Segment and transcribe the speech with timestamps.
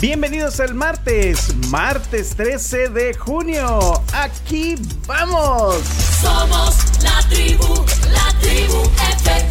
[0.00, 4.02] Bienvenidos al martes, martes 13 de junio.
[4.14, 4.74] Aquí
[5.06, 5.76] vamos.
[6.22, 8.80] Somos la tribu, la tribu
[9.20, 9.49] FM.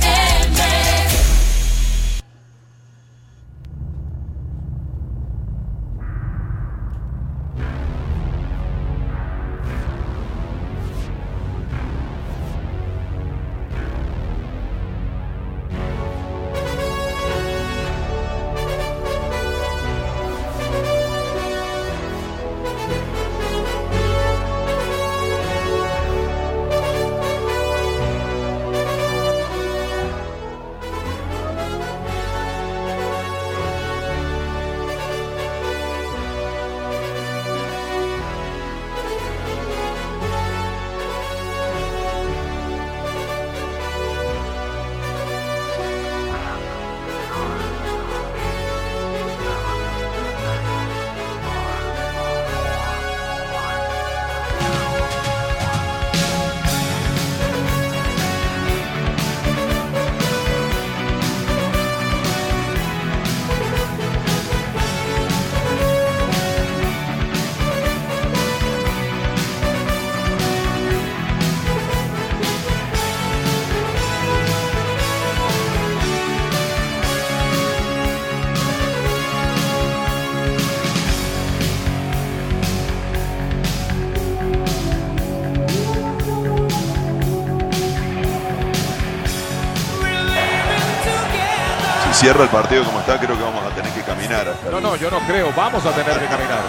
[92.19, 94.97] Cierra el partido como está, creo que vamos a tener que caminar hasta No, no,
[94.97, 95.53] yo no creo.
[95.55, 96.59] Vamos a tener que caminar.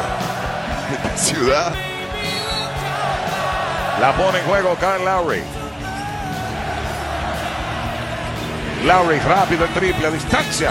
[1.17, 1.73] ciudad.
[4.01, 5.43] La pone en juego Kyle Lowry.
[8.85, 10.71] Lowry rápido en triple a distancia.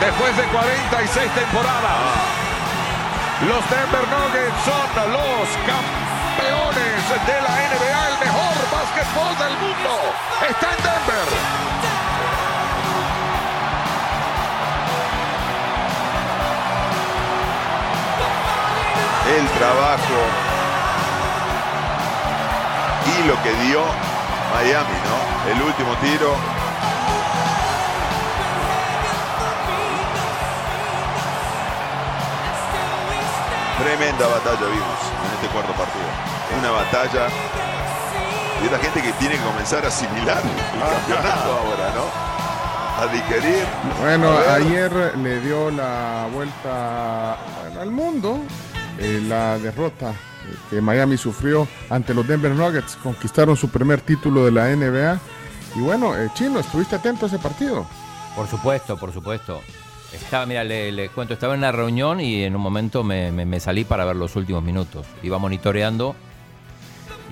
[0.00, 1.98] Después de 46 temporadas,
[3.48, 8.63] los Denver Nuggets son los campeones de la NBA, el mejor
[8.94, 9.90] básquetbol del mundo.
[10.48, 11.64] Está en Denver.
[19.24, 20.20] el trabajo
[23.06, 23.80] y lo que dio
[24.52, 25.50] Miami, ¿no?
[25.50, 26.36] El último tiro.
[33.78, 36.04] Tremenda batalla vimos en este cuarto partido.
[36.60, 37.28] Una batalla
[38.66, 42.04] y la gente que tiene que comenzar a asimilar el campeonato ahora, ¿no?
[43.02, 43.64] A digerir.
[44.00, 48.38] Bueno, A ayer le dio la vuelta bueno, al mundo
[48.98, 50.12] eh, la derrota
[50.70, 52.96] que Miami sufrió ante los Denver Nuggets.
[52.96, 55.18] Conquistaron su primer título de la NBA.
[55.76, 57.84] Y bueno, eh, Chino, ¿estuviste atento a ese partido?
[58.36, 59.60] Por supuesto, por supuesto.
[60.12, 63.44] Estaba, mira, le, le cuento, estaba en una reunión y en un momento me, me-
[63.44, 65.04] me salí para ver los últimos minutos.
[65.24, 66.14] Iba monitoreando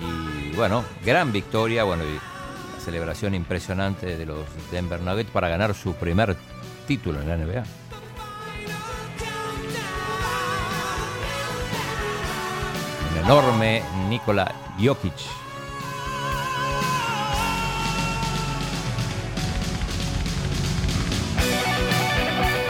[0.00, 5.74] y bueno, gran victoria, bueno, y la celebración impresionante de los Denver Nuggets para ganar
[5.74, 6.36] su primer
[6.86, 7.64] título en la NBA.
[13.10, 15.41] Un enorme Nikola Jokic.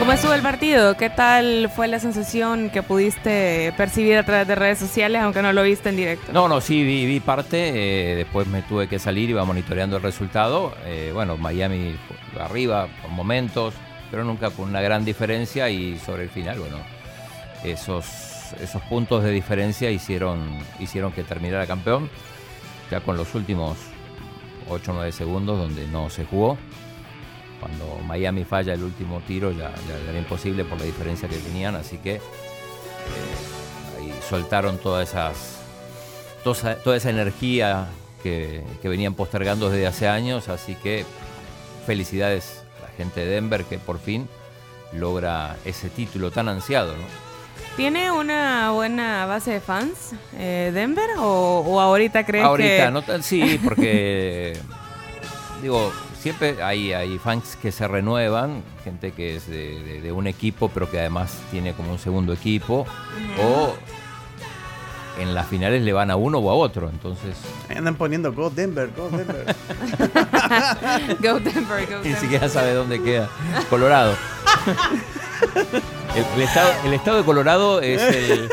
[0.03, 0.97] ¿Cómo estuvo el partido?
[0.97, 5.53] ¿Qué tal fue la sensación que pudiste percibir a través de redes sociales, aunque no
[5.53, 6.33] lo viste en directo?
[6.33, 7.71] No, no, sí, vi, parte.
[8.13, 10.75] eh, después me tuve que salir, iba monitoreando el resultado.
[10.87, 11.95] eh, bueno, Miami
[12.41, 13.75] arriba por momentos,
[14.11, 15.71] pero nunca con una gran diferencia.
[15.71, 16.79] Y sobre el final, bueno,
[17.63, 18.05] esos,
[18.61, 22.11] esos puntos de diferencia hicieron, hicieron que terminara campeón.
[22.91, 23.79] Ya con los últimos
[24.69, 26.59] 8 o 9 segundos, donde no se jugó.
[27.63, 31.77] Cuando Miami falla el último tiro, ya, ya era imposible por la diferencia que tenían.
[31.77, 32.21] Así que eh,
[33.99, 35.59] ahí soltaron todas esas
[36.43, 37.87] toda esa, toda esa energía
[38.23, 41.05] que, que venían postergando desde hace años, así que
[41.87, 44.29] felicidades a la gente de Denver que por fin
[44.93, 47.05] logra ese título tan ansiado, ¿no?
[47.77, 52.91] ¿Tiene una buena base de fans eh, Denver o, o ahorita crees Ahorita, que...
[52.91, 54.57] no tan- sí, porque
[55.63, 60.27] digo, siempre hay, hay fans que se renuevan, gente que es de, de- de un
[60.27, 62.87] equipo, pero que además tiene como un segundo equipo,
[63.43, 63.75] o
[65.21, 66.89] en las finales le van a uno o a otro.
[66.89, 67.37] Entonces,
[67.69, 69.45] Ahí Andan poniendo Go Denver, Go Denver.
[71.21, 72.17] Go Denver, go ni Denver.
[72.21, 73.29] siquiera sabe dónde queda
[73.69, 74.17] Colorado.
[76.15, 78.49] El, el estado, el estado de Colorado es el,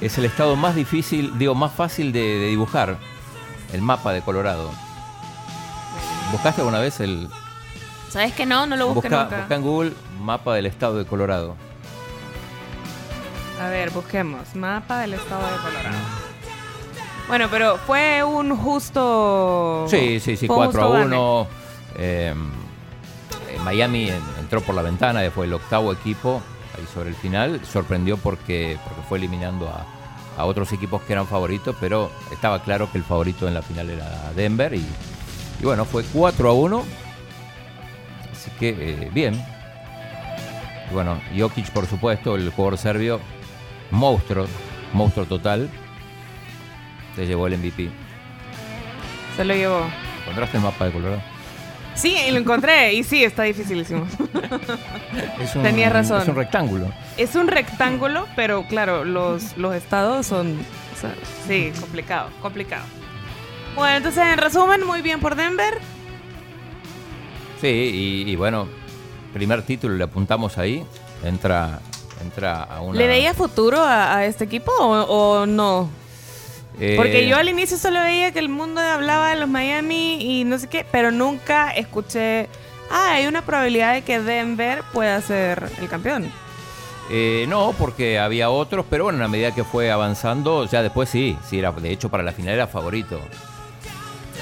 [0.00, 2.98] es el estado más difícil, digo, más fácil de, de dibujar.
[3.72, 4.70] El mapa de Colorado.
[6.34, 7.28] ¿Buscaste alguna vez el,
[8.10, 8.66] ¿Sabes que no?
[8.66, 9.36] No lo busqué Busca, nunca.
[9.38, 11.54] busca en Google mapa del estado de Colorado.
[13.62, 14.52] A ver, busquemos.
[14.56, 15.96] Mapa del estado de Colorado.
[17.28, 19.86] Bueno, pero fue un justo.
[19.88, 21.16] Sí, sí, sí, fue un 4 a justo gane.
[21.16, 21.46] 1.
[21.98, 22.34] Eh,
[23.50, 26.42] eh, Miami en- entró por la ventana, fue el octavo equipo
[26.76, 27.60] ahí sobre el final.
[27.64, 29.86] Sorprendió porque, porque fue eliminando a,
[30.40, 33.88] a otros equipos que eran favoritos, pero estaba claro que el favorito en la final
[33.90, 34.74] era Denver.
[34.74, 34.84] Y,
[35.60, 36.84] y bueno, fue 4 a 1.
[38.32, 39.34] Así que eh, bien.
[40.90, 43.20] Y bueno, Jokic, por supuesto, el jugador serbio,
[43.90, 44.46] monstruo,
[44.92, 45.70] monstruo total.
[47.16, 47.90] Se llevó el MVP.
[49.36, 49.86] Se lo llevó.
[50.20, 51.22] ¿Encontraste el mapa de Colorado?
[51.94, 52.92] Sí, y lo encontré.
[52.94, 54.06] Y sí, está dificilísimo.
[55.40, 56.22] Es un, Tenías razón.
[56.22, 56.92] Es un rectángulo.
[57.16, 60.58] es un rectángulo, pero claro, los, los estados son.
[60.96, 61.14] o sea,
[61.46, 62.84] sí, complicado, complicado.
[63.74, 65.78] Bueno, entonces, en resumen, muy bien por Denver.
[67.60, 67.68] Sí,
[68.26, 68.68] y, y bueno,
[69.32, 70.84] primer título le apuntamos ahí.
[71.24, 71.80] Entra,
[72.22, 72.98] entra a una.
[72.98, 75.88] ¿Le veía futuro a, a este equipo o, o no?
[76.78, 80.44] Eh, Porque yo al inicio solo veía que el mundo hablaba de los Miami y
[80.44, 82.48] no sé qué, pero nunca escuché,
[82.90, 86.30] ah, hay una probabilidad de que Denver pueda ser el campeón.
[87.10, 91.36] eh, no, porque había otros, pero bueno, a medida que fue avanzando, ya después sí,
[91.48, 93.20] sí era, de hecho para la final era favorito.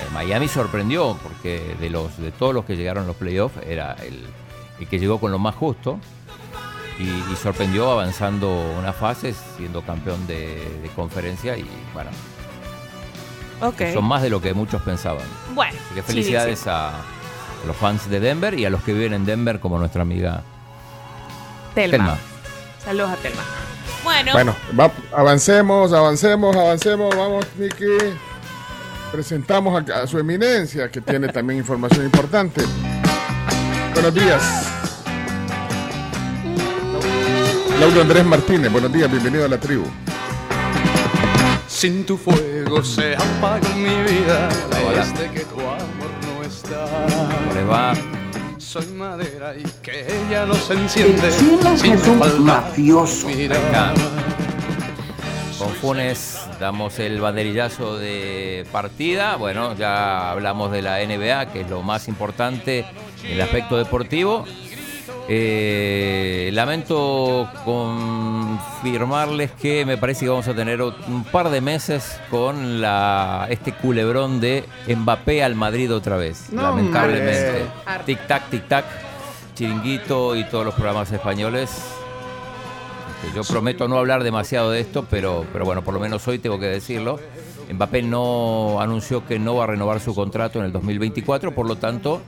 [0.03, 3.95] Eh, Miami sorprendió, porque de los de todos los que llegaron a los playoffs, era
[4.03, 4.27] el,
[4.81, 5.99] el que llegó con lo más justo.
[6.99, 12.11] Y, y sorprendió avanzando una fase, siendo campeón de, de conferencia y bueno,
[13.95, 15.25] son más de lo que muchos pensaban.
[15.55, 16.93] Bueno, Así que felicidades a
[17.67, 20.43] los fans de Denver y a los que viven en Denver como nuestra amiga
[21.75, 21.97] Telma.
[21.97, 22.19] Telma.
[22.85, 23.43] Saludos a Telma.
[24.05, 27.17] Bueno, Bueno, va- avancemos, avancemos, avancemos.
[27.17, 27.85] Vamos, Miki.
[29.13, 32.63] Presentamos a, a su eminencia, que tiene también información importante.
[33.93, 34.43] Buenos días.
[37.79, 39.85] Lauro Andrés Martínez, buenos días, bienvenido a la tribu.
[41.69, 44.49] Sin tu fuego se apaga mi vida
[44.89, 45.05] Hola.
[45.05, 46.85] desde que tu amor no está.
[46.85, 47.93] ¿Cómo les va?
[48.59, 51.31] Soy madera y que ella nos enciende.
[51.33, 51.59] Sin
[51.93, 53.27] es un falta mafioso.
[53.27, 53.59] mirar.
[53.59, 53.93] Acá.
[55.63, 59.37] Con Funes damos el banderillazo de partida.
[59.37, 62.85] Bueno, ya hablamos de la NBA, que es lo más importante
[63.23, 64.45] en el aspecto deportivo.
[65.29, 72.81] Eh, lamento confirmarles que me parece que vamos a tener un par de meses con
[72.81, 76.47] la, este culebrón de Mbappé al Madrid otra vez.
[76.51, 77.67] No, lamentablemente.
[77.87, 78.05] hombre.
[78.05, 78.85] Tic tac, tic tac.
[79.55, 82.02] Chiringuito y todos los programas españoles
[83.35, 86.59] Yo prometo no hablar demasiado de esto, pero, pero bueno, por lo menos hoy tengo
[86.59, 87.19] que decirlo.
[87.73, 91.77] Mbappé no anunció que no va a renovar su contrato en el 2024, por lo
[91.77, 92.21] tanto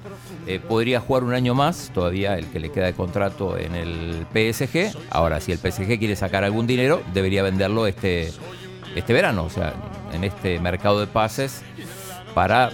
[0.47, 4.27] eh, podría jugar un año más, todavía el que le queda de contrato en el
[4.33, 4.97] PSG.
[5.11, 8.33] Ahora, si el PSG quiere sacar algún dinero, debería venderlo este,
[8.95, 9.75] este verano, o sea,
[10.13, 11.63] en este mercado de pases,
[12.35, 12.71] para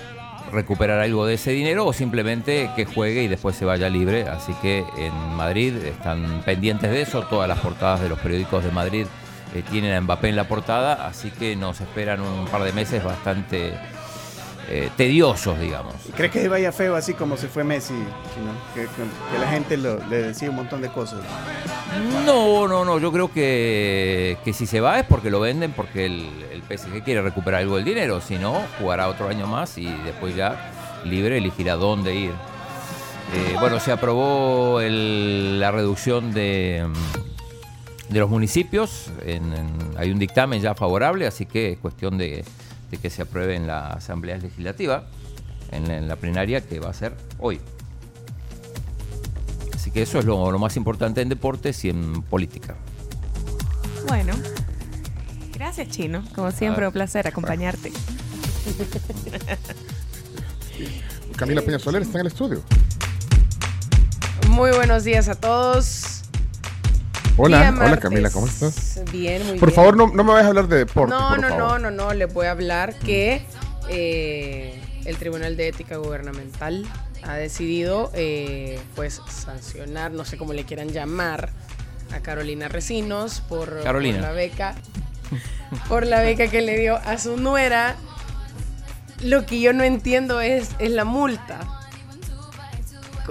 [0.53, 4.29] recuperar algo de ese dinero o simplemente que juegue y después se vaya libre.
[4.29, 7.23] Así que en Madrid están pendientes de eso.
[7.23, 9.07] Todas las portadas de los periódicos de Madrid
[9.55, 11.07] eh, tienen a Mbappé en la portada.
[11.07, 13.73] Así que nos esperan un par de meses bastante
[14.69, 15.95] eh, tediosos, digamos.
[16.17, 17.95] ¿Crees que vaya feo así como se fue Messi?
[18.75, 18.87] Que, que-
[19.33, 21.21] que la gente lo- le decía un montón de cosas.
[22.25, 22.99] No, no, no.
[22.99, 26.29] Yo creo que, que si se va es porque lo venden, porque el
[26.71, 28.21] PSG quiere recuperar algo del dinero.
[28.21, 32.31] Si no, jugará otro año más y después ya libre elegirá dónde ir.
[33.35, 39.07] Eh, bueno, se aprobó la reducción de, mm, de los municipios.
[39.97, 42.45] Hay un dictamen ya favorable, así que es cuestión de,
[43.01, 45.05] que se apruebe en la Asamblea Legislativa,
[45.71, 47.61] en, la- en la plenaria que va a ser hoy.
[49.75, 52.75] Así que eso es lo más importante en deportes y en política.
[54.09, 54.35] bueno.
[55.73, 56.25] Gracias, Chino.
[56.35, 56.89] Como siempre, Ah.
[56.89, 57.93] un placer acompañarte.
[61.37, 62.61] Camila Peña Soler está en el estudio.
[64.49, 66.23] Muy buenos días a todos.
[67.37, 67.99] Hola, hola.
[67.99, 69.01] Camila, ¿cómo estás?
[69.13, 69.77] Bien, muy Por bien.
[69.77, 71.15] favor, no, no me vayas a hablar de deporte.
[71.15, 71.81] No, por no, favor.
[71.81, 73.41] no, no, no, les voy a hablar que
[73.89, 76.85] eh, el Tribunal de Ética Gubernamental
[77.23, 81.51] ha decidido eh, pues sancionar, no sé cómo le quieran llamar,
[82.13, 84.75] a Carolina Recinos por, por la beca
[85.89, 87.97] por la beca que le dio a su nuera.
[89.23, 91.61] Lo que yo no entiendo es, es la multa.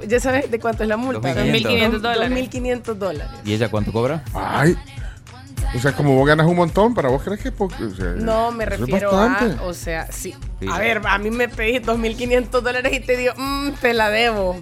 [0.07, 1.33] ¿Ya sabes de cuánto es la multa?
[1.35, 2.31] 2.500 dólares.
[2.51, 3.31] 2.500 dólares.
[3.43, 4.23] ¿Y ella cuánto cobra?
[4.33, 4.75] Ay.
[5.75, 7.75] O sea, como vos ganas un montón, para vos crees que es poco.
[7.83, 10.33] O sea, No, me refiero a, o sea, sí.
[10.59, 10.67] Sí.
[10.71, 14.61] A ver, a mí me pedís 2.500 dólares y te digo, "Mm, te la debo.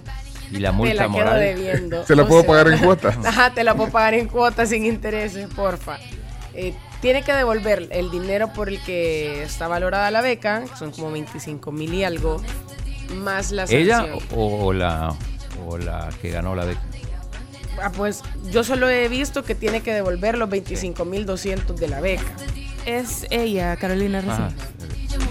[0.50, 1.40] ¿Y la Te multa la quedo moral?
[1.40, 2.04] debiendo.
[2.06, 3.16] Se la O puedo sea, pagar en cuotas.
[3.24, 5.98] Ajá, te la puedo pagar en cuotas sin intereses, porfa.
[6.54, 10.90] Eh, tiene que devolver el dinero por el que está valorada la beca, que son
[10.90, 12.42] como 25 mil y algo,
[13.16, 14.18] más la ¿Ella sanción.
[14.34, 15.14] o, o la,
[15.66, 16.80] o la que ganó la beca?
[17.82, 21.88] Ah, pues yo solo he visto que tiene que devolver los 25 mil 200 de
[21.88, 22.24] la beca.
[22.86, 24.20] Es ella, Carolina.
[24.20, 24.52] Recinos.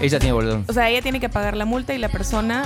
[0.00, 0.62] Ella tiene boleto.
[0.66, 2.64] O sea, ella tiene que pagar la multa y la persona,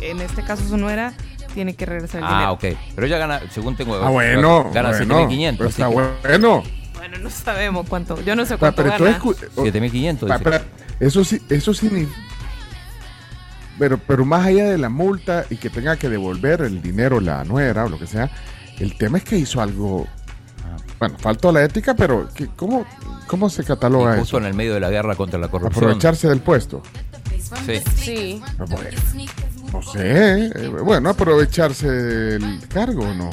[0.00, 1.12] en este caso su nuera,
[1.54, 2.52] tiene que regresar el Ah, dinero.
[2.52, 2.64] ok.
[2.94, 3.94] Pero ella gana, según tengo.
[3.96, 4.70] Ah, bueno.
[4.72, 5.56] Gana bueno, 7.500.
[5.56, 5.94] pues así Está que-
[6.38, 6.62] bueno.
[7.02, 8.20] Bueno, no sabemos cuánto.
[8.22, 9.06] Yo no sé Pa- cuánto Pero
[9.56, 10.28] 7.500.
[10.28, 10.50] Pa- dice.
[10.50, 10.62] pa-
[11.00, 11.88] Eso sí, eso sí.
[11.90, 12.06] ni-
[13.76, 17.42] Pero, pero más allá de la multa y que tenga que devolver el dinero la
[17.42, 18.30] nuera o lo que sea,
[18.78, 20.06] el tema es que hizo algo.
[21.00, 22.86] Bueno, faltó la ética, pero ¿qué- ¿cómo,
[23.26, 24.38] cómo se Y cataloga justo eso?
[24.38, 25.82] en el medio de la guerra contra la corrupción.
[25.84, 26.82] Aprovecharse del puesto.
[27.66, 27.82] Sí.
[27.96, 28.42] Sí,
[29.72, 29.96] No sé.
[30.54, 33.30] eh, Bueno, aprovecharse del cargo o no.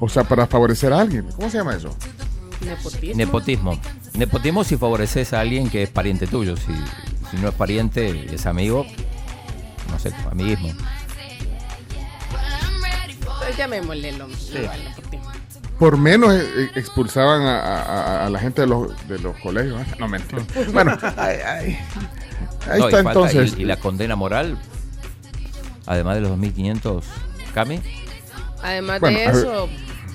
[0.00, 1.26] O sea, para favorecer a alguien.
[1.36, 1.96] ¿Cómo se llama eso?
[2.64, 3.16] Nepotismo.
[3.16, 3.80] Nepotismo.
[4.14, 6.56] Nepotismo si favoreces a alguien que es pariente tuyo.
[6.56, 6.72] Si,
[7.30, 8.86] si no es pariente, es amigo.
[9.90, 10.68] No sé, amiguismo.
[13.38, 15.30] Pues llamémosle lo igual, nepotismo.
[15.78, 19.34] Por menos eh, eh, expulsaban a, a- a- a la gente de los, de los
[19.38, 19.80] colegios.
[19.80, 19.86] ¿eh?
[19.98, 20.42] No, mentira.
[20.72, 21.78] Bueno, ay, ay.
[22.68, 23.54] ahí No, y está falta- entonces.
[23.58, 24.58] y, y la condena moral,
[25.86, 27.02] además de los 2.500,
[27.54, 27.80] Cami.
[28.62, 29.68] Además Bueno, de eso,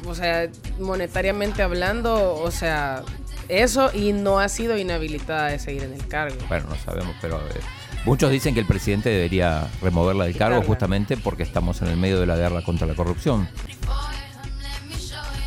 [0.08, 0.48] o sea,
[0.80, 3.04] monetariamente hablando, o sea,
[3.50, 6.36] eso y no ha sido inhabilitada de seguir en el cargo.
[6.48, 7.60] Bueno, no sabemos, pero eh,
[8.06, 12.20] muchos dicen que el presidente debería removerla del cargo justamente porque estamos en el medio
[12.20, 13.48] de la guerra contra la corrupción.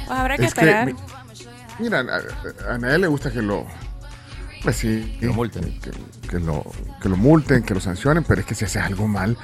[0.07, 0.87] Pues habrá que Es esperar.
[0.87, 0.95] mi-
[1.79, 3.67] mira, a, a nadie le gusta que lo.
[4.63, 5.17] Pues sí.
[5.21, 5.79] Que lo multen.
[5.81, 5.91] Que,
[6.29, 6.65] que lo,
[7.03, 9.37] que lo multen, que lo sancionen, pero es que si haces algo mal,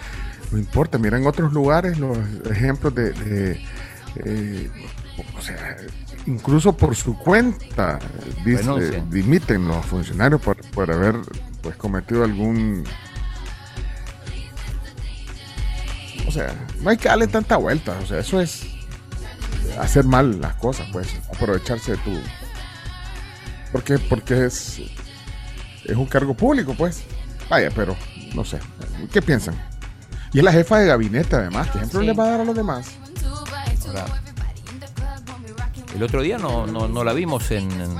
[0.51, 0.99] no importa.
[0.99, 2.17] Mira, en otros lugares los
[2.51, 3.13] ejemplos de.
[3.13, 3.61] de,
[4.25, 4.71] eh,
[5.39, 5.77] o sea,
[6.27, 7.99] incluso por su cuenta,
[8.45, 8.97] Bueno, sí.
[9.11, 11.17] dimiten los funcionarios por, por haber
[11.63, 12.85] pues cometido algún.
[16.27, 17.97] O sea, no hay que darle tanta vuelta.
[18.03, 18.65] O sea, eso es
[19.79, 22.19] hacer mal las cosas, pues, aprovecharse de tu.
[23.73, 24.81] Porque, porque es,
[25.85, 27.03] es un cargo público, pues.
[27.49, 27.97] Vaya, pero
[28.35, 28.59] no sé.
[29.13, 29.55] ¿Qué piensan?
[30.33, 31.69] Y es la jefa de gabinete, además.
[31.71, 32.07] ¿Qué ejemplo Sí.
[32.07, 32.87] le va a dar a los demás?
[33.87, 34.07] Ahora,
[35.95, 37.97] el otro día no, no, no la vimos en, en,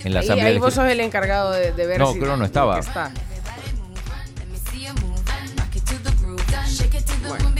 [0.00, 0.46] en la asamblea.
[0.48, 2.74] ahí vos sos el encargado de, de ver No, si creo no estaba.
[2.80, 3.10] que está.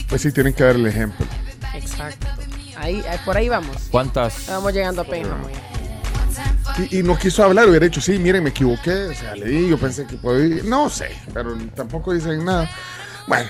[0.08, 1.26] Pues sí, tienen que dar el ejemplo.
[1.74, 2.26] Exacto.
[2.76, 3.76] Ahí, ahí- por ahí vamos.
[3.90, 4.38] ¿Cuántas?
[4.40, 5.48] Estamos llegando a Pénjamo.
[6.90, 9.06] Y, y no quiso hablar, hubiera dicho, sí, miren, me equivoqué.
[9.06, 10.62] O sea, le di, yo pensé que podía.
[10.64, 12.70] No sé, pero tampoco dicen nada.
[13.26, 13.48] Bueno,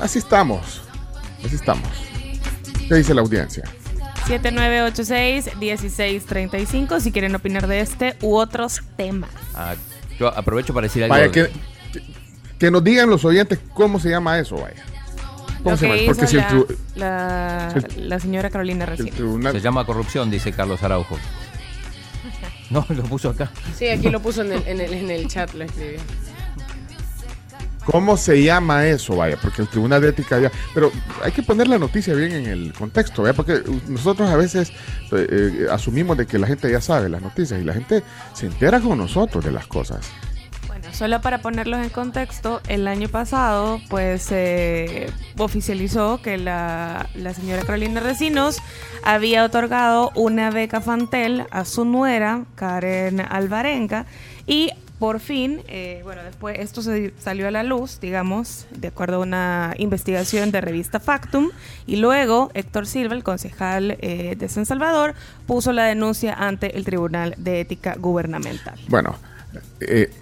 [0.00, 0.82] así estamos.
[1.44, 1.88] Así estamos.
[2.88, 3.64] ¿Qué dice la audiencia?
[4.26, 9.30] 7986-1635 si quieren opinar de este u otros temas.
[9.54, 9.74] Ah,
[10.18, 11.14] yo aprovecho para decir algo.
[11.14, 11.50] Vaya, que,
[12.58, 14.82] que, nos digan los oyentes cómo se llama eso, vaya.
[15.58, 15.98] ¿Cómo Lo se llama?
[15.98, 16.42] que Porque hizo si el,
[16.96, 19.10] la, la, el- la señora Carolina recién.
[19.10, 19.52] tribunal.
[19.52, 21.18] Se llama corrupción, dice Carlos Araujo.
[22.70, 23.50] No, lo puso acá.
[23.76, 26.00] Sí, aquí lo puso en el, en el, en el chat, lo escribió.
[27.84, 29.16] ¿Cómo se llama eso?
[29.16, 30.50] Vaya, porque el Tribunal de Ética ya...
[30.72, 30.90] Pero
[31.22, 33.34] hay que poner la noticia bien en el contexto, ¿vaya?
[33.34, 34.70] Porque nosotros a veces
[35.12, 38.46] eh, eh, asumimos de que la gente ya sabe las noticias y la gente se
[38.46, 40.10] entera con nosotros de las cosas.
[40.66, 45.06] Bueno, solo para ponerlos en contexto, el año pasado pues se
[45.38, 48.58] oficializó que la, la señora Carolina Recinos
[49.04, 54.06] había otorgado una beca Fantel a su nuera, Karen Alvarenga,
[54.46, 59.16] y por fin, eh, bueno, después esto se salió a la luz, digamos, de acuerdo
[59.16, 61.50] a una investigación de revista Factum,
[61.86, 65.14] y luego Héctor Silva, el concejal eh, de San Salvador,
[65.46, 68.78] puso la denuncia ante el Tribunal de Ética Gubernamental.
[68.88, 69.16] Bueno,
[69.80, 70.12] eh,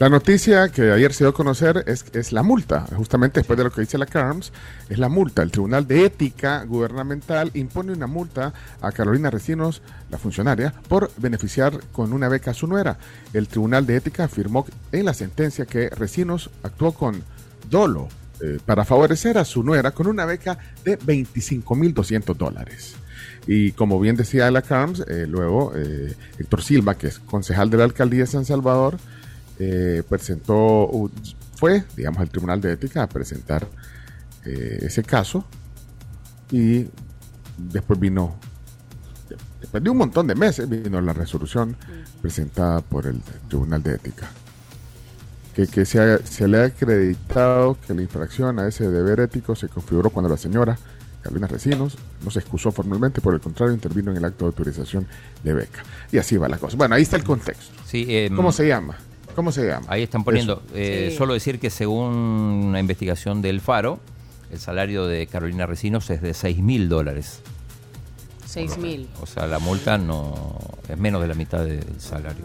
[0.00, 3.64] la noticia que ayer se dio a conocer es, es la multa, justamente después de
[3.64, 4.50] lo que dice la CARMS,
[4.88, 5.42] es la multa.
[5.42, 11.78] El Tribunal de Ética Gubernamental impone una multa a Carolina Recinos, la funcionaria, por beneficiar
[11.92, 12.96] con una beca a su nuera.
[13.34, 17.22] El Tribunal de Ética afirmó en la sentencia que Recinos actuó con
[17.68, 18.08] dolo
[18.40, 22.94] eh, para favorecer a su nuera con una beca de 25.200 dólares.
[23.46, 27.76] Y como bien decía la Carms, eh, luego eh, Héctor Silva, que es concejal de
[27.76, 28.96] la alcaldía de San Salvador,
[29.62, 31.12] eh, presentó, un-
[31.56, 33.66] fue, digamos, al Tribunal de Ética a presentar
[34.46, 35.44] eh, ese caso
[36.50, 36.86] y
[37.58, 38.36] después vino,
[39.60, 41.76] después de un montón de meses, vino la resolución
[42.22, 44.30] presentada por el Tribunal de Ética.
[45.54, 49.54] Que, que se, ha- se le ha acreditado que la infracción a ese deber ético
[49.54, 50.78] se configuró cuando la señora
[51.22, 55.06] Carolina Recinos no se excusó formalmente, por el contrario, intervino en el acto de autorización
[55.44, 55.82] de beca.
[56.12, 56.78] Y así va la cosa.
[56.78, 57.74] Bueno, ahí está el contexto.
[57.84, 58.96] Sí, em, ¿Cómo se llama?
[59.34, 59.86] ¿Cómo se llama?
[59.88, 60.62] Ahí están poniendo.
[60.74, 61.16] Eh, Sí.
[61.16, 63.98] Solo decir que según una investigación del Faro,
[64.52, 67.40] el salario de Carolina Recinos es de 6 mil dólares.
[68.46, 69.08] 6 mil.
[69.22, 70.58] O sea, la multa no
[70.88, 72.44] es menos de la mitad del salario.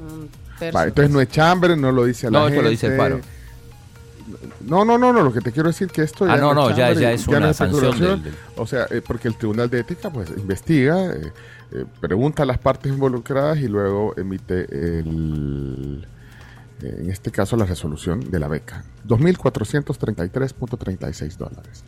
[0.74, 2.56] Va, entonces no es chambre, no lo dice la No, gente.
[2.58, 3.20] esto lo dice el Faro.
[4.62, 6.88] No, no, no, no, lo que te quiero decir que esto Ah, no, no, ya-
[6.88, 10.10] chambre, ya es una sanción del- del- O sea, eh, porque el Tribunal de Ética
[10.10, 11.32] pues investiga, eh,
[11.72, 14.62] eh, pregunta a las partes involucradas y luego emite
[15.00, 16.08] el, eh,
[16.82, 18.84] en este caso la resolución de la beca.
[19.08, 21.84] 2.433.36 dólares.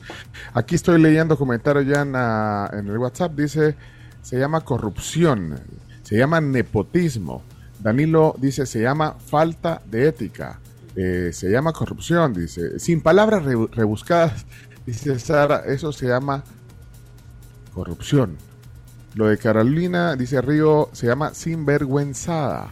[0.54, 3.76] Aquí estoy leyendo comentarios ya en, el WhatsApp, dice,
[4.22, 5.60] se llama corrupción,
[6.04, 7.44] se llama nepotismo.
[7.80, 10.60] Danilo dice, se llama falta de ética,
[10.96, 14.46] eh, se llama corrupción, dice, sin palabras re- rebuscadas,
[14.86, 16.44] dice Sara, eso se llama
[17.74, 18.38] corrupción.
[19.16, 22.72] Lo de Carolina, dice Río, se llama sinvergüenzada.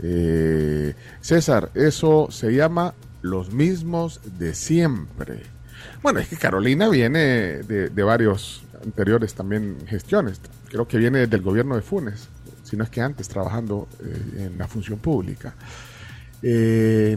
[0.00, 5.42] Eh, César, eso se llama los mismos de siempre.
[6.02, 7.20] Bueno, es que Carolina viene
[7.62, 10.40] de, de varios anteriores también gestiones.
[10.68, 12.28] Creo que viene del gobierno de Funes,
[12.64, 15.54] si no es que antes trabajando eh, en la función pública.
[16.42, 17.16] Eh,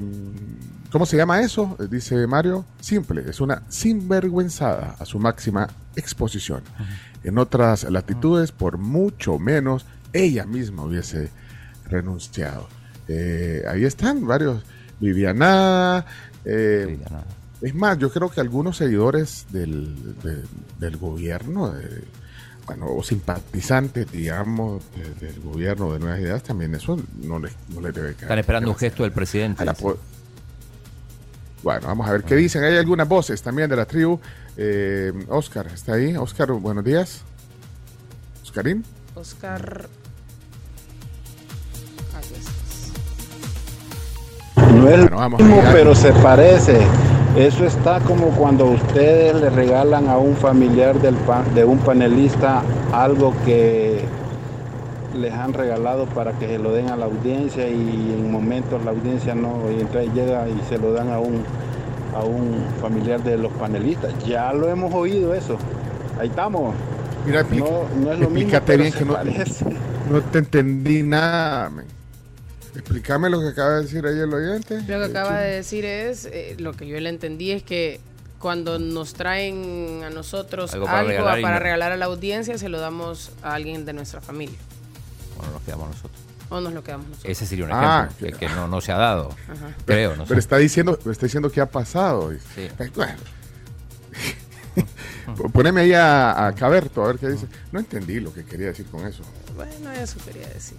[0.91, 1.75] ¿Cómo se llama eso?
[1.89, 2.65] Dice Mario.
[2.79, 6.61] Simple, es una sinvergüenzada a su máxima exposición.
[7.23, 11.31] En otras latitudes, por mucho menos, ella misma hubiese
[11.89, 12.67] renunciado.
[13.07, 14.63] Eh, ahí están varios.
[14.99, 16.05] Viviana.
[16.45, 17.23] eh, Viviana.
[17.61, 20.43] es más, yo creo que algunos seguidores del, de-
[20.79, 22.03] del gobierno, de-
[22.65, 27.81] bueno, o simpatizantes, digamos, de- del gobierno de Nuevas Ideas, también eso no les, no
[27.81, 28.23] les debe caer.
[28.23, 29.63] Están esperando un gesto del presidente.
[31.63, 32.63] Bueno, vamos a ver qué dicen.
[32.63, 34.19] Hay algunas voces también de la tribu.
[34.55, 36.15] Eh, Oscar, ¿está ahí?
[36.15, 37.21] Oscar, buenos días.
[38.43, 38.83] Oscarín.
[39.15, 39.87] Oscar.
[44.85, 46.77] No es Bueno, vamos mismo, pero se parece.
[47.37, 51.15] Eso está como cuando ustedes le regalan a un familiar del
[51.53, 52.61] de un panelista
[52.93, 54.05] algo que
[55.15, 58.91] les han regalado para que se lo den a la audiencia y en momentos la
[58.91, 61.43] audiencia no, y entonces llega y se lo dan a un,
[62.13, 64.13] a un familiar de los panelistas.
[64.25, 65.57] Ya lo hemos oído eso.
[66.19, 66.75] Ahí estamos.
[67.25, 69.65] Mira, No, no es lo mismo, explícate pero bien se que no, parece.
[70.05, 71.71] no te entendí nada.
[72.75, 74.79] Explícame lo que acaba de decir ahí el oyente.
[74.81, 77.99] Lo que acaba de decir es, eh, lo que yo le entendí es que
[78.39, 82.69] cuando nos traen a nosotros Algo algo, para regalar para regalar a la audiencia, se
[82.69, 84.57] lo damos a alguien de nuestra familia.
[85.37, 86.19] Bueno, nos quedamos nosotros.
[86.49, 87.31] O nos lo quedamos nosotros.
[87.31, 89.29] Ese sería un Ah, ejemplo que, que no, no se ha dado.
[89.47, 89.73] Ajá.
[89.85, 90.39] Creo, no Pero sé.
[90.41, 92.31] está diciendo, está diciendo que ha pasado.
[92.53, 92.67] Sí.
[92.77, 93.15] Eh, bueno.
[95.53, 97.47] Poneme ahí a, a Caberto a ver qué dice.
[97.71, 99.23] No entendí lo que quería decir con eso.
[99.55, 100.77] Bueno, eso quería decir.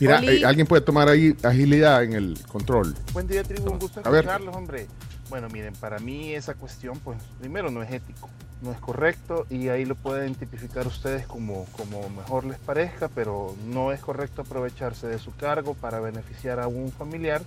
[0.00, 0.42] Mira, Oli.
[0.42, 2.94] eh, alguien puede tomar ahí agilidad en el control.
[3.12, 3.70] Buen día, tribu.
[3.70, 4.86] Un gusto escucharlos, hombre.
[5.28, 8.28] Bueno, miren, para mí esa cuestión, pues, primero no es ético,
[8.62, 13.54] no es correcto y ahí lo pueden tipificar ustedes como, como mejor les parezca, pero
[13.66, 17.42] no es correcto aprovecharse de su cargo para beneficiar a un familiar.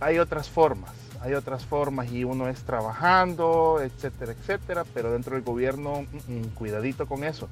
[0.00, 5.44] Hay otras formas, hay otras formas y uno es trabajando, etcétera, etcétera, pero dentro del
[5.44, 7.48] gobierno, mm, mm, cuidadito con eso.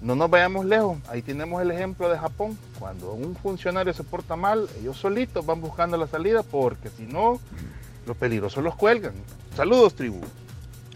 [0.00, 2.58] No nos vayamos lejos, ahí tenemos el ejemplo de Japón.
[2.78, 7.40] Cuando un funcionario se porta mal, ellos solitos van buscando la salida porque si no,
[8.06, 9.14] los peligrosos los cuelgan.
[9.56, 10.20] Saludos, tribu.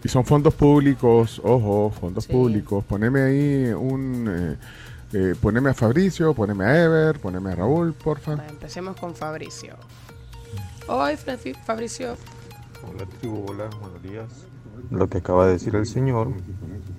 [0.03, 2.31] Y son fondos públicos, ojo, fondos Sí.
[2.31, 2.83] públicos.
[2.85, 4.27] Poneme ahí un...
[4.29, 4.57] eh,
[5.11, 8.35] eh, poneme a Fabricio, poneme a Ever, poneme a Raúl, porfa.
[8.35, 9.75] Va, Empecemos con Fabricio.
[10.87, 11.15] Hoy,
[11.65, 12.15] Fabricio.
[12.87, 14.25] Hola tribu, hola, buenos días.
[14.91, 16.31] Lo que acaba de decir el señor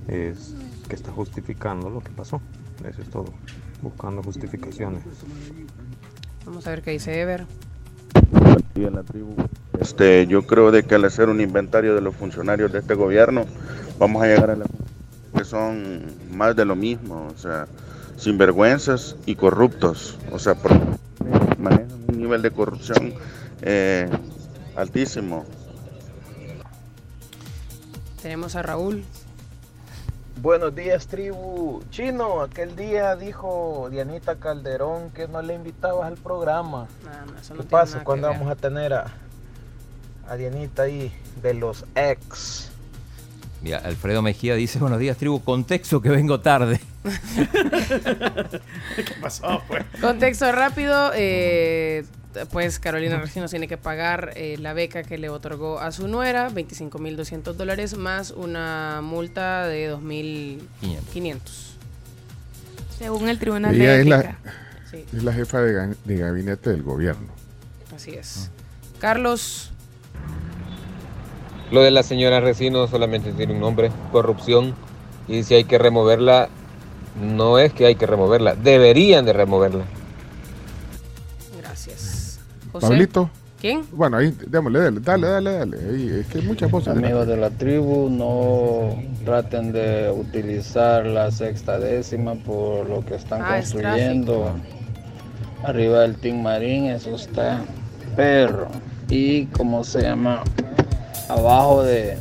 [0.09, 0.55] es
[0.91, 2.41] que está justificando lo que pasó.
[2.85, 3.33] Eso es todo.
[3.81, 5.03] Buscando justificaciones.
[6.45, 7.47] Vamos a ver qué dice Ever.
[9.81, 13.45] Este, yo creo de que al hacer un inventario de los funcionarios de este gobierno,
[13.99, 14.91] vamos a llegar a la conclusión
[15.33, 16.03] que son
[16.37, 17.67] más de lo mismo, o sea,
[18.17, 20.73] sinvergüenzas y corruptos, o sea, por-
[21.59, 23.15] manejan un nivel de corrupción
[23.63, 24.09] eh,
[24.75, 25.45] altísimo.
[28.21, 29.05] Tenemos a Raúl.
[30.37, 31.83] Buenos días, tribu.
[31.91, 36.89] Chino, aquel día dijo Dianita Calderón que no le invitabas al programa.
[37.41, 38.03] eso ¿Qué pasa?
[38.05, 39.07] ¿Cuándo vamos a tener a,
[40.27, 41.13] a Dianita ahí
[41.43, 42.71] de los ex?
[43.63, 46.81] Mira, Alfredo Mejía dice, buenos días, tribu, contexto que vengo tarde.
[48.97, 49.85] ¿Qué pasó, pues?
[50.01, 52.07] Contexto rápido, eh,
[52.53, 56.49] pues Carolina Recinos tiene que pagar eh, la beca que le otorgó a su nuera,
[56.51, 61.39] 25.200 dólares, más una multa de 2.500.
[62.99, 64.39] Según el Tribunal Ella de es la.
[64.91, 65.05] Sí.
[65.17, 67.29] es la jefa de, ga- de gabinete del gobierno.
[67.95, 68.51] Así es.
[69.01, 69.71] Carlos,
[71.71, 74.75] Lo de la señora Resino solamente tiene un nombre, corrupción.
[75.29, 76.49] Y si hay que removerla,
[77.21, 79.85] no es que hay que removerla, deberían de removerla.
[82.73, 82.87] José.
[82.89, 83.31] Pablito.
[83.61, 83.83] ¿Quién?
[83.93, 85.51] Bueno, ahí, démosle, dale, dale, dale.
[85.53, 85.77] dale.
[85.91, 86.89] Ahí, es que hay muchas voces.
[86.97, 93.43] Amigos de la tribu, no traten de utilizar la sexta décima por lo que están
[93.45, 94.55] Ah, es construyendo
[95.63, 97.63] arriba del Team Marín, eso está
[98.17, 98.69] perro.
[99.11, 100.43] Y como se llama,
[101.29, 102.17] abajo de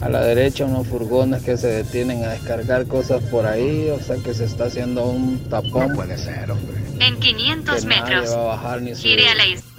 [0.00, 4.16] a la derecha unos furgones que se detienen a descargar cosas por ahí, o sea
[4.16, 5.88] que se está haciendo un tapón.
[5.90, 6.76] No puede ser, hombre.
[7.00, 9.18] En 500 Que nadie metros, va a bajar ni subir.
[9.18, 9.70] gire a la izquierda.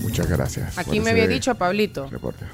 [0.00, 0.78] Muchas gracias.
[0.78, 2.08] Aquí me había dicho a Pablito.
[2.08, 2.44] reporte.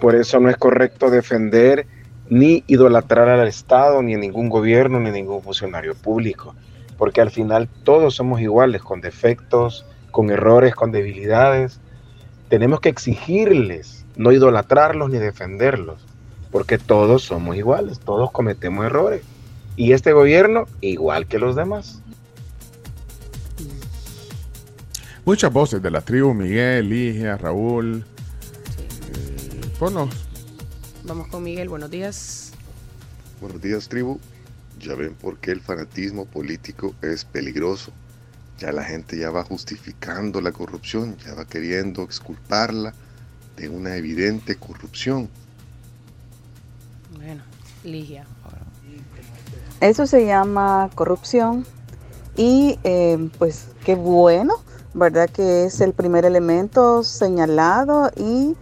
[0.00, 1.86] Por eso no es correcto defender
[2.30, 6.54] ni idolatrar al Estado, ni a ningún gobierno, ni a ningún funcionario público,
[6.96, 11.80] porque al final todos somos iguales, con defectos, con errores, con debilidades.
[12.48, 16.04] Tenemos que exigirles, no idolatrarlos ni defenderlos,
[16.50, 19.22] porque todos somos iguales, todos cometemos errores.
[19.76, 22.02] Y este gobierno, igual que los demás.
[25.24, 28.04] Muchas voces de la tribu, Miguel, Ligia, Raúl.
[29.12, 30.10] Eh, ponnos.
[31.04, 32.52] Vamos con Miguel, buenos días.
[33.40, 34.18] Buenos días, tribu.
[34.80, 37.92] Ya ven por qué el fanatismo político es peligroso.
[38.58, 42.94] Ya la gente ya va justificando la corrupción, ya va queriendo exculparla
[43.58, 45.28] de una evidente corrupción.
[47.16, 47.42] Bueno,
[47.84, 48.24] Ligia.
[49.80, 51.64] Eso se llama corrupción
[52.36, 54.54] y eh, pues qué bueno,
[54.94, 55.28] ¿verdad?
[55.30, 58.56] Que es el primer elemento señalado y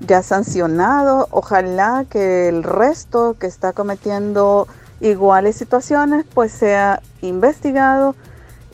[0.00, 1.28] ya sancionado.
[1.30, 4.66] Ojalá que el resto que está cometiendo
[5.00, 8.16] iguales situaciones pues sea investigado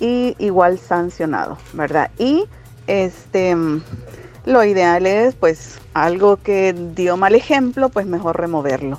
[0.01, 2.11] y igual sancionado, ¿verdad?
[2.19, 2.45] Y
[2.87, 3.55] este
[4.44, 8.98] lo ideal es pues algo que dio mal ejemplo, pues mejor removerlo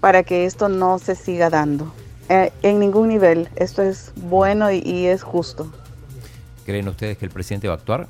[0.00, 1.92] para que esto no se siga dando.
[2.28, 3.48] Eh, en ningún nivel.
[3.56, 5.70] Esto es bueno y, y es justo.
[6.64, 8.08] ¿Creen ustedes que el presidente va a actuar?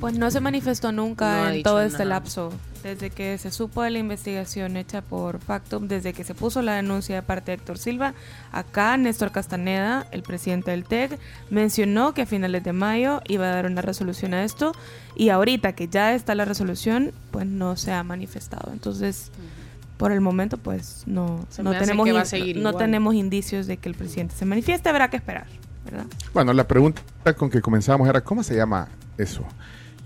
[0.00, 2.10] Pues no se manifestó nunca No en todo este nada.
[2.20, 2.52] lapso.
[2.84, 6.74] Desde que se supo de la investigación hecha por Factum, desde que se puso la
[6.74, 8.14] denuncia de parte de Héctor Silva,
[8.52, 11.18] acá Néstor Castaneda, el presidente del TEC,
[11.50, 14.72] mencionó que a finales de mayo iba a dar una resolución a esto
[15.16, 18.70] y ahorita que ya está la resolución, pues no se ha manifestado.
[18.72, 19.32] Entonces,
[19.96, 24.36] por el momento, pues no, no tenemos, in- no tenemos indicios de que el presidente
[24.36, 25.48] se manifieste, habrá que esperar,
[25.84, 26.06] ¿verdad?
[26.32, 27.02] Bueno, la pregunta
[27.36, 28.86] con que comenzamos era, ¿cómo se llama
[29.18, 29.42] eso?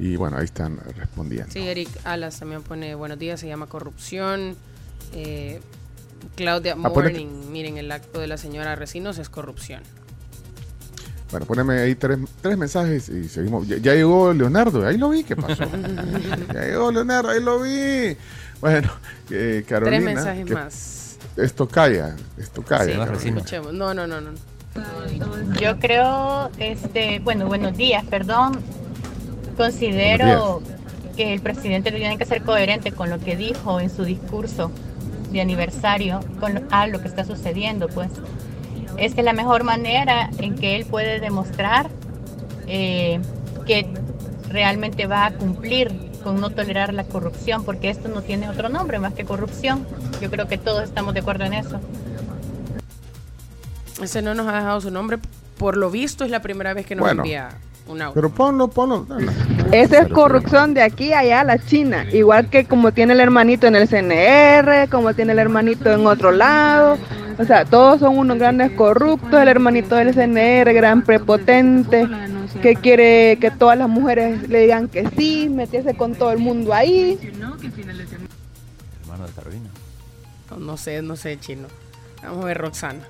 [0.02, 1.52] Y bueno, ahí están respondiendo.
[1.52, 4.56] Sí, Eric Alas también pone buenos días, se llama corrupción.
[5.12, 5.60] Eh,
[6.34, 9.80] Claudia Ah, Morning, miren, el acto de la señora Recinos es corrupción.
[11.30, 13.68] Bueno, poneme ahí tres, tres mensajes y seguimos.
[13.68, 15.62] Ya, ya llegó Leonardo, ahí lo vi, ¿qué pasó?
[16.52, 18.16] ya llegó Leonardo, ahí lo vi.
[18.60, 18.90] Bueno,
[19.30, 19.98] eh, Carolina.
[19.98, 21.16] Tres mensajes que más.
[21.36, 23.06] Esto calla, esto calla.
[23.20, 23.72] Sí, escuchemos.
[23.72, 24.32] No, no, no, no.
[25.60, 28.58] Yo creo, este, bueno, buenos días, perdón.
[29.56, 30.62] Considero
[31.16, 34.70] que el presidente tiene que ser coherente con lo que dijo en su discurso
[35.30, 38.08] de aniversario, con lo- a lo que está sucediendo, pues.
[38.98, 41.88] Esta es la mejor manera en que él puede demostrar
[42.66, 43.20] eh,
[43.66, 43.86] que
[44.48, 48.98] realmente va a cumplir con no tolerar la corrupción, porque esto no tiene otro nombre
[48.98, 49.86] más que corrupción.
[50.20, 51.80] Yo creo que todos estamos de acuerdo en eso.
[54.02, 55.18] Ese no nos ha dejado su nombre.
[55.58, 57.50] Por lo visto es la primera vez que nos Bueno, envía
[57.86, 58.14] un audio.
[58.14, 59.06] Pero ponlo, ponlo.
[59.08, 59.32] no, no.
[59.72, 63.20] Esa es corrupción de aquí a allá a la China, igual que como tiene el
[63.20, 66.98] hermanito en el CNR, como tiene el hermanito en otro lado.
[67.38, 72.06] O sea, todos son unos grandes corruptos, el hermanito del CNR, gran prepotente,
[72.60, 76.74] que quiere que todas las mujeres le digan que sí, meterse con todo el mundo
[76.74, 77.18] ahí.
[79.02, 79.70] Hermano de Carolina.
[80.50, 81.68] No, no sé, no sé, chino.
[82.22, 83.00] Vamos a ver, Roxana.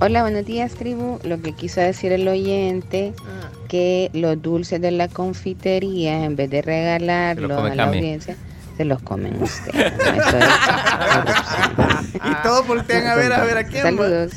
[0.00, 1.18] Hola, buenos días, tribu.
[1.22, 3.14] Lo que quiso decir el oyente,
[3.68, 8.36] que los dulces de la confitería, en vez de regalarlos a la audiencia,
[8.76, 9.92] se los comen ustedes.
[9.96, 10.12] ¿no?
[10.12, 12.14] Eso es.
[12.14, 13.82] Y todos voltean a ver, a ver a quién.
[13.82, 14.32] Saludos.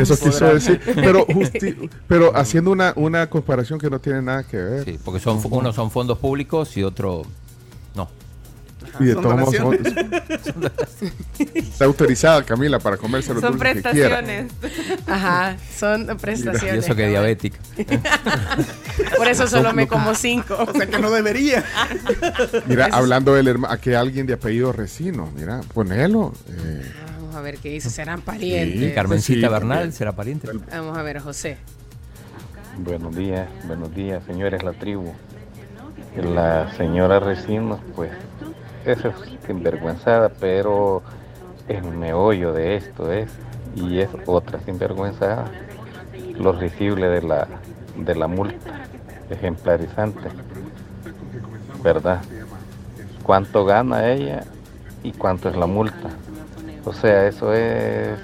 [0.00, 0.80] Eso quiso decir.
[0.94, 4.84] Pero, justi- pero haciendo una, una comparación que no tiene nada que ver.
[4.84, 7.22] Sí, porque son, unos son fondos públicos y otro
[7.94, 8.08] no.
[9.00, 9.54] Y de todos modos,
[11.54, 14.18] está autorizada Camila para comerse los Son dulces que quiera.
[14.22, 14.52] prestaciones.
[15.06, 16.84] Ajá, son Y prestaciones.
[16.84, 17.58] eso que diabética.
[19.16, 20.56] Por eso solo me como cinco.
[20.68, 21.64] O sea que no debería.
[22.66, 26.32] Mira, hablando del hermano, aquí alguien de apellido Resino, mira, ponelo.
[26.48, 28.78] eh, Vamos a ver qué dice, serán parientes.
[28.90, 30.48] Sí, Carmencita Sí, Bernal porque- será pariente.
[30.70, 31.56] Vamos a ver, José.
[32.78, 35.12] Buenos días, buenos días, señores, la tribu.
[36.16, 38.10] La señora Recinos, pues,
[38.84, 39.14] esa es
[39.46, 41.02] sinvergüenzada, pero
[41.68, 43.30] el meollo de esto es,
[43.74, 45.50] y es otra sinvergüenzada,
[46.36, 47.48] los recibles de la,
[47.96, 48.82] de la multa
[49.30, 50.28] ejemplarizante,
[51.82, 52.22] ¿verdad?
[53.22, 54.44] ¿Cuánto gana ella
[55.02, 56.10] y cuánto es la multa?
[56.84, 58.18] O sea, eso es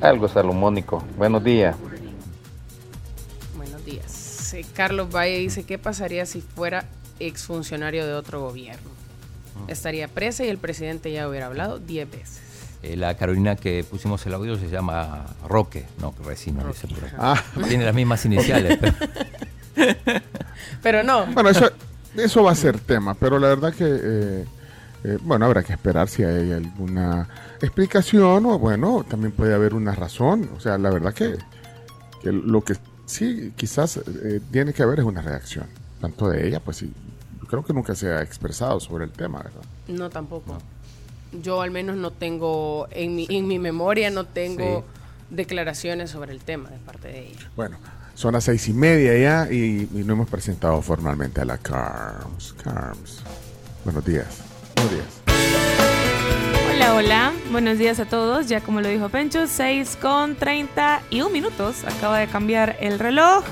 [0.00, 1.02] algo salomónico.
[1.16, 1.76] Buenos días.
[3.56, 4.54] Buenos días.
[4.54, 6.84] Eh, Carlos Valle dice, ¿qué pasaría si fuera
[7.18, 8.93] exfuncionario de otro gobierno?
[9.68, 12.40] Estaría presa y el presidente ya hubiera hablado 10 veces.
[12.82, 17.10] Eh, la Carolina que pusimos el audio se llama Roque, no Resino, dice por ahí.
[17.18, 17.42] Ah.
[17.68, 18.78] Tiene las mismas iniciales.
[19.74, 20.20] pero-
[20.82, 21.26] Pero no.
[21.32, 21.70] Bueno, eso,
[22.16, 24.44] eso va a ser tema, pero la verdad que, eh,
[25.04, 27.28] eh, bueno, habrá que esperar si hay alguna
[27.60, 30.50] explicación o, bueno, también puede haber una razón.
[30.56, 31.36] O sea, la verdad que,
[32.22, 32.74] que lo que
[33.06, 35.66] sí quizás eh, tiene que haber es una reacción,
[36.00, 36.92] tanto de ella, pues sí.
[37.54, 39.62] Creo que nunca se ha expresado sobre el tema, ¿verdad?
[39.86, 40.58] No, tampoco.
[41.40, 44.84] Yo al menos no tengo, en mi, en mi memoria no tengo
[45.30, 47.48] declaraciones sobre el tema de parte de ella.
[47.54, 47.78] Bueno,
[48.16, 52.54] son las seis y media ya y, y no hemos presentado formalmente a la CARMS.
[52.54, 53.22] CARMS.
[53.84, 54.40] Buenos días.
[54.74, 55.06] Buenos días.
[56.74, 57.32] Hola, hola.
[57.52, 58.48] Buenos días a todos.
[58.48, 61.84] Ya como lo dijo Pencho, 6 con 31 minutos.
[61.84, 63.44] Acaba de cambiar el reloj.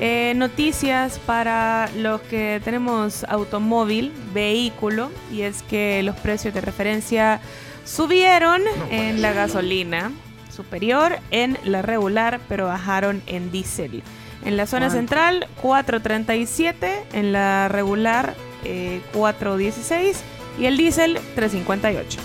[0.00, 7.40] Eh, noticias para los que tenemos automóvil, vehículo, y es que los precios de referencia
[7.84, 10.10] subieron en la gasolina
[10.54, 14.02] superior, en la regular, pero bajaron en diésel.
[14.44, 14.98] En la zona ¿Cuánto?
[14.98, 20.16] central, 4.37, en la regular, eh, 4.16
[20.58, 22.18] y el diésel, 3.58.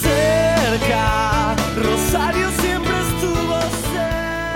[0.00, 2.48] Cerca, Rosario.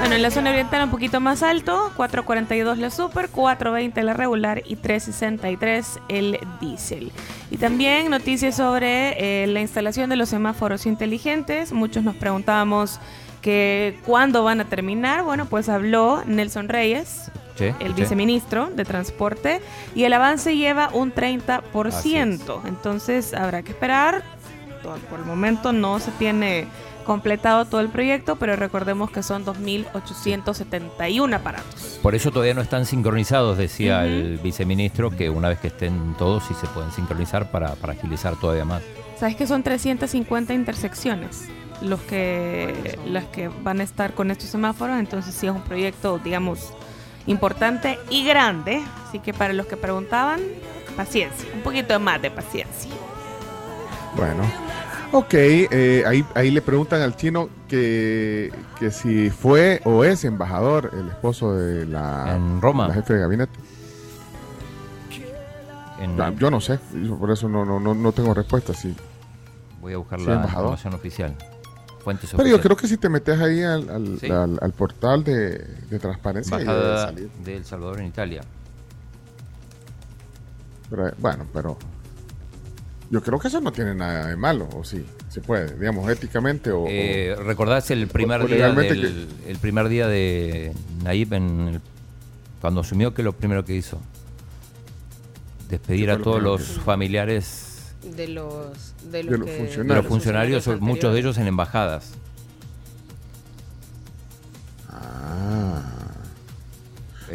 [0.03, 4.61] Bueno, en la zona oriental un poquito más alto, 4.42 la super, 4.20 la regular
[4.67, 7.13] y 3.63 el diésel.
[7.53, 11.71] Y también noticias sobre eh, la instalación de los semáforos inteligentes.
[11.71, 12.99] Muchos nos preguntábamos
[13.43, 15.23] que cuándo van a terminar.
[15.23, 18.01] Bueno, pues habló Nelson Reyes, Sí, el sí.
[18.01, 19.61] viceministro de Transporte,
[19.95, 21.87] y el avance lleva un 30%.
[21.87, 22.41] Así es.
[22.67, 24.25] Entonces habrá que esperar.
[24.83, 26.67] Por el momento no se tiene
[27.03, 31.99] completado todo el proyecto, pero recordemos que son 2.871 aparatos.
[32.03, 36.45] Por eso todavía no están sincronizados, decía el viceministro, que una vez que estén todos
[36.45, 38.83] sí se pueden sincronizar para, para agilizar todavía más.
[39.19, 41.49] ¿Sabes que son 350 intersecciones
[41.81, 44.99] los que, las que van a estar con estos semáforos?
[44.99, 46.73] Entonces sí es un proyecto, digamos,
[47.27, 48.83] importante y grande.
[49.07, 50.41] Así que para los que preguntaban,
[50.97, 52.91] paciencia, un poquito más de paciencia.
[54.17, 54.43] Bueno,
[55.13, 60.91] ok, eh, ahí, ahí le preguntan al chino que, que si fue o es embajador
[60.99, 62.89] el esposo de la, En Roma.
[62.89, 63.53] la jefe de gabinete.
[66.01, 66.79] En- Ah, yo no sé,
[67.19, 68.75] por eso no, no, no, no tengo respuesta.
[68.75, 68.95] Sí.
[69.81, 70.65] Voy a buscar Sí, la embajador.
[70.73, 71.37] información oficial.
[72.03, 74.29] Fuentes Pero yo creo que si te metes ahí al, al, Sí.
[74.29, 78.41] al- al portal de, de transparencia, Embajada de El Salvador en Italia.
[80.91, 81.79] Pero, bueno, pero
[83.13, 86.73] yo creo que eso no tiene nada de malo, o sí, se puede, digamos, éticamente
[86.73, 86.87] o...
[86.89, 88.69] Eh, o- ¿Recordás el primer o día
[89.47, 90.73] el primer día de
[91.05, 91.81] Nayib en el-
[92.63, 94.01] cuando asumió que lo primero que hizo?
[95.69, 99.47] Despedir ¿Qué fue a lo todos los que familiares De los, de los, De los
[99.47, 99.77] que- funcionarios.
[99.89, 102.13] de los funcionarios, muchos de ellos en embajadas.
[104.91, 105.83] Ah.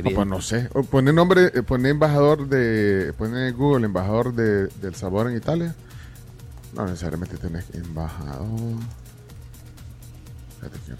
[0.03, 0.69] No, pues no sé.
[0.89, 3.13] Pone nombre, eh, pone embajador de.
[3.17, 5.75] Pone Google embajador de, del sabor en Italia.
[6.75, 8.47] No necesariamente tenés embajador.
[10.51, 10.93] Espérate que-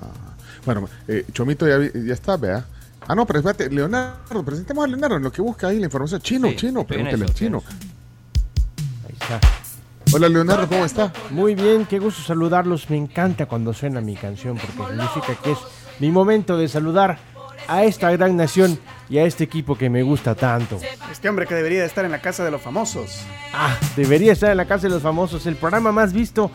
[0.00, 0.34] ah.
[0.64, 2.64] Bueno, eh, Chomito ya, está, vea.
[3.08, 6.20] Ah, no, pero espérate, Leonardo, presentemos a Leonardo en lo que busca ahí la información.
[6.20, 7.62] Chino, Sí, chino, eso, al chino.
[9.08, 9.40] Ahí está.
[10.14, 11.12] Hola Leonardo, ¿cómo está?
[11.30, 12.88] Muy bien, qué gusto saludarlos.
[12.90, 15.58] Me encanta cuando suena mi canción porque significa que es
[16.00, 17.18] mi momento de saludar
[17.68, 20.78] a esta gran nación y a este equipo que me gusta tanto.
[21.10, 23.20] Este hombre que debería de estar en la casa de los famosos.
[23.52, 26.50] Ah, debería estar en la casa de los famosos, el programa más visto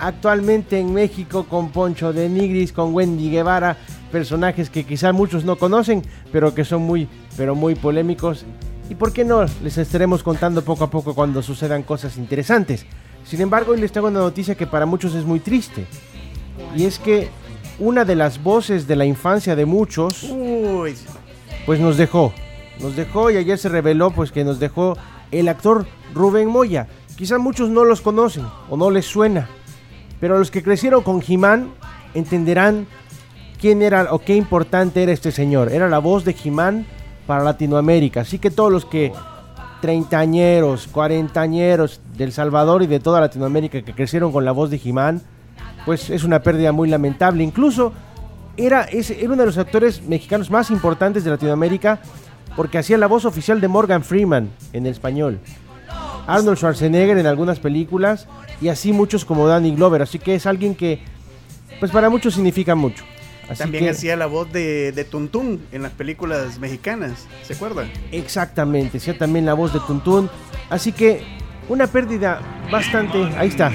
[0.00, 3.76] actualmente en México con Poncho de Nigris, con Wendy Guevara,
[4.10, 8.44] personajes que quizá muchos no conocen, pero que son muy, pero muy polémicos.
[8.88, 12.86] Y por qué no, les estaremos contando poco a poco cuando sucedan cosas interesantes.
[13.24, 15.86] Sin embargo, hoy les tengo una noticia que para muchos es muy triste.
[16.74, 17.28] Y es que
[17.80, 20.94] una de las voces de la infancia de muchos, Uy,
[21.66, 22.32] pues nos dejó.
[22.78, 24.96] Nos dejó y ayer se reveló pues que nos dejó
[25.30, 26.86] el actor Rubén Moya.
[27.16, 29.48] Quizá muchos no los conocen o no les suena,
[30.20, 31.72] pero los que crecieron con Jimán
[32.14, 32.86] entenderán
[33.60, 35.72] quién era o qué importante era este señor.
[35.72, 36.86] Era la voz de Jimán
[37.26, 38.22] para Latinoamérica.
[38.22, 39.12] Así que todos los que
[39.80, 45.22] treintañeros, cuarentañeros del Salvador y de toda Latinoamérica que crecieron con la voz de Jimán,
[45.84, 47.42] pues es una pérdida muy lamentable.
[47.42, 47.92] Incluso
[48.56, 52.00] era, era uno de los actores mexicanos más importantes de Latinoamérica
[52.56, 55.38] porque hacía la voz oficial de Morgan Freeman en el español.
[56.26, 58.26] Arnold Schwarzenegger en algunas películas
[58.60, 60.02] y así muchos como Danny Glover.
[60.02, 61.02] Así que es alguien que,
[61.78, 63.04] pues para muchos significa mucho.
[63.48, 67.26] Así también que- hacía la voz de, de Tuntún en las películas mexicanas.
[67.42, 67.90] ¿Se acuerdan?
[68.12, 70.30] Exactamente, hacía también la voz de Tuntún.
[70.68, 71.22] Así que
[71.68, 72.40] una pérdida
[72.70, 73.18] bastante.
[73.36, 73.72] Ahí está.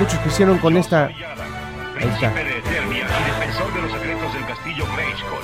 [0.00, 1.08] Muchos que hicieron con esta.
[1.08, 1.14] Ahí
[2.14, 2.32] está.
[2.32, 5.38] Príncipe de Eternia y defensor de los secretos del castillo Grayskull.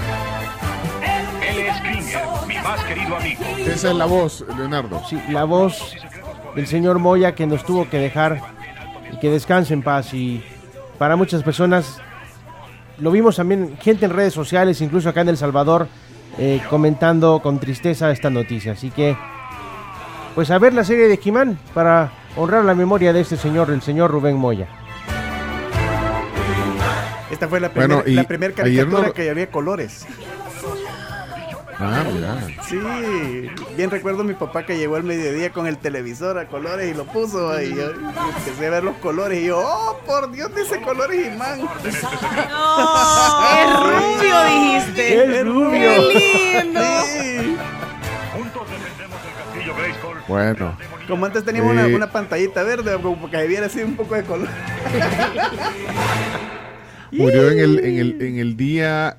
[1.46, 3.42] Él es Kringer, mi más querido amigo.
[3.58, 5.02] Esa es la voz, Leonardo.
[5.10, 5.94] Sí, la voz
[6.54, 8.40] del señor Moya que nos tuvo que dejar
[9.12, 10.14] y que descanse en paz.
[10.14, 10.42] Y
[10.96, 12.00] para muchas personas,
[12.96, 15.86] lo vimos también, gente en redes sociales, incluso acá en El Salvador,
[16.38, 18.72] eh, comentando con tristeza esta noticia.
[18.72, 19.18] Así que,
[20.34, 23.82] pues a ver la serie de Jimán para honrar la memoria de este señor, el
[23.82, 24.68] señor Rubén Moya.
[27.30, 30.06] Esta fue la primera primer caricatura no- que había colores.
[31.78, 32.38] Ah, mira.
[32.66, 32.80] Sí,
[33.76, 37.04] bien recuerdo mi papá que llegó al mediodía con el televisor a colores y lo
[37.04, 41.26] puso y yo empecé a ver los colores y yo, oh, por Dios, dice colores
[41.26, 41.60] y man.
[41.84, 42.02] ¡Es
[43.78, 45.38] rubio, dijiste!
[45.40, 45.90] ¡Es rubio!
[46.12, 46.80] ¡Qué lindo!
[47.04, 47.56] Sí.
[50.28, 50.76] Bueno.
[51.06, 54.48] Como antes teníamos una, una pantallita verde, como que hubiera así un poco de color.
[57.12, 59.16] Murió en el, en el, en el Día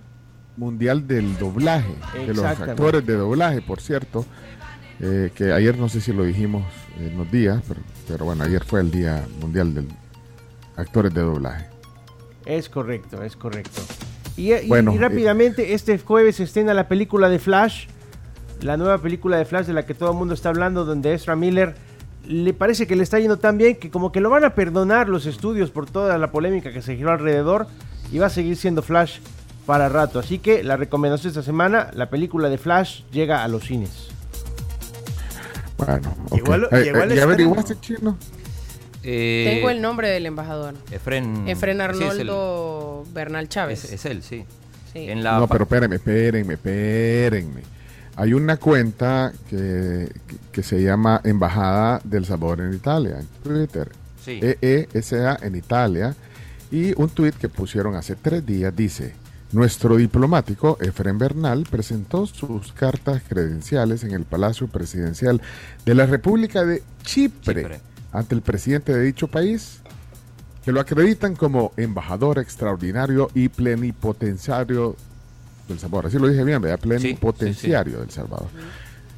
[0.58, 4.26] Mundial del Doblaje, de los actores de doblaje, por cierto,
[5.00, 6.64] eh, que ayer no sé si lo dijimos
[7.00, 9.88] en los días, pero, pero bueno, ayer fue el Día Mundial del
[10.76, 11.68] Actores de Doblaje.
[12.46, 13.82] Es correcto, es correcto.
[14.36, 17.88] Y, y- Bueno, y eh, rápidamente, este jueves se estrena la película de Flash,
[18.62, 21.36] la nueva película de Flash de la que todo el mundo está hablando, donde Ezra
[21.36, 21.76] Miller
[22.28, 25.08] le parece que le está yendo tan bien que como que lo van a perdonar
[25.10, 27.68] los estudios por toda la polémica que se giró alrededor
[28.12, 29.20] y va a seguir siendo Flash
[29.66, 30.20] para rato.
[30.20, 34.08] Así que la recomendación esta semana, la película de Flash llega a los cines.
[35.78, 36.36] Bueno, ok.
[36.36, 37.24] Llegó al- Eh, llegó eh, al ¿Ya estreno.
[37.24, 38.18] averiguaste, chino?
[39.04, 40.74] Eh, Tengo el nombre del embajador.
[40.92, 43.86] Efren, Efren sí, es el- Arnoldo Bernal Chávez.
[43.86, 44.44] Es, es él, sí.
[44.92, 45.10] Sí.
[45.10, 47.62] En la No, pero espérenme, espérenme, espérenme.
[48.18, 50.12] Hay una cuenta que,
[50.52, 53.90] que- se llama Embajada del Salvador en Italia, en Twitter.
[54.26, 54.40] Sí.
[54.42, 56.16] EESA en Italia.
[56.72, 59.14] Y un tuit que pusieron hace tres días dice,
[59.54, 65.40] nuestro diplomático Efren Bernal presentó sus cartas credenciales en el Palacio Presidencial
[65.86, 67.80] de la República de Chipre, Chipre.
[68.12, 69.80] ante el presidente de dicho país,
[70.66, 74.98] que lo acreditan como embajador extraordinario y plenipotenciario
[75.68, 76.08] del Salvador.
[76.08, 76.80] Así lo dije bien, ¿verdad?
[76.80, 78.48] Plenipotenciario del Salvador.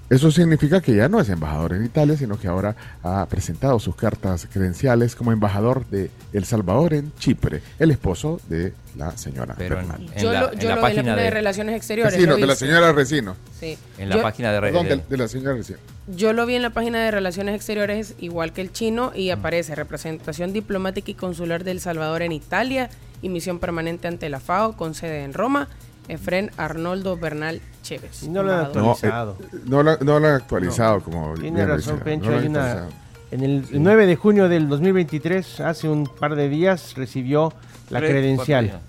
[0.09, 3.95] Eso significa que ya no es embajador en Italia, sino que ahora ha presentado sus
[3.95, 9.79] cartas credenciales como embajador de El Salvador en Chipre, el esposo de la señora Pero
[9.79, 10.09] en- Bernal.
[10.15, 11.75] en Yo la- lo, en yo la lo vi en la página de, de- Relaciones
[11.75, 12.13] Exteriores.
[12.15, 13.35] Recino, de la señora Recino.
[13.59, 13.77] Sí.
[13.99, 15.77] En la Yo- página de, Perdón, de- de, de la señora Recino.
[16.07, 19.19] Yo lo vi en la página de Relaciones Exteriores, igual que el chino, Mm.
[19.19, 22.89] y aparece representación diplomática y consular de El Salvador en Italia
[23.21, 25.67] y misión permanente ante la FAO con sede en Roma,
[26.07, 28.23] Efren Arnoldo Bernal Chévez.
[28.23, 28.57] Y no lo han.
[28.73, 29.37] No, actualizado.
[29.41, 32.31] eh, no, lo, no lo han actualizado como Tiene razón, Pencho.
[32.31, 32.87] no hay una,
[33.31, 37.53] en el 9 de junio del 2023, hace un par de días, recibió
[37.89, 38.87] la Tres, credencial cuatro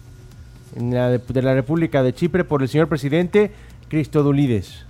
[0.76, 3.50] en la de, de la República de Chipre por el señor presidente
[3.88, 4.84] Cristodulides.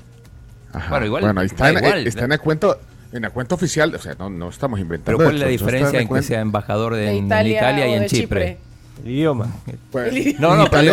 [0.73, 0.91] Ajá.
[0.91, 2.07] Bueno, igual, Bueno, ahí está, en, igual.
[2.07, 2.79] está en el cuento,
[3.12, 5.18] en la cuenta oficial, o sea, no, no estamos inventando.
[5.18, 7.89] Pero ¿cuál es la diferencia el en que sea embajador de, De en Italia Italia
[7.89, 8.59] y en Chipre?
[9.05, 9.49] El idioma.
[9.91, 10.93] Pues, No, en no, Italia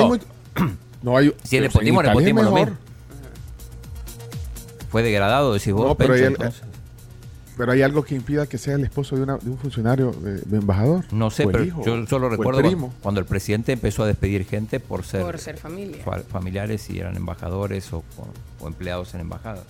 [0.55, 0.67] pero-
[1.01, 2.69] no hay, Si el nepotismo, nepotismo, lo mejor.
[2.71, 2.85] mismo.
[4.89, 6.51] fue degradado, decís vos, No, pero Pencho, hay,
[7.57, 10.41] pero hay algo que impida que sea el esposo de, una- de un funcionario de,
[10.41, 11.05] de embajador.
[11.11, 14.45] No sé, el pero hijo, yo solo el recuerdo cuando el presidente empezó a despedir
[14.45, 16.03] gente por ser, Por ser familia.
[16.03, 19.63] fa- familiares, si eran embajadores o, o- o empleados en embajada.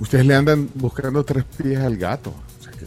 [0.00, 2.30] Ustedes le andan buscando tres pies al gato.
[2.60, 2.86] O sea, que-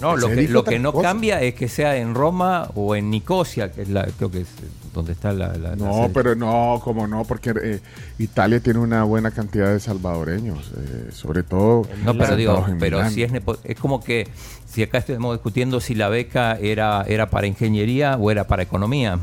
[0.00, 1.08] No, lo que, lo no cosa.
[1.08, 4.48] cambia es que sea en Roma o en Nicosia, que es la, creo que es
[4.48, 4.68] eh,
[4.98, 5.76] donde está la...
[5.76, 7.80] No, pero no, como no, porque eh,
[8.18, 11.86] Italia tiene una buena cantidad de salvadoreños, eh, sobre todo.
[12.04, 13.12] No, pero digo, pero Milán.
[13.12, 13.32] si es,
[13.62, 14.26] es como que
[14.66, 19.20] si acá estamos discutiendo si la beca era, era para ingeniería o era para economía.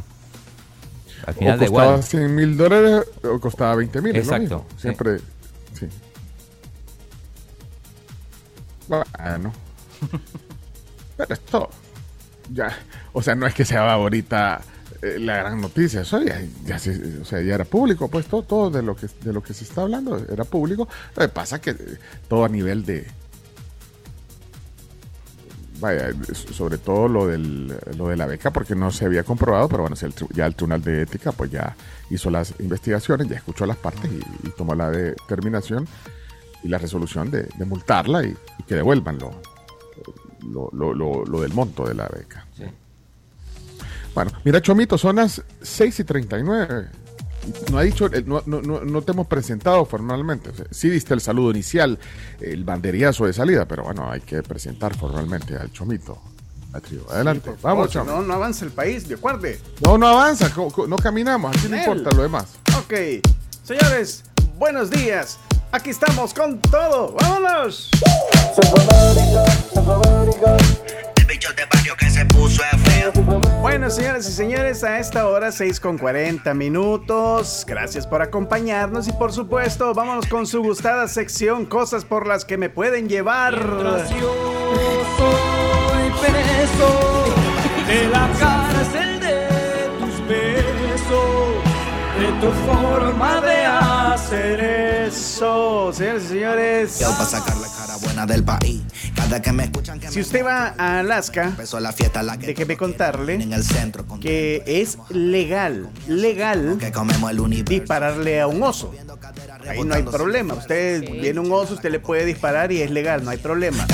[1.26, 2.04] Al final o costaba igual.
[2.04, 4.16] 100 mil dólares o costaba 20 mil.
[4.16, 4.82] Exacto, sí.
[4.84, 5.18] Siempre,
[5.74, 5.88] sí.
[8.88, 9.52] Bueno.
[11.18, 11.70] Pero esto,
[12.54, 12.78] ya,
[13.14, 14.62] o sea, no es que sea ahorita
[15.16, 16.22] eh, la gran noticia, eso
[16.66, 19.42] ya, se- o sea, ya era público, pues todo, todo de lo que de lo
[19.44, 20.88] que se está hablando era público.
[21.16, 21.78] Lo que pasa que eh,
[22.28, 23.06] todo a nivel de
[25.80, 29.82] vaya, sobre todo lo del lo de la beca porque no se había comprobado, pero
[29.84, 29.96] bueno,
[30.34, 31.76] ya el Tribunal de Ética pues ya
[32.10, 35.86] hizo las investigaciones, ya escuchó las partes y, tomó la determinación
[36.64, 38.36] y la resolución de, de multarla y,
[38.66, 39.32] que devuelvan lo,
[40.72, 42.48] lo, lo- lo- del monto de la beca.
[44.16, 46.88] Bueno, mira, Chomito, son las 6 y 39.
[47.70, 50.50] No ha dicho, eh, no, no, no, no te hemos presentado formalmente.
[50.50, 52.00] O sea, sí diste el saludo inicial,
[52.40, 56.20] el banderillazo de salida, pero bueno, hay que presentar formalmente al Chomito.
[56.82, 57.06] Tribu.
[57.10, 58.12] Adelante, vamos, Chomo.
[58.12, 59.48] no, no avanza el país, de acuerdo.
[59.82, 60.52] No, no avanza,
[60.88, 62.48] no caminamos, aquí no importa lo demás.
[62.78, 62.94] Ok,
[63.64, 64.24] señores,
[64.58, 65.40] buenos días.
[65.72, 67.16] Aquí estamos con todo.
[67.22, 67.90] ¡Vámonos!
[73.62, 77.66] Bueno, señoras y señores, a esta hora 6 con 40 minutos.
[77.68, 82.58] Gracias por acompañarnos y por supuesto, vámonos con su gustada sección Cosas por las que
[82.58, 83.56] me pueden llevar.
[83.58, 84.30] Soy
[86.22, 87.26] preso
[87.88, 89.48] de la cárcel de
[90.00, 91.64] tus besos,
[92.20, 93.65] de tu forma de
[94.26, 94.60] hacer
[95.08, 95.94] eso.
[95.94, 97.00] Señores y señores.
[97.00, 98.82] Yo para sacar la cara buena del país.
[99.16, 102.48] Cada que me escuchan que Si usted va a Alaska, empezó la fiesta la que
[102.48, 106.78] déjeme contarle en el centro con que es legal, legal
[107.66, 108.94] dispararle a un oso.
[109.68, 110.54] Ahí no hay problema.
[110.54, 113.86] Usted viene un oso, usted le puede disparar y es legal, no hay problema.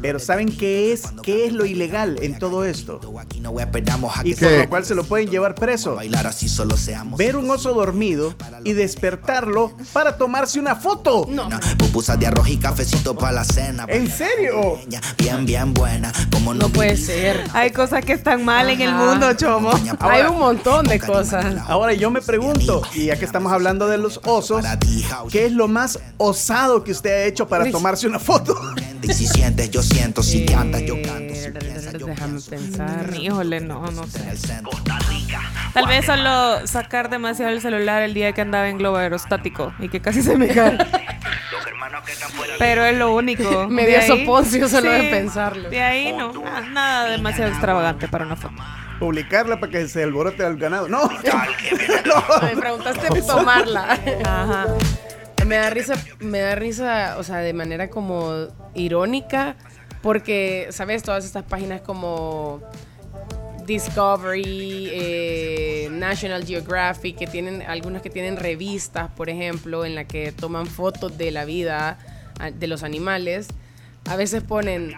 [0.00, 1.02] Pero ¿saben qué es?
[1.22, 3.00] ¿Qué es lo ilegal en todo esto?
[3.40, 3.54] no
[4.24, 5.94] Y por lo cual se lo pueden llevar preso.
[5.96, 7.18] bailar así solo seamos.
[7.18, 8.34] Ver un oso dormido
[8.64, 11.26] y despertarlo para tomarse una foto.
[11.78, 13.86] Pupusas de arroz y cafecito para la cena.
[13.88, 14.78] ¿En serio?
[15.18, 16.12] Bien, bien buena.
[16.32, 17.44] Como no, puede ser.
[17.52, 19.72] Hay cosas que están mal en el mundo, Chomo.
[20.00, 21.46] Hay un montón de cosas.
[21.66, 24.64] Ahora yo me pregunto, y ya que estamos hablando de los osos,
[25.30, 28.58] ¿qué es lo más osado que usted ha hecho para tomarse una foto?
[29.02, 30.22] Y si sientes, yo siento.
[30.22, 31.32] Si cantas, yo canto.
[32.06, 33.10] Déjame pensar.
[33.18, 34.20] Híjole, no, no sé.
[35.72, 39.88] Tal vez solo sacar demasiado el celular el día que andaba en globo aerostático y
[39.88, 40.76] que casi se me cae.
[42.58, 43.68] Pero es lo único.
[43.68, 45.70] Me De dio soponcio solo de sí, pensarlo.
[45.70, 48.54] De ahí no, na- nada demasiado extravagante para una foto.
[49.00, 50.88] Publicarla para que se alborote al ganado.
[50.88, 51.08] No.
[52.42, 53.98] Me preguntaste tomarla.
[54.24, 54.66] Ajá.
[55.46, 59.56] Me da risa, me da risa, o sea, de manera como irónica,
[60.02, 61.02] porque, ¿sabes?
[61.02, 62.62] Todas estas páginas como
[63.66, 70.32] Discovery, eh, National Geographic, que tienen, algunas que tienen revistas, por ejemplo, en la que
[70.32, 71.98] toman fotos de la vida
[72.38, 73.48] ah, de los animales.
[74.10, 74.92] A veces ponen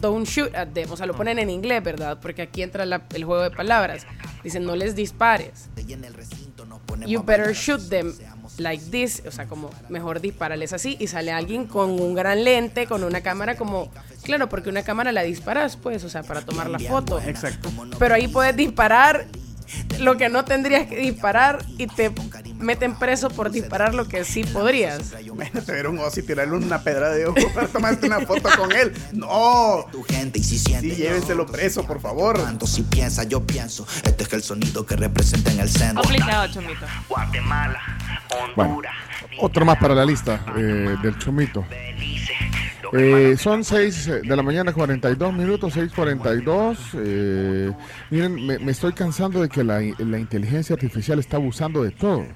[0.00, 2.18] don't shoot at them, o sea, lo ponen en inglés, ¿verdad?
[2.20, 4.06] Porque aquí entra la- el juego de palabras.
[4.44, 5.68] Dicen no les dispares.
[7.06, 8.14] You better shoot them
[8.58, 12.86] like this, o sea, como mejor disparales así y sale alguien con un gran lente,
[12.86, 13.90] con una cámara como,
[14.22, 17.20] claro, porque una cámara la disparas, pues, o sea, para tomar la foto.
[17.20, 17.70] Exacto.
[17.98, 19.26] Pero ahí puedes disparar
[19.98, 22.12] lo que no tendrías que disparar y te
[22.58, 25.14] meten preso por disparar lo que sí podrías.
[25.24, 28.72] Imagínate ver un oso y tirarle una pedra de ojo para tomarte una foto con
[28.72, 28.92] él.
[29.12, 29.86] No.
[29.90, 32.38] Tu gente y si llévenselo preso, por favor.
[32.38, 33.86] Tanto si piensa, yo pienso.
[34.04, 36.02] Este es el sonido que representa en el centro.
[36.02, 36.86] Complicado, Chomito.
[37.08, 37.80] Guatemala,
[38.56, 38.80] Bueno,
[39.40, 41.64] otro más para la lista eh, del Chomito.
[42.92, 46.76] Eh, son 6 de la mañana, 42 minutos, 6.42.
[46.96, 47.72] Eh,
[48.10, 52.26] miren, me, me estoy cansando de que la, la inteligencia artificial está abusando de todo.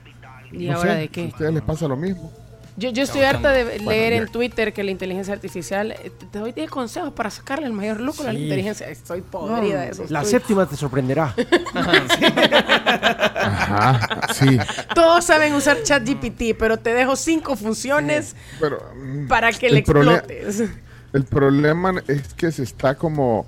[0.52, 1.24] ¿Y No ahora sé, de qué?
[1.24, 2.32] ¿A ustedes les pasa lo mismo?
[2.78, 6.52] Yo, yo estoy harta de leer en Twitter que la inteligencia artificial eh, te doy
[6.52, 8.88] 10 consejos para sacarle el mayor lucro a la inteligencia.
[8.88, 11.34] Estoy podrida de esos La séptima te sorprenderá.
[13.34, 14.58] Ajá, sí.
[14.94, 18.82] Todos saben usar ChatGPT, pero te dejo cinco funciones Pero,
[19.28, 20.64] para que le explotes.
[21.12, 23.46] El problema es que se está como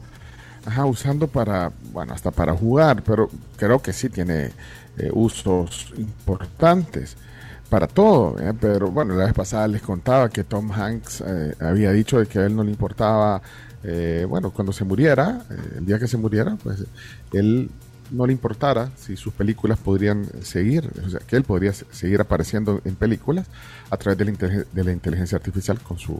[0.64, 4.52] ajá, usando para, bueno, hasta para jugar, pero creo que sí tiene
[4.96, 7.16] eh, usos importantes
[7.68, 8.38] para todo.
[8.40, 8.52] ¿eh?
[8.58, 12.38] Pero bueno, la vez pasada les contaba que Tom Hanks eh, había dicho de que
[12.40, 13.40] a él no le importaba,
[13.82, 16.84] eh, bueno, cuando se muriera, eh, el día que se muriera, pues
[17.32, 17.70] él
[18.10, 22.20] no le importara si sus películas podrían seguir, o sea, que él podría se- seguir
[22.20, 23.46] apareciendo en películas
[23.90, 26.14] a través de la, de la inteligencia artificial con su,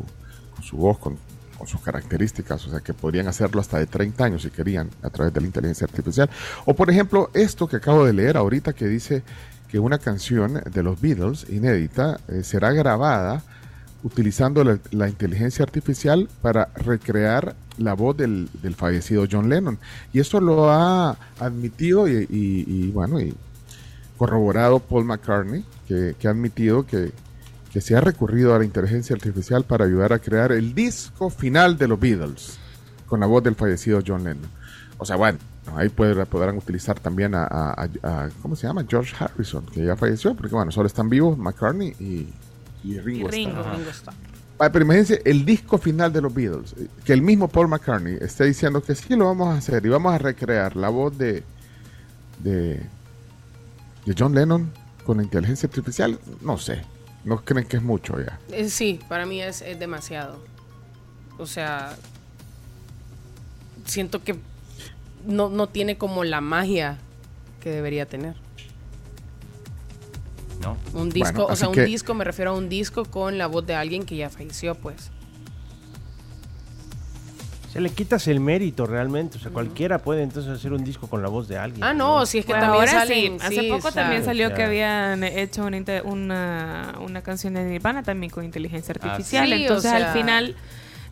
[0.55, 1.17] con su voz, con,
[1.57, 5.09] con sus características, o sea, que podrían hacerlo hasta de 30 años si querían a
[5.11, 6.29] través de la inteligencia artificial.
[6.67, 9.23] O por ejemplo, esto que acabo de leer ahorita que dice
[9.71, 13.43] que una canción de los Beatles inédita eh, será grabada
[14.03, 14.63] utilizando
[14.93, 19.79] la, inteligencia artificial para recrear la voz del, del fallecido John Lennon.
[20.13, 23.35] Y esto lo ha admitido y, y- y, bueno, y
[24.17, 27.13] corroborado Paul McCartney, que, que ha admitido que,
[27.73, 31.77] que se ha recurrido a la inteligencia artificial para ayudar a crear el disco final
[31.77, 32.59] de los Beatles
[33.07, 34.51] con la voz del fallecido John Lennon.
[34.99, 35.39] O sea, bueno,
[35.77, 38.85] ahí puede- podrán utilizar también a, a- a- a- ¿cómo se llama?
[38.89, 42.29] George Harrison, que ya falleció, porque bueno, solo están vivos McCartney y,
[42.85, 43.29] y Ringo.
[43.29, 43.63] Y Ringo.
[44.61, 48.45] Ah, pero imagínense el disco final de los Beatles, que el mismo Paul McCartney esté
[48.45, 51.45] diciendo que sí lo vamos a hacer y vamos a recrear la voz de,
[52.43, 52.83] de,
[54.05, 54.71] de John Lennon
[55.07, 56.83] con la inteligencia artificial, no sé,
[57.25, 58.39] no creen que es mucho ya.
[58.51, 60.39] Eh, sí, para mí es, es demasiado.
[61.39, 61.95] O sea,
[63.85, 64.37] siento que
[65.27, 66.99] no, no tiene como la magia
[67.61, 68.35] que debería tener.
[70.63, 70.77] ¿No?
[70.93, 73.47] Un disco, Bueno, o sea, un que- disco, me refiero a un disco con la
[73.47, 75.11] voz de alguien que ya falleció, pues.
[77.73, 79.37] Se le quitas el mérito realmente.
[79.37, 81.85] O sea, cualquiera puede entonces hacer un disco con la voz de alguien.
[81.85, 83.39] Ah, no, si es que también ahora salen.
[83.39, 87.55] sí, hace sí, poco también salió o sea- que habían hecho una, una, una canción
[87.55, 89.45] de Nirvana también con inteligencia Ah, artificial.
[89.47, 89.53] sí.
[89.53, 90.57] Sí, o Entonces sea- al final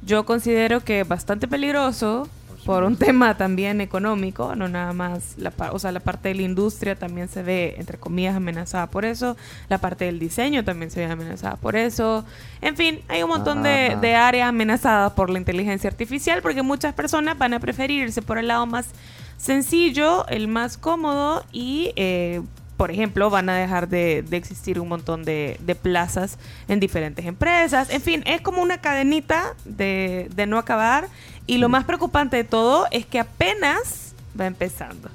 [0.03, 2.27] yo considero que es bastante peligroso
[2.67, 6.43] por un tema también económico, no nada más, la, o sea, la parte de la
[6.43, 9.37] industria también se ve, entre comillas, amenazada por eso,
[9.69, 12.25] la parte del diseño también se ve amenazada por eso,
[12.61, 16.93] en fin, hay un montón de, de áreas amenazadas por la inteligencia artificial porque muchas
[16.93, 18.89] personas van a preferir irse por el lado más
[19.37, 22.43] sencillo, el más cómodo y, eh,
[22.77, 27.25] por ejemplo, van a dejar de, de existir un montón de, de plazas en diferentes
[27.25, 27.89] empresas.
[27.91, 31.09] En fin, es como una cadenita de, de no acabar
[31.47, 35.09] y lo más preocupante de todo es que apenas va empezando.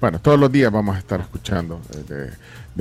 [0.00, 2.30] Bueno, todos los días vamos a estar escuchando eh, de,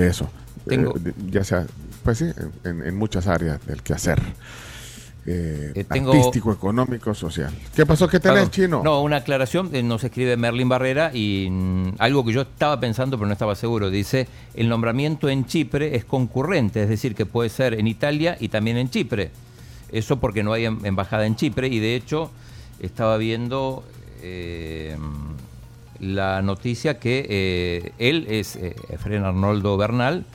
[0.03, 0.29] de eso,
[0.67, 1.65] Tengo- Eh, de- ya sea,
[2.03, 2.25] pues sí,
[2.63, 4.21] en, en muchas áreas del quehacer.
[5.29, 7.53] Eh, Eh, tengo- artístico, económico, social.
[7.75, 8.07] ¿Qué pasó?
[8.07, 8.51] ¿Qué tenés, Perdón.
[8.51, 8.81] chino?
[8.81, 9.69] No, una aclaración.
[9.73, 13.53] eh, Nos escribe Merlin Barrera y mm, algo que yo estaba pensando pero no estaba
[13.55, 13.89] seguro.
[13.89, 18.47] Dice, el nombramiento en Chipre es concurrente, es decir, que puede ser en Italia y
[18.47, 19.31] también en Chipre.
[19.91, 22.31] Eso porque no hay em- embajada en Chipre y de hecho
[22.79, 23.83] estaba viendo
[24.21, 24.95] eh,
[25.99, 30.25] la noticia que eh, él es Efren Arnoldo Bernal,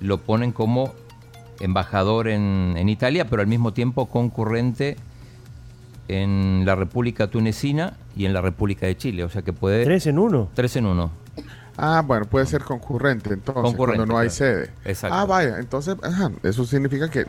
[0.00, 0.92] lo ponen como
[1.60, 4.96] embajador en, en Italia, pero al mismo tiempo concurrente
[6.08, 9.24] en la República Tunecina y en la República de Chile.
[9.24, 9.84] O sea que puede...
[9.84, 10.48] Tres en uno.
[10.54, 11.10] Tres en uno.
[11.76, 14.36] Ah, bueno, puede ser concurrente entonces, Concurrente, cuando no hay claro.
[14.36, 14.70] sede.
[14.84, 15.14] Exacto.
[15.14, 17.26] Ah, vaya, entonces, ajá, eso significa que,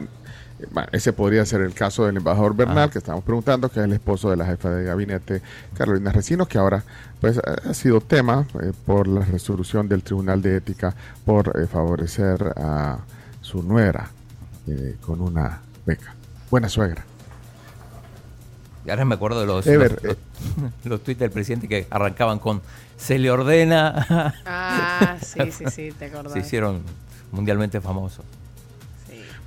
[0.72, 3.92] bueno, ese podría ser el caso del embajador Bernal, que estamos preguntando, que es el
[3.92, 5.42] esposo de la jefa de gabinete,
[5.74, 6.82] Carolina Recinos, que ahora,
[7.20, 12.54] pues, ha sido tema eh, por la resolución del Tribunal de Ética por eh, favorecer
[12.56, 13.00] a
[13.42, 14.12] su nuera
[14.68, 16.14] eh, con una beca.
[16.52, 17.04] Buena suegra.
[18.86, 22.40] Y ahora me acuerdo de los, Ever, los, los- los tweets del presidente que arrancaban
[22.40, 22.62] con
[22.98, 24.34] se le ordena.
[24.46, 26.34] Ah, sí, sí, sí, te acordás.
[26.34, 26.82] Se hicieron
[27.32, 28.24] mundialmente famosos.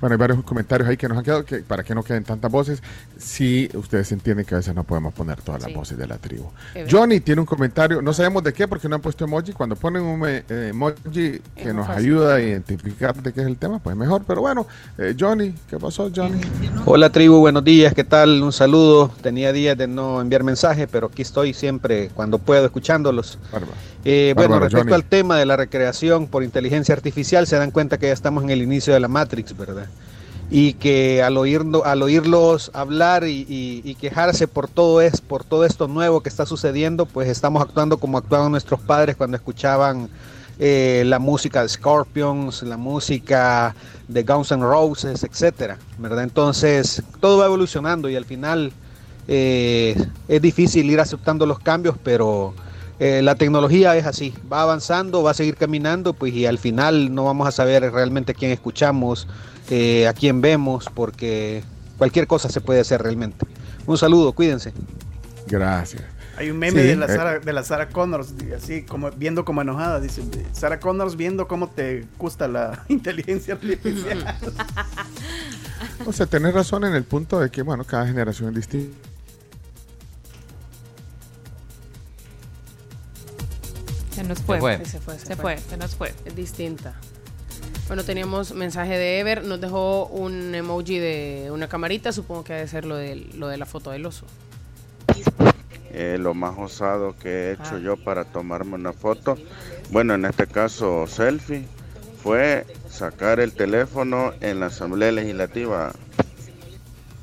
[0.01, 2.51] Bueno, hay varios comentarios ahí que nos han quedado, que para que no queden tantas
[2.51, 2.81] voces,
[3.17, 5.75] sí, ustedes entienden que a veces no podemos poner todas las Sí.
[5.75, 6.49] voces de la tribu.
[6.89, 10.01] Johnny tiene un comentario, no sabemos de qué porque no han puesto emoji, cuando ponen
[10.01, 12.03] un eh, emoji que nos fácil.
[12.03, 14.65] ayuda a identificar de qué es el tema, pues mejor, pero bueno,
[14.97, 16.41] eh, Johnny, ¿qué pasó Johnny?
[16.85, 18.41] Hola tribu, buenos días, ¿qué tal?
[18.41, 19.11] Un saludo.
[19.21, 23.37] Tenía días de no enviar mensajes, pero aquí estoy siempre cuando puedo escuchándolos.
[23.51, 23.73] Bárbaro.
[24.03, 24.93] Eh, bueno, respecto Johnny.
[24.95, 28.49] al tema de la recreación por inteligencia artificial, se dan cuenta que ya estamos en
[28.49, 29.85] el inicio de la Matrix, ¿verdad?
[30.53, 36.21] Y que al, al oírlos hablar y, quejarse por todo, es, por todo esto nuevo
[36.21, 40.09] que está sucediendo, pues estamos actuando como actuaban nuestros padres cuando escuchaban
[40.59, 43.73] eh, la música de Scorpions, la música
[44.07, 46.23] de Guns N' Roses, etcétera, ¿verdad?
[46.23, 48.73] Entonces, todo va evolucionando y al final
[49.27, 49.95] eh,
[50.27, 52.53] es difícil ir aceptando los cambios, pero
[52.99, 57.15] eh, la tecnología es así, va avanzando, va a seguir caminando, pues y al final
[57.15, 59.27] no vamos a saber realmente quién escuchamos,
[59.73, 61.63] eh, a quién vemos, porque
[61.97, 63.45] cualquier cosa se puede hacer realmente.
[63.85, 64.73] Un saludo, cuídense.
[65.47, 66.03] Gracias.
[66.35, 67.15] Hay un meme Sí, de, la eh.
[67.15, 71.69] Sarah, de la Sarah Connors, así como viendo como enojada, dice Sarah Connors viendo cómo
[71.69, 74.35] te gusta la inteligencia artificial.
[76.05, 78.97] O sea, tenés razón en el punto de que, bueno, cada generación es distinta.
[84.11, 84.57] Se nos fue.
[84.57, 84.85] Se fue.
[84.85, 86.13] Se fue, Se fue, se nos fue.
[86.25, 86.95] Es distinta.
[87.91, 92.67] Bueno, teníamos mensaje de Ever, nos dejó un emoji de una camarita, supongo que debe
[92.69, 94.25] ser lo de, lo de la foto del oso.
[95.89, 97.79] Eh, lo más osado que he hecho Ah.
[97.83, 99.37] yo para tomarme una foto,
[99.89, 101.65] bueno, en este caso selfie,
[102.23, 105.91] fue sacar el teléfono en la Asamblea Legislativa.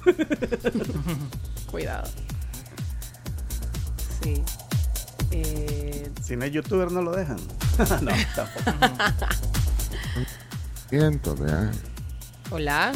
[1.70, 2.10] Cuidado.
[4.22, 4.42] Sí.
[5.30, 7.38] Eh, Si no es youtuber no lo dejan.
[8.02, 9.16] no, tampoco.
[12.50, 12.92] Hola.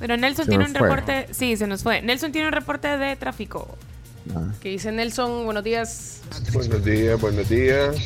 [0.00, 0.80] Pero Nelson Se tiene un fue.
[0.88, 1.28] reporte.
[1.32, 2.02] Sí, se nos fue.
[2.02, 3.76] Nelson tiene un reporte de tráfico.
[4.60, 5.44] ¿Qué dice Nelson?
[5.44, 6.20] Buenos días.
[6.52, 7.96] Buenos días, buenos días.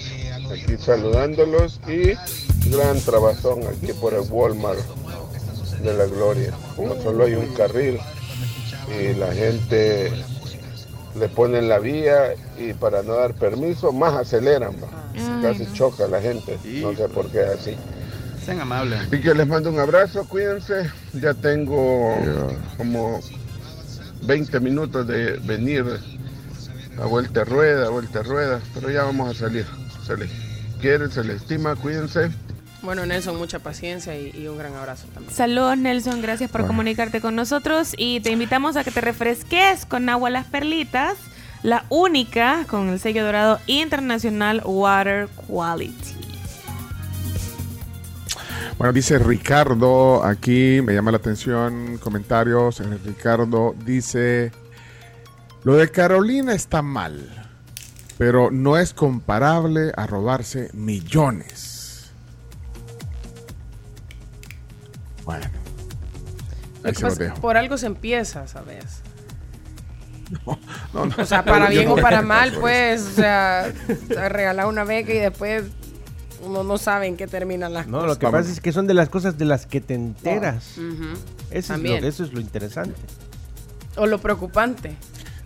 [0.51, 2.13] Aquí saludándolos y
[2.71, 4.79] gran trabazón aquí por el Walmart
[5.83, 6.53] de la Gloria.
[6.77, 7.99] Como solo hay un carril
[9.01, 10.13] y la gente
[11.19, 14.75] le ponen la vía y para no dar permiso más aceleran.
[14.83, 15.43] va.
[15.43, 16.59] Casi choca la gente.
[16.81, 17.77] No sé por qué es así.
[18.45, 19.01] Sean amables.
[19.13, 20.91] Y que les mando un abrazo, cuídense.
[21.13, 22.17] Ya tengo
[22.77, 23.21] como
[24.25, 25.85] 20 minutos de venir
[27.01, 29.67] a vuelta a rueda, a vuelta a rueda, pero ya vamos a salir.
[30.07, 30.31] Se les
[30.81, 32.31] quiere, se les estima, cuídense.
[32.83, 35.33] Bueno, Nelson, mucha paciencia y, y un gran abrazo también.
[35.33, 40.09] Saludos Nelson, gracias por comunicarte con nosotros y te invitamos a que te refresques con
[40.09, 41.17] agua las perlitas,
[41.63, 46.17] la única con el sello dorado internacional Water Quality.
[48.79, 52.83] Bueno, dice Ricardo, aquí me llama la atención, comentarios.
[53.05, 54.51] Ricardo dice,
[55.63, 57.49] lo de Carolina está mal,
[58.19, 61.72] pero no es comparable a robarse millones.
[65.25, 65.47] Bueno,
[66.85, 67.41] ahí se dejo.
[67.41, 69.03] por algo se empieza, ¿sabes?
[70.47, 70.59] No,
[71.07, 71.15] no.
[71.23, 73.73] O sea, para bien o para mal, pues, o sea,
[74.09, 75.65] regalar una beca y después
[76.45, 78.09] uno no sabe en qué terminan las No, cosas.
[78.09, 80.77] lo que pasa es que son de las cosas de las que te enteras.
[81.51, 82.97] Eso, es lo, eso es lo interesante.
[83.97, 84.97] O lo preocupante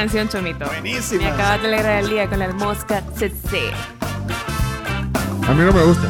[0.00, 0.64] Canción, Chomito.
[0.64, 1.24] Buenísima.
[1.24, 3.70] Me acabas de alegrar el día con las moscas CC.
[5.46, 6.08] A mí no me gusta.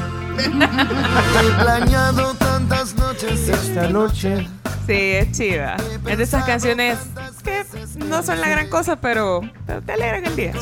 [1.61, 3.49] planeado tantas noches.
[3.49, 4.47] Esta noche.
[4.86, 5.76] Sí, es chida.
[6.07, 6.99] Es de esas canciones
[7.43, 7.64] que
[8.07, 10.53] no son la gran cosa, pero, pero te alegran el día.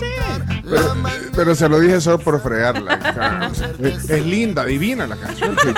[0.71, 0.95] Pero,
[1.35, 3.51] pero se lo dije solo por fregarla.
[3.81, 5.57] Es, es linda, divina la canción.
[5.57, 5.75] Son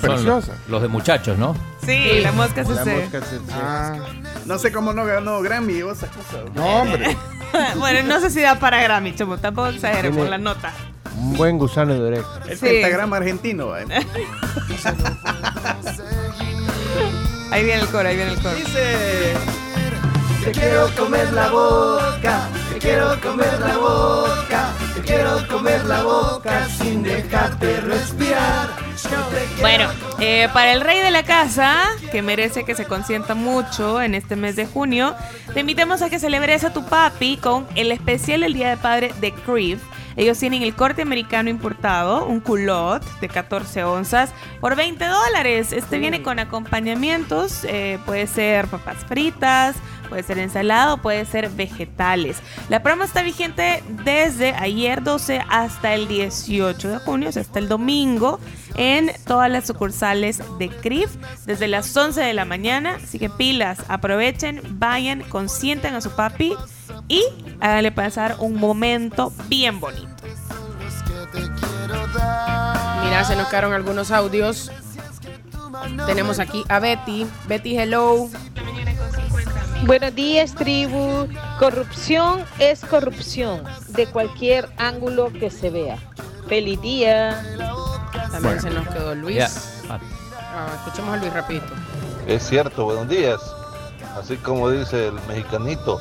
[0.00, 0.52] preciosa.
[0.52, 1.54] los, los de muchachos, ¿no?
[1.84, 3.96] Sí, la mosca La se- se- Ah,
[4.46, 6.38] No sé cómo no ganó Grammy o esa cosa.
[6.54, 7.16] no, hombre.
[7.76, 9.38] bueno, no sé si da para Grammy, Chomo.
[9.38, 10.72] Tampoco exageremos Tiene- la nota.
[11.16, 12.28] Un buen gusano de oreja.
[12.48, 12.66] El Sí.
[12.66, 13.76] pentagrama argentino.
[13.76, 13.84] ¿eh?
[17.50, 18.54] Ahí viene el coro, ahí viene el coro.
[18.54, 19.34] Dice.
[20.48, 26.66] Te quiero comer la boca, te quiero comer la boca, te quiero comer la boca
[26.70, 28.70] sin dejarte respirar.
[29.60, 31.76] Bueno, eh, para el rey de la casa,
[32.10, 35.14] que merece que se consienta mucho en este mes de junio,
[35.52, 39.12] te invitamos a que celebres a tu papi con el especial del Día de Padre
[39.20, 39.80] de Creve.
[40.16, 45.72] Ellos tienen el corte americano importado, un culot de 14 onzas, por 20 dólares.
[45.72, 49.76] Este viene con acompañamientos, eh, puede ser papas fritas,
[50.08, 52.38] puede ser ensalada o puede ser vegetales.
[52.68, 57.58] La promo está vigente desde ayer 12 hasta el 18 de junio, o sea, hasta
[57.58, 58.40] el domingo,
[58.74, 62.98] en todas las sucursales de CRIF, desde las 11 de la mañana.
[63.02, 66.54] Así que pilas, aprovechen, vayan, consientan a su papi
[67.08, 67.24] y
[67.60, 70.08] háganle pasar un momento bien bonito.
[73.04, 74.70] Mira, se nos quedaron algunos audios.
[76.06, 77.26] Tenemos aquí a Betty.
[77.46, 78.28] Betty, hello.
[79.86, 81.28] Buenos días, tribu.
[81.58, 85.98] Corrupción es corrupción, de cualquier ángulo que se vea.
[86.48, 87.42] Feliz día.
[88.30, 89.84] También se nos quedó Luis.
[89.88, 91.72] Ah, escuchemos a Luis rapidito.
[92.26, 93.40] Es cierto, buenos días.
[94.18, 96.00] Así como dice el mexicanito,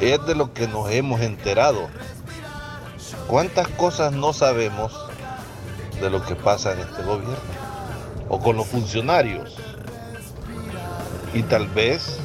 [0.00, 1.88] es de lo que nos hemos enterado.
[3.28, 4.92] ¿Cuántas cosas no sabemos
[6.00, 7.36] de lo que pasa en este gobierno?
[8.28, 9.56] O con los funcionarios.
[11.32, 12.18] Y tal vez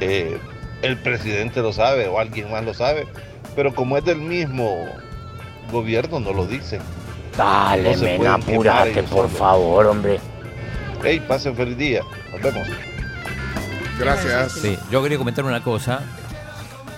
[0.00, 0.38] eh,
[0.82, 3.06] el presidente lo sabe o alguien más lo sabe,
[3.54, 4.86] pero como es del mismo
[5.70, 6.80] gobierno no lo dicen.
[7.36, 9.32] Dale, No men, apúrate, por solos.
[9.32, 10.20] favor, hombre.
[11.02, 12.00] Hey, pasen feliz día.
[12.32, 12.68] Nos vemos.
[13.98, 14.52] Gracias.
[14.52, 16.00] Sí, yo quería comentar una cosa.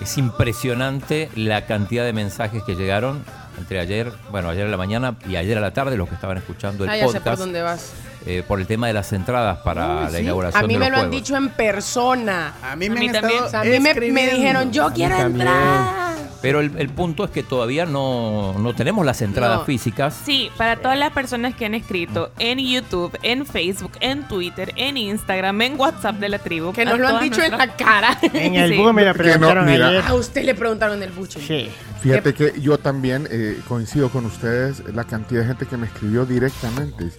[0.01, 3.23] Es impresionante la cantidad de mensajes que llegaron
[3.57, 6.37] entre ayer, bueno, ayer a la mañana y ayer a la tarde, los que estaban
[6.37, 7.93] escuchando el Ah, ya sé por podcast, dónde vas.
[8.27, 10.17] Eh, por el tema de las entradas para Uy, la sí.
[10.23, 12.53] inauguración A mí de me los lo han dicho en persona.
[12.61, 13.43] A mí A me mí han también.
[13.45, 16.07] estado A mí me, me dijeron, yo quiero entrar.
[16.39, 19.65] Pero el, el punto es que todavía no, no tenemos las entradas No.
[19.65, 20.21] físicas.
[20.23, 24.97] Sí, para todas las personas que han escrito en YouTube, en Facebook, en Twitter, en
[24.97, 26.73] Instagram, en WhatsApp de la tribu.
[26.73, 28.17] Que nos lo han dicho en la cara.
[28.33, 28.77] En el Sí.
[28.77, 30.03] búho me no, preguntaron ayer.
[30.05, 31.39] A usted le preguntaron el buche.
[31.41, 31.69] Sí.
[32.01, 36.25] Fíjate que yo también eh, coincido con ustedes, la cantidad de gente que me escribió
[36.27, 37.09] directamente,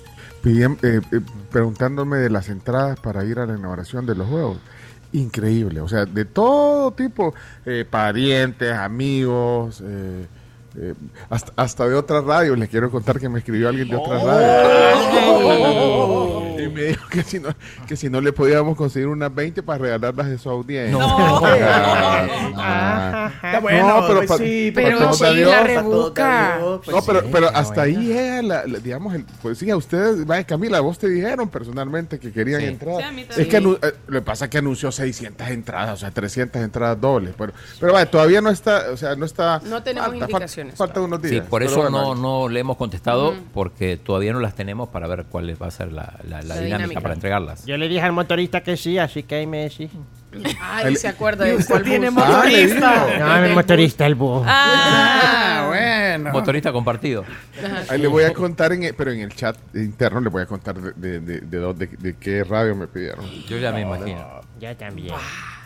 [0.43, 1.20] pidiem- eh, eh,
[1.51, 4.59] preguntándome de las entradas para ir a la inauguración de los juegos.
[5.12, 7.34] Increíble, o sea, de todo tipo,
[7.64, 9.82] eh, parientes, amigos,
[10.77, 10.95] eh,
[11.31, 12.59] hasta, hasta de otras radios.
[12.59, 15.79] Les quiero contar que me escribió alguien de otra radio.
[16.59, 17.49] Y me dijo que si, no,
[17.87, 20.99] que si no le podíamos conseguir unas 20 para regalarlas de su audiencia.
[20.99, 21.41] No.
[23.49, 23.85] No, pero,
[26.91, 30.45] No, pero, pero hasta ahí llega, la, la- digamos, el, pues sí, a ustedes, vaya
[30.45, 32.66] Camila, vos te dijeron personalmente que querían Sí.
[32.66, 32.97] entrar.
[33.31, 36.11] Sí, es que anu- eh, lo que pasa es que anunció 600 entradas, o sea,
[36.11, 37.35] 300 entradas dobles.
[37.37, 39.61] Pero, pero vaya, todavía no está, o sea, no está.
[39.64, 40.29] No tenemos falta,
[40.62, 40.76] indicaciones.
[40.76, 41.44] Falta unos días.
[41.44, 45.24] Sí, por eso no, no le hemos contestado, porque todavía no las tenemos para ver
[45.30, 47.00] cuál va a ser la, la- la La dinámica, dinámica.
[47.00, 47.64] para entregarlas.
[47.66, 49.90] Yo le dije al motorista que sí, así que ahí me decís.
[50.61, 52.22] Ay, se acuerda de cuál tiene bus.
[52.26, 52.86] Ah, le digo.
[53.18, 54.44] No, mi motorista, el búho.
[54.46, 56.30] Ah, bueno.
[56.32, 57.24] Motorista compartido.
[57.88, 60.46] Ahí le voy a contar, en el- pero en el chat interno le voy a
[60.46, 63.24] contar de, de, de, de qué radio me pidieron.
[63.48, 64.40] Yo ya me imagino.
[64.61, 65.14] Ya también.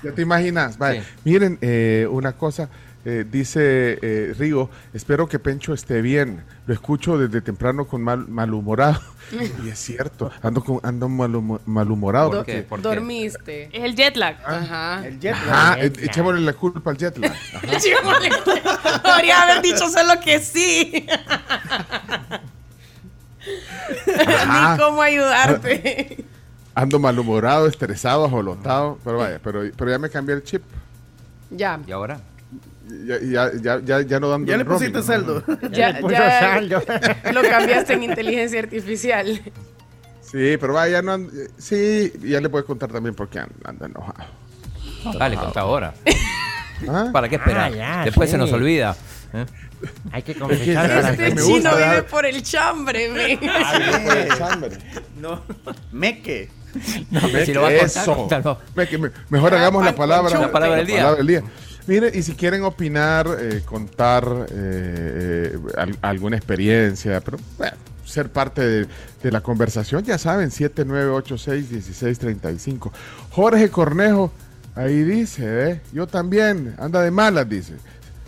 [0.03, 0.77] ¿Ya te imaginas?
[0.79, 1.01] Vale.
[1.03, 1.07] Sí.
[1.25, 2.69] Miren, eh, una cosa,
[3.05, 6.45] eh, dice eh, Rigo, espero que Pencho esté bien.
[6.67, 9.01] Lo escucho desde temprano con mal, malhumorado.
[9.65, 12.31] y es cierto, ando, con, ando malhumo- malhumorado.
[12.31, 12.67] ¿Por qué?
[12.81, 13.65] Dormiste.
[13.73, 14.37] Es el jet lag.
[14.45, 15.07] Ajá.
[15.07, 15.49] El jet lag.
[15.51, 16.09] Ajá, jet eh, lag.
[16.11, 17.33] echémosle la culpa al jet lag.
[19.03, 21.07] Podría haber dicho solo que sí.
[24.07, 26.25] Ni cómo ayudarte.
[26.75, 28.99] Ando malhumorado, estresado, ajolotado.
[29.05, 30.63] Pero vaya, pero, pero ya me cambié el chip.
[31.51, 31.79] Ya.
[31.87, 32.21] ¿Y ahora?
[33.07, 35.07] Ya, ya, ya, ya, ya no dando Ya le pusiste roaming.
[35.07, 35.45] saldo.
[35.71, 36.83] Ya, ya saldo.
[37.33, 39.41] lo cambiaste en inteligencia artificial.
[40.21, 41.19] Sí, pero vaya, ya no
[41.59, 44.29] Sí, ya le a contar también por qué ando enojado.
[45.19, 45.95] Dale, contá ahora.
[46.89, 47.11] ¿Ah?
[47.13, 47.71] ¿Para qué esperar?
[47.73, 48.97] Ah, ya, Después se nos olvida.
[49.35, 49.47] ¿eh?
[50.13, 53.39] Hay que confesar que- Este me chino gusta vive por el chambre, men.
[53.39, 54.79] Por el chambre.
[55.21, 55.43] No.
[55.93, 56.51] Meque.
[57.11, 57.73] No, si lo va a
[58.15, 58.59] contar, eso.
[58.99, 60.87] me- mejor hagamos la palabra, La palabra del
[61.27, 61.43] día.
[61.87, 68.31] Mire, y si quieren opinar, eh, contar eh, eh, al- alguna experiencia, pero bueno, ser
[68.31, 68.87] parte de,
[69.23, 72.91] de la conversación, ya saben, 7986-1635.
[73.31, 74.31] Jorge Cornejo,
[74.75, 75.81] ahí dice, ¿eh?
[75.93, 77.75] yo también, anda de malas, dice.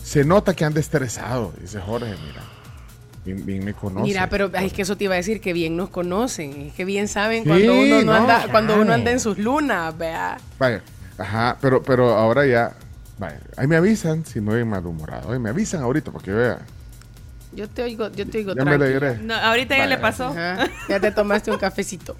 [0.02, 2.42] Se nota que anda estresado, dice Jorge, mira.
[3.24, 4.05] Bien, bien me conoce.
[4.05, 6.84] Mira, pero es que eso te iba a decir que bien nos conocen, es que
[6.84, 10.36] bien saben Sí, cuando uno no, no, anda, cuando uno anda en sus lunas, vea.
[10.59, 10.82] Vaya,
[11.16, 12.74] ajá, pero, pero ahora ya,
[13.18, 15.32] vaya, ahí me avisan si me voy malhumorado.
[15.32, 16.58] Ahí me avisan ahorita porque vea.
[17.52, 19.18] Yo te oigo, yo te oigo Ya me alegré.
[19.18, 19.96] No, ahorita ya Vale.
[19.96, 20.26] le pasó.
[20.26, 22.16] Ajá, Ya te tomaste un cafecito.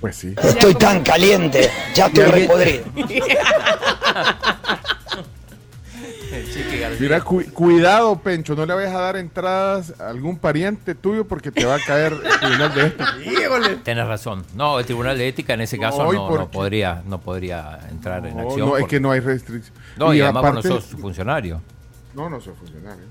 [0.00, 0.34] Pues sí.
[0.42, 2.84] Estoy tan caliente, ya estoy repodrido.
[7.00, 11.50] Mira, cu- cuidado, Pencho, no le vayas a dar entradas a algún pariente tuyo porque
[11.50, 13.14] te va a caer el tribunal de ética.
[13.84, 14.44] Tienes razón.
[14.54, 18.60] No, el Tribunal de Ética en ese caso No, podría, no podría entrar en acción.
[18.68, 19.74] no, es porque- que no hay restricción.
[19.96, 21.60] No, y, Y además vos no aparte- sos funcionario.
[22.14, 23.04] No, no soy funcionario.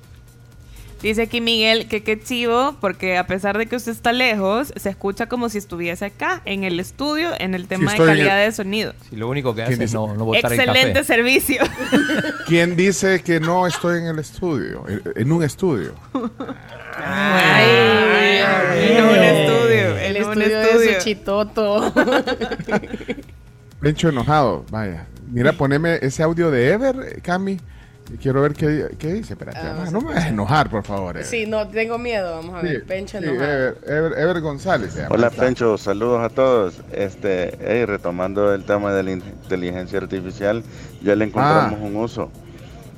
[1.01, 4.89] Dice aquí Miguel que qué chivo, porque a pesar de que usted está lejos, se
[4.89, 8.55] escucha como si estuviese acá, en el estudio, en el tema de calidad el- de
[8.55, 8.93] sonido.
[9.09, 11.03] Si lo único que ¿Quién hace es no, no botar el Excelente café.
[11.05, 11.63] servicio.
[12.47, 14.85] ¿Quién dice que no estoy en el estudio?
[14.87, 15.93] En, en un estudio.
[18.75, 20.93] en un estudio, El en un estudio de estudio.
[20.99, 21.93] su chitoto.
[23.79, 25.07] Pencho enojado, vaya.
[25.31, 27.57] Mira, poneme ese audio de Ever, Cami.
[28.20, 29.34] Quiero ver qué, qué dice.
[29.34, 31.16] Espérate, Ah, no, me vas a enojar, por favor.
[31.16, 31.26] Ever.
[31.26, 32.80] Sí, no, tengo miedo, vamos a ver.
[32.82, 33.51] Sí, Pencho sí, enojado.
[33.51, 34.93] Ever, Ever- Ever González.
[34.93, 35.16] se llama.
[35.16, 35.30] Hola.
[35.30, 36.82] Pencho, saludos a todos.
[36.91, 40.64] Este, hey, retomando el tema de la inteligencia artificial,
[41.01, 41.86] ya le encontramos Ah.
[41.86, 42.30] un uso.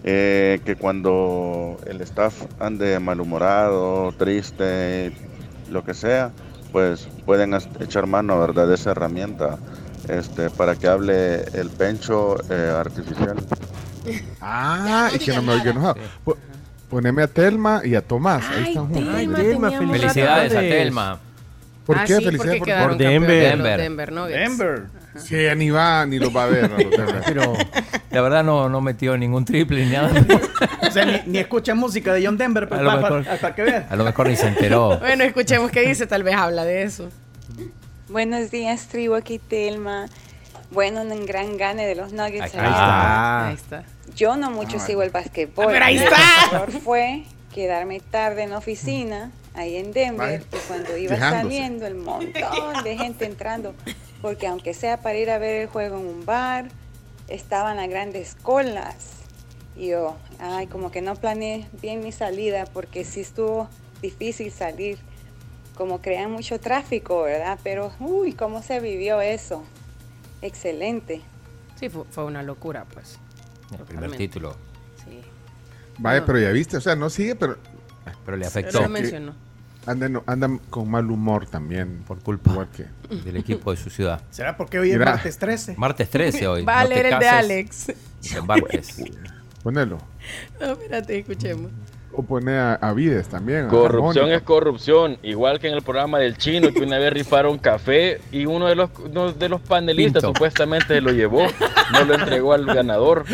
[0.05, 5.14] Eh, que cuando el staff ande malhumorado, triste,
[5.72, 6.32] lo que sea,
[6.74, 9.57] pues pueden echar mano, ¿verdad?, de esa herramienta
[10.09, 13.38] este, para que hable el Pencho eh, artificial.
[14.41, 15.95] Ah, y que no me oiga enojado.
[16.23, 16.37] Po-
[16.89, 18.43] Poneme a Telma y a Tomás.
[18.49, 19.13] Ahí están juntos.
[19.15, 20.01] Ay, Telma, felicidades.
[20.13, 21.19] Felicidades a Telma.
[21.85, 22.15] ¿Por Ah, qué?
[22.17, 23.49] sí, Felicidades porque por, quedaron por Denver.
[23.49, 23.79] Denver.
[23.81, 24.39] Denver Nuggets.
[24.57, 24.83] Denver.
[25.17, 26.65] Sí, ni va ni los va a ver.
[26.65, 27.21] a los Denver.
[27.25, 27.53] Pero
[28.11, 30.11] La verdad no, no metió ningún triple ni nada.
[30.87, 33.53] O sea, ni, ni escucha música de John Denver pues, A lo para, mejor.
[33.55, 33.85] que vean.
[33.89, 34.99] A lo mejor ni se enteró.
[34.99, 37.09] Bueno, escuchemos qué dice, tal vez habla de eso.
[38.09, 40.05] Buenos días, tribu, aquí Telma.
[40.74, 42.41] Bueno, un gran gane de los Nuggets.
[42.41, 43.47] Ahí está.
[43.47, 43.84] Ahí está.
[44.15, 45.65] Yo no mucho sigo el basquetbol.
[45.65, 46.17] Ah, pero ahí Mi está.
[46.51, 51.43] error fue quedarme tarde en la oficina, ahí en Denver, y cuando iba quejándose.
[51.43, 53.76] saliendo el montón de gente entrando,
[54.21, 56.65] porque aunque sea para ir a ver el juego en un bar,
[57.28, 58.95] estaban las grandes colas.
[59.76, 63.69] Y yo, ay, como que no planeé bien mi salida, porque sí estuvo
[64.01, 64.97] difícil salir.
[65.76, 67.57] Como crean mucho tráfico, ¿verdad?
[67.63, 69.63] Pero, uy, ¿cómo se vivió eso?
[70.43, 71.21] Excelente.
[71.79, 73.17] Sí, fue, fue una locura, pues.
[73.77, 74.55] El primer título.
[75.03, 75.19] Sí.
[75.97, 77.57] Vaya, pero ya viste, o sea, no sigue, pero
[78.25, 79.33] Pero le Pero afectó lo mencionó.
[79.85, 82.03] andan, andan con mal humor también.
[82.07, 82.85] por culpa Igual que.
[83.23, 84.21] del equipo de su ciudad.
[84.31, 85.11] ¿Será porque hoy es Mira.
[85.13, 85.75] martes 13?
[85.77, 86.61] Martes 13 hoy.
[86.65, 87.85] Va a no leer el de Alex.
[88.21, 89.01] te embarques.
[89.63, 89.97] Ponelo.
[90.61, 91.71] No, espérate, escuchemos.
[92.16, 93.68] O pone a, a Vides también.
[93.68, 98.22] Corrupción es corrupción, igual que en el programa del chino, que una vez rifaron café
[98.32, 100.28] y uno de los, uno de los panelistas Pinto.
[100.28, 101.47] supuestamente lo llevó,
[101.91, 103.26] no lo entregó al ganador.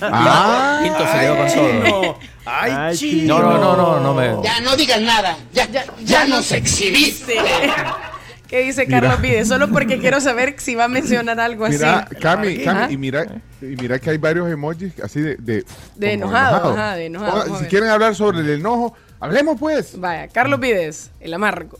[0.00, 2.02] Ah, Pinto se quedó con todo.
[2.02, 2.18] No.
[2.44, 3.38] ¡Ay, Ay, chino!
[3.38, 4.42] No, no, no, no, no me.
[4.42, 7.36] Ya no digas nada, ya, ya, ya nos exhibiste.
[8.52, 9.00] ¿Qué dice Mira.
[9.00, 9.48] Carlos Vides?
[9.48, 12.16] Solo porque quiero saber si va a mencionar algo Mira, así.
[12.16, 12.58] Cami.
[12.58, 13.24] Cami, y mira,
[13.62, 15.64] y mira que hay varios emojis así de...
[15.96, 19.98] De, enojado, ajá, de enojado, si quieren hablar sobre el enojo, hablemos pues.
[19.98, 21.78] Vaya, Carlos Vides, el amargo.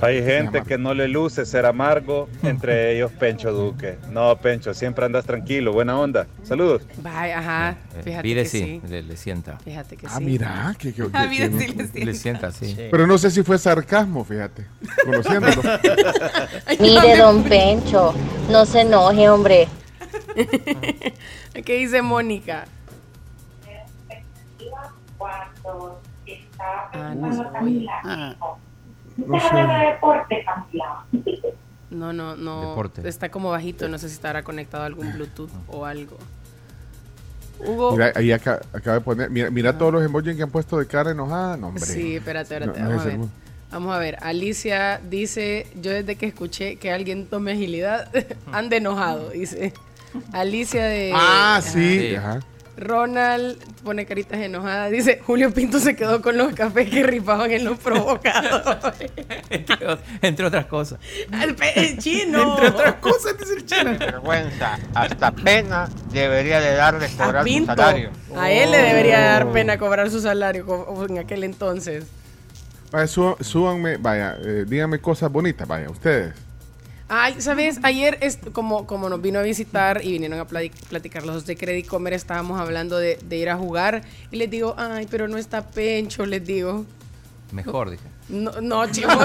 [0.00, 3.98] Hay gente que no le luce ser amargo, entre ellos Pencho Duque.
[4.10, 6.26] No, Pencho, siempre andas tranquilo, buena onda.
[6.44, 6.82] Saludos.
[7.02, 7.76] Vaya, ajá.
[7.96, 8.88] Eh, Fíjate Pide que sí, sí.
[8.88, 9.58] Le, le sienta.
[9.58, 10.24] Fíjate que Ah, sí.
[10.24, 12.04] mira, que, que- Ah, que- mira, que- sí le siento.
[12.04, 12.76] Le sienta, sí.
[12.90, 14.66] Pero no sé si fue sarcasmo, fíjate,
[15.04, 15.62] conociéndolo.
[16.80, 18.14] Mire, don Pencho,
[18.50, 19.68] no se enoje, hombre.
[21.64, 22.64] ¿Qué dice Mónica?
[26.92, 27.86] Ah, no se oye.
[29.18, 29.46] No sé.
[31.90, 32.70] No, no, no.
[32.70, 33.08] Deporte.
[33.08, 36.16] Está como bajito, no sé si estará conectado a algún Bluetooth o algo.
[37.60, 37.92] Hugo.
[37.92, 40.86] Mira, ahí acá- acaba de poner, mira, mira todos los emojis que han puesto de
[40.86, 41.84] cara enojada, no, hombre.
[41.84, 43.18] Sí, espérate, espérate, No, no vamos a ver.
[43.70, 48.08] Vamos a ver, Alicia dice, yo desde que escuché que alguien tome agilidad,
[48.52, 49.72] ande enojado, dice.
[50.32, 51.12] Alicia de...
[51.14, 52.14] Ah, sí, Sí.
[52.14, 52.40] ajá.
[52.78, 57.64] Ronald pone caritas enojadas, dice, Julio Pinto se quedó con los cafés que rifaban en
[57.64, 59.10] los provocadores.
[59.50, 59.76] entre,
[60.22, 60.98] entre otras cosas.
[61.32, 62.52] Al el chino.
[62.54, 63.98] Entre otras cosas, dice el chino.
[63.98, 67.66] vergüenza, hasta pena debería de darles A cobrar su Pinto.
[67.74, 68.10] salario.
[68.36, 72.04] A él le debería dar pena cobrar su salario en aquel entonces.
[72.92, 76.32] Vaya, sú- súbanme, vaya, eh, díganme cosas bonitas, vaya, ustedes.
[77.10, 77.78] Ay, ¿sabes?
[77.84, 81.46] Ayer, es, como, como nos vino a visitar y vinieron a plati- platicar los dos
[81.46, 85.26] de Credit Comer, estábamos hablando de, de ir a jugar y les digo, ay, pero
[85.26, 86.84] no está Pencho, les digo.
[87.52, 88.04] Mejor, dije.
[88.28, 89.08] No, no chico.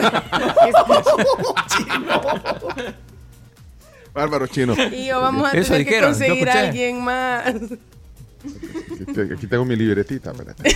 [4.13, 4.75] Bárbaro chino.
[4.91, 7.53] y yo vamos a Eso tener que dijeron, conseguir a alguien más.
[8.43, 10.75] Aquí te- Aquí tengo mi libretita, espérate.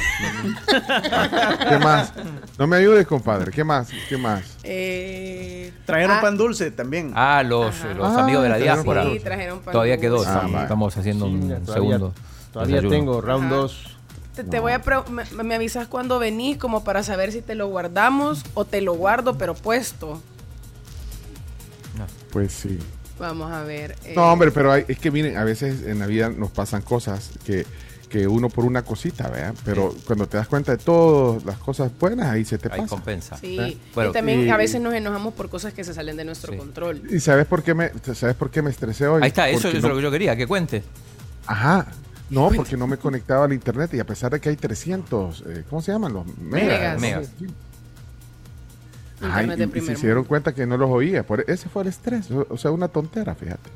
[1.70, 2.13] ¿Qué más?
[2.57, 3.51] No me ayudes, compadre.
[3.51, 3.89] ¿Qué más?
[4.09, 4.43] ¿Qué más?
[4.63, 7.11] Eh, Trajeron ah, pan dulce también.
[7.15, 9.03] Ah, los, los Ah, amigos de la trajeron diáspora.
[9.03, 10.24] pan Sí, trajeron pan Todavía quedó.
[10.26, 12.13] Ah, estamos, haciendo un todavía- segundo.
[12.53, 12.95] Todavía desayuno.
[12.97, 13.55] tengo round Ajá.
[13.55, 13.97] 2.
[14.36, 17.68] Te, te voy a me, me avisas cuando venís como para saber si te lo
[17.68, 20.22] guardamos o te lo guardo pero puesto.
[22.32, 22.78] Pues sí.
[23.20, 23.95] Vamos a ver.
[24.05, 26.82] eh, No, hombre, pero hay- es que miren, a veces en la vida nos pasan
[26.82, 27.65] cosas que,
[28.09, 29.53] que uno por una cosita, ¿verdad?
[29.65, 32.89] Pero cuando te das cuenta de todas las cosas buenas, ahí se te Ahí pasa.
[32.89, 33.38] compensa.
[33.38, 33.78] Sí, ¿Eh?
[33.93, 36.55] Bueno, y también y- a veces nos enojamos por cosas que se salen de nuestro
[36.57, 37.01] control.
[37.09, 39.22] ¿Y sabes por qué me, sabes por qué me estresé hoy?
[39.24, 40.84] Ahí está, eso es no- lo que yo quería, que cuente.
[41.45, 41.88] Ajá.
[42.30, 45.63] No, porque no me conectaba al internet y a pesar de que hay 300, eh,
[45.70, 46.11] ¿cómo se llaman?
[46.13, 46.99] Los megas.
[46.99, 47.01] Megas.
[47.01, 47.30] Megas.
[49.22, 51.26] Ay, y- se dieron cuenta que no los oía.
[51.26, 52.30] Por, ese fue el estrés.
[52.32, 53.70] O, o sea, una tontera, fíjate.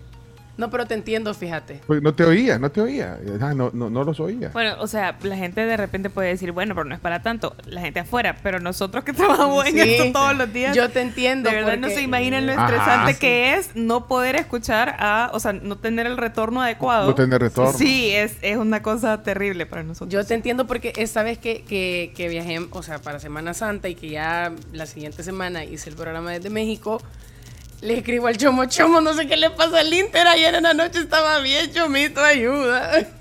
[0.61, 1.81] No, pero te entiendo, fíjate.
[1.87, 3.17] Pues no te oía, no te oía.
[3.41, 4.49] Ah, no, no, no los oía.
[4.53, 7.55] Bueno, o sea, la gente de repente puede decir, bueno, pero no es para tanto,
[7.65, 11.49] la gente afuera, pero nosotros que trabajamos en esto todos los días, Yo te entiendo.
[11.49, 12.65] de verdad no se imaginan lo Ajá.
[12.65, 13.19] estresante Sí.
[13.19, 17.07] que es no poder escuchar a, o sea, no tener el retorno adecuado.
[17.07, 17.73] No tener retorno.
[17.77, 20.13] Sí, es, es una cosa terrible para nosotros.
[20.13, 23.89] Yo te entiendo porque esta vez que, que, que viajé, o sea, para Semana Santa
[23.89, 27.01] y que ya la siguiente semana hice el programa desde México,
[27.81, 30.73] le escribo al Chomo Chomo, no sé qué le pasa al Inter, ayer en la
[30.73, 33.07] noche estaba bien, Chomito, ayuda.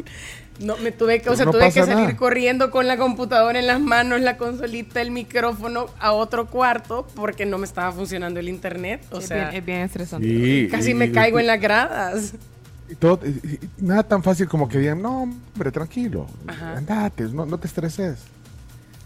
[0.61, 2.16] No, me tuve que, o sea, No tuve que salir nada.
[2.18, 7.46] corriendo con la computadora en las manos, la consolita, el micrófono a otro cuarto porque
[7.46, 9.02] no me estaba funcionando el internet.
[9.11, 10.28] O es, sea, bien, es bien estresante.
[10.28, 12.34] Sí, casi y- me y- caigo en las gradas.
[12.90, 16.26] y todo- y- y- nada tan fácil como que digan, no, hombre, tranquilo.
[16.46, 16.76] Ajá.
[16.76, 18.18] Andate, no, no te estreses.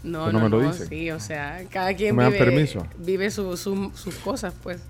[0.03, 0.89] No, Pues no, no me lo no, dicen.
[0.89, 2.85] sí, o sea, cada quien No me dan vive, permiso.
[2.97, 4.81] vive su- su- sus cosas, pues.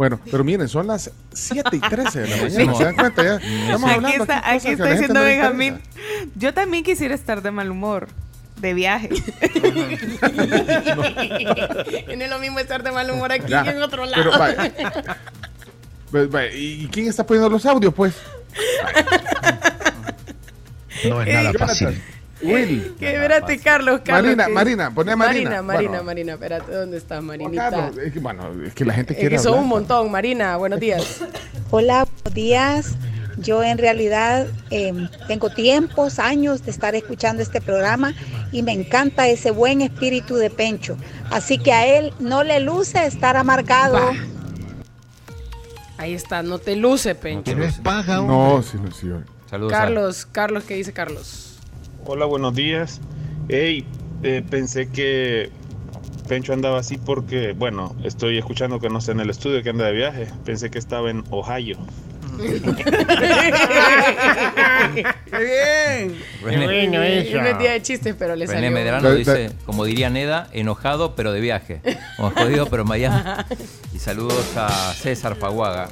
[0.00, 2.56] Bueno, pero miren, son las 7 y 13 de la Sí.
[2.56, 2.74] mañana.
[2.78, 3.34] ¿Se dan cuenta ya?
[3.34, 5.78] Estamos Aquí hablando está, aquí a está diciendo Benjamín.
[6.36, 8.08] Yo también quisiera estar de mal humor,
[8.56, 9.10] de viaje.
[12.16, 14.22] No es lo mismo estar de mal humor aquí Ya, que en otro lado.
[14.24, 14.72] pero vaya.
[16.10, 18.14] Pues, vaya, ¿Y quién está poniendo los audios, pues?
[21.04, 22.02] No es nada Jonathan, fácil.
[22.42, 22.94] Will.
[22.98, 24.24] Que espérate, Carlos, Carlos.
[24.36, 25.50] Marina, que- Marina, poné a Marina.
[25.50, 26.04] Marina, Marina, Bueno.
[26.04, 27.70] Marina, espérate, ¿dónde estás, Marinita?
[27.70, 29.62] Carlos, es que, bueno, es que la gente Es quiere que son hablar.
[29.64, 31.20] un montón, Marina, buenos días.
[31.70, 32.94] Hola, buenos días.
[33.36, 34.92] Yo en realidad eh,
[35.28, 38.12] tengo tiempos, años de estar escuchando este programa
[38.52, 40.96] y me encanta ese buen espíritu de Pencho.
[41.30, 43.94] Así que a él no le luce estar amargado.
[43.94, 44.12] Va.
[45.96, 47.54] Ahí está, no te luce, Pencho.
[47.54, 49.08] No es paja, No, sí, no, sí.
[49.48, 49.72] Saludos.
[49.72, 51.49] a- Carlos, Carlos, ¿qué dice Carlos?
[52.06, 53.00] Hola, buenos días.
[53.48, 53.84] Hey,
[54.22, 55.50] eh, pensé que
[56.28, 59.86] Pencho andaba así porque, bueno, estoy escuchando que no está en el estudio, que anda
[59.86, 60.26] de viaje.
[60.44, 61.78] Pensé que estaba en Ohio.
[62.38, 62.54] ¡Qué
[65.30, 66.16] bien!
[66.42, 68.70] René, Yo no día de chistes, pero le René salió.
[68.72, 71.80] Medrano dice, como diría Neda, enojado pero de viaje.
[72.16, 73.22] Como jodido pero en Miami.
[73.94, 75.88] Y saludos a César Faguaga,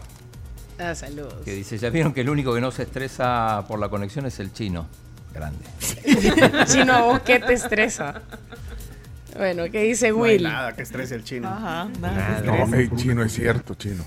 [0.79, 1.35] Ah, saludos.
[1.45, 4.39] que dice, ya vieron que el único que no se estresa por la conexión es
[4.39, 4.87] el chino.
[5.35, 5.65] Grande.
[6.67, 8.23] Chino, ¿a vos qué te estresa?
[9.37, 10.43] Bueno, ¿qué dice No hay Will?
[10.45, 11.49] nada que estrese el chino.
[11.49, 12.41] Ajá, nada.
[12.45, 14.03] No, ey, chino, es cierto, chino.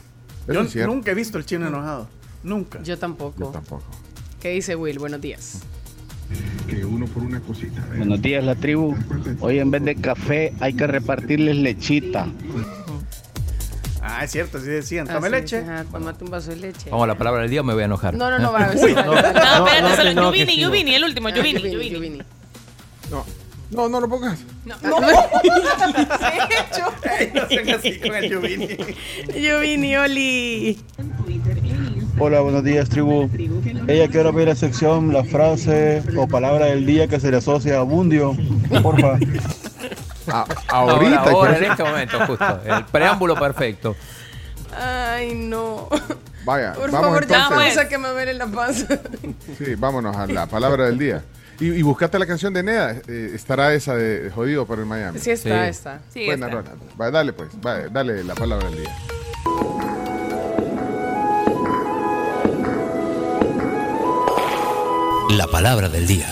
[0.45, 0.93] Eso Yo es cierto.
[0.93, 2.07] nunca he visto el chino enojado.
[2.43, 2.81] Nunca.
[2.83, 3.39] Yo tampoco.
[3.39, 3.83] Yo tampoco.
[4.41, 4.99] ¿Qué dice Will?
[4.99, 5.59] Buenos días.
[6.67, 7.81] Que uno por una cosita.
[7.93, 7.97] ¿eh?
[7.97, 8.95] Buenos días, la tribu.
[9.41, 12.27] Hoy en vez de café hay que repartirles lechita.
[14.01, 15.07] Ah, es cierto, así decían.
[15.09, 15.57] Ah, Tome sí, leche.
[15.59, 16.89] Ajá, tómate un vaso de leche.
[16.89, 18.15] Vamos a la palabra del día o me voy a enojar.
[18.15, 18.93] No, no, no, va a Uy.
[18.93, 19.05] ver.
[19.05, 20.71] No, espérate, no solo- te yo enojes, vine, yo Chino.
[20.71, 21.59] vine, el último, yo vine.
[21.99, 22.23] vine.
[23.11, 23.25] No,
[23.71, 24.39] no, no lo pongas.
[24.65, 24.75] No,
[27.19, 29.95] Ey, no sean así con el Yuvini.
[29.95, 30.79] Oli.
[32.19, 33.29] Hola, buenos días, tribu.
[33.87, 37.79] Ella quiero ver la sección, la frase o palabra del día que se le asocia
[37.79, 38.35] a Bundio.
[38.81, 39.17] Porfa.
[40.31, 42.59] A- Ahorita, ahora, en este momento, justo.
[42.65, 43.95] El preámbulo perfecto.
[44.79, 45.89] Ay, no.
[46.45, 47.73] Vaya, Por vamos favor, ya entonces.
[47.75, 48.87] pausa que me duele la panza.
[49.57, 51.23] Sí, vámonos a la palabra del día.
[51.59, 52.95] Y, y buscate la canción de Neda.
[53.07, 55.19] eh, estará esa de Jodido por el Miami.
[55.19, 55.69] Sí está, Sí.
[55.69, 55.99] está.
[56.11, 57.11] Sí, Buena está.
[57.11, 57.49] dale pues.
[57.61, 58.95] Vaya, dale la palabra del día.
[65.29, 66.27] La palabra del día.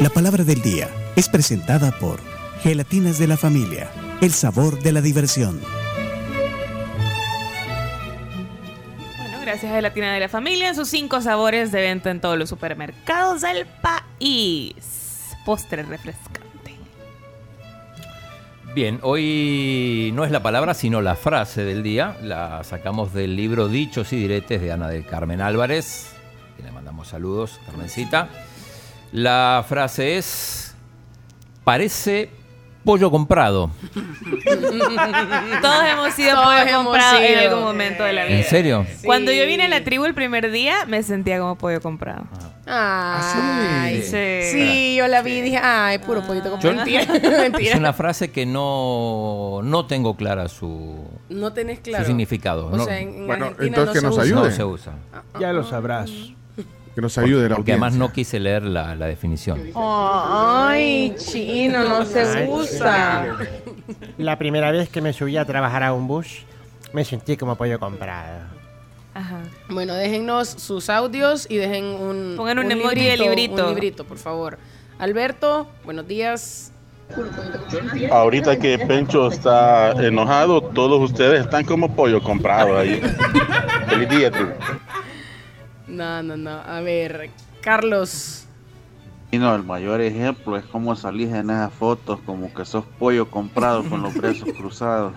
[0.00, 2.20] La palabra del día es presentada por
[2.64, 3.90] Gelatinas de la Familia,
[4.22, 5.60] el sabor de la diversión.
[9.42, 12.48] gracias a Gelatina de la Familia en sus cinco sabores de venta en todos los
[12.48, 14.76] supermercados del país.
[15.44, 16.74] Postre refrescante.
[18.74, 22.16] Bien, hoy no es la palabra, sino la frase del día.
[22.22, 26.14] La sacamos del libro Dichos y Diretes de Ana del Carmen Álvarez.
[26.58, 28.30] Y le mandamos saludos, Carmencita.
[29.12, 30.74] La frase es:
[31.62, 32.30] Parece
[32.84, 33.70] pollo comprado.
[35.62, 38.36] Todos hemos sido Todos pollo hemos comprado en algún momento de la vida.
[38.38, 38.86] ¿En serio?
[39.04, 42.24] Cuando yo vine a la tribu el primer día, me sentía como pollo comprado.
[42.66, 44.50] Ay, sí.
[44.52, 44.96] sí.
[44.96, 47.02] Yo la vi y dije, ay, puro pollito con Yo- mentira.
[47.02, 47.76] Es mentira.
[47.78, 52.04] una frase que no, no tengo clara su, No tenés claro.
[52.04, 52.68] su significado.
[52.68, 52.84] O no.
[52.84, 54.48] sea, en, en Bueno, Argentina entonces no que nos ayude.
[54.48, 54.92] No se usa.
[55.40, 56.10] Ya lo sabrás.
[56.94, 59.60] Que nos ayude la Porque además no quise leer la, la definición.
[59.74, 63.36] Ay, chino, no se usa.
[64.16, 66.44] La primera vez que me subí a trabajar a un bus,
[66.92, 68.42] me sentí como pollo comprado.
[69.12, 69.38] Ajá.
[69.68, 73.64] Bueno, déjennos sus audios y dejen un, Pongan un emoji de librito.
[73.68, 74.58] Un librito, por favor.
[74.98, 76.72] Alberto, buenos días.
[78.10, 83.00] Ahorita que Pencho está enojado, todos ustedes están como pollo comprado ahí.
[83.88, 84.46] Feliz día, tú.
[85.94, 86.50] No, no, no.
[86.50, 87.30] A ver,
[87.60, 88.46] Carlos.
[89.30, 93.30] Y no, el mayor ejemplo es cómo salís en esas fotos como que sos pollo
[93.30, 95.14] comprado con los brazos cruzados.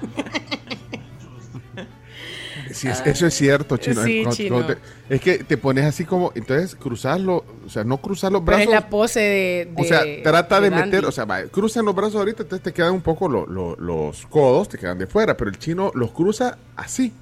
[2.71, 4.03] Sí, es- eso es cierto, chino.
[4.03, 4.65] Sí, chino.
[4.65, 4.77] te-
[5.09, 8.67] es que te pones así como, entonces cruzarlo, o sea, no cruzar los Pero es
[8.67, 8.83] brazos.
[8.83, 9.73] la pose de.
[9.75, 10.85] o sea, de- trata de, Dandy.
[10.85, 13.75] meter, o sea, va, cruzan los brazos ahorita, entonces te quedan un poco lo- lo-
[13.77, 17.13] los codos, te quedan de fuera, pero el chino los cruza así.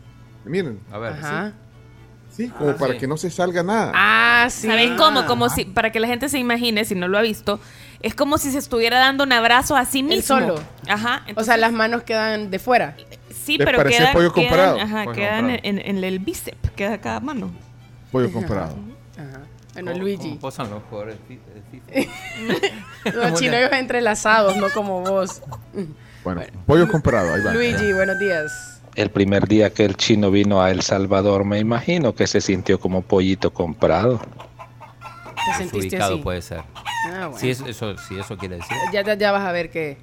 [0.45, 0.79] Miren.
[0.91, 1.13] A ver.
[1.13, 1.53] Ajá.
[2.35, 2.99] Sí, como Ah, para sí.
[2.99, 3.91] que no se salga nada.
[3.95, 4.67] Ah, sí.
[4.67, 5.25] ¿Sabes cómo?
[5.25, 7.59] Como si, para que la gente se imagine, si no lo ha visto,
[8.01, 10.15] es como si se estuviera dando un abrazo a sí mismo.
[10.15, 10.55] Él solo.
[10.87, 11.23] Ajá.
[11.35, 12.95] O sea, las manos quedan de fuera.
[13.33, 14.79] Sí, Les pero quedan, pollo quedan- comparado.
[14.81, 15.59] ajá, Pollo quedan comparado.
[15.63, 17.51] en, en el bíceps, queda cada mano.
[18.11, 18.75] Pollo comprado.
[19.17, 19.41] Ajá.
[19.73, 20.29] Bueno, ¿Cómo- Luigi.
[20.29, 21.39] cómo posan los jugadores de
[21.71, 22.11] FIFA?
[23.13, 25.41] Los chinos entrelazados, no como vos.
[26.23, 27.53] Bueno, pollo comprado, ahí va.
[27.53, 28.74] Luigi, buenos días.
[28.95, 32.79] El primer día que el chino vino a El Salvador, me imagino que se sintió
[32.79, 34.21] como pollito comprado.
[35.47, 36.15] ¿Te sentiste así?
[36.17, 36.61] puede ser.
[37.11, 37.37] Ah, bueno.
[37.37, 38.75] Si eso, eso, si eso quiere decir.
[38.93, 39.97] Ya, ya, ya vas a ver qué.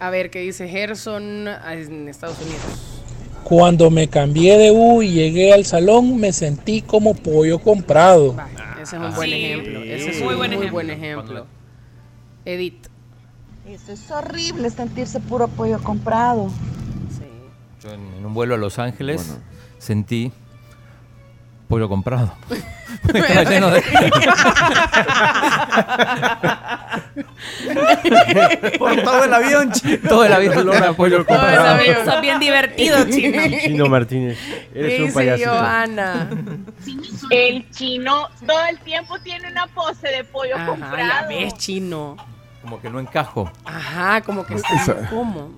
[0.00, 3.04] A ver qué dice Gerson en Estados Unidos.
[3.44, 8.34] Cuando me cambié de U y llegué al salón, me sentí como pollo comprado.
[8.80, 9.36] Ese es un buen Sí.
[9.44, 9.82] ejemplo.
[9.82, 10.72] Ese es Muy un buen muy ejemplo.
[10.72, 11.46] buen ejemplo.
[12.44, 12.86] Edith.
[13.68, 16.50] Eso es horrible sentirse puro pollo comprado.
[18.18, 19.36] En, un vuelo a Los Ángeles
[19.78, 20.32] sentí
[21.68, 22.32] pollo comprado.
[23.14, 23.82] Estaba lleno de-
[28.78, 30.08] Por todo el avión, chino.
[30.08, 31.78] Todo el avión era pollo comprado.
[32.04, 33.42] Sos bien divertido, chino.
[33.62, 34.38] Chino Martínez,
[34.74, 35.44] eres un.
[35.44, 36.30] Johanna.
[37.30, 41.28] El chino todo el tiempo tiene una pose de pollo Ajá, comprado.
[41.28, 42.16] ves, chino.
[42.62, 43.50] Como que no encajo.
[43.64, 45.52] Ajá, como que está incómodo.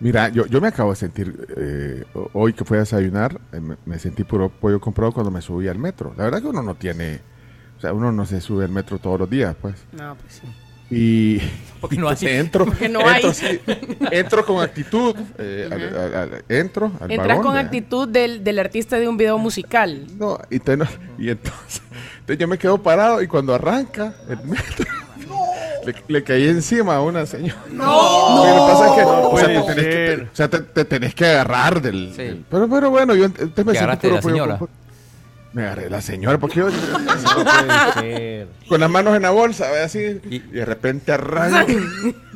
[0.00, 3.98] Mira, yo, yo me acabo de sentir, eh, hoy que fui a desayunar, eh, me,
[3.98, 6.12] sentí puro pollo comprado cuando me subí al metro.
[6.18, 7.20] La verdad que uno no tiene,
[7.78, 9.74] o sea, uno no se sube al metro todos los días, pues.
[9.92, 10.46] No, pues sí.
[10.88, 11.40] Y
[11.80, 12.16] Porque no hay.
[12.22, 13.34] entro, Porque no entro, hay.
[13.34, 13.60] sí,
[14.12, 17.66] entro con actitud, eh, al- al- al- entro al Entras vagón, con ¿verdad?
[17.66, 20.06] actitud del, del artista de un video musical.
[20.18, 20.86] No, y, te- no-
[21.18, 21.80] y entonces,
[22.20, 24.84] entonces yo me quedo parado y cuando arranca el metro,
[25.86, 27.56] le, le caí encima a una señora.
[27.70, 28.36] No.
[28.36, 30.58] Lo que pasa es que, No o sea, te tenés que, te- o sea, te,
[30.60, 32.12] te tenés que agarrar del...
[32.14, 32.22] Sí.
[32.22, 34.58] del- pero, pero bueno, yo me ¿Te agarraste de puro la señora?
[34.58, 34.68] con-
[35.52, 36.68] Me agarré la señora, porque yo...
[36.70, 38.48] No puede ser.
[38.68, 39.80] con las manos en la bolsa, ¿ve?
[39.82, 41.66] así, y, de repente arranca.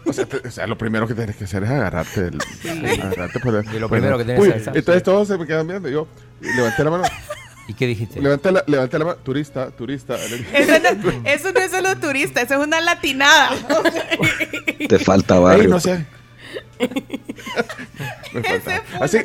[0.07, 2.39] O sea, te- o sea, lo primero que tienes que hacer es agarrarte del...
[3.03, 4.77] agarrarte por el- Y lo el- primero que Uy, que hacer.
[4.77, 6.07] Entonces todos se me quedan viendo, y yo
[6.41, 7.05] levanté la mano...
[7.71, 8.21] ¿Y qué dijiste?
[8.21, 10.17] Levanté la, levanté la mano, turista, turista.
[10.55, 13.51] Eso no, eso no es solo turista, eso es una latinada.
[14.89, 15.69] Te falta Ey, barrio.
[15.69, 16.05] no sé.
[18.33, 18.83] Me falta.
[19.01, 19.19] Así,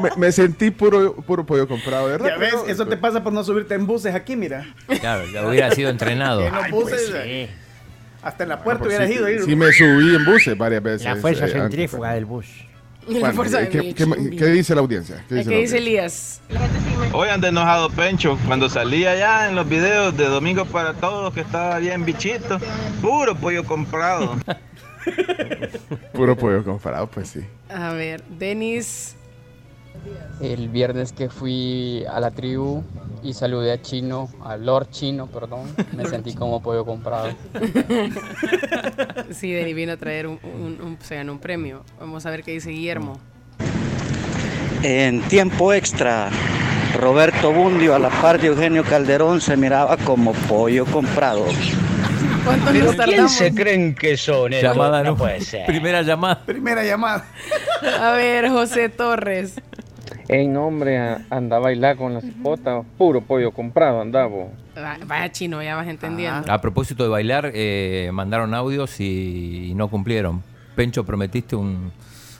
[0.00, 2.28] me, me sentí puro, puro pollo comprado, ¿verdad?
[2.28, 4.64] Ya ves, eso te pasa por no subirte en buses aquí, mira.
[5.00, 6.46] Claro, ya hubiera sido entrenado.
[6.46, 7.50] En los Ay, buses, pues, eh,
[8.22, 9.44] hasta en la puerta Pues hubieras sí, ido.
[9.44, 11.04] sí me subí en buses varias veces.
[11.04, 11.62] La fuerza eh, antes.
[11.62, 12.46] centrífuga del bus.
[13.12, 13.96] La Bueno, fuerza eh, de ¿qué, Mitch.
[13.96, 15.24] qué- qué dice la audiencia?
[15.28, 15.78] ¿Qué dice ¿Qué la dice?
[15.78, 16.40] Elías?
[17.12, 21.40] Hoy anda enojado Pencho cuando salía ya en los videos de Domingo para Todos que
[21.40, 22.58] estaba bien bichito.
[23.00, 24.36] Puro pollo comprado.
[26.12, 27.40] Puro pollo comprado, pues sí.
[27.70, 29.14] A ver, Denis.
[30.40, 32.84] El viernes que fui a la tribu
[33.24, 35.62] y saludé a Chino, a Lord Chino, perdón,
[35.96, 37.30] me sentí como pollo comprado.
[39.32, 41.82] Sí, Denis vino a traer un, un- un- se ganó un premio.
[41.98, 43.18] Vamos a ver qué dice Guillermo.
[44.82, 46.30] En tiempo extra,
[46.96, 51.44] Roberto Bundio a la par de Eugenio Calderón se miraba como pollo comprado.
[52.44, 53.32] ¿Cuánto ¿Pero nos quién tardamos?
[53.32, 54.52] se creen que son?
[54.52, 55.16] Llamada no no.
[55.16, 55.66] puede ser.
[55.66, 56.40] Primera llamada.
[56.46, 57.24] Primera llamada.
[58.00, 59.60] A ver, José Torres.
[60.28, 64.28] En hombre, a- anda a bailar con la cipota, puro pollo comprado, andaba.
[64.76, 66.52] Va- Vaya chino, ya vas entendiendo.
[66.52, 70.42] A propósito de bailar, eh, mandaron audios y, y no cumplieron.
[70.76, 71.90] Pencho, prometiste un,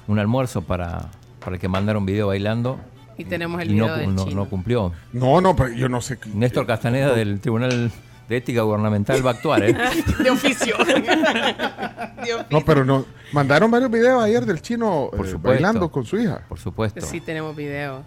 [0.07, 1.07] un almuerzo para,
[1.43, 2.79] para que mandara un video bailando.
[3.17, 4.37] Y tenemos el y no, del no- chino.
[4.45, 4.93] no cumplió.
[5.13, 6.19] No, no, pero yo no sé.
[6.19, 7.91] qué- Néstor Castaneda del Tribunal
[8.29, 9.77] de Ética Gubernamental va a actuar, ¿eh?
[10.23, 10.77] De oficio.
[12.51, 13.07] No, pero no.
[13.33, 16.43] Mandaron varios videos ayer del chino Por eh, bailando con su hija.
[16.49, 17.01] Por supuesto.
[17.01, 18.03] Sí, tenemos video.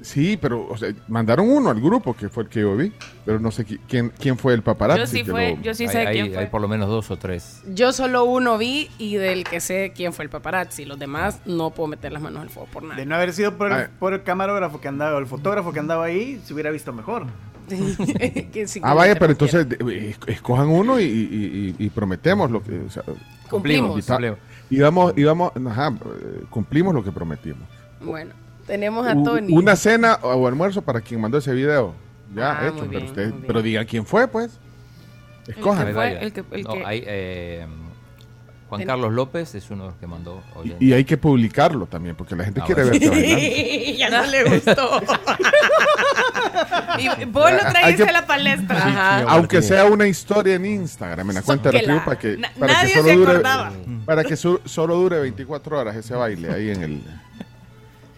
[0.00, 2.92] Sí, pero o sea, mandaron uno al grupo que fue el que yo vi,
[3.24, 5.00] pero no sé qui- quién, quién fue el paparazzi.
[5.00, 6.38] Yo sí fue- lo- yo sí sé hay- quién fue.
[6.42, 7.62] hay por lo menos dos o tres.
[7.74, 10.84] Yo solo uno vi y del que sé quién fue el paparazzi.
[10.84, 13.04] Los demás no puedo meter las manos al fuego por De nada.
[13.04, 13.90] no haber sido por el, Ah.
[13.98, 17.26] por el camarógrafo que andaba o el fotógrafo que andaba ahí, se hubiera visto mejor.
[18.52, 22.50] Que sí, Ah, vaya, pero entonces de- es- escojan uno y, y- y- y prometemos
[22.50, 22.78] lo que.
[22.80, 23.02] o sea,
[23.50, 23.98] Cumplimos.
[23.98, 24.18] y ta-
[24.70, 27.62] Y vamos, y vamos, ajá, eh, cumplimos lo que prometimos.
[28.00, 28.32] Bueno,
[28.68, 29.52] tenemos a Tony.
[29.52, 31.94] Una cena o almuerzo para quien mandó ese video.
[32.34, 33.44] Ya Ah, hecho, pero, bien.
[33.46, 34.58] pero digan quién fue, pues.
[35.48, 35.86] Escojan.
[35.88, 36.04] Ahí fue?
[36.04, 36.20] vaya.
[36.20, 37.66] El que- el No, que- hay, eh,
[38.68, 40.42] Juan Ten- Carlos López es uno de los que mandó.
[40.54, 40.76] oye.
[40.78, 43.00] Y hay que publicarlo también, porque la gente Ah, quiere bueno.
[43.10, 45.00] verte ya no le gustó.
[46.98, 48.76] Y vos lo que- a la palestra.
[48.76, 49.22] Ajá.
[49.28, 52.72] Aunque sea una historia en Instagram, en la cuenta de la para que, para que
[52.80, 53.72] nadie solo se dure, acordaba.
[54.04, 57.02] para que su- solo dure 24 horas ese baile ahí en el.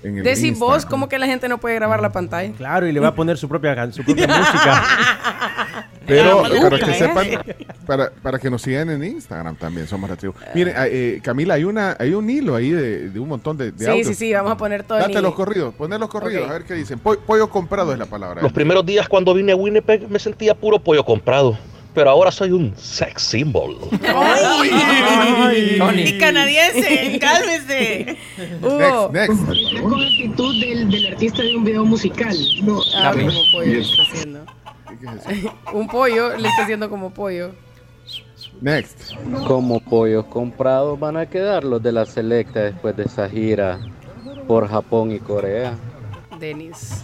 [0.03, 0.91] En el Decís vos, Instagram.
[0.91, 2.53] ¿cómo que la gente no puede grabar la pantalla?
[2.57, 4.83] Claro, y le va a poner su propia, su propia música.
[6.07, 6.95] Pero Era para que ¿eh?
[6.95, 7.27] sepan,
[7.87, 10.35] para, para que nos sigan en Instagram también, somos la tribu.
[10.55, 13.71] Miren, ah, eh, Camila, hay una hay un hilo ahí de, de un montón de,
[13.71, 14.07] de Sí, audios.
[14.09, 16.75] sí, sí, vamos a poner todo Date los corridos, poner los corridos, a ver qué
[16.75, 16.99] dicen.
[16.99, 18.43] Po- pollo comprado es la palabra.
[18.43, 21.57] Los primeros días cuando vine a Winnipeg me sentía puro pollo comprado,
[21.95, 23.77] pero ahora soy un sex symbol.
[25.97, 28.17] Y canadiense, cálmese.
[28.63, 29.11] Hugo.
[29.13, 29.81] Next, next.
[29.83, 32.37] con la actitud del, del artista de un video musical.
[32.63, 34.41] No, Ah, como pollo le está haciendo.
[35.73, 37.53] Un pollo le está haciendo como pollo.
[38.61, 39.13] Next.
[39.47, 43.79] Como pollos comprados van a quedar los de la selecta después de esa gira
[44.47, 45.75] por Japón y Corea.
[46.39, 47.01] Denis.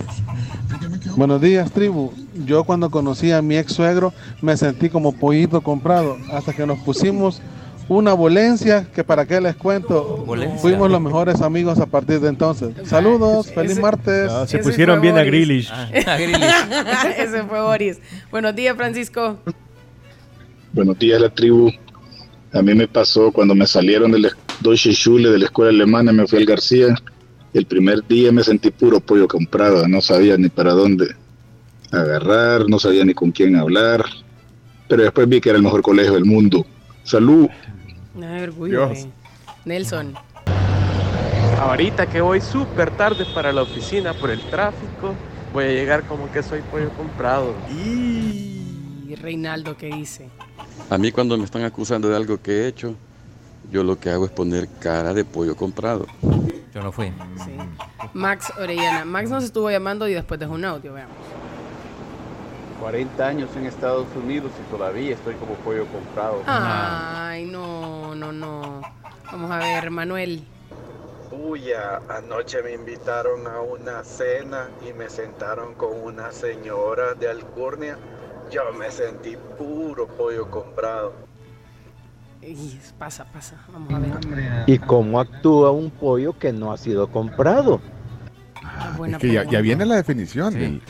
[1.16, 2.12] Buenos días, tribu.
[2.44, 4.12] Yo cuando conocí a mi ex suegro
[4.42, 7.40] me sentí como pollito comprado hasta que nos pusimos
[7.88, 10.24] una volencia que para qué les cuento.
[10.26, 10.58] Volencia.
[10.58, 12.74] Fuimos los mejores amigos a partir de entonces.
[12.84, 14.30] Saludos, feliz Ese- martes.
[14.30, 15.22] Ah, se Ese pusieron bien a.
[15.22, 15.70] Grillish.
[15.72, 15.88] Ah,
[16.18, 17.16] Grillish.
[17.18, 17.98] Ese fue Boris.
[18.30, 19.38] Buenos días, Francisco.
[20.72, 21.70] Buenos días, la tribu.
[22.52, 24.30] A mí me pasó cuando me salieron del
[24.60, 26.88] Deutsche Schule de la escuela alemana, me fui al García.
[27.56, 31.16] El primer día me sentí puro pollo comprado, no sabía ni para dónde
[31.90, 34.04] agarrar, no sabía ni con quién hablar.
[34.86, 36.66] Pero después vi que era el mejor colegio del mundo.
[37.02, 37.48] Salud.
[38.20, 38.88] Ay, orgullo.
[38.88, 38.98] Dios.
[39.06, 39.10] eh.
[39.64, 40.14] Nelson.
[41.58, 45.14] Ahorita que voy súper tarde para la oficina por el tráfico,
[45.54, 47.54] voy a llegar como que soy pollo comprado.
[47.74, 50.28] Y Reinaldo, ¿qué dice?
[50.90, 52.94] A mí cuando me están acusando de algo que he hecho,
[53.72, 56.06] yo lo que hago es poner cara de pollo comprado.
[56.76, 57.10] Yo no fui.
[57.42, 57.56] Sí.
[58.12, 59.06] Max Orellana.
[59.06, 61.16] Max nos estuvo llamando y después dejó un audio, veamos.
[62.80, 66.42] 40 años en Estados Unidos y todavía estoy como pollo comprado.
[66.46, 68.82] Ay, no, no, no.
[69.24, 70.44] Vamos a ver, Manuel.
[71.30, 77.96] Puya, anoche me invitaron a una cena y me sentaron con una señora de Alcurnia.
[78.50, 81.25] Yo me sentí puro pollo comprado.
[82.42, 83.56] Y pasa, pasa.
[83.72, 84.64] Vamos a ver.
[84.66, 87.80] ¿Y cómo actúa un pollo que no ha sido comprado?
[88.96, 90.52] buena Es que ya, ya viene la definición.
[90.52, 90.58] Sí.
[90.58, 90.82] del-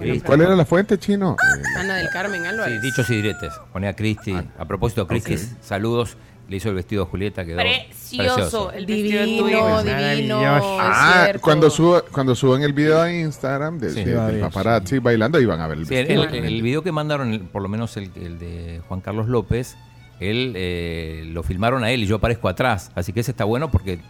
[0.00, 0.20] Sí.
[0.20, 1.32] ¿Cuál era la fuente, chino?
[1.32, 2.80] Eh, Ana del Carmen Álvarez.
[2.80, 3.52] Sí, dichos y diretes.
[3.72, 4.32] Ponía a Cristi.
[4.58, 5.40] A propósito, Cristi, ok.
[5.60, 6.16] saludos.
[6.48, 7.44] Le hizo el vestido a Julieta.
[7.44, 8.70] Quedó Precioso.
[8.72, 9.82] El vestido Divino, tuyo.
[9.82, 10.40] divino.
[10.42, 11.40] Ah, es cierto.
[11.42, 14.04] cuando, suba, cuando suban el video a Instagram de, Sí.
[14.04, 16.24] de- bien, paparazzi bailando, ahí van a ver el Sí, el, vestido.
[16.24, 19.76] el- el video que mandaron, el- por lo menos el, el de Juan Carlos López,
[20.20, 22.90] él eh, lo filmaron a él y yo aparezco atrás.
[22.94, 24.00] Así que ese está bueno porque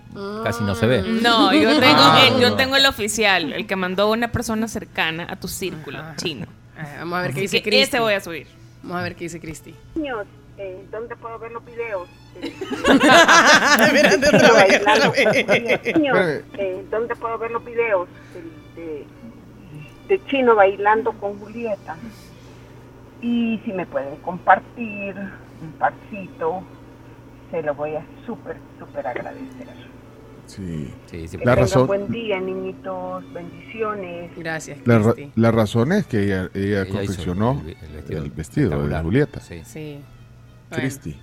[0.44, 1.02] casi no se ve.
[1.02, 2.56] No, yo tengo, Ah, eh, yo no.
[2.56, 6.46] tengo el oficial, el que mandó una persona cercana a tu círculo chino.
[6.78, 7.80] Ah, Vamos a ver qué dice Cristi.
[7.82, 8.46] Ese voy a subir.
[8.82, 9.74] Vamos a ver qué dice Cristi.
[9.96, 10.26] Niños,
[10.56, 12.08] eh, ¿dónde puedo ver los videos?
[16.58, 18.08] Eh, ¿dónde puedo ver los videos
[18.76, 19.06] de, de-
[20.08, 21.96] de Chino bailando con Julieta?
[23.20, 25.14] Y si me pueden compartir
[25.62, 26.62] un parcito,
[27.50, 29.68] se lo voy a súper, súper agradecer.
[30.46, 30.90] Sí.
[31.10, 33.22] Que La razón, buen día, niñitos.
[33.34, 34.30] Bendiciones.
[34.36, 34.78] Gracias.
[34.86, 37.74] la, ra- la razón es que ella, ella hizo confeccionó el- el
[38.24, 39.40] el vestido, vestido de Julieta.
[39.40, 39.60] Sí.
[39.64, 40.00] Sí.
[40.70, 41.16] Bueno, Cristi.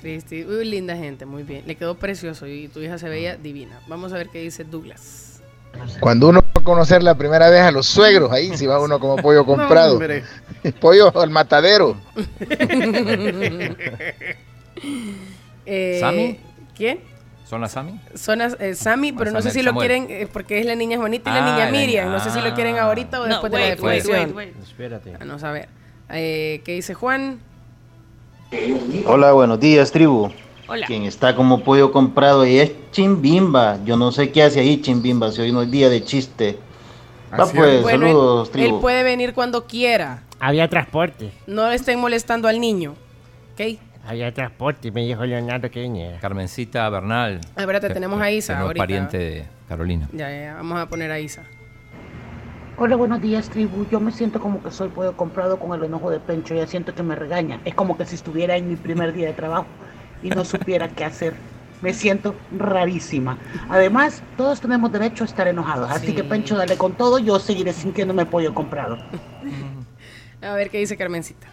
[0.00, 0.44] Cristi.
[0.44, 1.64] Uy, linda gente, muy bien.
[1.66, 3.80] Le quedó precioso y tu hija se veía divina.
[3.88, 5.31] Vamos a ver qué dice Douglas.
[6.00, 8.98] Cuando uno va a conocer la primera vez a los suegros, ahí si va uno
[9.00, 9.98] como pollo comprado.
[10.80, 11.96] pollo al matadero.
[15.64, 16.40] Eh, ¿Sami?
[16.76, 17.00] ¿Quién?
[17.44, 18.00] ¿Son las Sami?
[18.14, 19.86] Son las- eh, Sammy, pero no sé Samuel, si lo Samuel.
[19.88, 22.06] quieren, eh, porque es la niña Juanita y Ah, la niña la Miriam.
[22.06, 22.82] niña- No sé si lo quieren ah.
[22.82, 24.34] ahorita o No, después de la definición.
[24.34, 24.62] wait, wait.
[24.62, 25.16] Espérate.
[25.20, 25.68] Vamos a ver.
[26.10, 27.38] Eh, ¿Qué dice Juan?
[29.06, 30.30] Hola, buenos días, tribu.
[30.68, 30.86] Hola.
[30.86, 33.78] Quien está como pollo comprado ahí es Chimbimba.
[33.84, 36.58] Yo no sé qué hace ahí Chimbimba, si hoy no es día de chiste.
[37.32, 37.82] Va pues.
[37.82, 38.74] Bueno, saludos, él, tribu.
[38.76, 40.22] él puede venir cuando quiera.
[40.38, 41.32] Había transporte.
[41.46, 42.94] No le estén molestando al niño.
[43.54, 43.78] ¿Ok?
[44.04, 46.18] Había transporte, me dijo Leonardo que viniera.
[46.18, 47.40] Carmencita Bernal.
[47.56, 48.82] Ah, espérate, que- tenemos a Isa no es ahorita.
[48.82, 50.08] pariente de Carolina.
[50.12, 51.42] Ya, ya, ya, vamos a poner a Isa.
[52.78, 53.86] Hola, buenos días, tribu.
[53.90, 56.54] Yo me siento como que soy pollo comprado con el enojo de Pencho.
[56.54, 57.60] Ya siento que me regaña.
[57.64, 59.66] Es como que si estuviera en mi primer día de trabajo
[60.22, 61.34] y no supiera qué hacer.
[61.80, 63.38] Me siento rarísima.
[63.68, 65.90] Además, todos tenemos derecho a estar enojados.
[65.90, 66.14] Así Sí.
[66.14, 67.18] que, Pencho, dale con todo.
[67.18, 68.98] Yo seguiré sintiéndome pollo comprado.
[70.42, 71.46] A ver qué dice Carmencita.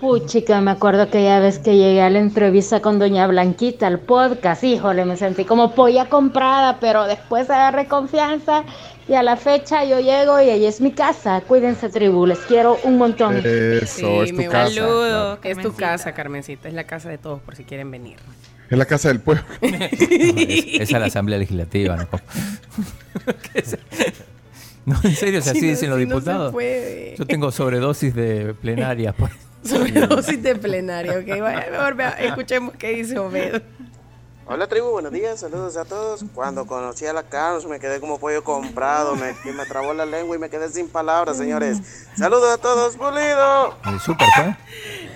[0.00, 4.62] Puchica, me acuerdo aquella vez que llegué a la entrevista con Doña Blanquita, al podcast,
[4.62, 8.62] híjole, me sentí como polla comprada, pero después agarré confianza
[9.08, 11.40] y a la fecha yo llego y ahí es mi casa.
[11.46, 13.36] Cuídense, tribu, les quiero un montón.
[13.36, 14.74] Eso, es tu me casa.
[14.74, 15.38] Saludos.
[15.44, 16.68] Es tu casa, Carmencita.
[16.68, 18.16] Es la casa de todos, por si quieren venir.
[18.68, 19.44] Es la casa del pueblo.
[19.60, 22.08] Es- Esa es la Asamblea Legislativa, ¿no?
[24.84, 26.52] No, en serio, si así Si no- dicen los si no se diputados.
[26.52, 27.14] puede.
[27.18, 29.14] Yo tengo sobredosis de plenarias.
[29.18, 29.32] pues.
[29.64, 31.26] Sobredosis de plenaria, ok.
[31.40, 33.62] Bueno, mejor vea- escuchemos qué dice Obed.
[34.48, 36.24] Hola tribu, buenos días, saludos a todos.
[36.32, 40.36] Cuando conocí a la Carlos me quedé como pollo comprado, me, me trabó la lengua
[40.36, 42.06] y me quedé sin palabras, señores.
[42.16, 43.76] Saludos a todos, pulido.
[43.84, 44.56] ¿En el súper fue?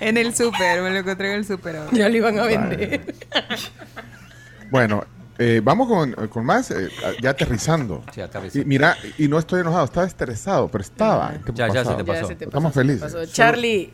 [0.01, 1.77] En el súper, me lo encontré en el súper.
[1.77, 1.91] ahora.
[1.93, 3.15] Ya lo iban a vender.
[4.69, 5.05] Bueno,
[5.37, 6.89] eh, vamos con, con más, eh,
[7.21, 8.03] ya aterrizando.
[8.13, 8.65] Sí, aterrizando.
[8.65, 11.35] Y mira, y no estoy enojado, estaba estresado, pero estaba.
[11.45, 12.21] ¿Qué Ya, ya se te pasó.
[12.21, 13.13] Ya se te Estamos pasó, te felices.
[13.13, 13.25] pasó.
[13.31, 13.93] Charlie.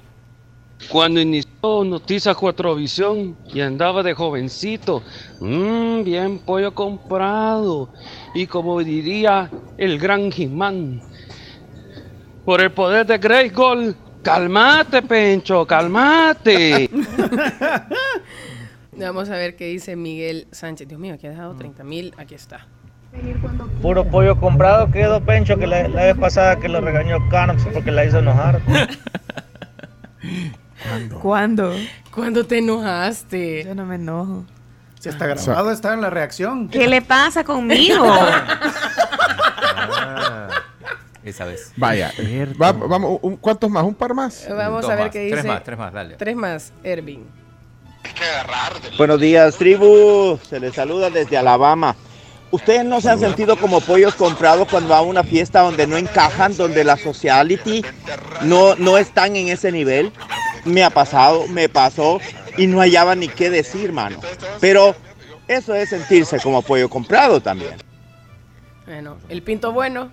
[0.89, 5.01] Cuando inició Noticias Cuatrovisión y andaba de jovencito,
[5.41, 7.89] mmm, bien pollo comprado.
[8.33, 11.01] Y como diría el gran Jimán,
[12.45, 16.89] por el poder de Grace Gold, calmate, Pencho, calmate.
[18.97, 20.87] Vamos a ver qué dice Miguel Sánchez.
[20.87, 22.13] Dios mío, aquí ha dejado 30 mil.
[22.17, 22.67] Aquí está.
[23.81, 27.91] Puro pollo comprado quedó Pencho que la, la vez pasada que lo regañó Canox porque
[27.91, 28.61] la hizo enojar.
[31.21, 31.73] ¿Cuándo?
[32.13, 33.63] ¿Cuándo te enojaste?
[33.65, 34.45] Yo no me enojo.
[34.99, 36.69] Si está grabado, está en la reacción.
[36.69, 38.05] ¿Qué le pasa conmigo?
[41.23, 41.71] Esa vez.
[41.75, 42.11] Vaya,
[42.61, 43.83] va- vamos, un- ¿cuántos más?
[43.83, 44.45] ¿Un par más?
[44.49, 45.47] Vamos Dos a ver más, qué tres dice.
[45.47, 46.15] más, tres más, dale.
[46.15, 47.25] Tres más, Ervin.
[48.97, 50.39] Buenos días, tribu.
[50.47, 51.95] Se les saluda desde Alabama.
[52.49, 55.97] ¿Ustedes no se han sentido como pollos comprados cuando va a una fiesta donde no
[55.97, 57.83] encajan, donde la sociality
[58.43, 60.13] no, no están en ese nivel?
[60.67, 62.19] Me ha pasado, me pasó
[62.57, 64.19] y no hallaba ni qué decir, mano.
[64.59, 64.95] Pero
[65.47, 67.75] eso es sentirse como pollo comprado también.
[68.85, 70.11] Bueno, el pinto bueno.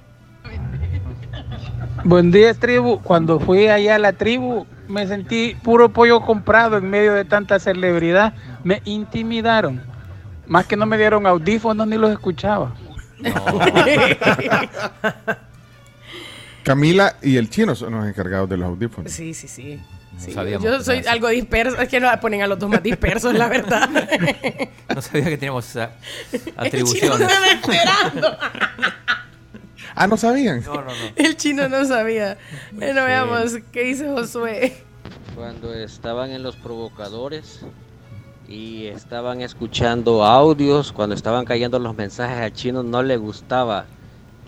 [2.04, 3.00] Buen día, tribu.
[3.02, 7.58] Cuando fui allá a la tribu, me sentí puro pollo comprado en medio de tanta
[7.58, 8.34] celebridad.
[8.62, 9.82] Me intimidaron.
[10.46, 12.74] Más que no me dieron audífonos ni los escuchaba.
[16.62, 19.12] Camila y el chino son los encargados de los audífonos.
[19.12, 19.80] Sí, sí, sí.
[20.18, 21.80] Sí, sabíamos Yo soy algo disperso.
[21.80, 23.88] Es que nos ponen a los dos más dispersos, la verdad.
[24.94, 25.90] No sabía que teníamos esa
[26.32, 27.28] El chino atribuciones.
[27.52, 28.36] esperando.
[29.96, 30.62] Ah, ¿no sabían?
[30.64, 30.92] No, no, no.
[31.14, 32.36] El chino no sabía.
[32.72, 34.76] Bueno, veamos qué dice Josué.
[35.36, 37.60] Cuando estaban en los provocadores
[38.48, 43.86] y estaban escuchando audios, cuando estaban cayendo los mensajes al chino no le gustaba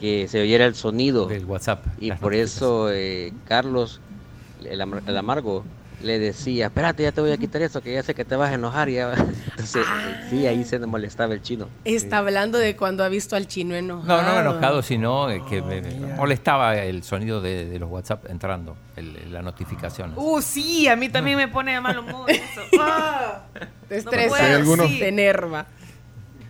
[0.00, 1.26] que se oyera el sonido.
[1.26, 1.84] Del WhatsApp.
[2.00, 4.00] Y por eso eh, Carlos,
[4.70, 5.64] el, amar- el amargo,
[6.02, 8.50] le decía, espérate, ya te voy a quitar eso, que ya sé que te vas
[8.50, 8.88] a enojar.
[8.90, 9.12] Ya.
[9.50, 11.68] Entonces, eh, sí, ahí se molestaba el chino.
[11.84, 14.22] Está hablando de cuando ha visto al chino enojado.
[14.22, 18.26] No, no enojado, sino eh, que me, me molestaba el sonido de, de los WhatsApp
[18.28, 20.12] entrando, el- la notificación.
[20.16, 22.42] Uh, sí, a mí también me pone de mal humor eso.
[22.78, 23.42] Ah,
[23.88, 24.36] Te no estresa,
[24.98, 25.66] te enerva.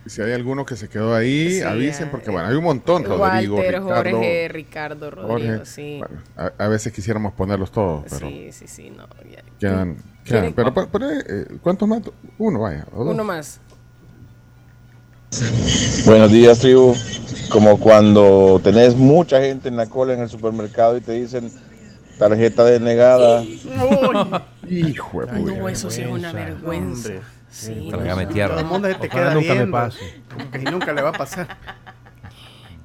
[0.09, 3.03] Si hay alguno que se quedó ahí, Sí, avisen, ah, porque bueno, hay un montón.
[3.03, 5.65] Rodrigo, Walter, Ricardo, Jorge, Ricardo, Rodrigo, Jorge.
[5.65, 5.97] sí.
[5.99, 9.07] Bueno, a, a veces quisiéramos ponerlos todos, pero Sí, sí, sí, no.
[9.29, 9.41] ya.
[9.59, 9.97] quedan.
[10.23, 10.53] ¿Quieren- quedan.
[10.53, 12.01] Pero, pero, pero, eh, ¿cuántos más?
[12.37, 12.85] Uno, vaya.
[12.93, 13.13] o dos.
[13.13, 13.59] Uno más.
[16.05, 16.95] Buenos días, tribu.
[17.49, 21.51] Como cuando tenés mucha gente en la cola en el supermercado y te dicen
[22.17, 23.43] tarjeta denegada.
[24.69, 25.57] Hijo de Ay, puta.
[25.57, 27.11] no, eso sí es una vergüenza.
[27.49, 28.31] Sí, Trágame no.
[28.31, 28.55] tierra.
[28.55, 29.71] Todo el mundo se te queda nunca me viendo.
[29.71, 30.21] pase.
[30.33, 31.47] Como que nunca le va a pasar.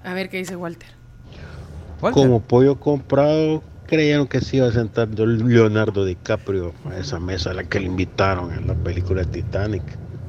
[0.04, 0.88] A ver qué dice Walter.
[2.00, 7.54] Como pollo comprado, creyeron que se iba a sentar Leonardo DiCaprio a esa mesa a
[7.54, 9.82] la que le invitaron en la película Titanic.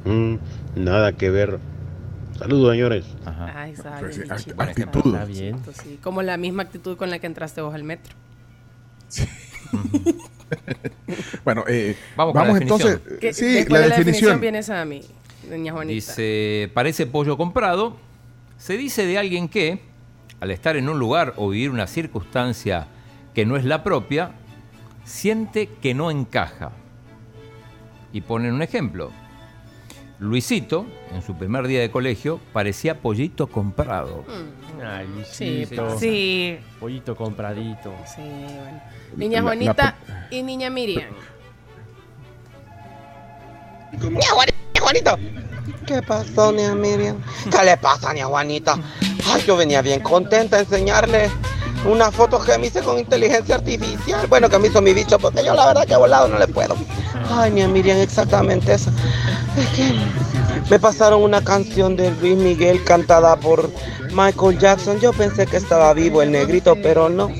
[0.04, 0.36] Mm,
[0.76, 1.58] nada que ver.
[2.38, 3.04] Saludos, señores.
[3.54, 4.62] Ay, está Pues sí, bien, act- chico.
[4.62, 5.06] actitud.
[5.14, 5.56] Está bien.
[5.82, 8.14] Sí, como la misma actitud con la que entraste vos al metro.
[11.44, 12.90] Bueno, eh, Vamos vamos, la entonces.
[13.04, 13.18] definición.
[13.20, 14.40] ¿Qué- Sí, la de definición.
[14.40, 15.02] viene esa a mí,
[15.48, 15.94] doña Juanita.
[15.94, 17.96] Dice, parece pollo comprado.
[18.58, 19.80] Se dice de alguien que,
[20.40, 22.86] al estar en un lugar o vivir una circunstancia
[23.34, 24.32] que no es la propia,
[25.04, 26.72] siente que no encaja.
[28.12, 29.10] Y ponen un ejemplo.
[30.20, 34.24] Luisito, en su primer día de colegio, parecía pollito comprado.
[34.82, 35.98] Ay, Sí, Luisito.
[35.98, 36.58] Sí.
[36.80, 37.92] Pollito compradito.
[38.06, 38.80] Sí, bueno.
[39.16, 39.94] Niña La- Juanita
[40.30, 41.10] y niña Miriam.
[43.92, 45.18] Nia Juanita, Juanito.
[45.86, 47.16] ¿Qué pasó, Nia Miriam?
[47.50, 48.76] ¿Qué le pasa, Nia Juanita?
[49.32, 51.30] Ay, yo venía bien contenta a enseñarle
[51.86, 54.26] una foto que me hice con inteligencia artificial.
[54.26, 56.76] Bueno, que me hizo mi bicho, porque yo la verdad que volado no le puedo.
[57.30, 58.90] Ay, Nia Miriam, exactamente eso.
[59.56, 59.94] Es que
[60.70, 63.70] me pasaron una canción de Luis Miguel cantada por
[64.14, 65.00] Michael Jackson.
[65.00, 67.30] Yo pensé que estaba vivo el negrito, pero no.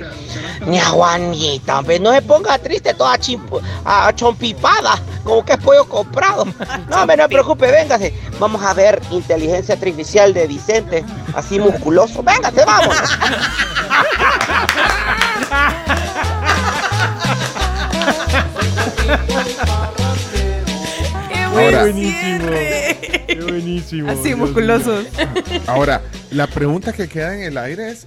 [0.66, 5.84] Nia Juanita, hombre, no se ponga triste toda chimpo- ah, chompipada, como que es pollo
[5.86, 6.46] comprado.
[6.88, 8.14] No, hombre, no preocupe, véngase.
[8.38, 12.22] Vamos a ver inteligencia artificial de Vicente, así musculoso.
[12.22, 12.96] Véngase, vamos.
[21.54, 22.46] Ahora- buenísimo.
[23.26, 24.10] Qué buenísimo.
[24.10, 25.06] Así, Dios musculosos.
[25.66, 28.06] Ahora, la pregunta que queda en el aire es: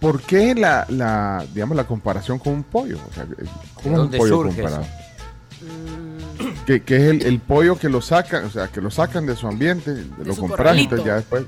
[0.00, 2.98] ¿por qué la, la, digamos, la comparación con un pollo?
[3.10, 3.26] O sea,
[3.82, 4.82] ¿Cómo es un pollo comparado?
[5.60, 6.64] Mm.
[6.66, 9.34] Que, que es el, el pollo que lo sacan, o sea, que lo sacan de
[9.34, 10.94] su ambiente, lo corralito.
[10.96, 11.44] entonces ya después.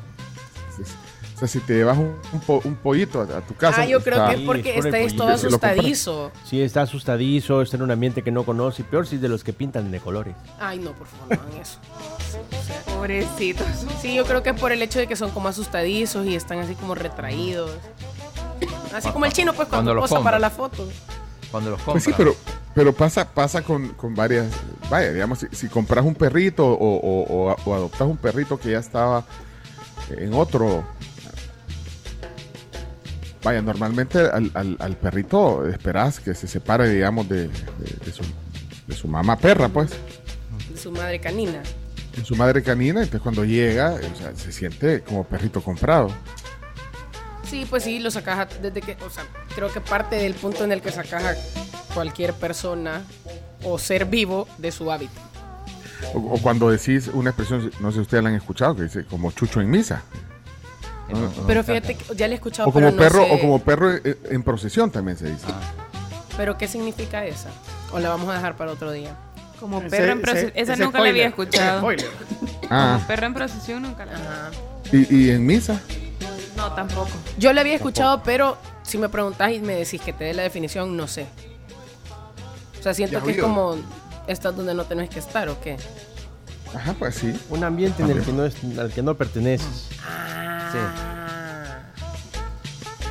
[1.41, 3.81] O sea, si te llevas un, un po- un pollito a, a tu casa.
[3.81, 4.85] Ah, yo creo está- que es porque es
[5.17, 5.45] todo lo compras.
[5.45, 6.31] asustadizo.
[6.45, 8.83] Sí, está asustadizo, está en un ambiente que no conoce.
[8.83, 10.35] y Peor si es de los que pintan de colores.
[10.61, 11.79] Ay, no, por favor, no hagan eso.
[12.95, 13.67] Pobrecitos.
[14.01, 16.59] Sí, yo creo que es por el hecho de que son como asustadizos y están
[16.59, 17.71] así como retraídos.
[18.95, 20.31] Así como el chino, pues, cuando, Cuando los posa compra.
[20.33, 20.89] para la foto.
[21.51, 22.05] Cuando los compras.
[22.05, 22.35] Pues sí, pero,
[22.75, 24.47] pero pasa, pasa con, con varias.
[24.91, 28.73] Vaya, digamos, si, si compras un perrito o, o- o- o adoptas un perrito que
[28.73, 29.25] ya estaba
[30.11, 30.85] en otro.
[33.43, 38.23] Vaya, normalmente al, al- al perrito esperas que se separe, digamos, de, de- de su,
[38.87, 39.91] de su mamá perra, pues,
[40.71, 41.63] De su madre canina.
[42.17, 43.01] de su madre canina.
[43.01, 46.11] Entonces, cuando llega, o sea, se siente como perrito comprado.
[47.49, 50.73] Sí, pues sí, lo sacas desde que, o sea, creo que parte del punto en
[50.73, 53.03] el que sacas a cualquier persona
[53.65, 55.19] o ser vivo de su hábito.
[56.15, 59.05] O, o cuando decís una expresión, no sé si ustedes la han escuchado, que dice
[59.05, 60.03] como chucho en misa.
[61.13, 61.31] ¿No?
[61.47, 63.59] Pero fíjate que ya le he escuchado, O como pero no perro, sé- o como
[63.63, 65.47] perro en, en procesión también se dice.
[66.37, 67.49] Pero ¿qué significa esa?
[67.93, 69.15] ¿O la vamos a dejar para otro día?
[69.59, 70.53] Como Ese- perro en ese- procesión.
[70.55, 71.79] Esa ese nunca la había spoiler, escuchado.
[71.81, 72.07] spoiler.
[72.71, 74.51] Ah, Como perro en procesión nunca la Ajá.
[74.93, 75.81] y, y en misa.
[76.57, 77.11] No, tampoco.
[77.39, 80.43] Yo la había escuchado, pero si me preguntás y me decís que te dé la
[80.43, 81.27] definición, no sé.
[82.79, 83.77] O sea, siento que es como
[84.27, 85.77] estás donde no tenés que estar o qué.
[86.75, 87.33] Ajá, pues sí.
[87.51, 89.89] Un ambiente en el que no es, al que no perteneces.
[90.07, 90.60] Ah.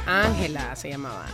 [0.07, 1.26] Ángela se llamaba.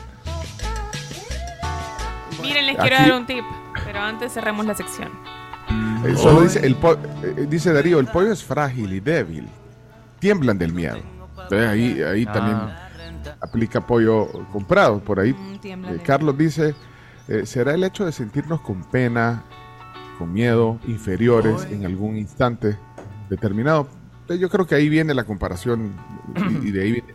[2.42, 3.44] Miren, les Aquí- quiero dar un tip.
[3.86, 5.10] Pero antes cerremos la sección.
[6.06, 6.94] Eh, Solo dice, el po-
[7.24, 9.48] eh, dice Darío, el pollo es frágil y débil.
[10.20, 10.98] Tiemblan del miedo.
[11.44, 12.34] Entonces ahí, ahí Ah.
[12.34, 12.58] también
[13.42, 15.00] aplica pollo comprado.
[15.00, 16.76] Por ahí eh, del Carlos dice,
[17.28, 19.44] eh, ¿será el hecho de sentirnos con pena,
[20.18, 22.78] con miedo, inferiores en algún instante
[23.30, 23.88] determinado?
[24.30, 25.94] Yo creo que ahí viene la comparación
[26.36, 27.14] y, y de ahí viene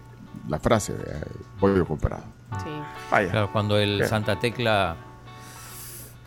[0.49, 1.20] la frase, eh,
[1.59, 2.23] pollo comparado.
[2.62, 2.70] Sí.
[3.11, 3.31] Vaya.
[3.31, 4.09] Claro, cuando el Bien.
[4.09, 4.97] Santa Tecla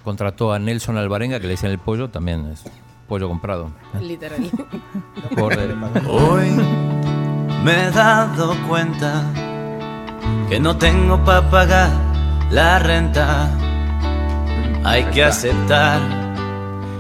[0.04, 2.64] contrató a Nelson Alvarenga, que le decían el pollo, también es
[3.08, 3.72] pollo comprado.
[4.02, 4.50] Literal.
[5.38, 5.58] Por-
[6.10, 6.50] Hoy
[7.64, 9.24] me he dado cuenta
[10.50, 11.90] que no tengo para pagar
[12.52, 13.50] la renta.
[14.86, 16.02] Hay que aceptar,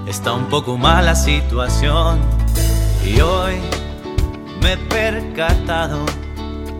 [0.08, 2.20] está un poco mala situación.
[3.06, 3.56] Y hoy
[4.62, 6.06] me he percatado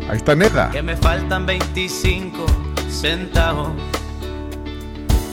[0.10, 0.70] Ahí está Neda.
[0.72, 2.46] que me faltan 25
[2.90, 3.72] centavos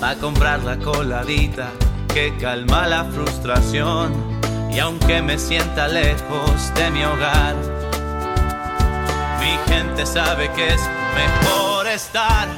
[0.00, 1.70] para comprar la coladita
[2.12, 4.12] que calma la frustración.
[4.72, 7.56] Y aunque me sienta lejos de mi hogar,
[9.40, 10.80] mi gente sabe que es
[11.14, 12.48] mejor estar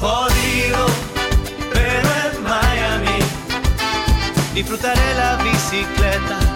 [0.00, 0.86] jodido,
[1.72, 3.18] pero en Miami
[4.54, 6.55] disfrutaré la bicicleta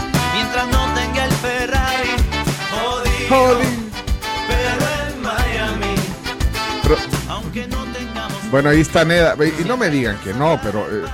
[0.50, 2.08] mientras no tenga el Ferrari.
[3.28, 3.60] Jodido,
[4.48, 5.94] pero en Miami,
[6.82, 6.96] Pero-
[7.28, 9.36] aunque no tengamos Bueno, ahí está Neda.
[9.60, 11.04] Y no me digan que no, pero eh,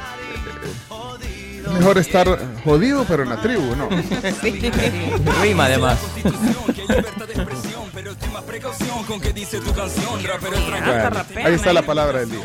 [1.72, 3.88] mejor estar jodido, pero en la tribu, ¿no?
[5.42, 5.98] Rima además.
[10.84, 12.44] Bueno, ahí está la palabra del día.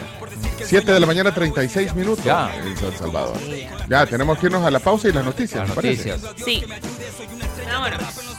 [0.63, 2.53] 7 de la mañana, 36 minutos Ya.
[2.55, 3.37] en San Salvador.
[3.89, 5.67] Ya, tenemos que irnos a la pausa y las noticias.
[5.67, 6.09] ¿me parece?
[6.17, 6.35] noticias.
[6.45, 6.63] Sí.
[7.67, 8.30] Vámonos.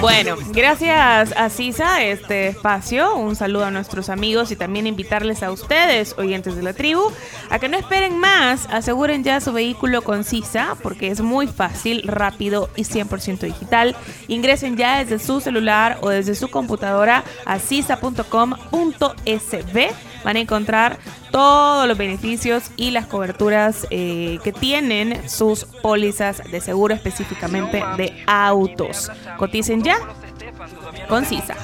[0.00, 3.14] Bueno, gracias a CISA este espacio.
[3.16, 7.12] Un saludo a nuestros amigos y también invitarles a ustedes, oyentes de la tribu,
[7.50, 8.66] a que no esperen más.
[8.70, 13.96] Aseguren ya su vehículo con CISA porque es muy fácil, rápido y 100% digital.
[14.28, 18.24] Ingresen ya desde su celular o desde su computadora a cisa.com.sb.
[20.24, 20.98] Van a encontrar
[21.30, 28.24] todos los beneficios y las coberturas eh, que tienen sus pólizas de seguro específicamente de
[28.26, 29.10] autos.
[29.36, 29.98] Coticen ya
[31.08, 31.54] con CISA.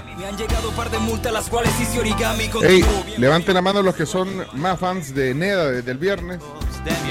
[2.62, 2.84] Ey,
[3.16, 6.40] levanten la mano los que son más fans de Neda desde el viernes.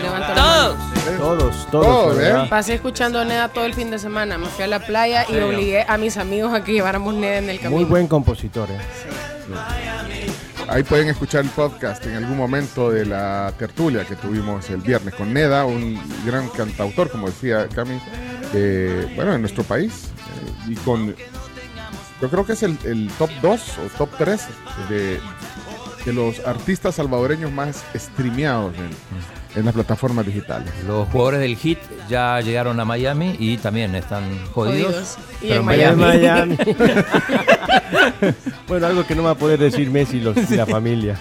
[0.03, 0.77] La Todos.
[0.77, 1.17] mano.
[1.17, 1.85] Todos, todos.
[1.85, 2.19] Todos.
[2.19, 2.47] ¿eh?
[2.49, 4.37] Pasé escuchando Neda todo el fin de semana.
[4.37, 7.49] Me fui a la playa y obligué a mis amigos a que lleváramos Neda en
[7.49, 7.77] el camino.
[7.79, 8.77] Muy buen compositor, ¿eh?
[10.69, 15.15] Ahí pueden escuchar el podcast en algún momento de la tertulia que tuvimos el viernes
[15.15, 17.99] con Neda, un gran cantautor, como decía Cami,
[18.53, 20.09] eh, bueno, en nuestro país.
[20.67, 21.15] eh, y con,
[22.21, 24.41] yo creo que es el, top 2 o top 3
[24.89, 25.19] de,
[26.05, 28.91] de los artistas salvadoreños más streameados en,
[29.55, 30.71] en las plataformas digitales.
[30.85, 34.93] Los jugadores del Hit ya llegaron a Miami y también están jodidos.
[34.93, 35.17] Jodidos.
[35.41, 36.57] Y pero en Miami.
[38.67, 41.19] bueno, algo que no va a poder decir Messi y la familia.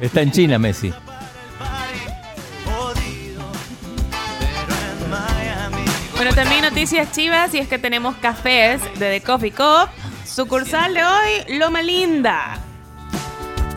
[0.00, 0.92] Está en China Messi.
[6.16, 9.88] Bueno, también noticias chivas y es que tenemos cafés de The Coffee Cup.
[10.26, 12.69] Sucursal de hoy, Loma Linda.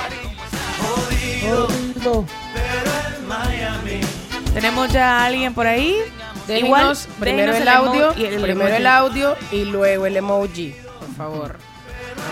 [4.54, 5.98] ¿Tenemos ya a alguien por ahí?
[6.46, 11.58] Déjenos primero el audio, y el primero el audio y luego el emoji, por favor.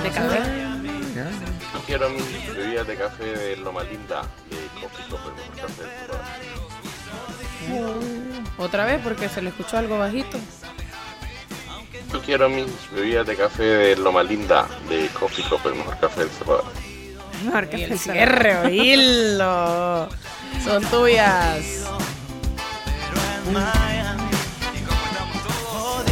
[0.03, 0.41] de café.
[1.85, 5.91] Quiero mis bebidas de café de Loma Linda de Coffee mejor café del
[7.68, 8.03] Salvador.
[8.57, 10.38] Otra vez porque se le escuchó algo bajito.
[12.11, 16.22] Yo quiero mis bebidas de café de Loma Linda de Coffee Cup, el mejor café
[16.22, 16.65] del Salvador.
[17.43, 20.10] Mejor café el del cierre, oílo.
[20.64, 21.84] Son tuyas.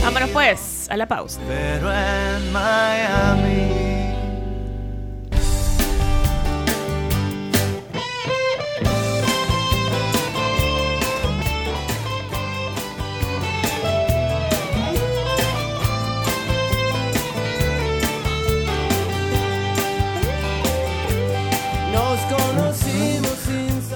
[0.03, 1.39] Vámonos pues, a la pausa.
[1.47, 3.90] Pero en Miami.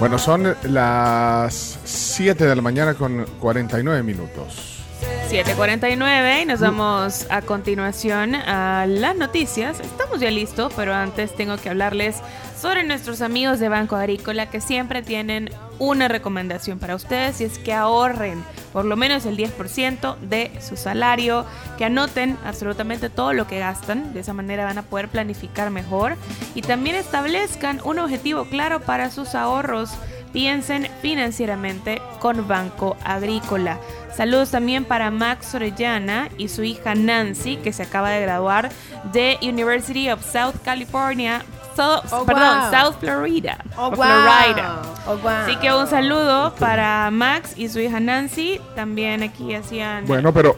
[0.06, 4.84] Bueno, son las 7 de la mañana con 49 minutos.
[5.28, 9.80] 7.49 y nos vamos a continuación a las noticias.
[9.80, 12.18] Estamos ya listos, pero antes tengo que hablarles
[12.60, 17.58] sobre nuestros amigos de Banco Agrícola que siempre tienen una recomendación para ustedes y es
[17.58, 18.42] que ahorren
[18.76, 21.46] por lo menos el 10% de su salario,
[21.78, 26.16] que anoten absolutamente todo lo que gastan, de esa manera van a poder planificar mejor
[26.54, 29.92] y también establezcan un objetivo claro para sus ahorros.
[30.30, 33.80] Piensen financieramente con Banco Agrícola.
[34.14, 38.70] Saludos también para Max Orellana y su hija Nancy, que se acaba de graduar
[39.14, 41.42] de University of South California.
[41.76, 42.70] So- Oh, perdón, wow.
[42.70, 43.58] South Florida.
[43.76, 43.94] Oh, wow.
[43.96, 44.82] Florida.
[45.06, 45.28] Oh, wow.
[45.28, 48.60] Así que un saludo para Max y su hija Nancy.
[48.74, 50.06] También aquí hacían.
[50.06, 50.56] Bueno, pero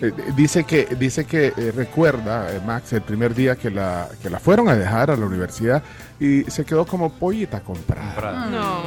[0.00, 4.30] eh, dice que dice que eh, recuerda eh, Max el primer día que la que
[4.30, 5.82] la fueron a dejar a la universidad
[6.20, 8.46] y se quedó como pollita comprada.
[8.46, 8.78] No.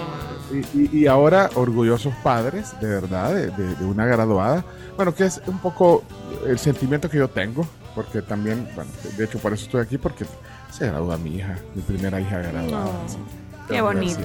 [0.53, 4.63] Y, y- y ahora orgullosos padres, de verdad, de, de- de una graduada.
[4.95, 6.03] Bueno, que es un poco
[6.45, 10.25] el sentimiento que yo tengo, porque también, bueno, de hecho por eso estoy aquí, porque
[10.71, 12.85] se gradúa mi hija, mi primera hija graduada.
[12.85, 12.91] No.
[13.69, 14.19] Qué bonito.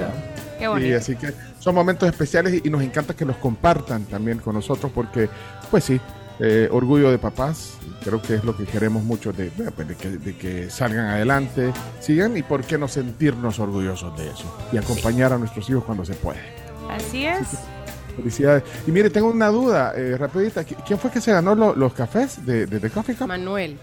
[0.59, 0.97] Qué bonito.
[0.97, 4.90] así que son momentos especiales y, y nos encanta que los compartan también con nosotros
[4.94, 5.28] porque,
[5.70, 6.01] pues sí,
[6.40, 10.36] eh, orgullo de papás, creo que es lo que queremos mucho de, de que, de
[10.36, 15.39] que salgan adelante, sigan y por qué no sentirnos orgullosos de eso y acompañar a
[15.39, 16.40] nuestros hijos cuando se puede.
[16.90, 17.47] Así es.
[18.16, 18.62] Felicidades.
[18.86, 21.93] Y mire, tengo una duda, eh, rapidita, ¿qui- ¿quién fue que se ganó lo- los
[21.93, 23.28] cafés de, de, The Coffee Cup?
[23.28, 23.78] Manuel.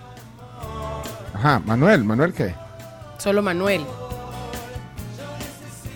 [1.43, 2.55] Ajá, Manuel, ¿Manuel qué?
[3.17, 3.85] Solo Manuel.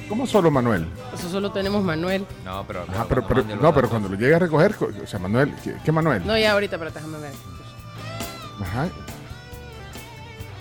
[0.09, 0.85] ¿Cómo solo Manuel?
[1.13, 2.25] Eso solo tenemos Manuel.
[2.43, 5.19] No, pero, Ajá, pero, pero- no, pero cuando lo llegue a recoger, co- o sea,
[5.19, 6.27] Manuel, ¿qué, qué Manuel?
[6.27, 7.31] No, ya ahorita, pero déjame ver.
[8.61, 8.89] Ajá.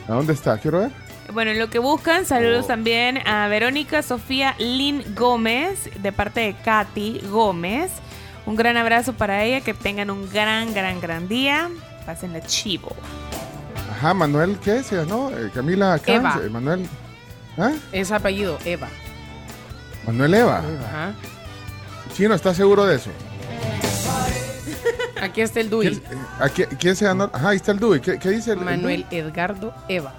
[0.09, 0.57] ¿A dónde está?
[0.59, 0.93] Quiero ver.
[1.35, 6.55] Bueno, en lo que buscan, saludos también a Verónica Sofía Lynn Gómez, de parte de
[6.55, 7.91] Katy Gómez.
[8.47, 11.71] Un gran abrazo para ella, que tengan un gran, gran, gran día.
[12.07, 12.95] Pásenla chivo.
[13.97, 15.31] Ajá, Manuel, ¿qué se ganó?
[15.31, 16.41] Eh, Camila Eva.
[16.45, 16.87] eh, Manuel.
[17.57, 17.73] ¿Ah?
[17.93, 18.89] Es apellido Eva.
[20.07, 20.59] Manuel Eva.
[20.59, 21.13] Ajá.
[22.15, 23.11] Chino, ¿estás seguro de eso?
[25.21, 26.01] Aquí está el DUI.
[26.39, 27.31] ¿A qui- quién se ganó?
[27.33, 28.01] Ajá, ahí está el DUI.
[28.01, 30.13] ¿Qué, qué dice el el Manuel Edgardo Eva.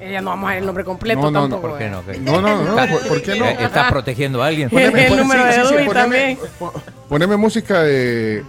[0.00, 1.68] Ella no vamos a ver el nombre completo No, no, no, tampoco.
[1.68, 1.90] ¿Por qué eh.
[1.90, 2.04] no?
[2.04, 3.44] ¿Qué- No, no, no, ¿por, por qué no?
[3.46, 4.68] Eh, ¿Estás protegiendo a alguien?
[4.68, 6.38] Poneme- El número de DUI poneme- también.
[6.58, 6.72] po-
[7.08, 8.44] Poneme música de.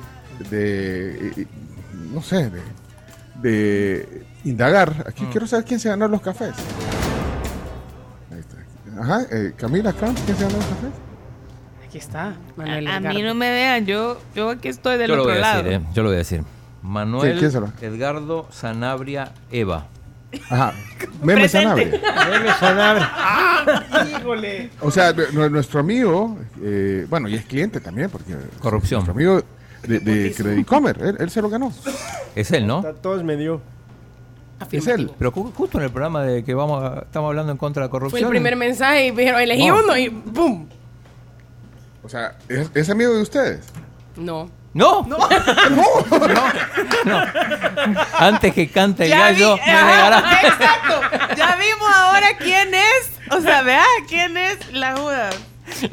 [0.50, 1.28] de.
[1.38, 1.48] eh,
[2.12, 2.60] no sé, de.
[3.44, 5.06] De indagar.
[5.08, 6.54] Aquí quiero saber quién se ganó los cafés.
[8.32, 9.02] Ahí está.
[9.02, 10.90] Ajá, eh, Camila Camps, ¿quién se ganó los cafés?
[11.88, 12.34] Aquí está.
[12.56, 13.24] Manuel A mí Edgardo.
[13.28, 15.64] no me vean, yo, yo aquí estoy del Yo lo otro voy a lado.
[15.64, 16.44] decir, eh, yo lo voy a decir.
[16.82, 17.68] Manuel ¿Quién será?
[17.82, 19.88] Edgardo Sanabria Eva.
[20.50, 20.74] Ajá.
[21.22, 21.86] Meme Sanabria.
[22.32, 23.12] Meme Sanabria.
[24.20, 24.70] Híjole.
[24.82, 28.36] O sea, nu- nuestro amigo, eh, bueno, y es cliente también, porque.
[28.60, 29.06] Corrupción.
[29.06, 29.44] Nuestro amigo
[29.84, 31.72] de, de Credit Comer, él, él se lo ganó.
[32.36, 32.82] Es él, ¿no?
[33.02, 33.62] Todos me dio.
[34.72, 35.12] Es él.
[35.20, 37.88] Pero ju- justo en el programa de que vamos a- estamos hablando en contra de
[37.88, 38.24] la Fue corrupción.
[38.24, 39.80] el primer mensaje y me dijeron, elegí No.
[39.84, 40.68] uno y ¡pum!
[42.04, 43.66] O sea, ¿es, es amigo de ustedes?
[44.16, 44.50] No.
[44.74, 45.06] ¡No!
[45.06, 45.18] No.
[48.18, 50.48] Antes que cante el Ya gallo, vi- me Ajá.
[50.48, 51.02] Exacto.
[51.38, 53.12] Ya vimos ahora quién es.
[53.32, 55.36] O sea, vea quién es la Judas.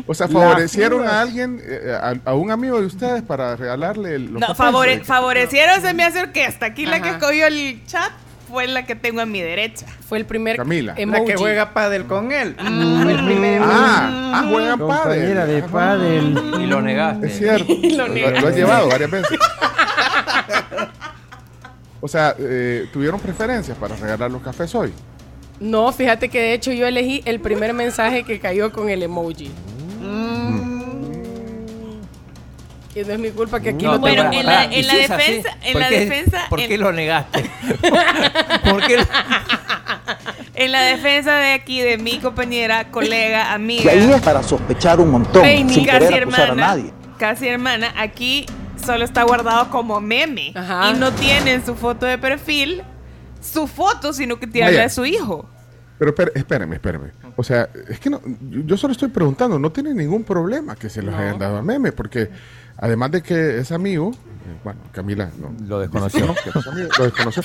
[0.07, 4.25] O sea, favorecieron a alguien, eh, a, a un amigo de ustedes para regalarle el-
[4.33, 4.57] los No, cafés?
[4.67, 6.67] favore- favorecieron se me hace orquesta.
[6.67, 7.19] Aquí la que Ajá.
[7.19, 8.11] escogió el chat
[8.49, 9.87] fue la que tengo a mi derecha.
[10.09, 10.95] Fue el primer Camila.
[10.99, 12.57] La que juega pádel con él.
[12.59, 15.35] Fue el primer Ah, ah, padre.
[15.47, 16.43] de pádel.
[16.61, 17.27] Y lo negaste.
[17.29, 17.73] Es cierto.
[17.83, 18.41] Y lo lo, negaste.
[18.41, 19.39] lo has llevado varias veces.
[22.03, 24.91] O sea, eh, ¿tuvieron preferencias para regalar los cafés hoy?
[25.61, 29.51] No, fíjate que de hecho yo elegí el primer mensaje que cayó con el emoji.
[32.93, 34.73] Y no es mi culpa que aquí No, lo Bueno, tengo en la, guardado.
[34.77, 37.45] ¿y en la si defensa, en ¿Por la qué- defensa, ¿Por en- qué lo negaste?
[38.69, 39.07] ¿Por qué lo-
[40.57, 43.93] en la defensa de aquí de mi compañera, colega, amiga.
[43.93, 46.93] Ahí es para sospechar un montón, Reini, sin casi querer acusar a hermana, nadie.
[47.19, 48.47] Casi hermana, aquí
[48.85, 50.53] solo está guardado como meme.
[50.57, 50.91] Ajá.
[50.91, 52.83] Y no tiene en su foto de perfil
[53.41, 55.49] su foto, sino que tiene la de su hijo.
[55.99, 57.11] Pero espé- espérame, espérame.
[57.37, 61.03] O sea, es que no, yo solo estoy preguntando, no tiene ningún problema que se
[61.03, 62.31] los hayan dado a Meme, porque
[62.79, 66.25] además de que es amigo, eh, bueno, Camila no, Lo desconoció.
[66.27, 66.35] ¿no?
[66.35, 67.43] Que no es amigo, lo desconoció.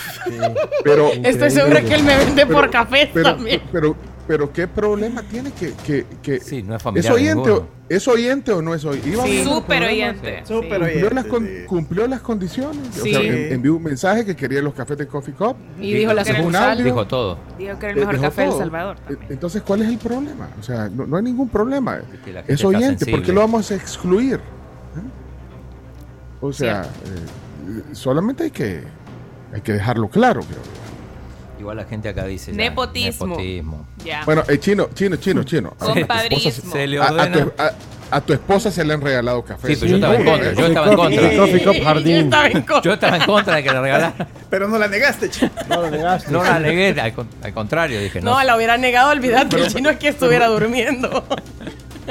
[0.83, 3.61] Pero, Estoy segura que él me vende por café pero, también.
[3.71, 4.14] pero, pero,
[4.53, 7.55] ¿qué problema tiene que, que, que Sí, no es ¿Es familiar oyente, ninguno.
[7.57, 9.21] o, ¿Es oyente o no es oyente?
[9.23, 10.41] Sí, súper oyente.
[10.45, 11.53] Súper Cumplió oyente, las, con- sí.
[11.67, 12.99] cumplió las condiciones.
[12.99, 15.55] O sea, en- envió un mensaje que quería los cafés de Coffee Cup.
[15.79, 16.71] Y dijo la sucursal.
[16.71, 16.85] audio.
[16.85, 17.37] Dijo todo.
[17.59, 18.57] Dijo que era el Eh, mejor café de El.
[18.57, 18.97] Salvador.
[19.09, 20.49] Eh, Entonces, ¿cuál es el problema?
[20.59, 21.99] O sea, no, no hay ningún problema.
[22.33, 24.35] la Es oyente, ¿por qué lo vamos a excluir?
[24.37, 24.39] ¿Eh?
[26.41, 28.81] O sea, eh, solamente hay que,
[29.53, 30.41] hay que dejarlo claro.
[30.41, 30.84] creo.
[31.59, 32.51] Igual la gente acá dice.
[32.51, 33.27] ya, Nepotismo.
[33.27, 33.85] nepotismo.
[34.03, 34.23] Ya.
[34.25, 35.73] Bueno, eh, chino, chino, chino, chino.
[35.77, 36.71] Compadrismo.
[36.71, 37.71] Se le A, tu, a-
[38.11, 39.69] a tu esposa se le han regalado café.
[39.69, 40.53] Sí, pero yo estaba en contra.
[40.53, 40.95] Yo estaba en
[42.61, 42.81] contra.
[42.83, 44.27] Yo estaba en contra de que le regalara.
[44.49, 45.51] Pero no la negaste, chico.
[45.67, 46.31] No lo negaste.
[46.31, 47.13] No la negué, al,
[47.43, 48.31] al contrario, dije no.
[48.37, 49.55] No, la hubiera negado, olvídate.
[49.57, 51.25] El chino es que estuviera durmiendo.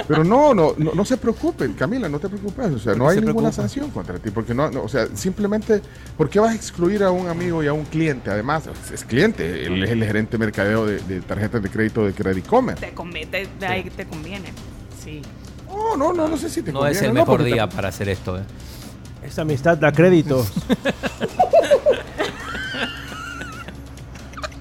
[0.08, 2.72] Pero no, no, no, no se preocupen, Camila, no te preocupes.
[2.72, 3.62] O sea, no hay se ninguna preocupa?
[3.62, 4.30] sanción contra ti.
[4.30, 5.80] Porque no, no, o sea, simplemente,
[6.16, 8.30] ¿por qué vas a excluir a un amigo y a un cliente?
[8.30, 12.12] Además, es cliente, él es el gerente de mercadeo de, de tarjetas de crédito de
[12.12, 12.76] Credit Comer.
[12.76, 14.52] Te, conviene, te, de ahí te conviene.
[15.02, 15.22] Sí.
[15.68, 17.76] No, no, no, no sé si te No conviene, es el no, mejor día te-
[17.76, 18.38] para hacer esto.
[18.38, 18.42] ¿eh?
[19.24, 20.38] Esta amistad da crédito.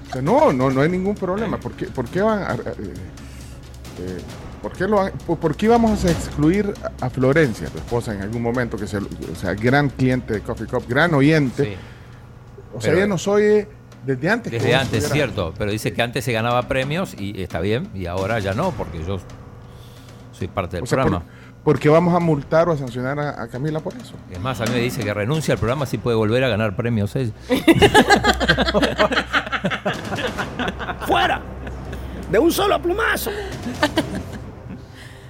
[0.08, 1.58] o sea, no, no, no hay ningún problema.
[1.58, 2.58] ¿Por qué, por qué van a, eh,
[3.98, 4.20] eh,
[4.68, 8.42] ¿por, qué lo por, por qué íbamos a excluir a, Florencia, tu esposa, en algún
[8.42, 11.64] momento, que es el, o sea, gran cliente de Coffee Cup, gran oyente?
[11.64, 11.74] Sí.
[12.74, 13.68] O sea, Pero- ella nos oye
[14.04, 14.50] Desde antes.
[14.50, 15.52] que Desde antes, cierto.
[15.58, 19.04] Pero dice que antes se ganaba premios y está bien, y ahora ya no, porque
[19.06, 19.20] yo
[20.32, 21.30] soy parte del O sea, por- programa.
[21.62, 24.14] porque vamos a multar o a sancionar a, a Camila por eso.
[24.30, 26.74] Es más, a mí me dice que renuncia al programa si puede volver a ganar
[26.74, 27.32] premios ella.
[31.06, 31.40] ¡Fuera!
[32.30, 33.30] De un solo plumazo.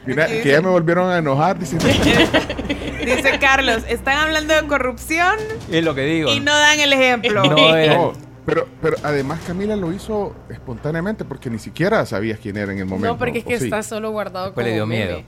[0.06, 1.86] Mira, que ya me volvieron a enojar diciendo.
[3.04, 5.36] Dice Carlos, están hablando de corrupción
[5.70, 6.32] Es lo que digo.
[6.32, 7.44] y no dan el ejemplo.
[7.44, 8.12] No,
[8.46, 12.84] pero, pero además Camila lo hizo espontáneamente porque ni siquiera sabías quién era en el
[12.86, 13.08] momento.
[13.08, 15.04] No, porque es que está solo guardado Después como le dio meme.
[15.06, 15.22] miedo.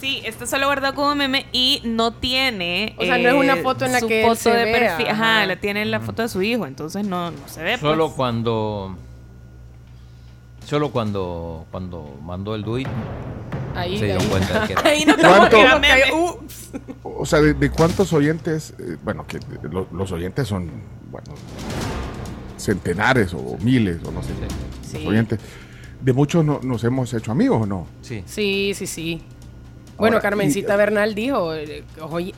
[0.00, 2.94] Sí, está solo guardado como meme y no tiene.
[2.98, 4.96] O sea, no es una foto en la su que él foto se de vea,
[4.96, 5.08] perfil.
[5.12, 5.46] Ajá, ajá.
[5.46, 7.78] la tiene en la foto de su hijo, entonces no, no se ve.
[7.78, 8.16] Solo pues.
[8.16, 8.96] cuando.
[10.68, 12.62] Solo cuando, cuando mandó el
[13.74, 14.28] Ahí, se dieron ahí.
[14.28, 14.82] cuenta de que era.
[14.84, 15.56] Ahí no ¿Cuánto?
[17.04, 19.38] O sea, de, de cuántos oyentes, eh, bueno, que
[19.70, 20.70] lo- los oyentes son,
[21.10, 21.28] bueno,
[22.58, 25.06] centenares o miles o no sé, los Sí.
[25.06, 25.38] oyentes.
[26.02, 27.86] De muchos no- nos hemos hecho amigos o no.
[28.02, 28.22] Sí.
[28.26, 29.22] Sí, sí, sí.
[29.96, 31.82] Bueno, Ahora, Carmencita y- Bernal dijo, eh,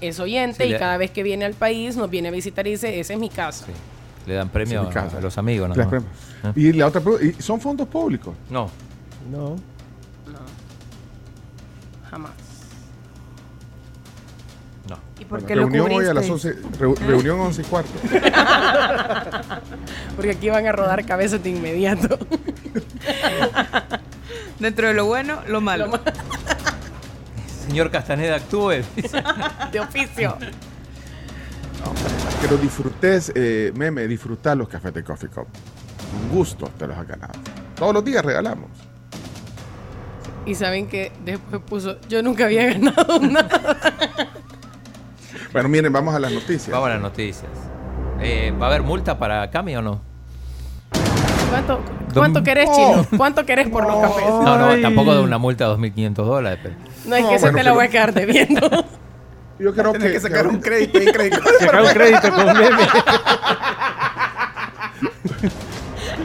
[0.00, 2.70] es oyente Sí, y cada vez que viene al país nos viene a visitar y
[2.72, 3.66] dice, esa es mi casa.
[4.26, 5.74] Le dan premio a, los amigos, ¿no?
[5.74, 6.04] Premios.
[6.54, 8.34] Y la otra pregunta, ¿y ¿son fondos públicos?
[8.50, 8.70] No.
[9.30, 9.56] No.
[12.10, 12.32] Jamás.
[14.88, 14.98] No.
[15.18, 16.48] ¿Y por Bueno, qué lo reunión hoy a las cubriste?
[16.50, 17.90] 11, reu- reunión 11 y cuarto.
[20.16, 22.18] Porque aquí van a rodar cabezas de inmediato.
[24.58, 25.90] Dentro de lo bueno, lo malo.
[27.68, 28.82] Señor Castaneda, actúe.
[29.72, 30.36] de oficio.
[32.40, 35.46] Que lo disfrutes, eh, meme, disfrutar los cafés de Coffee Cup.
[36.22, 37.32] Un gusto te los has ganado.
[37.76, 38.68] Todos los días regalamos.
[40.46, 43.76] Y saben que después puso, yo nunca había ganado nada.
[45.52, 46.70] Bueno, miren, vamos a las noticias.
[46.70, 47.50] Vamos a las noticias.
[48.20, 50.00] Eh, ¿Va a haber multa para Cami o no?
[51.50, 51.80] ¿Cuánto,
[52.14, 53.04] cuánto querés, chino?
[53.16, 54.24] ¿Cuánto querés por los cafés?
[54.28, 56.60] No, no, tampoco de una multa de 2.500 dólares.
[56.62, 56.74] Pero...
[57.06, 58.70] No, es No, que esa bueno, te la pero- voy a quedar debiendo.
[59.60, 61.40] Yo creo Tienes que, que sacar que un crédito y crédito.
[61.60, 62.70] Sacar un crédito con meme.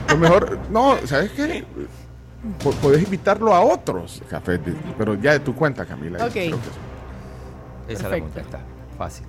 [0.10, 1.66] Lo mejor, no, ¿sabes qué?
[2.64, 4.60] Po- Podés invitarlo a otros cafés,
[4.98, 6.26] pero ya de tu cuenta, Camila.
[6.26, 6.36] Ok.
[6.36, 6.58] Esa
[7.88, 8.60] es la contesta.
[8.98, 9.26] Fácil.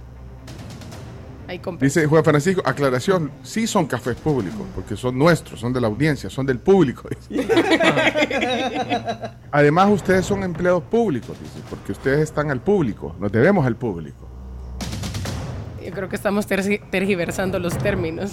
[1.48, 1.60] Ahí.
[1.80, 6.28] Dice Juan Francisco, aclaración, sí son cafés públicos, porque son nuestros, son de la audiencia,
[6.28, 7.08] son del público.
[7.28, 7.46] dice.
[9.52, 14.28] Además, ustedes son empleados públicos, dice, porque ustedes están al público, nos debemos al público.
[15.84, 18.32] Yo creo que estamos tergi- tergiversando los términos.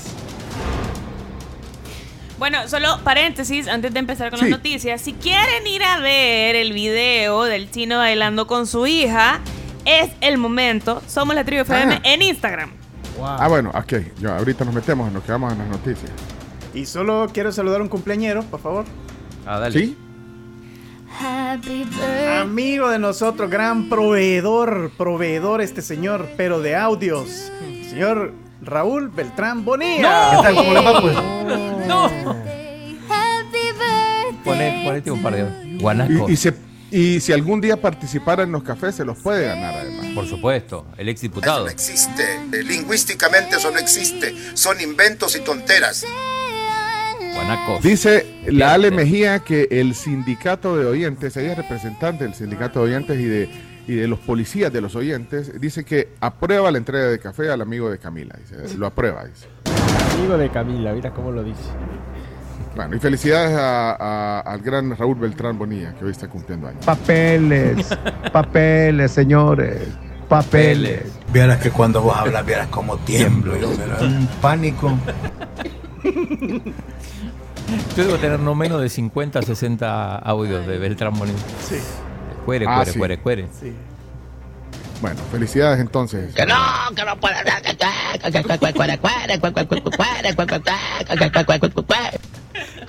[2.39, 4.45] Bueno, solo paréntesis antes de empezar con Sí.
[4.45, 4.99] las noticias.
[5.01, 9.39] Si quieren ir a ver el video del chino bailando con su hija,
[9.85, 11.01] es el momento.
[11.07, 12.01] Somos la tribu FM Ah.
[12.03, 12.71] en Instagram.
[13.21, 16.11] Ah, bueno, ok, ya, ahorita nos metemos en lo que vamos en las noticias.
[16.73, 18.85] Y solo quiero saludar a un cumpleañero, por favor.
[19.45, 19.79] Ah, dale.
[19.79, 19.97] ¿Sí?
[22.41, 27.51] Amigo de nosotros, gran proveedor, proveedor este señor, pero de audios.
[27.89, 30.31] Señor Raúl Beltrán Bonilla.
[30.31, 30.55] ¿Qué tal?
[30.55, 31.15] ¿Cómo le va, pues?
[31.87, 32.09] No.
[34.43, 36.29] Poné- ponete un par de guanacos.
[36.29, 36.53] Y, y se-
[36.93, 40.05] y si algún día participara en los cafés, se los puede ganar además.
[40.13, 41.65] Por supuesto, el ex Eso diputado.
[41.65, 42.23] no existe.
[42.51, 44.35] Lingüísticamente eso no existe.
[44.53, 46.05] Son inventos y tonteras.
[47.33, 47.81] Guanacos.
[47.81, 52.93] Dice la Ale Mejía que el sindicato de oyentes, ella es representante del sindicato de
[52.93, 53.49] oyentes y de,
[53.87, 57.61] y de los policías de los oyentes, dice que aprueba la entrega de café al
[57.61, 58.37] amigo de Camila.
[58.37, 59.47] Dice, lo aprueba, dice.
[60.13, 61.59] Amigo de Camila, mira cómo lo dice.
[62.75, 66.83] Bueno, y felicidades a- a- al gran Raúl Beltrán Bonilla, que hoy está cumpliendo años.
[66.85, 67.87] Papeles,
[68.31, 69.81] papeles, señores,
[70.27, 71.03] papeles.
[71.31, 73.55] Vieras que cuando vos hablas, vieras cómo tiemblo.
[73.57, 74.97] Yo, pero un pánico.
[77.95, 81.37] Yo debo tener no menos de 50, 60 audios de Beltrán Bonilla.
[81.61, 81.77] Sí.
[82.45, 82.99] Cuere, Ah, cuere, sí.
[82.99, 83.47] cuere, cuere.
[83.59, 83.73] Sí.
[84.99, 86.33] Bueno, felicidades entonces.
[86.33, 86.55] Que no,
[86.95, 87.35] que no puede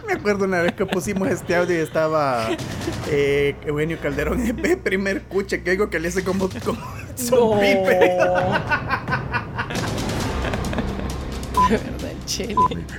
[0.06, 2.48] Me acuerdo una vez que pusimos este audio y estaba
[3.10, 6.78] eh, Eugenio Calderón en el primer cuche que digo que le hace como, como
[7.16, 8.16] son pipe.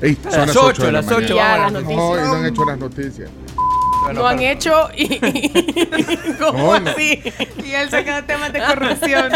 [0.01, 1.35] Ey, son Las las ocho, 8 de la las ocho, mañana.
[1.35, 1.99] Ya, las No, noticias.
[2.17, 3.29] y no han hecho las noticias.
[4.13, 5.19] Lo han hecho y...
[6.39, 6.89] ¿Cómo No, no.
[6.91, 7.23] así?
[7.65, 9.31] Y él sacando temas de corrupción.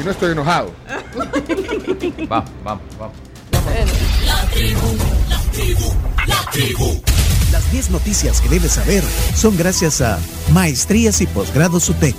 [0.00, 0.72] Y no estoy enojado.
[2.28, 3.16] Vamos, vamos, vamos.
[7.52, 9.02] Las 10 noticias que debes saber
[9.36, 10.18] son gracias a
[10.52, 12.14] Maestrías y Posgrados UTEC.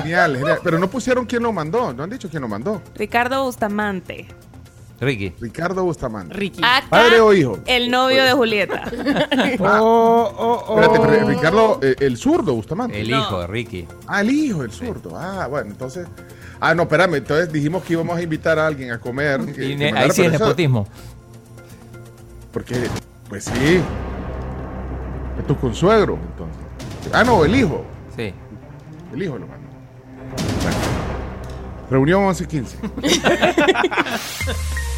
[0.01, 0.59] Genial, genial.
[0.63, 2.79] Pero no pusieron quién lo mandó, no han dicho quién lo mandó.
[2.95, 4.27] Ricardo Bustamante.
[5.01, 5.33] Ricky.
[5.39, 6.33] Ricardo Bustamante.
[6.33, 6.61] Ricky.
[6.63, 7.59] Acá, ¿Padre o hijo?
[7.65, 8.83] El novio de Julieta.
[9.59, 10.81] Oh, oh, oh.
[10.81, 12.99] Espérate, pero Ricardo, eh, el zurdo Bustamante.
[13.01, 13.87] El hijo de Ricky.
[14.07, 15.17] Ah, el hijo, el zurdo.
[15.17, 16.07] Ah, bueno, entonces.
[16.59, 19.39] Ah, no, espérame, entonces dijimos que íbamos a invitar a alguien a comer.
[19.53, 20.87] que- Y que ne- mandara, ahí sí es nepotismo.
[22.51, 22.75] Porque,
[23.29, 23.79] pues sí.
[25.39, 27.13] Es tu consuegro, entonces.
[27.13, 27.85] Ah, no, el hijo.
[28.17, 28.33] Sí.
[29.13, 29.45] El hijo lo.
[29.47, 29.63] Bueno.
[31.89, 32.75] Reunión 11-15.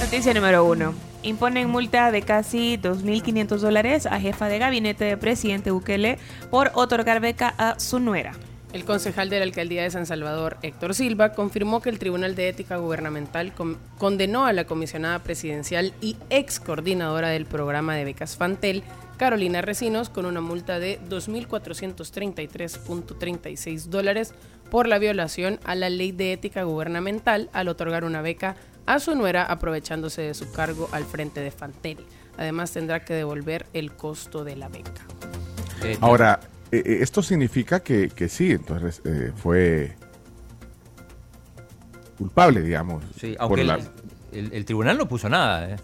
[0.00, 0.94] Noticia número uno.
[1.22, 6.18] Imponen multa de casi 2.500 dólares a jefa de gabinete de presidente Bukele
[6.50, 8.32] por otorgar beca a su nuera.
[8.72, 12.48] El concejal de la alcaldía de San Salvador, Héctor Silva, confirmó que el Tribunal de
[12.48, 18.36] Ética Gubernamental con- condenó a la comisionada presidencial y ex coordinadora del programa de becas
[18.36, 18.84] Fantel,
[19.16, 24.34] Carolina Recinos, con una multa de 2.433.36 dólares
[24.70, 28.54] por la violación a la ley de ética gubernamental al otorgar una beca a
[29.00, 31.98] su nuera aprovechándose de su cargo al frente de Fantel.
[32.38, 35.02] Además tendrá que devolver el costo de la beca.
[35.84, 36.40] Eh, Ahora,
[36.72, 39.94] eh, eh, esto significa que, que sí, entonces eh, fue
[42.18, 43.02] culpable, digamos.
[43.18, 43.78] Sí, aunque el, la-
[44.32, 45.76] el- el tribunal no puso nada, ¿eh?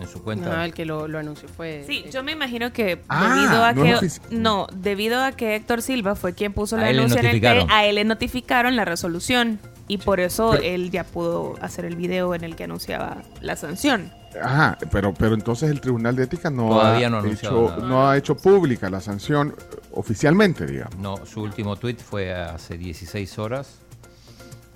[0.00, 0.48] En su cuenta.
[0.56, 1.84] No, el que lo, lo anunció fue...
[1.86, 5.82] Sí, yo me imagino que Ah, debido a no que no, debido a que Héctor
[5.82, 7.20] Silva fue quien puso A la denuncia
[7.68, 9.60] a él le notificaron la resolución
[9.90, 14.12] y por eso él ya pudo hacer el video en el que anunciaba la sanción.
[14.40, 17.76] Ajá, pero, pero entonces el Tribunal de Ética no, Todavía ha, no ha anunciado hecho,
[17.76, 17.88] nada.
[17.88, 20.96] no ha hecho pública la sanción eh, oficialmente, digamos.
[20.98, 23.78] No, su último tweet fue hace 16 horas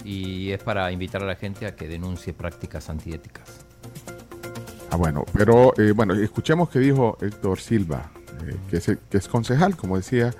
[0.04, 3.44] y es para invitar a la gente a que denuncie prácticas antiéticas.
[4.90, 8.10] Ah, bueno, pero eh, bueno, escuchemos que dijo Héctor Silva,
[8.48, 10.34] eh, que, es, el- que es concejal, como decía,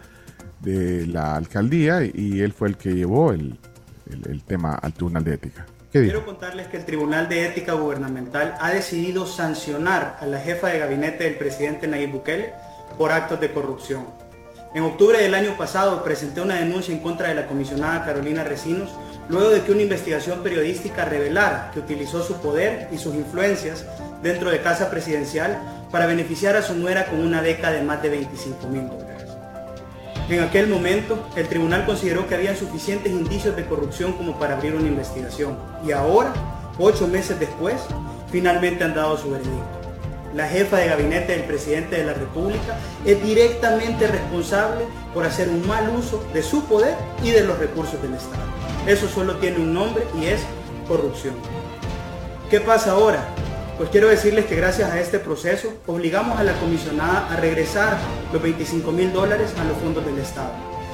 [0.61, 3.59] de la alcaldía y él fue el que llevó el,
[4.11, 5.67] el- tema al Tribunal de Ética.
[5.93, 10.81] Quiero contarles que el Tribunal de Ética Gubernamental ha decidido sancionar a la jefa de
[10.81, 12.53] gabinete del presidente Nayib Bukele
[12.99, 14.05] por actos de corrupción.
[14.75, 18.91] En octubre del año pasado presenté una denuncia en contra de la comisionada Carolina Recinos
[19.29, 23.85] luego de que una investigación periodística revelara que utilizó su poder y sus influencias
[24.21, 25.57] dentro de Casa Presidencial
[25.93, 29.14] para beneficiar a su nuera con una beca de más de 25 mil dólares.
[30.29, 34.75] En aquel momento, el tribunal consideró que había suficientes indicios de corrupción como para abrir
[34.75, 35.59] una investigación.
[35.87, 36.33] Y ahora,
[36.79, 37.75] ocho meses después,
[38.33, 39.85] finalmente han dado su veredicto.
[40.35, 45.67] La jefa de gabinete del presidente de la República es directamente responsable por hacer un
[45.67, 48.43] mal uso de su poder y de los recursos del Estado.
[48.87, 50.41] Eso solo tiene un nombre y es
[50.89, 51.35] corrupción.
[52.51, 53.25] ¿Qué pasa ahora?
[53.77, 57.99] Pues quiero decirles que gracias a este proceso obligamos a la comisionada a regresar
[58.33, 60.53] los 25 mil dólares a los fondos del Estado.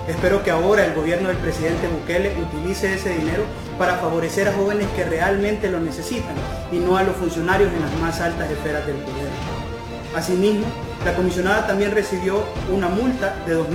[0.09, 3.43] Espero que ahora el gobierno del presidente Bukele utilice ese dinero
[3.79, 6.35] para favorecer a jóvenes que realmente lo necesitan
[6.73, 9.29] y no a los funcionarios en las más altas esferas del poder.
[10.17, 10.65] Asimismo,
[11.05, 12.43] la comisionada también recibió
[12.73, 13.67] una multa de 2.300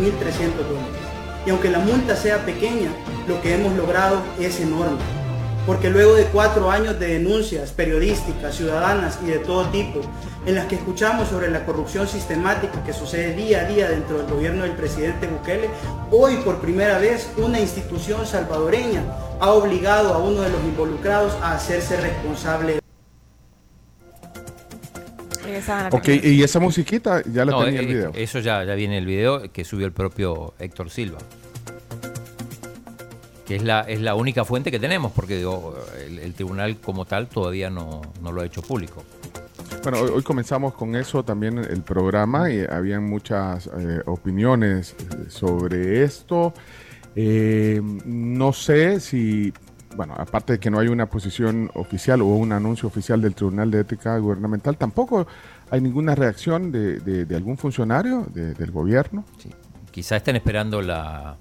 [0.67, 1.05] dólares.
[1.45, 2.89] Y aunque la multa sea pequeña,
[3.27, 5.24] lo que hemos logrado es enorme.
[5.65, 10.01] Porque luego de cuatro años de denuncias periodísticas, ciudadanas y de todo tipo,
[10.45, 14.27] en las que escuchamos sobre la corrupción sistemática que sucede día a día dentro del
[14.27, 15.69] gobierno del presidente Bukele,
[16.11, 19.03] hoy por primera vez una institución salvadoreña
[19.39, 22.79] ha obligado a uno de los involucrados a hacerse responsable.
[25.91, 28.11] Ok, y esa musiquita ya la No, tenía el eh, video.
[28.13, 31.17] Eso ya, ya viene el video que subió el propio Héctor Silva.
[33.45, 37.05] Que es la, es la única fuente que tenemos, porque digo, el, el tribunal como
[37.05, 39.03] tal todavía no, no lo ha hecho público.
[39.83, 45.25] Bueno, hoy, hoy comenzamos con eso también el programa y habían muchas eh, opiniones eh,
[45.29, 46.53] sobre esto.
[47.15, 49.53] Eh, no sé si,
[49.95, 53.69] bueno, aparte de que no hay una posición oficial o un anuncio oficial del Tribunal
[53.69, 55.27] de Ética Gubernamental, tampoco
[55.69, 59.23] hay ninguna reacción de, de- de algún funcionario de- del gobierno.
[59.91, 61.37] Quizá estén esperando la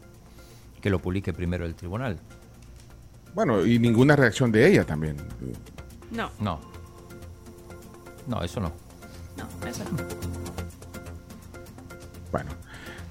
[0.85, 2.19] que lo publique primero el tribunal.
[3.35, 5.17] Bueno, y ninguna reacción de ella también.
[6.11, 6.31] No.
[6.41, 6.61] No.
[8.27, 8.71] No, eso no.
[9.39, 9.97] No, eso no.
[12.31, 12.51] Bueno,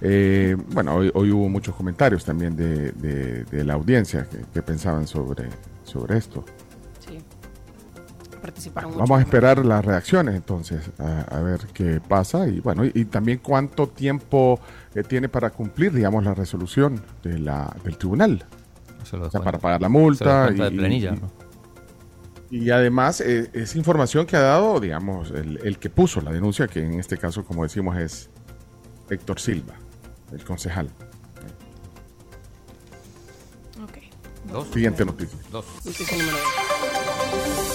[0.01, 4.61] eh, bueno hoy, hoy hubo muchos comentarios también de, de- de la audiencia que, que
[4.61, 5.49] pensaban sobre,
[5.83, 6.45] sobre esto.
[8.43, 8.99] Participaron mucho.
[8.99, 13.05] Vamos a esperar las reacciones entonces, a, a ver qué pasa y bueno, y, y
[13.05, 14.59] también cuánto tiempo
[14.93, 18.45] eh, tiene para cumplir, digamos, la resolución de la, del tribunal.
[19.13, 20.41] Lo O sea, para pagar la se lo multa.
[20.51, 21.31] descuenta de y- planilla, y- ¿no?
[22.51, 26.67] Y además eh, es información que ha dado, digamos, el, el que puso la denuncia,
[26.67, 28.29] que en este caso, como decimos, es
[29.09, 29.73] Héctor Silva,
[30.31, 30.89] el concejal.
[34.53, 34.67] Ok.
[34.73, 35.39] Siguiente noticia.
[35.51, 35.65] Dos.
[35.85, 37.72] Noticia número dos.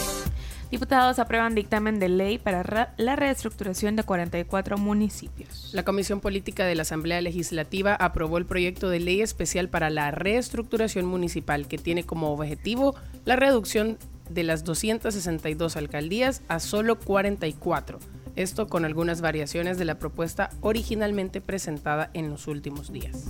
[0.70, 5.70] Diputados aprueban dictamen de ley para ra- la reestructuración de 44 municipios.
[5.72, 10.10] La Comisión Política de la Asamblea Legislativa aprobó el proyecto de ley especial para la
[10.10, 13.96] reestructuración municipal que tiene como objetivo la reducción
[14.28, 17.98] de las 262 alcaldías a solo 44.
[18.36, 23.24] Esto con algunas variaciones de la propuesta originalmente presentada en los últimos días.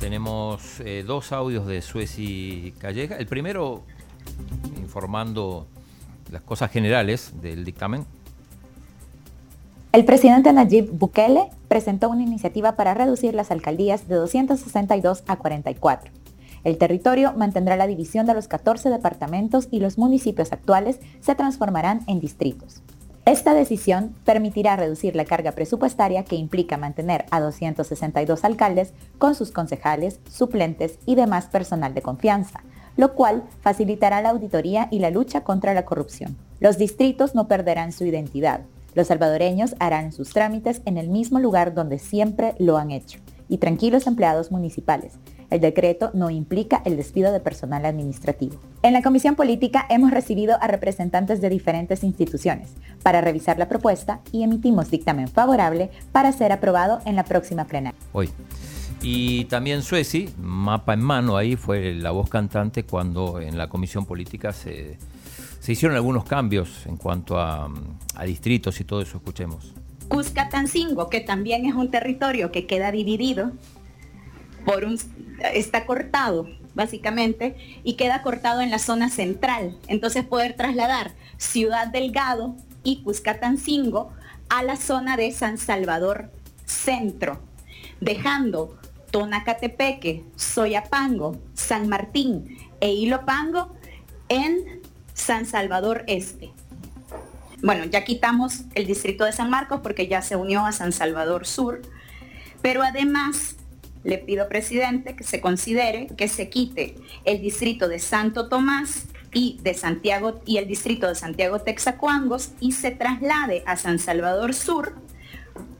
[0.00, 3.16] Tenemos eh, dos audios de Sueci Calleja.
[3.16, 3.84] El primero
[4.78, 5.68] informando
[6.30, 8.04] las cosas generales del dictamen.
[9.92, 16.10] El presidente Nayib Bukele presentó una iniciativa para reducir las alcaldías de 262 a 44.
[16.64, 22.02] El territorio mantendrá la división de los 14 departamentos y los municipios actuales se transformarán
[22.06, 22.82] en distritos.
[23.24, 29.50] Esta decisión permitirá reducir la carga presupuestaria que implica mantener a 262 alcaldes con sus
[29.50, 32.62] concejales, suplentes y demás personal de confianza,
[32.98, 36.36] lo cual facilitará la auditoría y la lucha contra la corrupción.
[36.58, 38.62] Los distritos no perderán su identidad.
[38.94, 43.20] Los salvadoreños harán sus trámites en el mismo lugar donde siempre lo han hecho.
[43.48, 45.12] Y tranquilos empleados municipales.
[45.48, 48.56] El decreto no implica el despido de personal administrativo.
[48.82, 52.70] En la Comisión Política hemos recibido a representantes de diferentes instituciones
[53.04, 57.98] para revisar la propuesta y emitimos dictamen favorable para ser aprobado en la próxima plenaria.
[59.00, 64.06] Y también Sueci, mapa en mano, ahí fue la voz cantante cuando en la comisión
[64.06, 64.98] política se,
[65.60, 67.70] se hicieron algunos cambios en cuanto a,
[68.14, 69.72] a distritos y todo eso, escuchemos.
[70.08, 73.52] Cuscatancingo, que también es un territorio que queda dividido
[74.64, 74.98] por un
[75.54, 79.76] está cortado básicamente y queda cortado en la zona central.
[79.88, 82.54] Entonces poder trasladar Ciudad Delgado
[82.84, 84.12] y Cuscatancingo
[84.48, 86.30] a la zona de San Salvador
[86.64, 87.40] Centro,
[88.00, 88.78] dejando
[89.10, 93.74] Tonacatepeque, Soyapango, San Martín e Ilopango
[94.28, 94.80] en
[95.14, 96.50] San Salvador Este.
[97.62, 101.46] Bueno, ya quitamos el distrito de San Marcos porque ya se unió a San Salvador
[101.46, 101.82] Sur,
[102.62, 103.56] pero además
[104.04, 106.94] le pido, presidente, que se considere que se quite
[107.24, 112.72] el distrito de Santo Tomás y de Santiago y el distrito de Santiago Texacoangos y
[112.72, 114.94] se traslade a San Salvador Sur,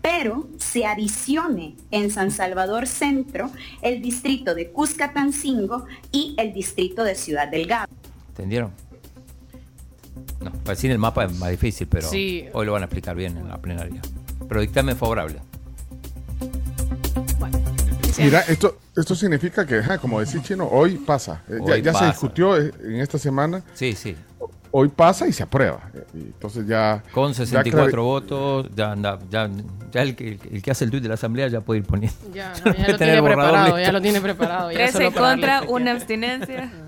[0.02, 3.50] pero se adicione en San Salvador Centro
[3.82, 7.88] el distrito de Cuscatancingo y el distrito de Ciudad Delgado.
[8.30, 8.72] ¿Entendieron?
[10.40, 12.46] No, para decir el mapa es más difícil, pero Sí.
[12.52, 14.00] hoy lo van a explicar bien en la plenaria.
[14.48, 15.40] Pero dictamen favorable.
[18.18, 21.42] Mira, esto, esto significa que, como decía Chino, hoy pasa.
[21.48, 23.62] Eh, ya se discutió eh, en esta semana.
[23.74, 24.16] Sí, sí.
[24.70, 25.80] Hoy pasa y se aprueba.
[26.14, 27.02] Y Entonces ya...
[27.12, 29.48] Con ya 64 clari- votos, ya anda, ya,
[29.90, 32.16] ya el, que, el que hace el tuit de la asamblea ya puede ir poniendo.
[32.34, 34.70] Ya, No ya lo tiene preparado, ya lo tiene preparado.
[34.70, 36.70] ya 13 solo para darle contra, una abstinencia.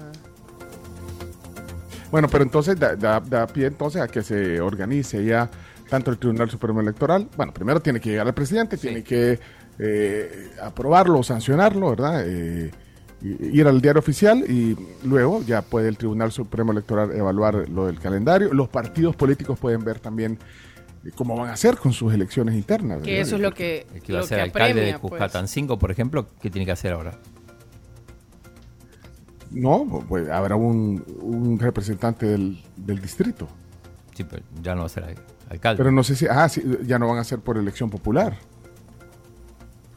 [2.11, 5.49] Bueno, pero entonces da, da- da pie entonces a que se organice ya
[5.89, 7.29] tanto el Tribunal Supremo Electoral.
[7.37, 9.39] Bueno, primero tiene que llegar al presidente, tiene que
[9.79, 12.25] eh, aprobarlo o sancionarlo, ¿verdad?
[12.27, 12.73] Eh,
[13.23, 17.99] ir al diario oficial y luego ya puede el Tribunal Supremo Electoral evaluar lo del
[18.01, 18.53] calendario.
[18.55, 20.39] Los partidos políticos pueden ver también
[21.05, 23.03] eh, cómo van a hacer con sus elecciones internas.
[23.03, 23.27] Que ¿verdad?
[23.27, 25.11] eso es lo que, El que iba a ser alcalde de apremia, pues.
[25.11, 27.19] Cuscatancingo, por ejemplo, ¿qué tiene que hacer ahora?
[29.51, 33.49] No, pues habrá un, un representante del, del distrito.
[34.15, 35.17] Sí, pero ya no va a ser al-
[35.49, 35.79] alcalde.
[35.79, 38.37] Pero no sé si, ah, sí, ya no van a ser por elección popular.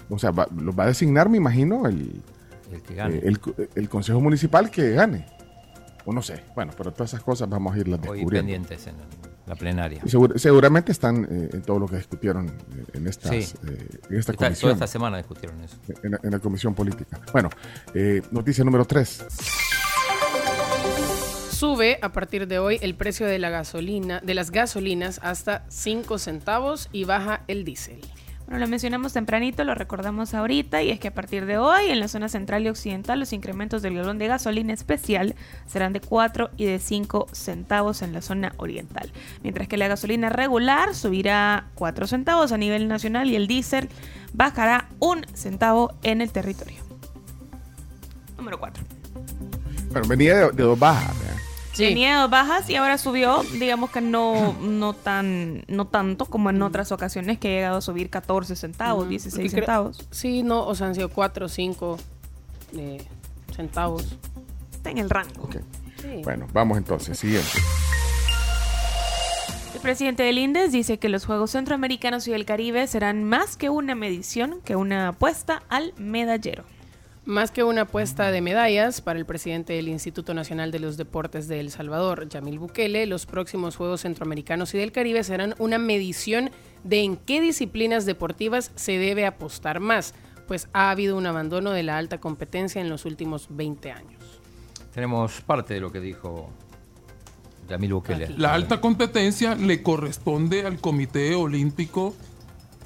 [0.09, 2.21] O sea, va, los va a designar, me imagino, el,
[2.75, 3.15] el que gane.
[3.17, 3.39] eh, el,
[3.75, 5.25] el consejo municipal que gane.
[6.05, 6.43] O no sé.
[6.55, 8.47] Bueno, pero todas esas cosas vamos a irlas Hoy descubriendo.
[8.51, 8.95] pendientes en
[9.45, 10.01] la plenaria.
[10.03, 13.55] Segur- seguramente están eh, en todo lo que discutieron eh, en, estas, Sí.
[13.67, 14.61] eh, en esta Esta- comisión.
[14.71, 15.77] toda esta semana discutieron eso.
[16.03, 17.21] En, la- en la comisión política.
[17.31, 17.49] Bueno,
[17.93, 19.25] eh, noticia número 3.
[21.51, 26.17] Sube a partir de hoy el precio de la gasolina, de las gasolinas hasta 5
[26.17, 28.01] centavos y baja el diésel.
[28.45, 31.99] Bueno, lo mencionamos tempranito, lo recordamos ahorita, y es que a partir de hoy, en
[31.99, 36.51] la zona central y occidental, los incrementos del galón de gasolina especial serán de 4
[36.57, 39.11] y de 5 centavos en la zona oriental.
[39.43, 43.89] Mientras que la gasolina regular subirá 4 centavos a nivel nacional y el diésel
[44.33, 46.81] bajará un centavo en el territorio.
[48.37, 48.83] Número 4.
[49.91, 51.17] Bueno, venía de, de dos bajas.
[51.17, 51.42] ¿verdad?
[51.75, 56.61] Tenía dos bajas y ahora subió, digamos que no, no tan, no tanto como en
[56.61, 60.07] otras ocasiones que ha llegado a subir 14 centavos, Ujú, 16 porque cre- centavos.
[60.11, 61.97] Sí, no, o sea, han sido 4 o 5
[62.77, 63.03] eh,
[63.55, 64.17] centavos.
[64.71, 65.49] Está en el rango.
[66.01, 66.21] Sí.
[66.23, 67.49] Bueno, vamos entonces, siguiente.
[69.73, 73.69] El presidente del INDES dice que los Juegos Centroamericanos y del Caribe serán más que
[73.69, 76.63] una medición, que una apuesta al medallero.
[77.25, 81.47] Más que una apuesta de medallas para el presidente del Instituto Nacional de los Deportes
[81.47, 86.51] de El Salvador, Yamil Bukele, los próximos Juegos Centroamericanos y del Caribe serán una medición
[86.83, 90.13] de en qué disciplinas deportivas se debe apostar más,
[90.49, 94.41] pues ha habido un abandono de la alta competencia en los últimos 20 años.
[94.93, 96.49] Tenemos parte de lo que dijo
[97.69, 98.33] Yamil Bukele.
[98.37, 102.13] La alta competencia le corresponde al Comité Olímpico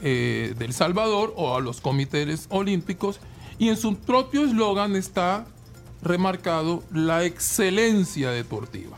[0.03, 3.19] eh, del Salvador o a los comités olímpicos
[3.59, 5.45] y en su propio eslogan está
[6.01, 8.97] remarcado la excelencia deportiva.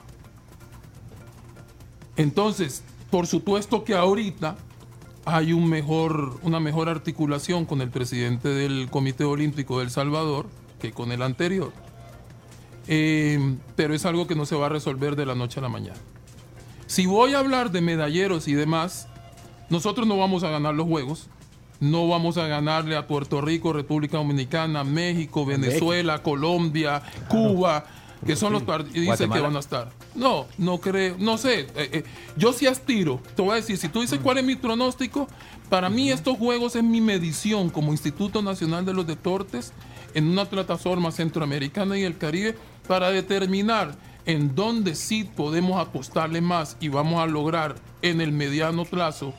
[2.15, 4.57] Entonces, por supuesto que ahorita
[5.25, 10.47] hay una mejor articulación con el presidente del Comité Olímpico del Salvador
[10.79, 11.71] que con el anterior.
[12.87, 15.69] Eh, pero es algo que no se va a resolver de la noche a la
[15.69, 15.99] mañana.
[16.87, 19.07] Si voy a hablar de medalleros y demás,
[19.69, 21.29] nosotros no vamos a ganar los juegos.
[21.79, 27.85] No vamos a ganarle a Puerto Rico, República Dominicana, México, Venezuela, Colombia, Cuba,
[28.25, 29.91] que son los países que van a estar.
[30.15, 31.61] No, no creo, no sé.
[31.61, 32.03] eh, eh,
[32.35, 35.27] yo sí aspiro, te voy a decir, si tú dices cuál es mi pronóstico,
[35.69, 39.71] para mí estos juegos es mi medición como Instituto Nacional de los Deportes
[40.13, 42.57] en una plataforma centroamericana y el Caribe
[42.87, 43.95] para determinar
[44.25, 49.33] en dónde sí podemos apostarle más y vamos a lograr en el mediano plazo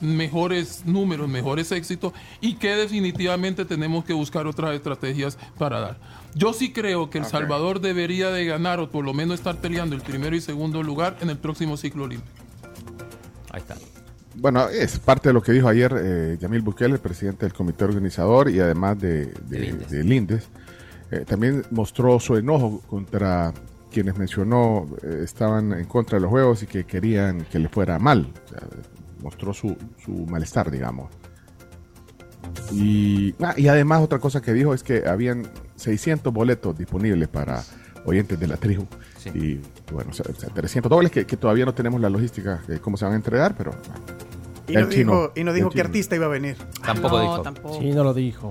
[0.00, 5.98] mejores números, mejores éxitos y que definitivamente tenemos que buscar otras estrategias para dar.
[6.34, 7.24] Yo sí creo que El.
[7.24, 11.16] Salvador debería de ganar o por lo menos estar peleando el primero y segundo lugar
[11.20, 12.32] en el próximo ciclo olímpico.
[13.50, 13.76] Ahí está.
[14.34, 17.84] Bueno, es parte de lo que dijo ayer eh, Yamil Bukele, el presidente del comité
[17.84, 20.48] organizador y además de, de, del INDES.
[21.10, 23.52] Eh, también mostró su enojo contra
[23.90, 27.98] quienes mencionó eh, estaban en contra de los juegos y que querían que le fuera
[27.98, 28.28] mal.
[28.44, 28.60] O sea,
[29.22, 31.08] mostró su, su malestar, digamos.
[32.72, 35.46] Y, ah, y además otra cosa que dijo es que habían
[35.76, 37.62] 600 boletos disponibles para
[38.04, 38.86] oyentes de la tribu.
[39.34, 39.60] Y
[39.92, 42.80] bueno, o sea, o sea, 300 dobles que, que todavía no tenemos la logística de
[42.80, 43.72] cómo se van a entregar, pero...
[44.66, 46.56] Y el no, chino- dijo, y no dijo qué artista iba a venir.
[46.84, 47.42] Tampoco no, dijo.
[47.42, 47.78] tampoco.
[47.80, 48.50] Sí, no lo dijo.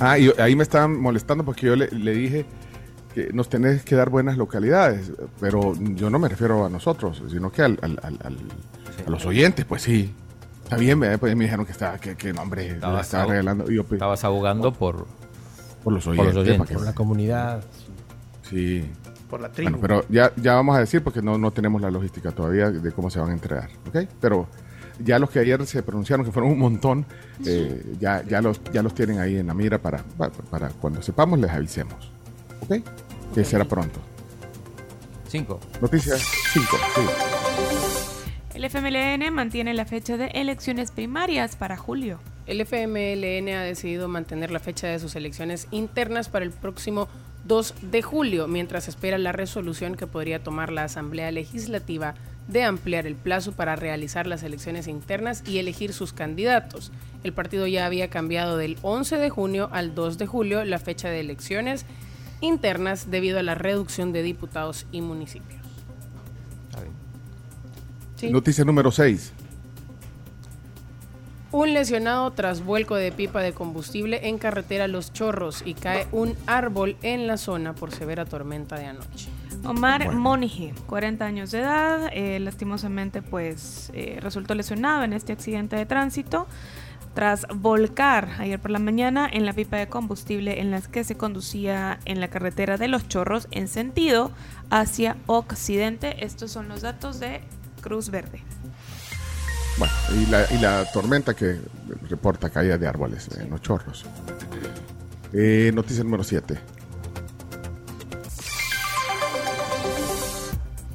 [0.00, 2.44] Ah, y ahí me estaban molestando porque yo le, le dije
[3.14, 7.50] que nos tenés que dar buenas localidades, pero yo no me refiero a nosotros, sino
[7.52, 8.36] que al, al- al- al-
[9.06, 10.12] a los oyentes, pues sí.
[10.64, 13.70] Está bien, pues me dijeron que estaba, que, que Estabas estaba regalando.
[13.70, 15.06] Y yo, pues, Estabas abogando por,
[15.84, 16.34] por los por oyentes.
[16.34, 16.76] los oyentes.
[16.76, 17.64] Por la comunidad.
[18.50, 18.84] Sí.
[19.30, 19.70] Por la tribu.
[19.70, 22.92] Bueno, pero ya, ya vamos a decir porque no, no tenemos la logística todavía de
[22.92, 24.08] cómo se van a entregar, ¿ok?
[24.20, 24.48] Pero
[24.98, 27.06] ya los que ayer se pronunciaron, que fueron un montón,
[27.44, 31.02] eh, ya, ya, los, ya los tienen ahí en la mira para, para, para cuando
[31.02, 32.10] sepamos les avisemos,
[32.62, 32.76] ¿ok?
[33.34, 34.00] Que será pronto.
[35.28, 35.60] Cinco.
[35.80, 36.20] Noticias
[36.52, 37.35] 5, sí.
[38.56, 42.20] El FMLN mantiene la fecha de elecciones primarias para julio.
[42.46, 47.06] El FMLN ha decidido mantener la fecha de sus elecciones internas para el próximo
[47.44, 52.14] 2 de julio, mientras espera la resolución que podría tomar la Asamblea Legislativa
[52.48, 56.92] de ampliar el plazo para realizar las elecciones internas y elegir sus candidatos.
[57.24, 61.10] El partido ya había cambiado del 11 de junio al 2 de julio la fecha
[61.10, 61.84] de elecciones
[62.40, 65.65] internas debido a la reducción de diputados y municipios.
[68.16, 68.30] Sí.
[68.30, 69.32] Noticia número 6.
[71.52, 76.34] Un lesionado tras vuelco de pipa de combustible en carretera Los Chorros y cae un
[76.46, 79.28] árbol en la zona por severa tormenta de anoche.
[79.64, 80.20] Omar Bueno.
[80.20, 85.86] Monige, 40 años de edad, eh, lastimosamente pues eh, resultó lesionado en este accidente de
[85.86, 86.46] tránsito
[87.14, 91.16] tras volcar ayer por la mañana en la pipa de combustible en las que se
[91.16, 94.30] conducía en la carretera de Los Chorros en sentido
[94.68, 96.24] hacia occidente.
[96.24, 97.40] Estos son los datos de
[97.86, 98.40] Cruz Verde.
[99.78, 101.60] Bueno, y la, y la tormenta que
[102.10, 104.04] reporta caída de árboles en los chorros.
[105.32, 106.58] Eh, noticia número 7.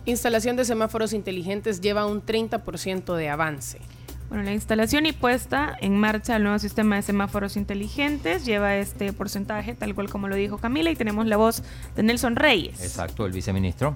[0.04, 3.80] Instalación de semáforos inteligentes lleva un 30% de avance.
[4.28, 9.14] Bueno, la instalación y puesta en marcha del nuevo sistema de semáforos inteligentes lleva este
[9.14, 11.64] porcentaje, tal cual como lo dijo Camila, y tenemos la voz
[11.96, 12.84] de Nelson Reyes.
[12.84, 13.96] Exacto, el viceministro.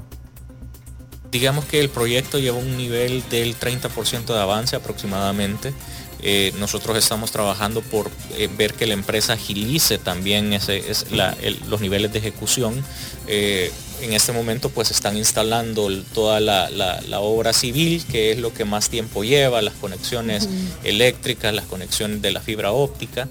[1.36, 5.74] Digamos que el proyecto lleva un nivel del 30% de avance aproximadamente.
[6.22, 11.36] Eh, nosotros estamos trabajando por eh, ver que la empresa agilice también ese, es la-
[11.42, 12.82] el- los niveles de ejecución.
[13.28, 13.70] Eh,
[14.02, 18.54] en este momento pues están instalando toda la, la- la obra civil, que es lo
[18.54, 20.48] que más tiempo lleva, las conexiones
[20.86, 23.28] eléctricas, las conexiones de la fibra óptica,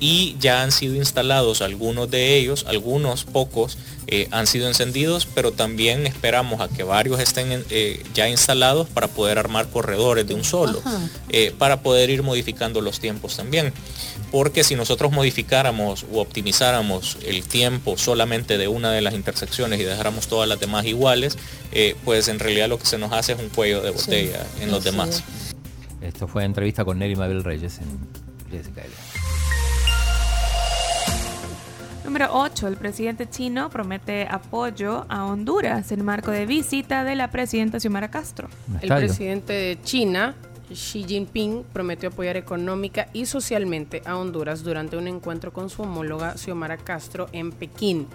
[0.00, 3.76] y ya han sido instalados algunos de ellos, algunos pocos
[4.10, 8.88] eh, han sido encendidos, pero también esperamos a que varios estén en- eh, ya instalados
[8.88, 10.80] para poder armar corredores de un solo,
[11.28, 13.72] eh, para poder ir modificando los tiempos también.
[14.32, 19.84] Porque si nosotros modificáramos o optimizáramos el tiempo solamente de una de las intersecciones y
[19.84, 21.36] dejáramos todas las demás iguales,
[21.72, 24.70] eh, pues en realidad lo que se nos hace es un cuello de botella en
[24.70, 25.22] los demás.
[26.00, 27.98] Esto fue entrevista con Nelly Mabel Reyes en
[28.50, 28.82] Jessica
[32.08, 32.68] Número 8.
[32.68, 38.10] El presidente chino promete apoyo a Honduras en marco de visita de la presidenta Xiomara
[38.10, 38.48] Castro.
[38.80, 40.34] El presidente de China,
[40.72, 46.38] Xi Jinping, prometió apoyar económica y socialmente a Honduras durante un encuentro con su homóloga
[46.38, 48.06] Xiomara Castro en Pekín.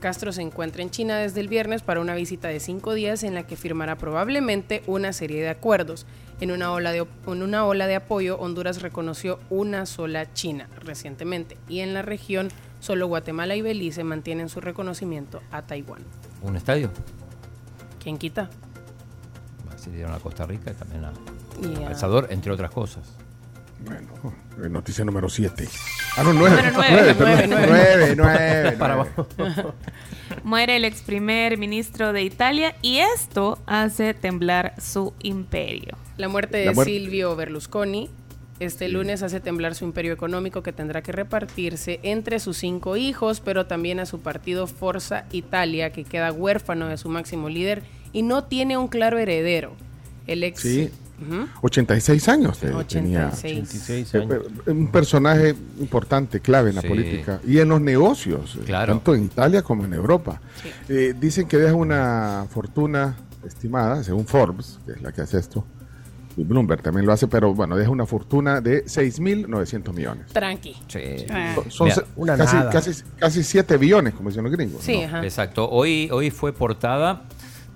[0.00, 3.34] Castro se encuentra en China desde el viernes para una visita de cinco días en
[3.34, 6.06] la que firmará probablemente una serie de acuerdos.
[6.40, 11.58] En una ola de, en una ola de apoyo, Honduras reconoció una sola China recientemente
[11.68, 12.48] y en la región
[12.82, 16.02] solo Guatemala y Belice mantienen su reconocimiento a Taiwán.
[16.42, 16.90] ¿Un estadio?
[18.02, 18.50] ¿Quién quita?
[19.76, 21.12] Se dieron a Costa Rica y también a
[21.90, 23.02] El Salvador, entre otras cosas.
[23.84, 24.08] Bueno,
[24.64, 25.68] eh, noticia número 7.
[26.16, 26.56] Ah, no, 9.
[26.56, 28.62] Número nueve, 9, nueve, 9, nueve.
[28.66, 28.72] 9.
[28.78, 29.06] Para
[30.44, 35.96] Muere el ex primer ministro de Italia y esto hace temblar su imperio.
[36.16, 38.08] La muerte de La muer- Silvio Berlusconi
[38.64, 43.40] este lunes hace temblar su imperio económico que tendrá que repartirse entre sus cinco hijos,
[43.40, 47.82] pero también a su partido Forza Italia, que queda huérfano de su máximo líder
[48.12, 49.72] y no tiene un claro heredero.
[50.26, 50.60] El ex...
[50.60, 50.90] Sí.
[51.20, 51.46] Ujú.
[51.62, 52.88] 86 años eh, 86.
[52.88, 53.28] tenía.
[53.28, 54.28] 86 Eh,
[54.66, 56.88] eh, Un personaje importante, clave en la Sí.
[56.88, 58.92] política y en los negocios, eh, Claro.
[58.94, 60.40] tanto en Italia como en Europa.
[60.88, 63.16] Eh, dicen que deja una fortuna
[63.46, 65.64] estimada, según Forbes, que es la que hace esto,
[66.36, 70.26] y Bloomberg también lo hace, pero bueno, deja una fortuna de 6.900 millones.
[70.32, 70.74] Tranqui.
[71.68, 74.82] Son- Son Mira, se- casi, casi, casi 7 billones, como dicen los gringos.
[74.82, 75.04] Sí, ¿no?
[75.06, 75.22] ajá.
[75.24, 75.68] Exacto.
[75.70, 77.22] Hoy, hoy fue portada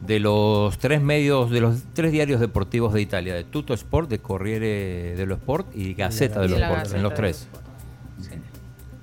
[0.07, 4.19] de los tres medios, de los tres diarios deportivos de Italia, de Tutto Sport, de
[4.21, 7.49] Corriere dello Sport y Gazzetta Y dello Sport, Gazzetta en los tres.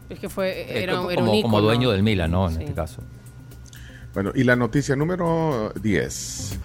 [0.09, 0.49] Es que fue...
[0.61, 2.47] Eh, Era, como, era un como dueño del Milan, ¿no?
[2.47, 2.61] En Sí.
[2.63, 3.01] este caso.
[4.13, 6.59] Bueno, y la noticia número 10.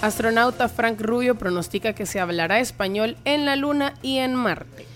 [0.00, 4.87] Astronauta Frank Rubio pronostica que se hablará español en la Luna y en Marte.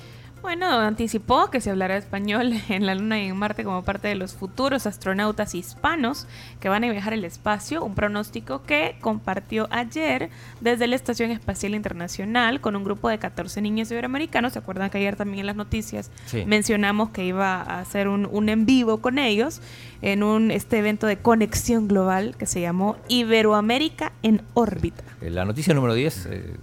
[0.42, 4.16] Bueno, anticipó que se hablará español en la Luna y en Marte como parte de
[4.16, 6.26] los futuros astronautas hispanos
[6.58, 11.74] que van a viajar al espacio, un pronóstico que compartió ayer desde la Estación Espacial
[11.76, 14.52] Internacional con un grupo de 14 niños iberoamericanos.
[14.54, 16.44] ¿Se acuerdan que ayer también en las noticias Sí.
[16.44, 19.60] mencionamos que iba a hacer un, un en vivo con ellos
[20.02, 25.04] en un este evento de conexión global que se llamó Iberoamérica en órbita?
[25.20, 26.56] Eh, La noticia número 10, eh,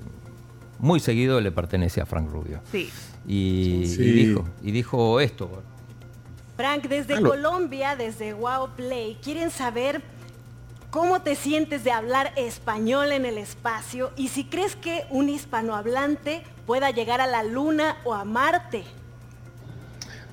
[0.79, 2.59] muy seguido le pertenece a Frank Rubio.
[2.71, 2.89] Sí.
[3.27, 4.01] Y, Sí.
[4.03, 5.63] y dijo, y dijo esto.
[6.57, 7.21] Frank, desde.
[7.21, 10.01] Colombia, desde Wow Play, quieren saber
[10.89, 16.43] cómo te sientes de hablar español en el espacio y si crees que un hispanohablante
[16.65, 18.83] pueda llegar a la Luna o a Marte.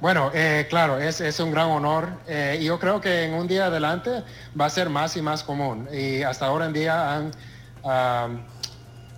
[0.01, 3.47] Bueno, eh, claro, es, es un gran honor eh, y yo creo que en un
[3.47, 4.23] día adelante
[4.59, 5.89] va a ser más y más común.
[5.93, 7.31] Y hasta ahora en día han,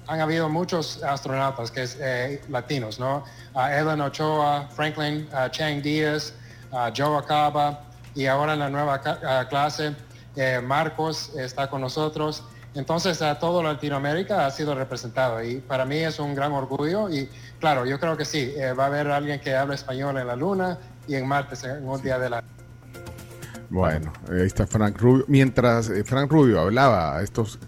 [0.08, 3.24] han habido muchos astronautas que es eh, latinos, ¿no?
[3.54, 6.32] Ah, Ellen Ochoa, Franklin ah, Chang Díaz,
[6.72, 7.82] ah, Joe Acaba
[8.14, 9.00] y ahora en la nueva
[9.48, 9.94] clase
[10.34, 12.42] eh, Marcos está con nosotros.
[12.74, 17.28] Entonces, a todo Latinoamérica ha sido representado y para mí es un gran orgullo y
[17.60, 20.36] claro, yo creo que sí, eh, va a haber alguien que habla español en la
[20.36, 22.42] Luna y en Marte en un día de la...
[23.68, 25.26] Bueno, ahí está Frank Rubio.
[25.28, 27.58] Mientras Frank Rubio hablaba a estos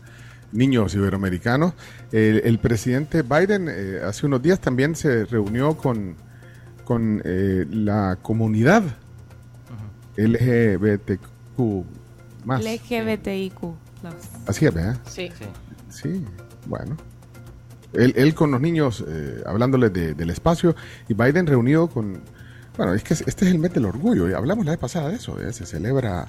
[0.53, 1.75] niños iberoamericanos,
[2.13, 6.17] el, el presidente Biden eh, hace unos días también se reunió con,
[6.85, 8.83] con eh, la comunidad
[10.17, 11.85] LGBTQ
[12.45, 12.65] más.
[12.65, 13.59] LGBTIQ.
[14.47, 14.97] Así es, ¿verdad?
[15.07, 15.31] Sí.
[15.91, 16.25] Sí,
[16.67, 16.97] bueno.
[17.93, 20.75] Él, él con los niños eh, hablándoles de- del espacio
[21.09, 22.21] y Biden reunido con...
[22.81, 24.27] Bueno, es que es- este es el mes del orgullo.
[24.31, 25.39] y Hablamos la vez pasada de eso.
[25.39, 25.53] ¿eh?
[25.53, 26.27] Se celebra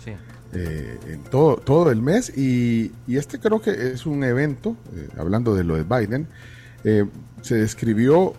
[0.51, 5.07] eh, en todo, todo el mes y, y este creo que es un evento, eh,
[5.17, 6.27] hablando de lo de Biden,
[7.41, 8.33] se describió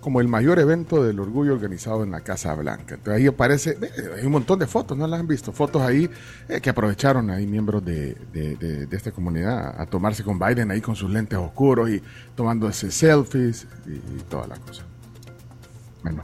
[0.00, 2.94] como el mayor evento del orgullo organizado en la Casa Blanca.
[2.94, 3.76] Entonces ahí aparece,
[4.16, 5.52] hay un montón de fotos, ¿no las han visto?
[5.52, 6.08] Fotos ahí
[6.48, 10.70] eh, que aprovecharon ahí miembros de, de- de- de esta comunidad a tomarse con Biden
[10.70, 12.02] ahí con sus lentes oscuros y
[12.34, 14.82] tomándose selfies y, y toda la cosa.
[16.02, 16.22] Bueno,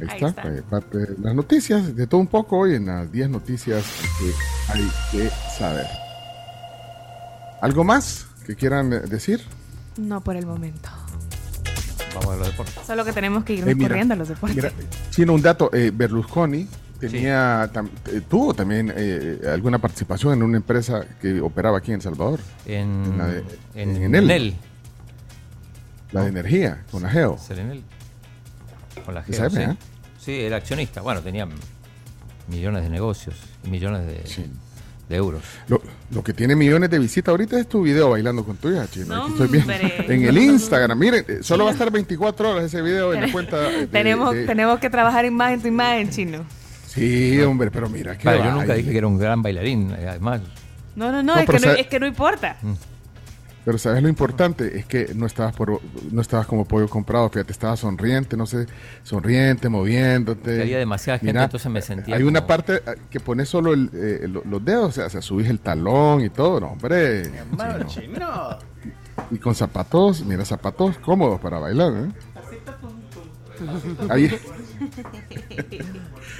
[0.00, 0.48] ahí, Ahí está, está.
[0.54, 3.84] eh, parte de las noticias, de todo un poco hoy en las 10 noticias
[4.18, 5.86] que hay que saber.
[7.60, 9.42] ¿Algo más que quieran eh, decir?
[9.96, 10.88] No por el momento.
[12.14, 12.74] Vamos a los deportes.
[12.86, 14.56] Solo que tenemos que irnos Eh, mira, corriendo a los deportes.
[14.56, 14.72] Mira,
[15.10, 15.70] Chino, un dato.
[15.72, 16.68] eh, Berlusconi
[17.00, 21.96] tenía, tam- eh, tuvo también eh, alguna participación en una empresa que operaba aquí en
[21.96, 22.40] El Salvador.
[22.66, 23.44] En, la de-
[23.74, 24.24] en, en Enel.
[24.30, 24.56] Enel.
[26.12, 27.36] La de energía, con la Geo.
[27.38, 27.82] Serenel.
[29.04, 29.70] Con la ¿Se Geo, sabe, sí.
[29.70, 29.76] eh?
[30.20, 31.00] Sí, era accionista.
[31.00, 31.46] Bueno, tenía
[32.48, 34.22] millones de negocios y millones de,
[35.08, 35.42] de euros.
[35.68, 35.80] Lo,
[36.10, 39.06] lo que tiene millones de visitas ahorita es tu video bailando con tu hija, Chino.
[39.06, 39.72] No, Aquí estoy viendo.
[40.12, 40.98] En el Instagram.
[40.98, 43.58] Miren, eh, solo va a estar 24 horas ese video en la cuenta.
[43.60, 46.44] de- tenemos, de- tenemos que trabajar imagen tu imagen, chino.
[46.86, 48.16] Sí, hombre, pero mira.
[48.16, 50.40] qué Vale, yo nunca dije que era un gran bailarín, eh, además.
[50.96, 52.56] No, no, no, No, es, que no sabe- es que no importa.
[53.64, 55.80] Pero sabes lo importante es que no estabas por,
[56.10, 58.66] no estabas como pollo comprado, fíjate, estabas sonriente, no sé,
[59.02, 60.62] sonriente, moviéndote.
[60.62, 62.80] Había demasiada gente, Mira, entonces me sentía Hay una parte eh,
[63.10, 66.22] que pones solo el, eh, lo- los dedos, o sea, o sea, subís el talón
[66.22, 67.24] y todo, no, hombre.
[67.24, 67.86] Chino.
[67.86, 68.58] chino.
[69.32, 72.08] Y con zapatos, mira, zapatos cómodos para bailar, ¿eh?
[74.08, 74.30] Ahí,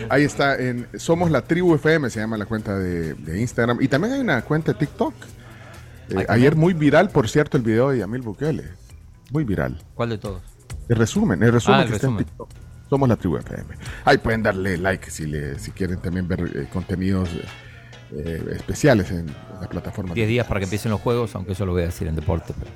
[0.09, 3.79] ahí está, en Somos la Tribu FM, se llama la cuenta de, de Instagram.
[3.81, 5.15] Y también hay una cuenta de TikTok.
[6.11, 8.65] Eh, ayer muy viral, por cierto, el video de Yamil Bukele.
[9.31, 9.83] Muy viral.
[9.95, 10.43] ¿Cuál de todos?
[10.89, 12.17] El resumen, el resumen Ah, el que está en.
[12.19, 12.49] TikTok.
[12.89, 13.75] Somos la Tribu FM.
[14.07, 17.29] Ahí pueden darle like si, le, si quieren también ver eh, contenidos
[18.13, 19.27] eh, especiales en
[19.61, 20.15] la plataforma.
[20.15, 22.55] 10 días para que empiecen los juegos, aunque eso lo voy a decir en deporte.
[22.59, 22.71] pero-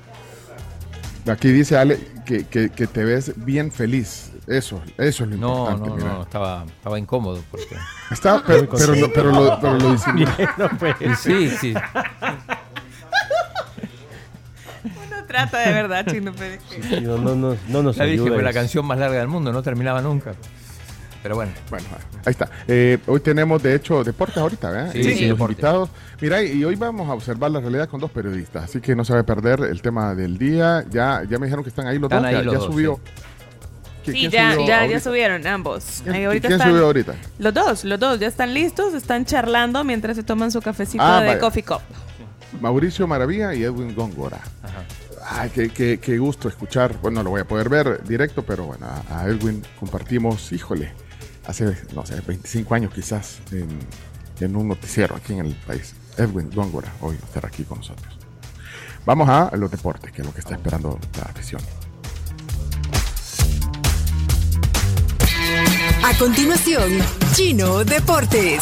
[1.33, 4.29] Aquí dice Ale que, que- que te ves bien feliz.
[4.45, 5.89] Eso, eso es lo No, importante.
[5.89, 6.13] no, mira.
[6.15, 7.77] no, estaba, estaba incómodo porque...
[8.11, 10.29] Está, pero, pero, lo- pero lo, pero lo disimuló.
[11.17, 11.73] Sí, sí.
[15.33, 18.53] Trata de verdad, chino, pero que- No, no, no, no nos La dije, fue la
[18.53, 20.33] canción más larga del mundo, no terminaba nunca.
[21.23, 21.51] Pero bueno.
[21.71, 21.87] Bueno,
[22.25, 22.49] ahí está.
[22.67, 24.91] Eh, hoy tenemos, de hecho, deportes ahorita, ¿verdad?
[24.91, 25.55] Sí, Y sí, los deportes.
[25.57, 25.89] invitados.
[26.21, 29.13] Mira, y hoy vamos a observar la realidad con dos periodistas, así que no se
[29.13, 30.85] va a perder el tema del día.
[30.91, 32.27] Ya, ya me dijeron que están ahí los Están dos.
[32.29, 32.99] ahí ya los ya dos, subió.
[34.05, 34.11] sí.
[34.11, 36.01] ¿Qui- Sí, ya, ya, ya subieron ambos.
[36.03, 37.15] ¿Quién- Ahí ahorita quién están- subió ahorita?
[37.39, 41.21] Los dos, los dos ya están listos, están charlando mientras se toman su cafecito Ah,
[41.21, 41.39] de vaya.
[41.39, 41.79] coffee cup.
[42.59, 44.39] Mauricio Maravilla y Edwin Góngora.
[45.25, 46.97] Ay, qué, qué- qué gusto escuchar.
[47.01, 50.91] Bueno, no lo voy a poder ver directo, pero bueno, a, Edwin compartimos, híjole,
[51.45, 55.93] hace, no sé, 25 años quizás en, un noticiero aquí en el país.
[56.17, 58.17] Edwin Góngora, hoy estar aquí con nosotros.
[59.05, 61.61] Vamos a los deportes, que es lo que está esperando la afición.
[66.05, 66.91] A continuación,
[67.33, 68.61] Chino Deportes.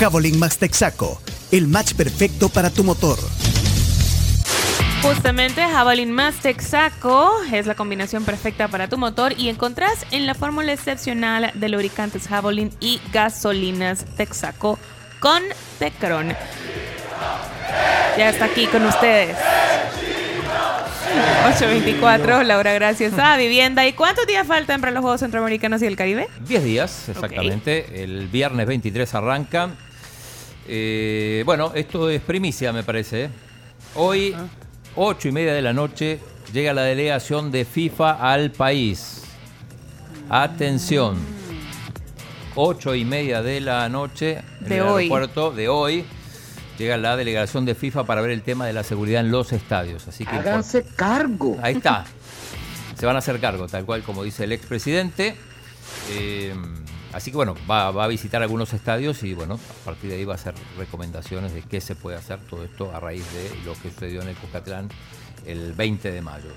[0.00, 1.20] Javelin Max Texaco.
[1.52, 3.18] El match perfecto para tu motor.
[5.02, 10.34] Justamente Javelin más Texaco es la combinación perfecta para tu motor y encontrás en la
[10.34, 14.78] fórmula excepcional de lubricantes Javelin y gasolinas Texaco
[15.18, 15.42] con
[15.78, 16.34] Tecron.
[18.16, 19.36] Ya está aquí con ustedes.
[21.44, 23.86] 824, Laura, gracias a Vivienda.
[23.86, 26.26] ¿Y cuántos días faltan para los Juegos Centroamericanos y el Caribe?
[26.46, 28.02] 10 días, exactamente.
[28.02, 29.70] El viernes 23 arranca.
[30.68, 33.24] Eh, bueno, esto es primicia, me parece.
[33.24, 33.30] ¿eh?
[33.94, 34.34] Hoy,
[34.96, 36.18] 8 y media de la noche,
[36.52, 39.22] llega la delegación de FIFA al país.
[40.28, 41.16] Atención.
[42.54, 45.02] 8 y media de la noche en De el hoy.
[45.04, 46.04] aeropuerto de hoy.
[46.78, 50.08] Llega la delegación de FIFA para ver el tema de la seguridad en los estadios.
[50.08, 51.58] Así que Háganse cargo.
[51.62, 52.04] Ahí está.
[52.98, 55.36] Se van a hacer cargo, tal cual como dice el expresidente.
[56.10, 56.54] Eh,
[57.12, 60.24] así que bueno, va, va a visitar algunos estadios y bueno, a partir de ahí
[60.24, 63.74] va a hacer recomendaciones de qué se puede hacer todo esto a raíz de lo
[63.74, 64.88] que sucedió en el Cuscatlán
[65.46, 66.50] el 20 de mayo.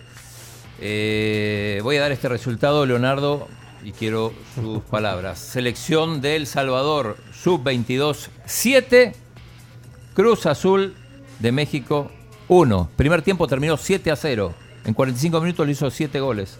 [0.80, 3.48] Eh, voy a dar este resultado, Leonardo,
[3.84, 5.40] y quiero sus palabras.
[5.40, 9.14] Selección de El Salvador, sub-22, 7.
[10.14, 10.94] Cruz Azul
[11.40, 12.12] de México
[12.48, 12.90] 1.
[12.96, 14.54] Primer tiempo terminó 7 a 0.
[14.86, 16.60] En 45 minutos le hizo 7 goles.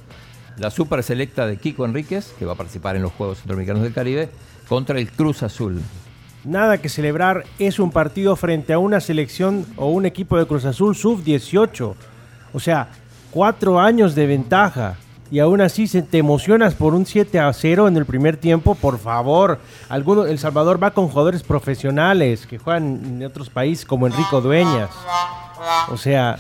[0.58, 3.94] La super selecta de Kiko Enríquez, que va a participar en los Juegos Centroamericanos del
[3.94, 4.30] Caribe,
[4.68, 5.82] contra el Cruz Azul.
[6.44, 10.66] Nada que celebrar, es un partido frente a una selección o un equipo de Cruz
[10.66, 11.96] Azul sub-18.
[12.54, 12.90] O sea,
[13.32, 14.98] cuatro años de ventaja.
[15.32, 18.76] Y aún así se te emocionas por un 7 a 0 en el primer tiempo,
[18.76, 19.58] por favor.
[19.90, 24.92] Alguno, el Salvador va con jugadores profesionales que juegan en otros países como Enrico Dueñas.
[25.90, 26.38] O sea,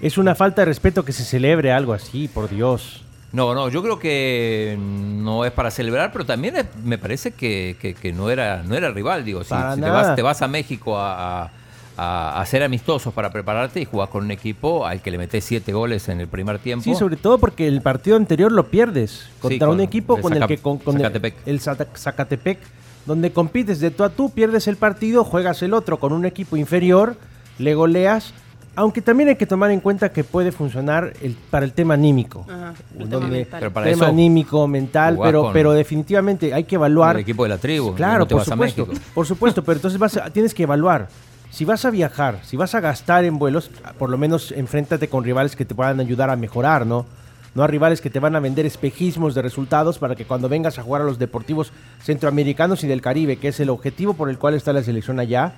[0.00, 3.03] es una falta de respeto que se celebre algo así, por Dios.
[3.34, 7.76] No, no, yo creo que no es para celebrar, pero también es- me parece que,
[7.80, 9.24] que- que no, era, no era rival.
[9.24, 11.50] Digo, si, te, vas, te vas a México a, a-
[11.96, 15.72] a hacer amistosos para prepararte y jugás con un equipo al que le metés siete
[15.72, 16.82] goles en el primer tiempo.
[16.84, 20.32] Sí, sobre todo porque el partido anterior lo pierdes contra con un equipo el con
[20.36, 21.34] el que con, con el- Zacatepec.
[21.46, 22.58] el, Zata- Zacatepec,
[23.06, 26.56] donde compites de tú a tú, pierdes el partido, juegas el otro con un equipo
[26.56, 27.16] inferior,
[27.58, 28.32] le goleas,
[28.76, 32.44] aunque también hay que tomar en cuenta que puede funcionar el, para el tema anímico,
[32.48, 33.60] Ajá, el tema mental.
[33.60, 35.18] Pero para tema eso anímico, mental,
[35.52, 37.94] pero definitivamente hay que evaluar el equipo de la tribu.
[37.94, 39.04] Claro, no por supuesto, México.
[39.14, 41.08] por supuesto, pero entonces vas a- tienes que evaluar.
[41.50, 45.22] Si vas a viajar, si vas a gastar en vuelos, por lo menos enfréntate con
[45.22, 47.06] rivales que te puedan ayudar a mejorar, ¿no?
[47.54, 50.80] No a rivales que te van a vender espejismos de resultados para que cuando vengas
[50.80, 51.70] a jugar a los deportivos
[52.02, 55.52] centroamericanos y del Caribe, que es el objetivo por el cual está la selección allá,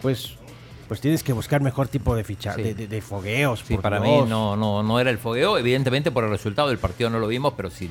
[0.00, 0.36] pues,
[0.90, 2.62] pues tienes que buscar mejor tipo de ficha, Sí.
[2.64, 3.62] de, de- de fogueos.
[3.64, 4.24] Sí, para Dios.
[4.24, 5.56] mí no, no, no era el fogueo.
[5.56, 7.88] Evidentemente por el resultado del partido no lo vimos, pero si,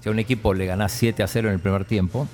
[0.00, 2.26] si a un equipo le ganás 7 a 0 en el primer tiempo,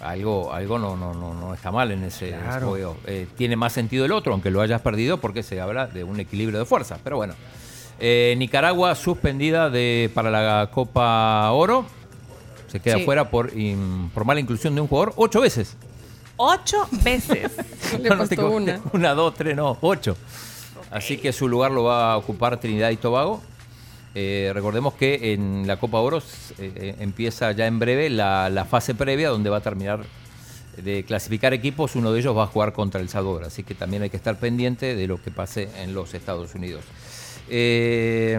[0.00, 2.68] algo, algo no, no, no, no está mal en ese, ese Claro.
[2.68, 2.96] fogueo.
[3.06, 6.18] Eh, tiene más sentido el otro, aunque lo hayas perdido, porque se habla de un
[6.18, 6.98] equilibrio de fuerzas.
[7.04, 7.34] Pero bueno,
[8.00, 11.84] Eh, Nicaragua suspendida de, para la Copa Oro.
[12.68, 13.04] Se queda Sí.
[13.04, 15.76] fuera por, in- por mala inclusión de un jugador ocho veces.
[16.36, 17.52] Ocho veces.
[18.00, 18.80] Le No, una.
[18.92, 20.16] Una, dos, tres, no, ocho.
[20.90, 23.42] Así que su lugar lo va a ocupar Trinidad y Tobago.
[24.14, 26.22] Eh, recordemos que en la Copa Oro eh,
[26.58, 30.04] eh, empieza ya en breve la, la fase previa donde va a terminar
[30.76, 31.96] de clasificar equipos.
[31.96, 33.44] Uno de ellos va a jugar contra El Salvador.
[33.44, 36.84] Así que también hay que estar pendiente de lo que pase en los Estados Unidos.
[37.48, 38.38] Eh,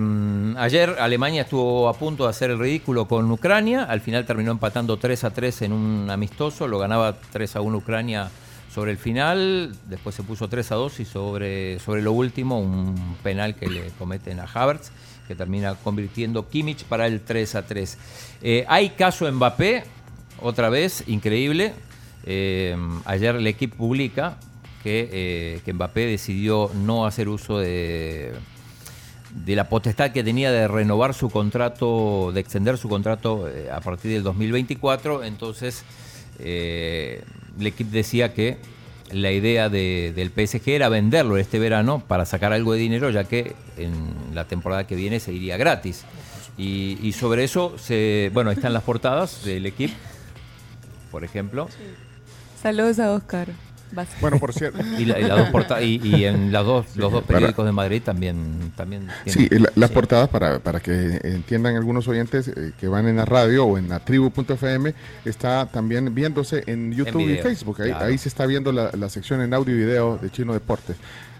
[0.57, 3.83] ayer Alemania estuvo a punto de hacer el ridículo con Ucrania.
[3.83, 6.67] Al final terminó empatando 3 a 3 en un amistoso.
[6.67, 8.29] Lo ganaba 3 a 1 Ucrania
[8.73, 9.75] sobre el final.
[9.85, 14.39] Después se puso 3 a 2 y sobre, lo último un penal que le cometen
[14.39, 14.91] a Havertz
[15.27, 17.97] que termina convirtiendo Kimmich para el 3 a 3.
[18.41, 19.83] Eh, hay caso Mbappé,
[20.41, 21.73] otra vez, increíble.
[22.25, 24.37] Eh, ayer el equipo publica
[24.83, 28.33] que, eh, que Mbappé decidió no hacer uso de,
[29.33, 33.81] de la potestad que tenía de renovar su contrato, de extender su contrato eh, a
[33.81, 35.23] partir del 2024.
[35.23, 35.83] Entonces,
[36.39, 37.23] eh,
[37.59, 38.57] el equipo decía que
[39.11, 43.23] la idea de- del PSG era venderlo este verano para sacar algo de dinero, ya
[43.23, 43.93] que en
[44.33, 46.03] la temporada que viene se iría gratis.
[46.57, 49.93] Y, sobre eso, se, bueno, están las portadas del equipo,
[51.11, 51.69] por ejemplo.
[52.61, 53.49] Saludos a Oscar.
[54.21, 54.79] Bueno, por cierto.
[54.99, 57.71] Y, la- y dos porta- y, y en las dos, los dos para- periódicos de
[57.71, 62.87] Madrid también, también Sí, la- las portadas para, para que entiendan algunos oyentes eh, que
[62.87, 64.93] van en la radio o en la tribu.fm,
[65.25, 67.81] está también viéndose en YouTube y video, Facebook.
[67.81, 68.05] Ahí, claro.
[68.05, 70.97] ahí se está viendo la, la sección en audio y video de Chino Deportes.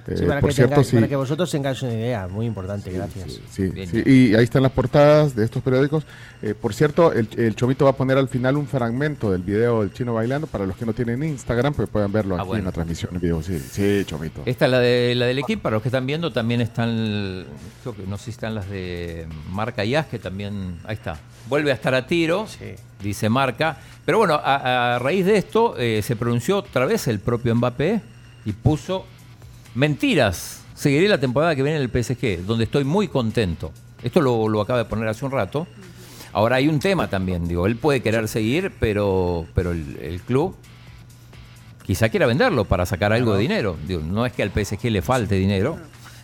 [0.08, 0.96] Eh, Sí, para, por que cierto, tengáis- sí.
[0.96, 3.40] para que vosotros tengáis una idea, muy importante, gracias.
[3.52, 6.06] Sí, sí, y ahí están las portadas de estos periódicos.
[6.42, 9.82] Eh, por cierto, el, el Chomito va a poner al final un fragmento del video
[9.82, 10.48] del chino bailando.
[10.48, 12.60] Para los que no tienen Instagram, pues pueden verlo aquí Ah, bueno.
[12.60, 13.44] en la transmisión en video.
[13.44, 14.44] Sí, sí, Chomito.
[14.46, 17.46] Esta es la, de, la del equipo, para los que están viendo también están,
[17.84, 21.18] creo que no sé si están las de Marca y As, que también, ahí está,
[21.50, 22.46] vuelve a estar a tiro,
[23.04, 23.78] dice Marca.
[24.06, 28.02] Pero bueno, a, a raíz de esto eh, se pronunció otra vez el propio Mbappé
[28.46, 29.06] y puso
[29.76, 30.64] mentiras.
[30.74, 33.72] Seguiré la temporada que viene en el PSG, donde estoy muy contento.
[34.04, 35.68] Esto lo, lo acaba de poner hace un rato.
[36.34, 40.56] Ahora hay un tema también, digo, él puede querer seguir, pero, pero el, el club
[41.84, 43.78] quizá quiera venderlo para sacar algo de dinero.
[43.88, 45.80] Digo, no es que al PSG le falte dinero,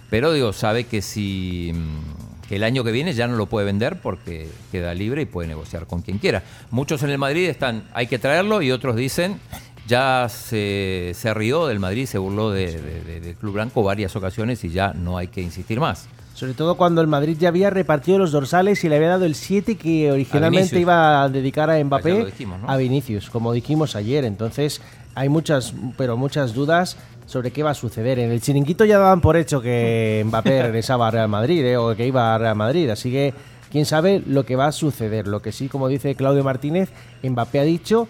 [0.10, 3.66] pero digo, sabe que si mm, que el año que viene ya no lo puede
[3.66, 6.44] vender porque queda libre y puede negociar con quien quiera.
[6.70, 9.40] Muchos en el Madrid están, hay que traerlo y otros dicen,
[9.88, 14.16] ya se, se rió del Madrid, se burló de- de- de- del Club Blanco varias
[14.16, 16.08] ocasiones y ya no hay que insistir más.
[16.34, 19.36] Sobre todo cuando el Madrid ya había repartido los dorsales y le había dado el
[19.36, 22.70] 7 que originalmente iba a dedicar a Mbappé dijimos, ¿no?
[22.70, 24.26] a Vinicius, como dijimos ayer.
[24.26, 24.82] Entonces
[25.16, 26.98] hay muchas, pero muchas dudas
[27.28, 28.18] sobre qué va a suceder.
[28.20, 31.96] En el chiringuito ya daban por hecho que Mbappé regresaba a Real Madrid eh, o
[31.96, 32.90] que iba a Real Madrid.
[32.90, 33.34] Así que
[33.72, 35.28] quién sabe lo que va a suceder.
[35.28, 36.90] Lo que sí, como dice Claudio Martínez,
[37.22, 38.08] Mbappé ha dicho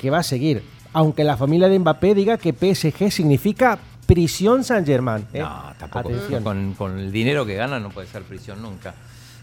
[0.00, 0.62] que va a seguir.
[0.92, 5.26] Aunque la familia de Mbappé diga que PSG significa prisión San Germán.
[5.32, 5.40] ¿eh?
[5.40, 6.08] No, tampoco.
[6.10, 6.42] Atención.
[6.44, 8.94] Con, con el dinero que gana no puede ser prisión nunca.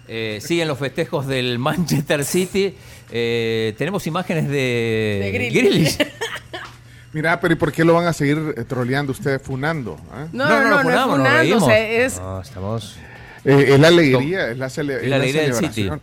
[0.07, 2.75] Eh, siguen los festejos del Manchester City.
[3.11, 6.07] Eh, tenemos imágenes de, De.
[7.13, 9.99] Mira, pero ¿y por qué lo van a seguir eh, troleando ustedes funando?
[10.11, 10.25] ah?
[10.33, 12.19] No, no, no, no, es funando, o sea, es...
[12.19, 12.97] No, estamos...
[13.45, 15.73] Eh, es la alegría, es la, cele- la alegría del City.
[15.73, 16.01] celebración.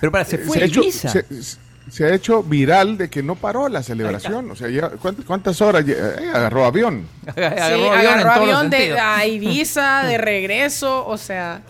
[0.00, 1.08] Pero para, se fue ha hecho, Ibiza.
[1.10, 1.58] se, se
[2.04, 4.50] ha hecho viral de que no paró la celebración.
[4.50, 5.84] O sea, ya, ¿cuántas, cuántas horas?
[5.88, 7.06] eh, agarró avión.
[7.34, 11.62] Sí, agarró avión de, a Ibiza, de regreso, o sea...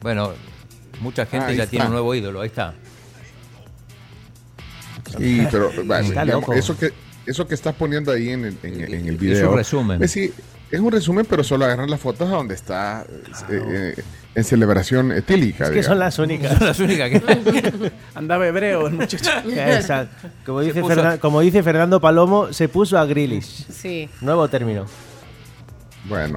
[0.00, 0.32] Bueno,
[1.00, 1.70] mucha gente Ahí ya está.
[1.70, 2.74] tiene un nuevo ídolo, ahí está.
[5.16, 6.54] Sí, pero bueno, Está digamos, loco.
[6.54, 6.92] eso que
[7.26, 9.50] eso que estás poniendo ahí en el, en, en el video.
[9.50, 10.06] un resumen.
[10.08, 10.32] sí,
[10.70, 13.04] es un resumen, pero solo agarran las fotos a donde está
[13.48, 14.02] eh, eh,
[14.34, 15.64] en celebración etílica.
[15.66, 16.56] Es que son las únicas.
[16.58, 17.92] Son las únicas que...
[18.14, 19.30] Andaba hebreo el muchacho.
[19.48, 20.28] Exacto.
[20.44, 23.66] Como dice, puso- Fernan- como dice Fernando Palomo, se puso a Grealish.
[23.70, 24.08] Sí.
[24.20, 24.86] Nuevo término.
[26.08, 26.36] Bueno.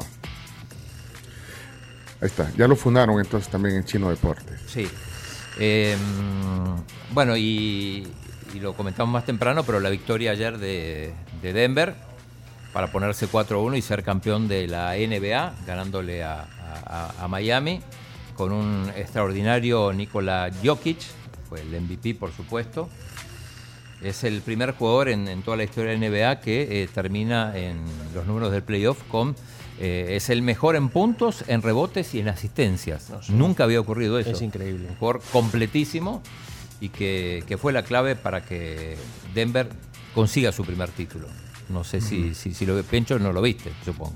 [2.22, 2.50] Ahí está.
[2.58, 4.60] Ya lo fundaron entonces también en Chino Deportes.
[4.68, 4.88] Sí.
[5.60, 5.96] Eh,
[7.12, 8.08] bueno, y,
[8.54, 11.96] y lo comentamos más temprano, pero la victoria ayer de, de Denver
[12.78, 16.46] para ponerse 4-1 y ser campeón de la NBA, ganándole a,
[16.86, 17.82] a- a Miami
[18.36, 21.00] con un extraordinario Nikola Jokic,
[21.50, 22.88] fue el MVP por supuesto.
[24.04, 27.58] Es el primer jugador en, en toda la historia de la NBA que eh, termina
[27.58, 27.80] en
[28.14, 29.36] los números del playoff con...
[29.80, 33.10] eh, es el mejor en puntos, en rebotes y en asistencias.
[33.30, 34.30] Nunca había ocurrido eso.
[34.30, 34.90] Es increíble.
[34.90, 36.22] Un jugador completísimo
[36.80, 38.98] y que, que fue la clave para que
[39.34, 39.68] Denver
[40.14, 41.28] consiga su primer título.
[41.70, 44.16] No sé si, si, si lo ve Pencho, no lo viste, supongo.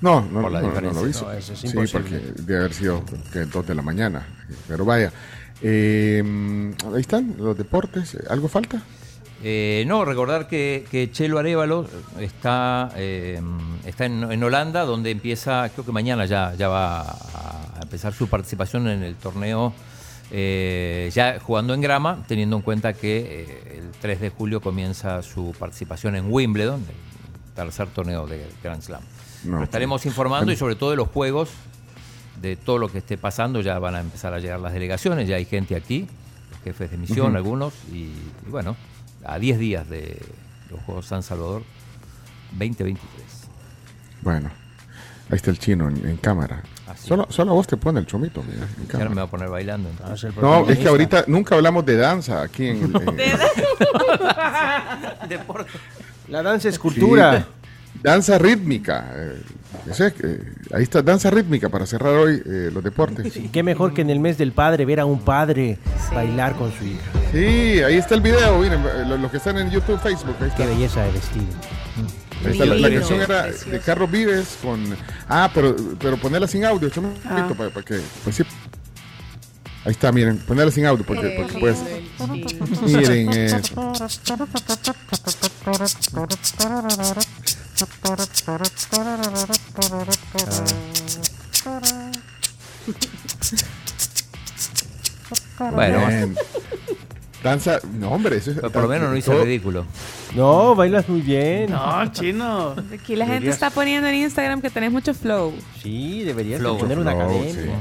[0.00, 1.24] No, no, Por la no, no, lo hice.
[1.24, 4.26] No, eso es sí, porque debe haber sido que 2 de la mañana.
[4.66, 5.12] Pero vaya.
[5.62, 6.22] Eh,
[6.94, 8.16] ahí están los deportes.
[8.30, 8.82] ¿Algo falta?
[9.42, 11.86] Eh, no, recordar que, que Chelo Arevalo
[12.18, 13.40] está, eh,
[13.86, 18.28] está en, en Holanda, donde empieza, creo que mañana ya, ya va a empezar su
[18.28, 19.72] participación en el torneo,
[20.30, 25.22] eh, ya jugando en grama, teniendo en cuenta que eh, el 3 de julio comienza
[25.22, 29.02] su participación en Wimbledon, el tercer torneo de Grand Slam.
[29.44, 31.50] No, Pero estaremos informando y sobre todo de los juegos,
[32.40, 35.36] de todo lo que esté pasando, ya van a empezar a llegar las delegaciones, ya
[35.36, 36.06] hay gente aquí,
[36.52, 38.12] los jefes de misión, algunos, y,
[38.46, 38.76] y bueno,
[39.24, 40.20] a 10 días de
[40.70, 41.62] los Juegos San Salvador
[42.52, 43.00] 2023.
[44.22, 44.50] Bueno,
[45.28, 46.62] ahí está el chino en, en cámara.
[47.00, 48.42] Así Solo, solo a vos te pone el chomito.
[48.42, 49.88] mira, ahora me va a poner bailando.
[49.88, 50.36] entonces.
[50.36, 52.94] No, es que ahorita nunca hablamos de danza aquí en el.
[53.08, 53.16] en-
[55.28, 55.70] Deporte.
[56.28, 57.38] La danza es cultura.
[57.40, 57.44] Sí,
[58.02, 59.10] danza rítmica.
[59.14, 59.42] eh,
[59.90, 63.34] ese, eh, ahí está, danza rítmica para cerrar hoy eh, los deportes.
[63.36, 65.78] Y qué mejor que en el mes del padre ver a un padre
[66.12, 67.00] bailar con su hija.
[67.32, 70.56] Sí, ahí está el video, miren, los, los que están en YouTube, Facebook, ahí está.
[70.58, 71.46] Qué belleza de vestido.
[72.42, 74.96] La, canción era de Carlos Vives con...
[75.28, 77.48] Ah, pero, pero ponerla sin audio, chamo, Ah.
[77.56, 78.00] para, para que...
[78.24, 78.44] Pues sí.
[79.84, 81.78] Ahí está, miren, ponerla sin audio porque, porque pues...
[82.82, 83.60] Miren, eh,
[95.58, 96.06] Bueno.
[96.06, 96.36] bien.
[97.42, 98.56] Danza, no hombre, eso es...
[98.58, 99.86] Pero por lo menos no hice todo- ridículo.
[100.36, 101.70] No, bailas muy bien.
[101.70, 102.74] No, chino.
[102.92, 105.54] Aquí la gente Deberías- está poniendo en Instagram que tenés mucho flow.
[105.82, 106.74] Sí, deberías Flow.
[106.74, 107.12] de poner una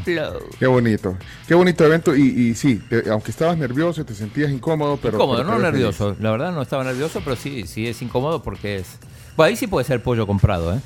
[0.03, 0.39] Flow.
[0.57, 1.17] Qué bonito,
[1.47, 5.17] qué bonito evento y, y sí, te- aunque estabas nervioso, te sentías incómodo, pero...
[5.17, 6.15] Incómodo, pero no te ves nervioso.
[6.21, 8.87] La verdad no estaba nervioso, pero sí, sí es incómodo porque es...
[9.35, 10.79] Bueno, ahí sí puede ser pollo comprado, ¿eh?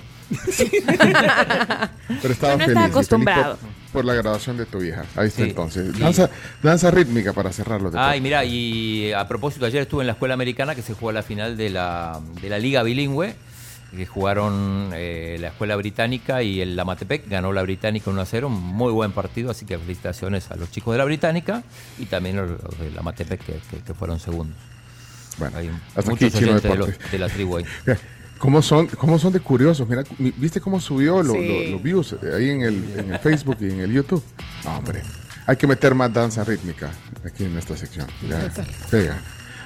[0.51, 0.83] feliz.
[0.87, 2.67] Pero estabas No feliz.
[2.67, 3.57] estaba y feliz acostumbrado.
[3.93, 5.05] Por, la graduación de tu hija.
[5.15, 5.49] Ahí está Sí.
[5.49, 5.95] entonces.
[5.95, 6.29] Y- Danza,
[6.61, 8.11] danza rítmica para cerrar los deportes.
[8.13, 11.21] Ay, mira, y a propósito, ayer estuve en la escuela americana que se jugó la
[11.23, 13.35] final de la, de la Liga Bilingüe,
[13.95, 18.47] que jugaron eh, la escuela británica y el Amatepec, ganó la británica 1 a 0,
[18.47, 21.61] un muy buen partido, así que felicitaciones a los chicos de la británica
[21.99, 24.57] y también a los de la Amatepec que, que- que fueron segundos.
[25.37, 27.65] Bueno, Hay hasta muchos aquí Chino de, los- de la tribu ahí.
[28.43, 29.87] ¿Cómo son, ¿Cómo son de curiosos?
[29.87, 31.47] Mira, mi- ¿viste cómo subió lo- Sí.
[31.47, 34.21] lo- los views eh, ahí en el, en el Facebook y en el YouTube?
[34.65, 35.01] No, hombre.
[35.47, 36.91] Hay que meter más danza rítmica
[37.25, 38.05] aquí en esta sección.
[38.27, 38.51] Ya,
[38.91, 39.17] pega.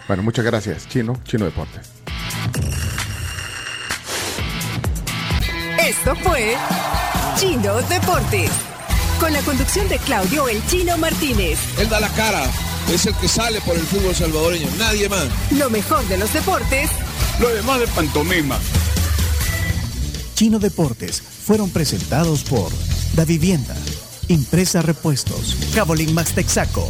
[0.07, 1.89] Bueno, muchas gracias, Chino, Chino Deportes.
[5.83, 6.53] Esto fue
[7.35, 8.51] Chino Deportes.
[9.19, 11.57] Con la conducción de Claudio El Chino Martínez.
[11.79, 12.43] Él da la cara,
[12.93, 15.25] es el que sale por el fútbol salvadoreño, nadie más.
[15.57, 16.91] Lo mejor de los deportes
[17.39, 18.59] Lo demás de pantomima.
[20.33, 22.71] Chino Deportes fueron presentados por
[23.15, 23.75] Da Vivienda,
[24.27, 26.89] Impresa Repuestos, Cabolín Max Texaco,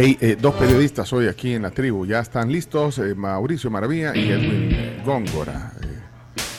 [0.00, 4.14] Hey, eh, dos periodistas hoy aquí en la tribu, ya están listos, eh, Mauricio Maravilla
[4.14, 5.72] y Edwin Góngora.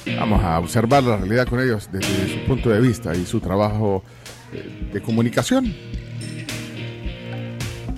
[0.06, 3.40] Eh, vamos a observar la realidad con ellos desde su punto de vista y su
[3.40, 4.04] trabajo
[4.52, 5.74] eh, de comunicación.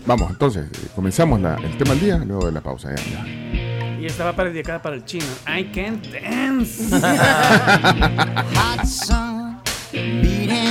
[0.06, 2.90] Vamos, entonces, eh, comenzamos la- el tema del día, luego de la pausa.
[2.96, 3.98] Ya, ya.
[4.00, 5.26] Y estaba para dedicada para el chino.
[5.48, 6.90] I can't dance.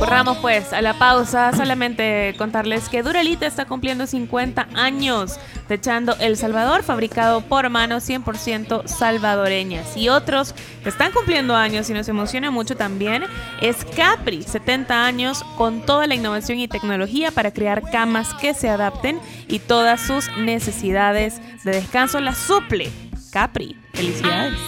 [0.00, 1.52] corramos pues a la pausa.
[1.54, 8.88] Solamente contarles que Duralita está cumpliendo 50 años techando El Salvador, fabricado por manos 100%
[8.88, 9.96] salvadoreñas.
[9.96, 13.24] Y otros que están cumpliendo años y nos emociona mucho también
[13.60, 18.70] es Capri, 70 años con toda la innovación y tecnología para crear camas que se
[18.70, 22.90] adapten y todas sus necesidades de descanso las suple.
[23.30, 24.58] Capri, felicidades.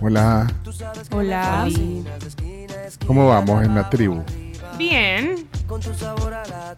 [0.00, 0.46] Hola,
[1.12, 1.68] Hola.
[3.06, 4.22] ¿cómo vamos en la tribu?
[4.78, 5.46] Bien.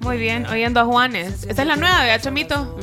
[0.00, 1.44] Muy bien, oyendo a Juanes.
[1.48, 2.78] Esta es la nueva, ¿verdad, Chomito?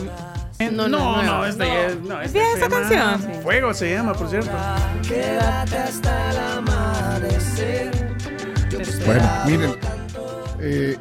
[0.71, 1.99] No, no, no, esta ya es.
[2.01, 3.43] No, ¿Es esta se esa llama canción?
[3.43, 4.51] Fuego se llama, por cierto.
[5.07, 7.91] Quédate hasta el amanecer.
[8.69, 9.05] Yo te espero.
[9.05, 9.75] Bueno, miren,
[10.59, 10.97] eh,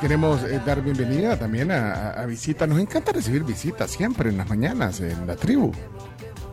[0.00, 2.68] queremos eh, dar bienvenida también a, a- a visitas.
[2.68, 5.72] Nos encanta recibir visitas siempre en las mañanas en la tribu.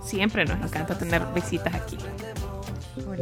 [0.09, 1.95] Siempre nos encanta tener visitas aquí.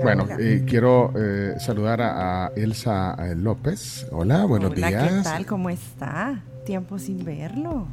[0.02, 4.08] bueno, eh, quiero eh, saludar a, Elsa eh, López.
[4.12, 5.04] Hola, buenos Hola, días.
[5.04, 5.46] ¿qué tal?
[5.46, 6.42] ¿Cómo está?
[6.66, 7.88] Tiempo sin verlo.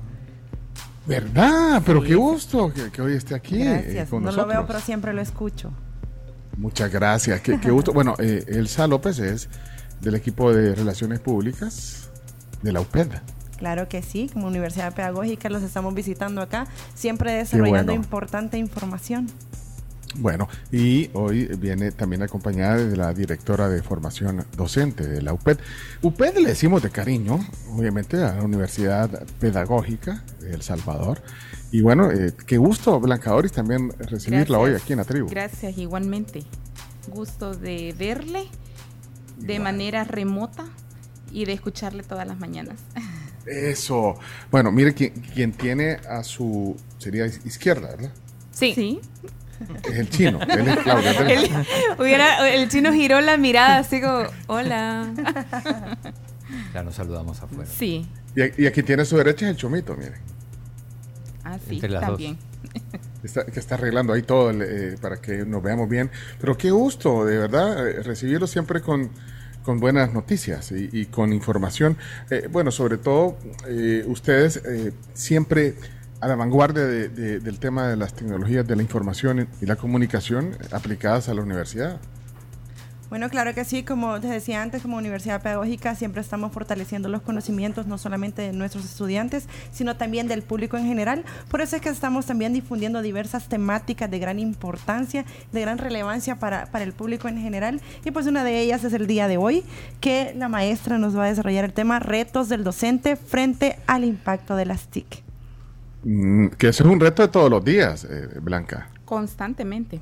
[1.07, 1.83] ¿Verdad?
[1.85, 4.09] Pero qué gusto que, que hoy esté aquí eh, Gracias.
[4.09, 4.47] con no nosotros.
[4.47, 5.73] lo veo, pero siempre lo escucho.
[6.57, 7.41] Muchas gracias.
[7.41, 7.93] Qué, qué gusto.
[7.95, 9.49] Bueno, eh, Elsa López es
[10.01, 12.11] del equipo de Relaciones Públicas
[12.63, 13.09] de la UPED.
[13.65, 18.05] Claro que sí, como Universidad Pedagógica los estamos visitando acá, siempre desarrollando bueno.
[18.05, 19.27] importante información.
[20.17, 25.61] Bueno, y hoy viene también acompañada de la directora de formación docente de la UPED.
[26.03, 27.41] UPED le decimos de cariño,
[27.73, 29.09] obviamente, a la Universidad
[29.41, 31.23] Pedagógica de El Salvador.
[31.73, 35.31] Y bueno, eh, qué gusto, Blanca Doris, también recibirla hoy aquí en la tribu.
[35.31, 36.43] Gracias, igualmente.
[37.09, 38.47] Gusto de verle
[39.39, 40.67] de manera remota
[41.33, 42.77] y de escucharle todas las mañanas.
[43.47, 44.19] Eso.
[44.51, 48.11] Bueno, mire, quien, quien tiene a su, sería iz- izquierda, ¿verdad?
[48.53, 49.01] Sí.
[49.85, 51.11] Es el chino, él es Claudia.
[51.13, 51.65] él es- El,
[52.03, 55.09] hubiera- el chino giró la mirada así como, hola.
[56.73, 57.69] Ya nos saludamos afuera.
[57.71, 58.07] Sí,
[58.37, 60.15] Y, a- y aquí tiene a su derecha es el chomito, mire.
[61.45, 62.37] así Entre las también.
[63.23, 66.11] Está, que está arreglando ahí todo el, eh, para que nos veamos bien.
[66.41, 69.11] Pero qué gusto, de verdad, eh, recibirlo siempre con,
[69.65, 71.97] con buenas noticias y, y con información.
[72.31, 73.37] Eh, bueno, sobre todo,
[73.67, 75.75] eh, ustedes eh, siempre
[76.21, 79.77] a la vanguardia de- de- del tema de las tecnologías de la información y la
[79.77, 81.99] comunicación aplicadas a la universidad.
[83.15, 87.23] Bueno, claro que sí, como les decía antes, como Universidad Pedagógica siempre estamos fortaleciendo los
[87.23, 91.25] conocimientos no solamente de nuestros estudiantes, sino también del público en general.
[91.49, 96.41] Por eso es que estamos también difundiendo diversas temáticas de gran importancia, de gran relevancia
[96.41, 97.81] para, para el público en general.
[98.05, 99.63] Y pues una de ellas es el día de hoy,
[100.01, 104.57] que la maestra nos va a desarrollar el tema retos del docente frente al impacto
[104.57, 105.23] de las TIC.
[106.03, 108.89] Mm, que eso es un reto de todos los días, eh, Blanca.
[109.05, 110.01] Constantemente.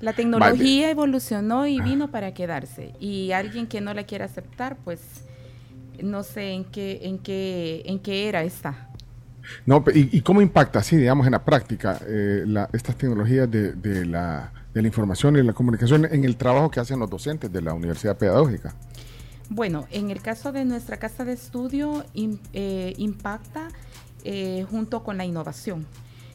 [0.00, 2.94] La tecnología evolucionó y vino para quedarse.
[3.00, 5.00] Y alguien que no la quiera aceptar, pues
[6.02, 8.88] no sé en qué, en qué, en qué era está.
[9.66, 13.72] No, ¿y, y cómo impacta, así, digamos, en la práctica, eh, la- estas tecnologías de,
[13.72, 17.52] de la, de la información y la comunicación en el trabajo que hacen los docentes
[17.52, 18.74] de la Universidad Pedagógica?
[19.48, 22.04] Bueno, en el caso de nuestra casa de estudio,
[22.52, 23.68] eh, impacta
[24.24, 25.86] eh, junto con la innovación.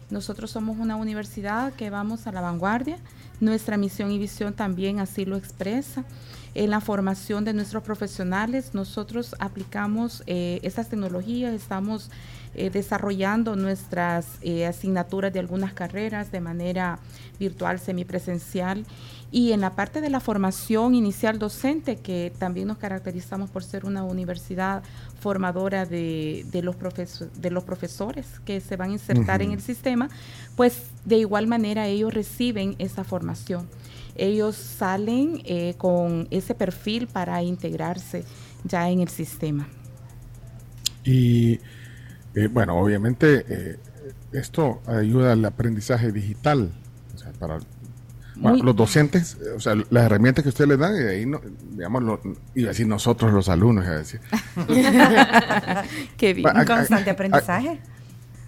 [0.09, 2.97] Nosotros somos una universidad que vamos a la vanguardia.
[3.39, 6.05] Nuestra misión y visión también así lo expresa.
[6.53, 12.09] En la formación de nuestros profesionales, nosotros aplicamos eh, estas tecnologías, estamos
[12.55, 16.99] eh, desarrollando nuestras eh, asignaturas de algunas carreras de manera
[17.37, 18.85] virtual, semipresencial.
[19.35, 23.83] Y en la parte de la formación inicial docente, que también nos caracterizamos por ser
[23.83, 24.81] una universidad
[25.19, 29.59] formadora de, de los, profeso- de los profesores que se van a insertar en el
[29.59, 30.07] sistema,
[30.55, 33.67] pues de igual manera ellos reciben esa formación.
[34.15, 38.23] Ellos salen eh, con ese perfil para integrarse
[38.63, 39.67] ya en el sistema.
[41.03, 41.59] Y
[42.35, 43.79] eh, bueno, obviamente eh,
[44.31, 46.71] esto ayuda al aprendizaje digital.
[47.13, 47.59] O sea, para
[48.37, 51.25] bueno, Muy- los docentes, o sea, las herramientas que ustedes les dan, y de ahí,
[51.25, 51.39] no,
[51.71, 52.19] digamos, lo-
[52.55, 54.19] iba a decir nosotros los alumnos, iba a decir.
[56.17, 56.43] Qué bien.
[56.43, 57.79] Bueno, Un a- a- constante a- aprendizaje.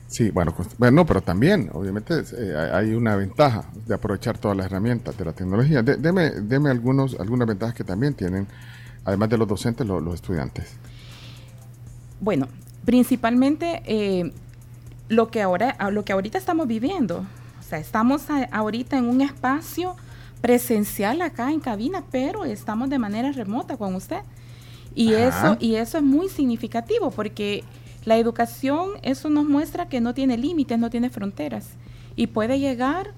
[0.08, 4.56] Sí, bueno, const- bueno, pero también, obviamente, eh, hay hay una ventaja de aprovechar todas
[4.56, 5.82] las herramientas de la tecnología.
[5.84, 8.48] De- deme, deme algunos, algunas ventajas que también tienen,
[9.04, 10.66] además de los docentes, lo- los estudiantes.
[12.22, 12.48] Bueno,
[12.86, 14.32] principalmente eh,
[15.10, 17.26] lo que ahora, lo que ahorita estamos viviendo.
[17.68, 19.96] Sea, estamos a- ahorita en un espacio
[20.42, 24.22] presencial acá en cabina, pero estamos de manera remota con usted.
[24.96, 25.28] Y Ajá.
[25.28, 27.64] eso, y eso es muy significativo porque
[28.06, 31.72] la educación, eso nos muestra que no tiene límites, no tiene fronteras.
[32.16, 33.12] Y puede llegar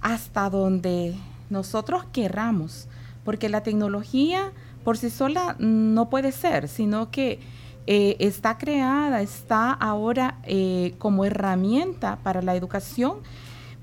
[0.00, 1.14] hasta donde
[1.50, 2.88] nosotros querramos,
[3.24, 4.50] porque la tecnología
[4.82, 7.40] por sí sola no puede ser, sino que
[7.86, 13.18] eh, está creada, está ahora eh, como herramienta para la educación,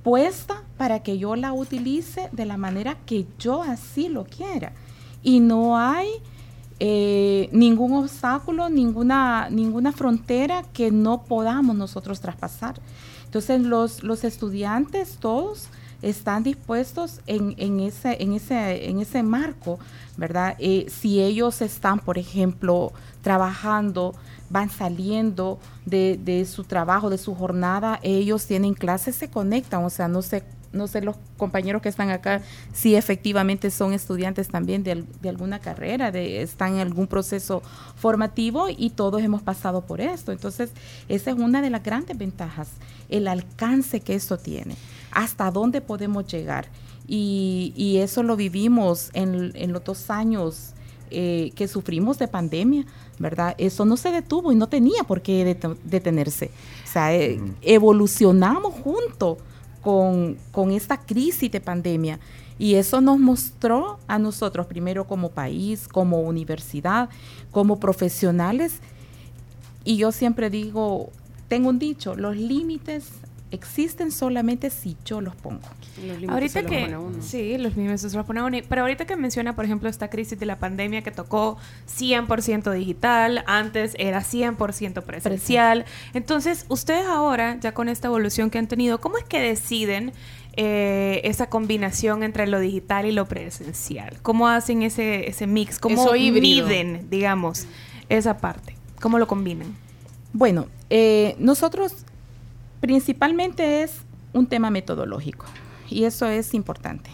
[0.04, 4.74] puesta para que yo la utilice de la manera que yo así lo quiera.
[5.24, 6.10] Y no hay
[6.80, 12.80] eh, ningún obstáculo, ninguna, ninguna frontera que no podamos nosotros traspasar.
[13.26, 15.68] Entonces los, los estudiantes todos
[16.02, 19.80] están dispuestos en, en ese, en, ese, en ese marco,
[20.18, 20.56] ¿verdad?
[20.60, 24.16] Eh, si ellos están, por ejemplo, trabajando,
[24.52, 29.90] van saliendo de, de su trabajo, de su jornada, ellos tienen clases, se conectan, o
[29.90, 32.42] sea, no sé, no sé los compañeros que están acá
[32.74, 37.62] si efectivamente son estudiantes también de, de alguna carrera, de, están en algún proceso
[37.96, 40.32] formativo y todos hemos pasado por esto.
[40.32, 40.72] Entonces,
[41.08, 42.70] esa es una de las grandes ventajas,
[43.10, 44.76] el alcance que esto tiene,
[45.12, 46.68] hasta dónde podemos llegar.
[47.08, 50.74] Y, y eso lo vivimos en, en los dos años
[51.12, 52.86] eh, que sufrimos de pandemia,
[53.20, 53.54] ¿verdad?
[53.58, 56.52] Eso no se detuvo y no tenía por qué det- detenerse.
[56.86, 59.38] O sea, eh, evolucionamos junto
[59.82, 62.20] con, con esta crisis de pandemia.
[62.60, 67.10] Y eso nos mostró a nosotros, primero como país, como universidad,
[67.52, 68.74] como profesionales.
[69.84, 71.10] Y yo siempre digo,
[71.48, 73.06] tengo un dicho, los límites
[73.52, 75.68] existen solamente si yo los pongo.
[76.30, 78.58] Ahorita que sí, los límites se los pone a uno.
[78.68, 81.58] Pero ahorita que menciona, por ejemplo, esta crisis de la pandemia que tocó
[81.88, 85.86] 100% digital, antes era 100% presencial.
[86.14, 90.14] Entonces, ustedes ahora, ya con esta evolución que han tenido, ¿cómo es que deciden
[90.54, 94.18] eh, esa combinación entre lo digital y lo presencial?
[94.22, 95.78] ¿Cómo hacen ese, ese mix?
[95.80, 97.68] ¿Cómo miden, digamos,
[98.10, 98.76] esa parte?
[99.02, 99.76] ¿Cómo lo combinan?
[100.34, 102.06] Bueno, eh, nosotros
[102.82, 104.02] principalmente es
[104.34, 105.46] un tema metodológico
[105.90, 107.10] y eso es importante.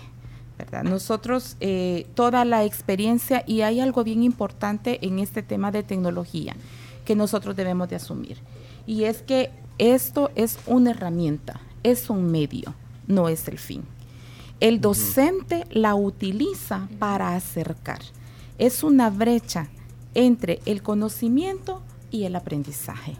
[0.58, 0.84] ¿verdad?
[0.84, 6.56] Nosotros, eh, toda la experiencia, y hay algo bien importante en este tema de tecnología
[7.06, 8.38] que nosotros debemos de asumir,
[8.88, 12.74] y es que esto es una herramienta, es un medio,
[13.06, 13.84] no es el fin.
[14.60, 18.00] El docente la utiliza para acercar.
[18.58, 19.68] Es una brecha
[20.16, 23.18] entre el conocimiento y el aprendizaje.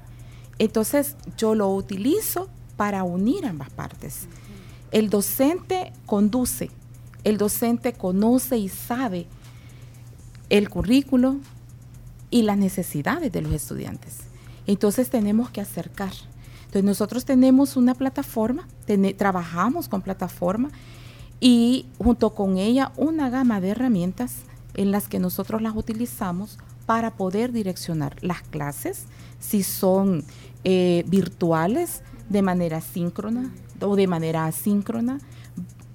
[0.60, 4.28] Entonces yo lo utilizo para unir ambas partes.
[4.92, 6.72] El docente conduce,
[7.24, 9.28] el docente conoce y sabe
[10.50, 11.38] el currículo
[12.30, 14.20] y las necesidades de los estudiantes.
[14.66, 16.12] Entonces tenemos que acercar.
[16.60, 18.68] Entonces nosotros tenemos una plataforma,
[19.18, 20.70] trabajamos con plataforma
[21.40, 27.16] y junto con ella una gama de herramientas en las que nosotros las utilizamos para
[27.16, 29.06] poder direccionar las clases,
[29.40, 30.24] si son
[30.70, 35.18] eh, virtuales, de manera síncrona o de manera asíncrona,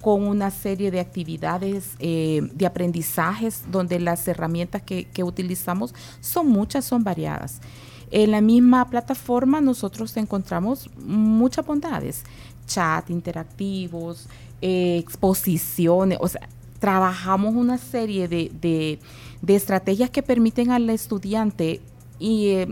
[0.01, 6.85] con una serie de actividades eh, de aprendizajes donde las herramientas que, utilizamos son muchas,
[6.85, 7.61] son variadas.
[8.09, 12.23] En la misma plataforma nosotros encontramos muchas bondades,
[12.65, 14.27] chat interactivos,
[14.59, 18.99] eh, exposiciones, o sea, trabajamos una serie de-
[19.43, 21.79] de estrategias que permiten al estudiante
[22.23, 22.67] y eh,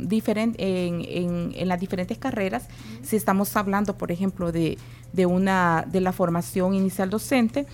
[0.58, 2.64] en, en- en las diferentes carreras,
[3.04, 4.78] si estamos hablando, por ejemplo, de,
[5.14, 7.66] de una de la formación inicial docente,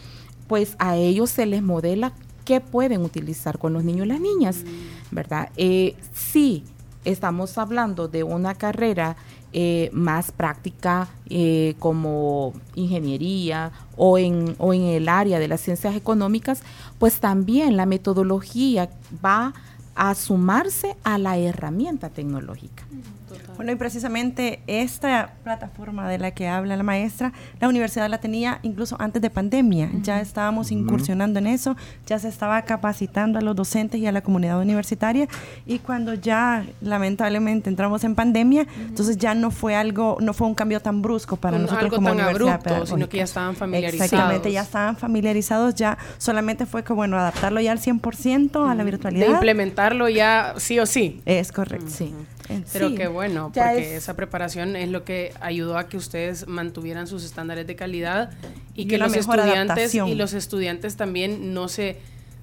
[0.48, 2.14] pues a ellos se les modela
[2.46, 4.64] qué pueden utilizar con los niños y las niñas,
[5.12, 5.50] ¿verdad?
[5.58, 6.64] Eh, sí,
[7.06, 9.16] estamos hablando de una carrera
[9.54, 15.96] eh, más práctica eh, como ingeniería o en, o en el área de las ciencias
[15.96, 16.62] económicas,
[17.00, 18.90] pues también la metodología
[19.24, 19.54] va
[19.98, 22.84] a sumarse a la herramienta tecnológica.
[23.56, 28.60] Bueno, y precisamente esta plataforma de la que habla la maestra, la universidad la tenía
[28.64, 29.90] incluso antes de pandemia.
[30.04, 31.76] Ya estábamos incursionando en eso,
[32.06, 35.28] ya se estaba capacitando a los docentes y a la comunidad universitaria.
[35.66, 40.56] Y cuando ya lamentablemente entramos en pandemia, entonces ya no fue algo, no fue un
[40.56, 43.56] cambio tan brusco para Un- nosotros algo como tan universidad abrupto, sino que ya estaban
[43.56, 44.12] familiarizados.
[44.14, 48.84] Exactamente, ya estaban familiarizados, ya solamente fue que, bueno, adaptarlo ya al 100% a la
[48.84, 49.26] virtualidad.
[49.28, 51.22] De implementarlo ya sí o sí.
[51.26, 51.88] Es correcto.
[51.90, 52.14] Sí.
[52.74, 52.96] Pero Sí.
[52.96, 57.24] qué bueno, porque es- esa preparación es lo que ayudó a que ustedes mantuvieran sus
[57.24, 58.32] estándares de calidad
[58.74, 60.08] y, Y que los estudiantes adaptación.
[60.08, 61.98] y los estudiantes también no se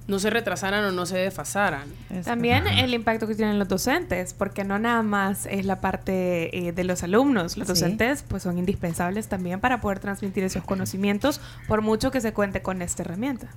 [0.07, 1.87] no se retrasaran o no se desfasaran.
[2.23, 6.71] También el impacto que tienen los docentes, porque no nada más es la parte eh,
[6.73, 7.57] de los alumnos.
[7.57, 7.73] Los Sí.
[7.73, 12.61] docentes pues son indispensables también para poder transmitir esos conocimientos, por mucho que se cuente
[12.61, 13.47] con esta herramienta.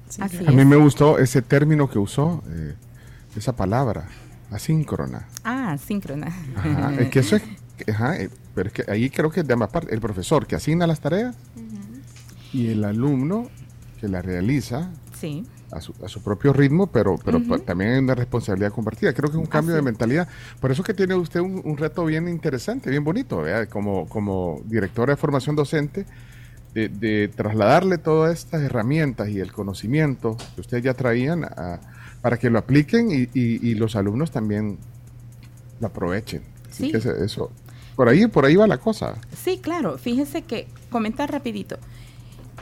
[0.47, 2.73] A mí me gustó ese término que usó, eh,
[3.37, 4.07] esa palabra,
[4.51, 5.27] asíncrona.
[5.45, 6.29] Ah, síncrona.
[6.57, 7.43] Ajá, es que eso es,
[7.89, 10.87] ajá, eh, pero es que ahí creo que de ambas partes, el profesor que asigna
[10.87, 11.35] las tareas
[12.53, 13.49] y el alumno
[14.01, 15.45] que la realiza Sí.
[15.73, 19.13] a su, a su propio ritmo, pero, pero también hay una responsabilidad compartida.
[19.13, 19.93] Creo que es un cambio de Así es.
[19.93, 20.29] mentalidad.
[20.61, 23.43] Por eso que tiene usted un, un reto bien interesante, bien bonito.
[23.69, 26.07] Como, como directora de formación docente,
[26.75, 31.81] de, de trasladarle todas estas herramientas y el conocimiento que ustedes ya traían a-
[32.23, 34.79] para que lo apliquen y, y- y los alumnos también
[35.81, 36.43] lo aprovechen.
[36.71, 36.91] Así Sí.
[36.91, 37.51] que ese- eso,
[37.97, 39.15] por ahí, por ahí va la cosa.
[39.37, 39.99] Sí, claro.
[39.99, 41.79] Fíjense que, comentar rapidito.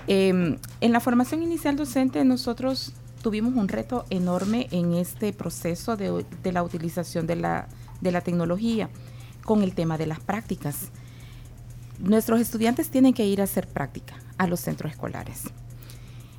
[0.09, 6.25] Eh, en la formación inicial docente nosotros tuvimos un reto enorme en este proceso de,
[6.43, 7.67] de la utilización de la,
[8.01, 8.89] de la tecnología
[9.45, 10.91] con el tema de las prácticas.
[11.99, 15.45] Nuestros estudiantes tienen que ir a hacer práctica a los centros escolares.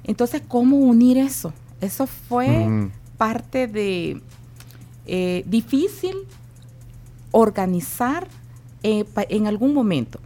[0.04, 1.52] Entonces, ¿cómo unir eso?
[1.82, 2.90] Eso fue.
[3.18, 4.22] Parte de
[5.06, 6.16] eh, difícil
[7.32, 8.28] organizar
[8.84, 10.20] eh, pa- en algún momento.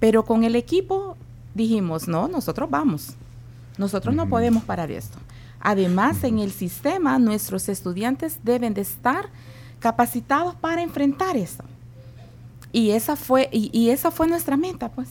[0.00, 1.16] Pero con el equipo
[1.54, 3.14] dijimos, no, nosotros vamos.
[3.78, 5.18] Nosotros no podemos parar esto.
[5.60, 9.28] Además, en el sistema, nuestros estudiantes deben de estar
[9.78, 11.62] capacitados para enfrentar eso.
[12.72, 15.08] Y esa fue, y, y esa fue nuestra meta, pues,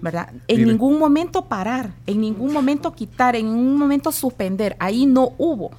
[0.00, 0.32] ¿verdad?
[0.48, 0.70] En Mire.
[0.72, 4.76] ningún momento parar, en ningún momento quitar, en ningún momento suspender.
[4.78, 5.70] Ahí no hubo.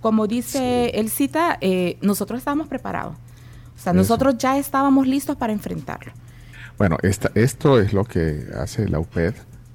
[0.00, 3.14] Como dice el cita, eh, nosotros estábamos preparados.
[3.14, 3.94] O sea, Eso.
[3.94, 6.12] nosotros ya estábamos listos para enfrentarlo.
[6.78, 9.34] Bueno, esta, esto es lo que hace la UPED,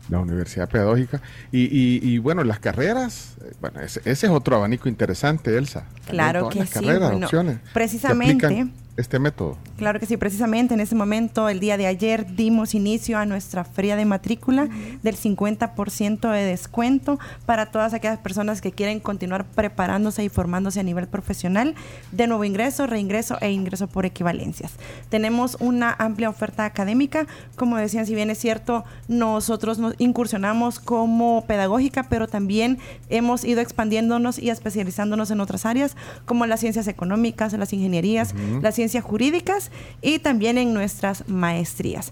[0.10, 1.22] la Universidad Pedagógica.
[1.52, 5.86] Y, y- y, bueno, las carreras, eh, bueno, ese, ese es otro abanico interesante, Elsa.
[6.08, 7.60] Claro que las sí, carreras, bueno, opciones.
[7.74, 8.68] precisamente-
[8.98, 9.58] este método.
[9.78, 13.66] Claro que sí, precisamente en ese momento, el día de ayer, dimos inicio a nuestra
[13.66, 14.70] feria de matrícula
[15.04, 20.84] del 50% de descuento para todas aquellas personas que quieren continuar preparándose y formándose a
[20.84, 21.76] nivel profesional
[22.14, 24.74] de nuevo ingreso, reingreso e ingreso por equivalencias.
[25.10, 31.44] Tenemos una amplia oferta académica, como decían, si bien es cierto, nosotros nos incursionamos como
[31.46, 37.52] pedagógica, pero también hemos ido expandiéndonos y especializándonos en otras áreas, como las ciencias económicas,
[37.54, 42.12] las ingenierías, las ciencias jurídicas y también en nuestras maestrías.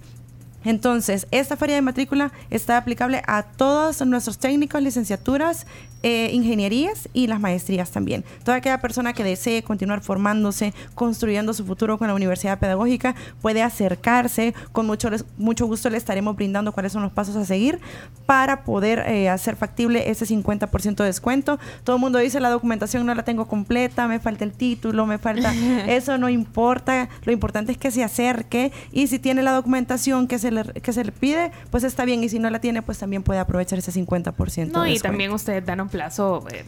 [0.64, 5.66] Entonces, esta feria de matrícula está aplicable a todos nuestros técnicos, licenciaturas,
[6.06, 8.26] eh, ingenierías y las maestrías también.
[8.44, 13.62] Toda aquella persona que desee continuar formándose, construyendo su futuro con la Universidad Pedagógica, puede
[13.62, 14.54] acercarse.
[14.74, 17.80] Con mucho, mucho gusto le estaremos brindando cuáles son los pasos a seguir
[18.26, 21.58] para poder eh, hacer factible ese 50% de descuento.
[21.86, 25.20] Todo el mundo dice la documentación no la tengo completa, me falta el título, me
[25.20, 25.54] falta...
[25.88, 30.38] Eso no importa, lo importante es que se acerque y si tiene la documentación que
[30.38, 32.98] se le, que se le pide, pues está bien y si no la tiene, pues
[33.00, 34.72] también puede aprovechar ese 50%.
[34.72, 36.64] No, de y también ustedes dan un plazo eh,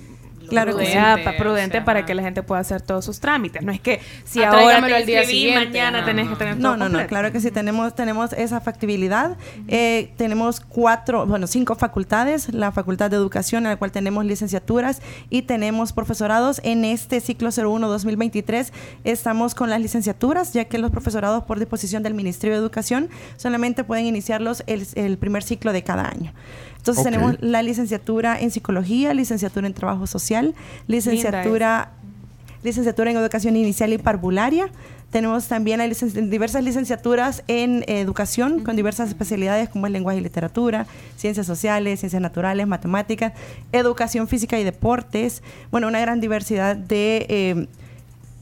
[0.48, 0.92] Claro que sí.
[0.94, 3.62] prudente, o prudente sea, para que la gente pueda hacer todos sus trámites.
[3.64, 6.06] No es que si Ah, ahora te al día siguiente, mañana ajá.
[6.08, 9.38] tenés que tener No, todo no, no, claro que sí, tenemos, tenemos esa factibilidad.
[9.68, 15.02] Eh, tenemos cuatro, bueno, cinco facultades, la Facultad de Educación, en la cual tenemos licenciaturas
[15.30, 16.62] y tenemos profesorados.
[16.64, 18.72] En este ciclo 01-2023
[19.04, 23.84] estamos con las licenciaturas, ya que los profesorados por disposición del Ministerio de Educación solamente
[23.84, 26.34] pueden iniciarlos el, el primer ciclo de cada año.
[26.86, 30.54] Entonces tenemos la licenciatura en psicología, licenciatura en trabajo social,
[30.88, 31.92] licenciatura
[32.64, 34.70] licenciatura en educación inicial y parvularia.
[35.12, 40.22] Tenemos también licen- diversas licenciaturas en eh, educación con diversas especialidades como es lenguaje y
[40.22, 43.34] literatura, ciencias sociales, ciencias naturales, matemáticas,
[43.72, 45.44] educación física y deportes.
[45.72, 47.68] Bueno, una gran diversidad de, eh,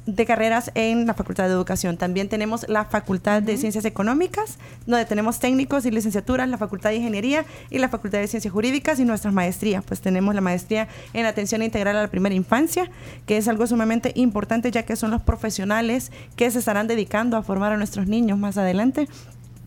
[0.05, 1.97] de carreras en la Facultad de Educación.
[1.97, 6.97] También tenemos la Facultad de Ciencias Económicas, donde tenemos técnicos y licenciaturas, la Facultad de
[6.97, 9.83] Ingeniería y la Facultad de Ciencias Jurídicas y nuestras maestrías.
[9.83, 12.89] Pues tenemos la maestría en atención integral a la primera infancia,
[13.25, 17.43] que es algo sumamente importante ya que son los profesionales que se estarán dedicando a
[17.43, 19.07] formar a nuestros niños más adelante.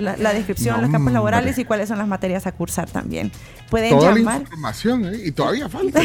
[0.00, 3.30] La, la descripción, No, los campos laborales y cuáles son las materias a cursar también.
[3.70, 4.42] Pueden Toda la llamar.
[4.88, 5.22] Información, ¿eh?
[5.26, 6.00] y todavía falta.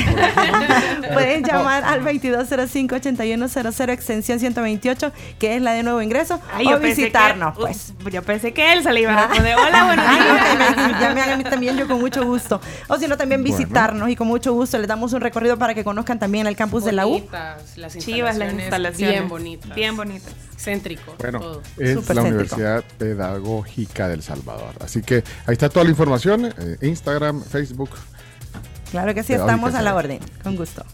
[1.13, 7.55] Pueden llamar al 2205-8100 extensión 128, que es la de nuevo ingreso, Ay, o visitarnos,
[7.55, 7.93] que- pues.
[8.11, 9.55] Yo pensé que él se le iba a responder.
[9.57, 10.75] Hola, buenos días.
[10.75, 12.59] que me llamen a mí también yo con mucho gusto.
[12.87, 13.57] O si no, también Bueno.
[13.57, 16.83] visitarnos y con mucho gusto les damos un recorrido para que conozcan también el campus
[16.85, 17.11] de la U.
[17.13, 19.13] Bonitas, las Chivas las instalaciones.
[19.15, 19.75] Bien bonitas.
[19.75, 20.33] Bien bonitas.
[20.57, 21.15] Céntrico.
[21.19, 21.61] Bueno, todo.
[21.77, 22.55] es Súper la céntrico.
[22.55, 24.73] Universidad Pedagógica del Salvador.
[24.83, 27.89] Así que ahí está toda la información, eh, Instagram, Facebook.
[28.93, 30.85] Claro que sí, Pedagógica estamos a la orden, con gusto.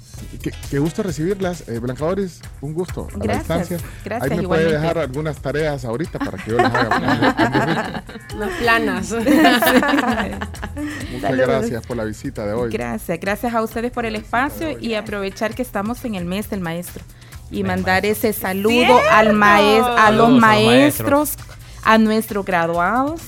[0.42, 3.78] Qué, qué gusto recibirlas, eh, Blanca Doris, un gusto a la Gracias, distancia.
[4.06, 4.82] gracias, Ahí me puede igualmente.
[4.88, 8.04] dejar algunas tareas ahorita para que yo las haga.
[8.36, 9.12] Unas planas.
[9.12, 9.62] Muchas
[11.22, 11.48] Saludos.
[11.48, 12.72] gracias por la visita de hoy.
[12.72, 16.62] Gracias, gracias a ustedes por el espacio y aprovechar que estamos en el mes del
[16.62, 17.04] maestro
[17.52, 19.00] y mandar ese saludo ¡Cierto!
[19.12, 21.34] al maes a los Saludos a los maestros,
[21.84, 23.22] a nuestros graduados,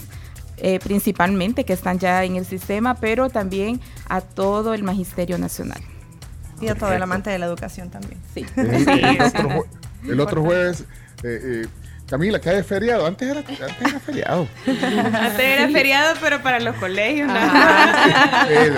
[0.61, 5.81] eh, principalmente que están ya en el sistema, pero también a todo el magisterio nacional.
[6.61, 8.19] Y a todo el amante de la educación también.
[8.35, 8.45] Sí.
[8.55, 9.65] El, otro, jue-
[10.07, 10.81] el otro jueves,
[11.23, 11.67] eh, eh,
[12.07, 13.07] Camila, que es feriado.
[13.07, 14.47] Antes era, antes era feriado.
[14.67, 17.27] Antes era feriado, pero para los colegios.
[17.29, 17.35] ¿no?
[18.49, 18.73] Eh,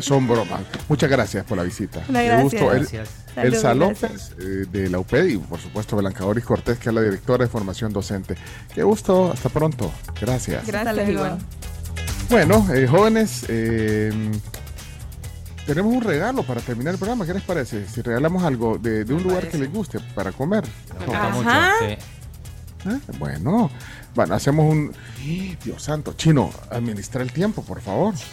[0.00, 0.62] son bromas.
[0.88, 2.00] Muchas gracias por la visita.
[2.08, 2.42] Gracias.
[2.42, 2.72] gusto.
[2.72, 2.88] El-
[3.34, 3.44] Gracias.
[3.54, 6.94] Elsa Salud, López, eh, de la UPED, y por supuesto Blanca Doris Cortés, que es
[6.94, 8.36] la directora de formación docente.
[8.74, 9.30] Qué gusto.
[9.32, 9.92] Hasta pronto.
[10.20, 10.66] Gracias.
[10.66, 11.38] Gracias, igual.
[12.28, 14.12] Bueno, eh, jóvenes, eh,
[15.66, 17.26] tenemos un regalo para terminar el programa.
[17.26, 17.86] ¿Qué les parece?
[17.88, 20.64] Si regalamos algo de, de un lugar que les guste para comer.
[21.06, 21.72] mucho, Ajá.
[21.80, 21.96] sí.
[22.86, 23.70] Ah, Bueno,
[24.14, 24.92] bueno, hacemos un...
[25.22, 28.14] ¡Ih, Dios santo, chino, administra el tiempo, por favor.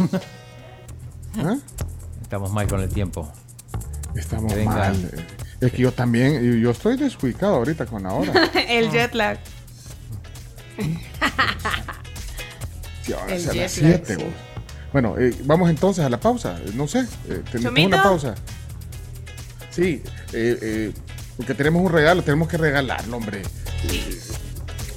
[2.22, 3.32] Estamos mal con el tiempo.
[4.17, 4.71] Estamos venga.
[4.71, 5.11] mal.
[5.61, 8.31] Es que yo también, yo estoy desubicado ahorita con la hora.
[8.69, 9.37] El jet lag.
[13.03, 14.15] Sí, ahora El es a jet las lag, 7.
[14.19, 14.25] sí.
[14.91, 16.57] Bueno, eh, vamos entonces a la pausa.
[16.65, 18.35] Eh, No sé, eh, tenemos una pausa.
[19.69, 20.01] Sí,
[20.33, 20.91] eh, eh,
[21.37, 23.43] porque tenemos un regalo, tenemos que regalarlo, hombre.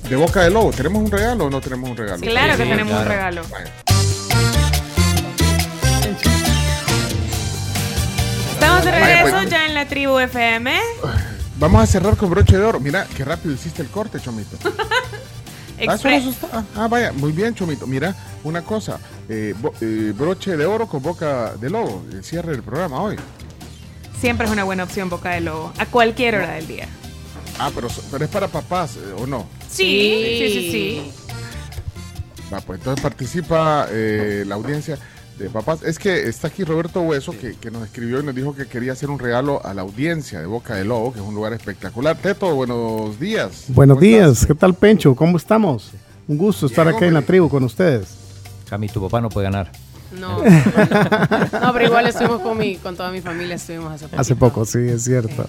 [0.09, 2.21] De boca de lobo, ¿tenemos un regalo o no tenemos un regalo?
[2.23, 3.43] Claro que tenemos un regalo.
[8.81, 9.51] Estamos de Vaya, regreso pues.
[9.51, 10.81] ya en la tribu FM.
[11.59, 12.81] Vamos a cerrar con broche de oro.
[12.81, 14.57] Mira, qué rápido hiciste el corte, Chomito.
[15.89, 16.63] Ah, solo Expre- eso está.
[16.77, 17.87] Ah, vaya, muy bien, Chomito.
[17.87, 18.99] Mira, una cosa.
[19.31, 22.05] eh, bo- eh, broche de oro con boca de lobo.
[22.13, 23.17] El cierre del programa hoy.
[24.21, 26.87] Siempre es una buena opción boca de lobo, a cualquier hora del día.
[27.59, 29.47] Ah, pero, pero es para papás, eh, ¿o no?
[29.71, 31.13] Sí, sí, sí, sí.
[32.53, 34.99] Va, pues entonces participa la audiencia
[35.45, 35.83] de papás.
[35.83, 38.93] Es que está aquí Roberto Hueso, que, que nos escribió y nos dijo que quería
[38.93, 42.17] hacer un regalo a la audiencia de Boca de Lobo, que es un lugar espectacular.
[42.19, 43.65] Teto, buenos días.
[43.69, 45.15] Buenos días, ¿qué tal Pencho?
[45.15, 45.93] ¿Cómo estamos?
[46.29, 48.09] Un gusto estar acá en la tribu con ustedes.
[48.69, 49.73] Cami, tu papá no puede ganar.
[50.19, 54.21] No, no, pero igual estuvimos con, mi, con toda mi familia, estuvimos hace poco.
[54.21, 55.43] Hace poco, sí, es cierto.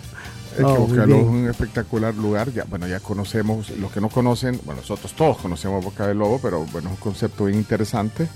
[0.52, 2.52] Es que Oh, Boca de Lobo es un espectacular lugar.
[2.52, 6.40] Ya, bueno, ya conocemos, los que no conocen, bueno, nosotros todos conocemos Boca de Lobo,
[6.42, 8.28] pero bueno, es un concepto bien interesante.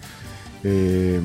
[0.64, 1.20] Eh,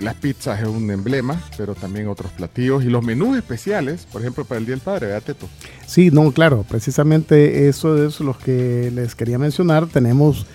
[0.00, 4.44] las pizzas es un emblema, pero también otros platillos y los menús especiales, por ejemplo,
[4.44, 5.48] para el Día del Padre, ¿verdad, Teto?
[5.86, 9.86] Sí, no, claro, precisamente eso es lo que les quería mencionar.
[9.86, 10.46] Tenemos,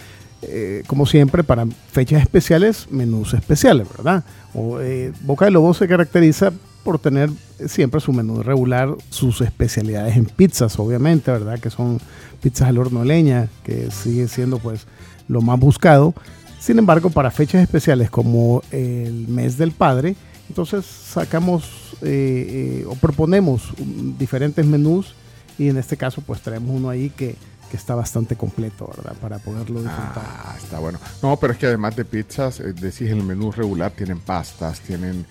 [0.42, 4.24] eh, como siempre, para fechas especiales, menús especiales, ¿verdad?
[4.54, 6.52] O, eh, Boca de Lobo se caracteriza
[6.84, 7.30] por tener
[7.68, 11.60] siempre su menú regular, sus especialidades en pizzas, obviamente, ¿verdad?
[11.60, 12.00] Que son
[12.42, 14.86] pizzas al horno leña, que sigue siendo pues
[15.28, 16.14] lo más buscado.
[16.60, 20.16] Sin embargo, para fechas especiales como el mes del padre,
[20.50, 21.64] entonces sacamos
[22.02, 25.14] eh, eh, o proponemos um, diferentes menús
[25.58, 27.36] y en este caso pues traemos uno ahí que,
[27.70, 29.14] que está bastante completo, ¿verdad?
[29.22, 30.24] Para poderlo disfrutar.
[30.26, 31.00] Ah, está bueno.
[31.22, 35.26] No, pero es que además de pizzas, eh, decís el menú regular, tienen pastas, tienen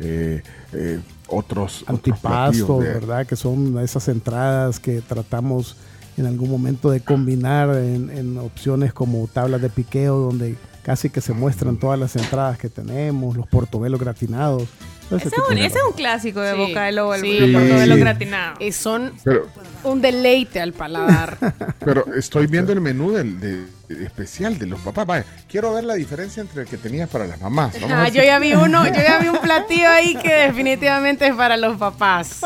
[0.00, 3.26] eh, eh, otros, otros Antipasto, platillos de- ¿verdad?
[3.26, 5.76] Que son esas entradas que tratamos
[6.16, 11.20] en algún momento de combinar en, en opciones como tablas de piqueo donde casi que
[11.20, 14.64] se muestran todas las entradas que tenemos, los portobelos gratinados.
[15.06, 17.36] ese Ese es, un, ese es un clásico de Sí, Boca de Lobo, el sí.
[17.38, 18.00] el portobelo Sí.
[18.00, 18.54] gratinado.
[18.60, 19.48] Y son Pero,
[19.84, 21.38] un deleite al paladar.
[21.84, 25.06] pero estoy viendo el menú del, de- de- especial de los papás.
[25.06, 27.74] Vaya, quiero ver la diferencia entre el que tenías para las mamás.
[27.74, 30.32] Vamos a Ah, ver yo ya vi uno, yo ya vi un platillo ahí que
[30.34, 32.40] definitivamente es para los papás.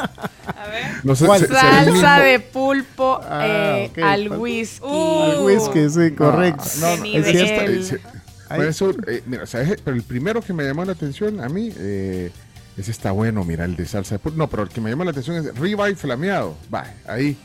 [1.04, 2.00] No sé, se- será el mismo.
[2.00, 3.98] Salsa de pulpo Ah, eh, ok.
[4.02, 4.86] al whisky.
[4.86, 6.64] Al whisky, sí, correcto.
[6.80, 8.00] No, no, es nivel.
[8.48, 8.58] Ahí.
[8.58, 9.80] por eso, eh, mira, ¿sabes?
[9.84, 12.30] Pero el primero que me llamó la atención a mí, eh,
[12.76, 14.38] ese está bueno, mira, el de salsa de pulpo.
[14.38, 16.56] No, pero el que me llamó la atención es ribeye flameado.
[16.72, 17.36] Va, ahí.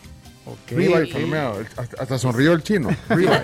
[0.69, 1.59] Ribeye flameado.
[1.77, 2.89] Hasta, hasta sonrió el chino.
[3.09, 3.41] Ribeye.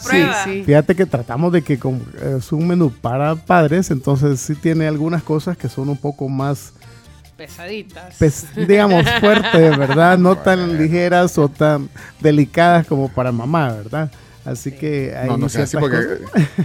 [0.00, 0.44] Sí, prueba.
[0.64, 2.00] Fíjate que tratamos de que como
[2.38, 6.72] es un menú para padres, entonces sí tiene algunas cosas que son un poco más,
[7.36, 8.14] Pesaditas.
[8.16, 10.16] pes- digamos, fuertes, ¿verdad?
[10.16, 14.10] No tan ligeras o tan delicadas como para mamá, ¿verdad?
[14.44, 16.18] Así que hay No, no sea así porque eh,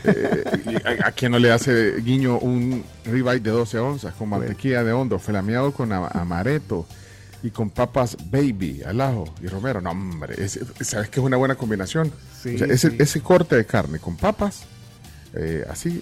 [0.03, 4.83] eh, a, a quien no le hace guiño un ribeye de 12 onzas con mantequilla
[4.83, 6.85] de hondo, flameado con ama- amaretto
[7.41, 9.79] y con papas baby al ajo y romero.
[9.79, 12.11] No, hombre, ese- ¿sabes que es una buena combinación?
[12.43, 12.95] Sí, O sea, ese, sí.
[12.99, 14.63] ese corte de carne con papas,
[15.33, 16.01] eh, así,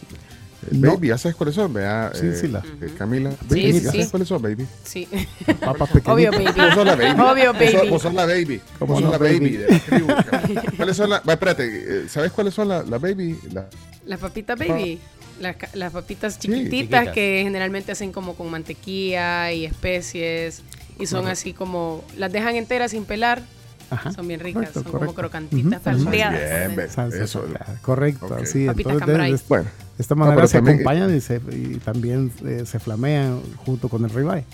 [0.72, 0.94] No.
[0.94, 1.74] baby, ¿ya sabes cuáles son?
[1.74, 3.32] Vea, Sí, sí, la- eh, Camila.
[3.32, 4.12] Sí, Baby, sí, ¿ya sabes sí.
[4.12, 4.68] cuáles son, baby?
[4.84, 5.08] Sí.
[5.60, 6.56] papas Obvio, pequeñitas.
[6.56, 6.62] baby.
[6.68, 7.22] Vos sos la baby.
[7.22, 7.90] Obvio, baby.
[7.90, 8.62] Vos sos la baby.
[8.80, 9.58] ¿Cómo Vos sos no, la baby.
[9.58, 10.04] baby?
[10.08, 10.72] la.
[10.78, 11.22] ¿Cuáles son las.?
[11.28, 13.38] Va, espérate, eh, ¿sabes cuáles son las la baby?
[13.52, 13.68] La-
[14.06, 15.00] Las papitas baby.
[15.40, 16.70] Las, las papitas Sí, chiquititas
[17.02, 17.14] chiquitas.
[17.14, 20.64] que generalmente hacen como con mantequilla y especies.
[21.00, 22.04] Y son así como.
[22.18, 23.42] Las dejan enteras sin pelar.
[23.90, 24.56] Ajá, Son bien ricas.
[24.72, 25.00] correcto, son correcto.
[25.00, 25.80] como crocantitas.
[25.82, 26.04] Ujú, ujú.
[26.04, 26.76] salteadas.
[26.76, 27.46] Bien, eso.
[27.82, 28.46] correcto, Ok.
[28.46, 28.66] sí.
[28.66, 29.32] Papitas Entonces, de, cambray.
[29.32, 29.70] de- Bueno.
[29.98, 34.04] De esta manera se también- acompañan y, se, y también eh, se flamean junto con
[34.04, 34.46] el ribeye.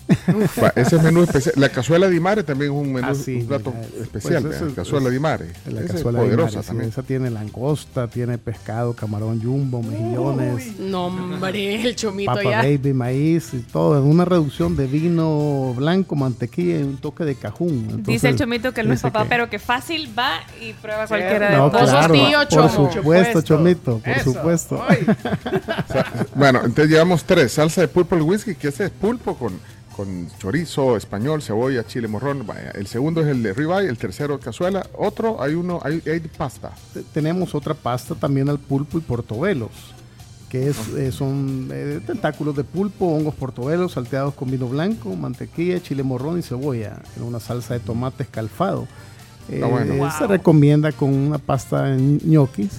[0.76, 1.56] Ese menú especial.
[1.58, 4.44] La cazuela di mare también es un menú, Ah, sí, un plato mira, especial.
[4.44, 5.48] pues eso es- cazuela di mare.
[5.66, 6.90] La es cazuela de sí, también.
[6.90, 12.58] esa tiene langosta, tiene pescado, camarón jumbo, mejillones, No, hombre, el chomito papa ya.
[12.62, 17.36] baby, maíz y todo, en una reducción de vino blanco, mantequilla y un toque de
[17.36, 18.02] cajún.
[18.04, 21.06] Dice el chomito que él no es papá, que- pero que fácil va y prueba
[21.06, 21.82] cualquiera de No, los dos.
[21.82, 22.92] Vos sos claro, tío, por chomo.
[22.94, 24.82] supuesto, chomito, por supuesto.
[25.90, 27.54] O sea, bueno, entonces llevamos tres.
[27.54, 29.54] Salsa de pulpo al whisky, que ese es pulpo con,
[29.96, 32.46] con chorizo español, cebolla, chile morrón.
[32.48, 34.86] Vaya, el segundo es el de ribeye, el tercero cazuela.
[34.98, 36.72] Otro, hay uno, hay, hay de pasta.
[36.94, 39.72] Te- Tenemos otra pasta también al pulpo y portobelos,
[40.50, 45.82] que es, eh, son eh, tentáculos de pulpo, hongos portobelos salteados con vino blanco, mantequilla,
[45.82, 48.88] chile morrón y cebolla, en una salsa de tomate escalfado.
[49.50, 49.94] Bueno.
[49.94, 50.10] Eh, Wow.
[50.18, 52.70] Se recomienda con una pasta en ñoquis,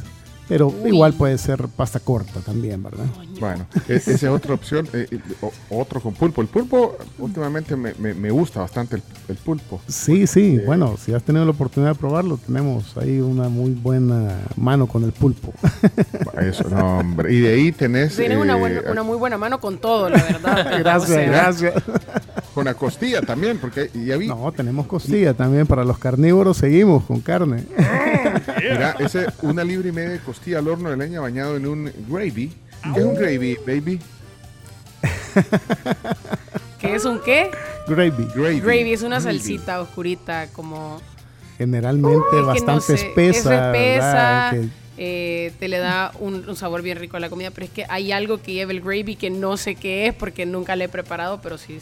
[0.48, 3.06] pero igual puede ser pasta corta también, ¿verdad?
[3.40, 4.86] Bueno, e- esa es otra opción.
[4.92, 5.18] eh, eh,
[5.70, 6.42] otro con pulpo.
[6.42, 9.80] El pulpo, últimamente me, me- me gusta bastante el, el pulpo.
[9.88, 14.38] Sí, sí, bueno, si has tenido la oportunidad de probarlo, tenemos ahí una muy buena
[14.56, 15.52] mano con el pulpo.
[16.40, 17.32] Eso, no, hombre.
[17.32, 18.16] Y de ahí tenés.
[18.16, 20.78] Tienes una, eh, buena, una muy buena mano con todo, la verdad.
[20.78, 21.74] gracias, O sea, gracias.
[22.54, 24.28] Con la costilla también, porque ya vi.
[24.28, 27.64] No, tenemos costilla también para los carnívoros, seguimos con carne.
[28.62, 31.92] Mira, ese una libra y media de costilla al horno de leña bañado en un
[32.08, 32.52] gravy.
[32.94, 34.00] ¿Qué es un gravy, baby?
[36.80, 37.50] ¿Qué es un qué?
[37.88, 38.60] Gravy, Gravy.
[38.60, 39.38] Gravy es una Gravy.
[39.38, 41.00] salsita oscurita, como.
[41.58, 44.50] generalmente Es que no bastante sé, espesa, Es espesa, ¿verdad?
[44.52, 47.72] Que- eh, te le da un, un sabor bien rico a la comida, pero es
[47.72, 50.84] que hay algo que lleva el gravy que no sé qué es porque nunca le
[50.84, 51.78] he preparado, pero sí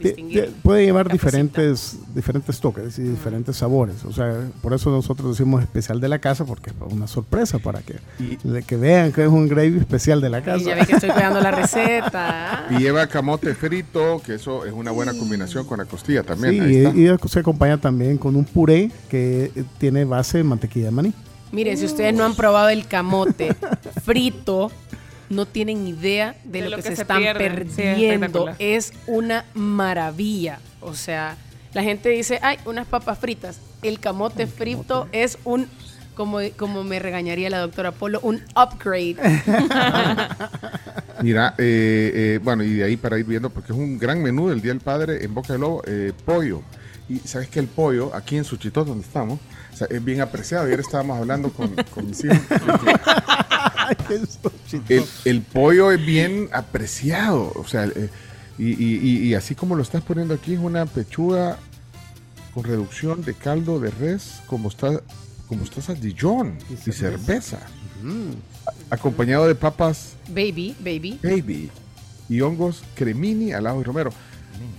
[0.00, 0.46] distinguir.
[0.46, 4.04] te- puede llevar diferentes, diferentes toques y diferentes sabores.
[4.04, 7.80] O sea, por eso nosotros decimos especial de la casa, porque es una sorpresa para
[7.82, 7.96] que,
[8.44, 10.64] le- que vean que es un gravy especial de la Y casa.
[10.64, 11.50] ya ve que estoy cuidando la
[11.94, 12.66] receta.
[12.70, 16.54] Y lleva camote frito, que eso es una buena combinación con la costilla también.
[16.54, 16.98] Sí, Ahí está.
[16.98, 21.12] y, y se acompaña también con un puré que tiene base de mantequilla de maní.
[21.54, 23.54] Miren, si ustedes no han probado el camote
[24.04, 24.72] frito,
[25.30, 27.70] no tienen idea de, lo, que, se, están pierden.
[27.70, 28.50] Sí, perdiendo.
[28.58, 30.58] es una maravilla.
[30.80, 31.36] O sea,
[31.72, 33.60] la gente dice, ay, unas papas fritas.
[33.82, 35.68] El camote frito es un,
[36.16, 39.16] como, como me regañaría la doctora Polo, un upgrade.
[41.22, 44.48] Mira, eh, eh, bueno, y de ahí para ir viendo, porque es un gran menú
[44.48, 46.62] del Día del Padre en Boca de Lobo, eh, pollo.
[47.08, 49.38] Y sabes que el pollo, aquí en Suchitos, donde estamos,
[49.74, 50.66] o sea, es bien apreciado.
[50.66, 52.38] Ayer estábamos hablando con, con mis hijos.
[54.88, 57.52] el, el pollo es bien apreciado.
[57.56, 58.08] O sea, eh,
[58.58, 58.72] y,
[59.28, 61.58] y- así como lo estás poniendo aquí, es una pechuga
[62.52, 65.00] con reducción de caldo de res, como está,
[65.48, 67.58] como está Dijon y, cerveza.
[68.90, 71.18] Acompañado de papas baby, baby.
[71.22, 71.70] baby
[72.28, 74.12] y hongos cremini al ajo y romero.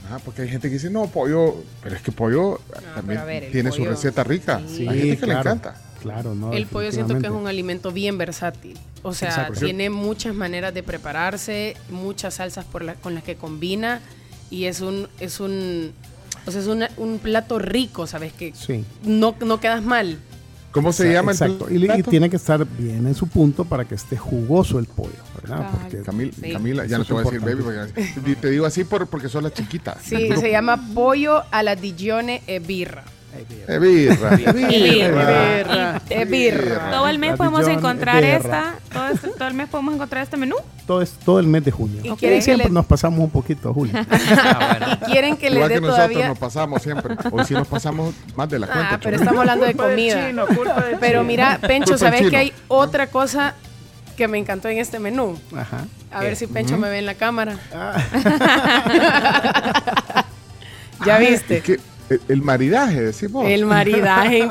[0.09, 2.59] Ah, porque hay gente que dice, no, pollo, pero es que pollo
[2.95, 4.61] también pero a ver, el tiene su receta rica.
[4.67, 4.87] Sí.
[4.87, 5.81] hay gente que le encanta.
[6.01, 6.53] Claro, no.
[6.53, 8.77] El pollo siento que es un alimento bien versátil.
[9.01, 9.59] O sea, Exacto.
[9.59, 14.01] tiene muchas maneras de prepararse, muchas salsas por la- con las que combina
[14.51, 15.91] y es un es un
[16.47, 18.31] o sea, es una- un plato rico, ¿sabes?
[18.33, 18.85] Que Sí.
[19.03, 20.19] no, no quedas mal.
[20.75, 21.73] ¿Cómo se Exacto, llama el Exacto.
[21.73, 22.09] Y, le- y plato?
[22.11, 25.09] tiene que estar bien en su punto para que esté jugoso el pollo,
[25.41, 25.69] ¿verdad?
[25.71, 26.51] Porque Camil- Sí.
[26.51, 29.43] Camila, ya no te voy a decir baby, porque te digo así por, porque son
[29.45, 29.97] las chiquitas.
[30.03, 33.03] Sí, se llama pollo a la Digione e birra.
[33.67, 36.01] Eh, birra, E birra.
[36.25, 36.91] Birra.
[36.91, 40.55] Todo el mes podemos encontrar esta, todo, este- todo el mes podemos encontrar este menú.
[40.87, 41.99] todo, es, todo el mes de junio.
[42.03, 43.93] ¿Y Ok, quieren que Siempre le- nos pasamos un poquito, Julio.
[45.01, 47.15] Y quieren que les Igual dé que nosotros todavía nos pasamos siempre.
[47.31, 48.89] Hoy sí nos pasamos más de la cuenta.
[48.93, 50.31] Ah, pero estamos hablando de comida.
[50.99, 53.55] pero mira, Pencho, Culpa ¿sabes que hay otra cosa
[54.15, 55.37] que me encantó en este menú?
[55.55, 55.85] Ajá.
[56.11, 57.57] A ver si Pencho me ve en la cámara.
[57.73, 57.95] Ah.
[61.05, 61.57] ¿Ya Ah, viste?
[61.57, 63.45] es que el, el maridaje, decimos.
[63.47, 64.39] El maridaje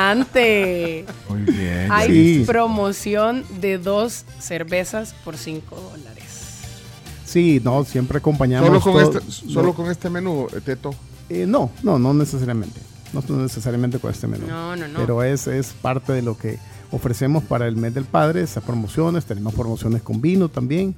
[0.00, 1.04] importante.
[1.28, 1.88] Muy bien.
[1.90, 2.44] Hay Sí.
[2.46, 6.24] promoción de dos cervezas por 5 dólares.
[7.24, 8.68] Sí, no, siempre acompañamos.
[8.68, 10.94] Solo con, todo- este, solo no, con este menú, Teto.
[11.28, 12.80] eh, no, no, no necesariamente.
[13.12, 14.46] No no necesariamente con este menú.
[14.46, 14.98] No, no, no.
[14.98, 16.58] Pero es, es parte de lo que
[16.90, 19.24] ofrecemos para el mes del padre, esas promociones.
[19.24, 20.94] Tenemos promociones con vino también,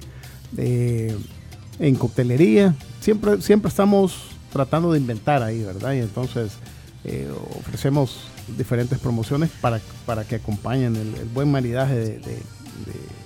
[0.57, 1.15] eh,
[1.79, 2.75] en coctelería.
[2.99, 4.15] Siempre, siempre estamos
[4.51, 5.93] tratando de inventar ahí, ¿verdad?
[5.93, 6.53] Y entonces
[7.05, 7.29] eh,
[7.59, 8.21] ofrecemos
[8.57, 13.19] diferentes promociones para, para que acompañen el, el buen maridaje de- de- de-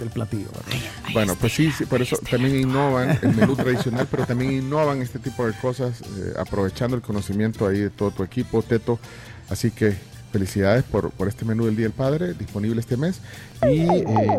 [0.00, 0.48] del platillo.
[0.52, 0.78] ¿verdad?
[1.14, 5.18] Bueno, pues sí, sí, por eso también innovan el menú tradicional, pero también innovan este
[5.18, 8.98] tipo de cosas, eh, aprovechando el conocimiento ahí de todo tu equipo, Teto.
[9.48, 9.96] Así que
[10.36, 13.20] felicidades por, por este menú del Día del Padre, disponible este mes.
[13.70, 14.38] Y eh,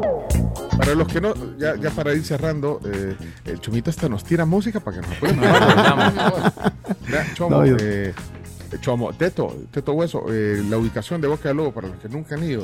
[0.77, 4.45] para los que no, ya, ya para ir cerrando, eh, el Chomito hasta nos tira
[4.45, 5.39] música para que nos puedan
[7.33, 8.13] Chomo, No, eh,
[8.81, 12.35] Chomo, Teto, Teto Hueso, eh, la ubicación de Boca de Lobo para los que nunca
[12.35, 12.63] han ido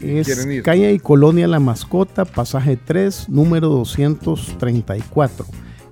[0.00, 0.62] y, y Es quieren ir.
[0.62, 5.46] calle y Colonia La Mascota, pasaje 3, número 234.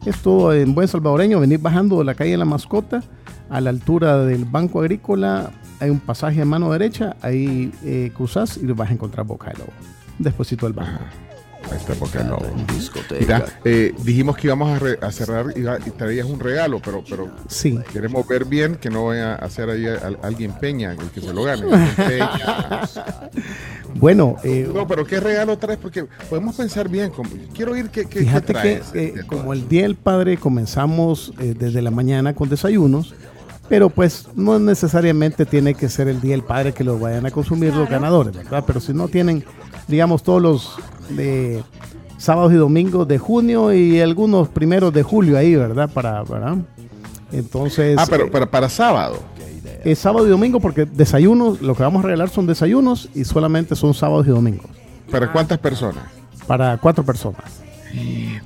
[0.07, 3.03] Esto en buen salvadoreño, venir bajando de la calle La Mascota
[3.51, 5.51] a la altura del Banco Agrícola.
[5.81, 9.59] Hay un pasaje a mano derecha, ahí eh, cruzas y vas a encontrar Boca de
[9.59, 9.73] Lobo.
[10.19, 11.01] Despuésito del banco.
[11.71, 12.47] Ahí está Boca del Lobo.
[13.19, 17.03] Mira, eh, dijimos que íbamos a, re- a cerrar y, y traías un regalo, pero,
[17.09, 17.79] pero Sí.
[17.93, 21.21] queremos ver bien que no vaya a hacer ahí a- a alguien Peña, el que
[21.21, 21.63] se lo gane.
[23.95, 25.79] Bueno, eh, No, pero ¿qué regalo traes?
[25.81, 27.11] Porque podemos pensar bien.
[27.11, 28.91] como- quiero qué, qué Fíjate que traes.
[28.95, 33.15] eh, como el Día del Padre comenzamos eh, desde la mañana con desayunos,
[33.71, 37.31] pero pues no necesariamente tiene que ser el Día del Padre que lo vayan a
[37.31, 38.65] consumir los ganadores, ¿verdad?
[38.67, 39.45] Pero si no tienen,
[39.87, 40.77] digamos, todos los
[41.11, 41.63] de
[42.19, 45.89] sábados y domingos de junio y algunos primeros de julio ahí, ¿verdad?
[45.89, 46.57] Para, ¿verdad?
[47.31, 47.97] Entonces...
[47.97, 49.21] Ah, pero eh, para, para sábado.
[49.85, 53.77] es sábado y domingo porque desayunos, lo que vamos a regalar son desayunos y solamente
[53.77, 54.67] son sábados y domingos.
[55.13, 56.03] ¿Para cuántas personas?
[56.49, 57.45] Para cuatro personas.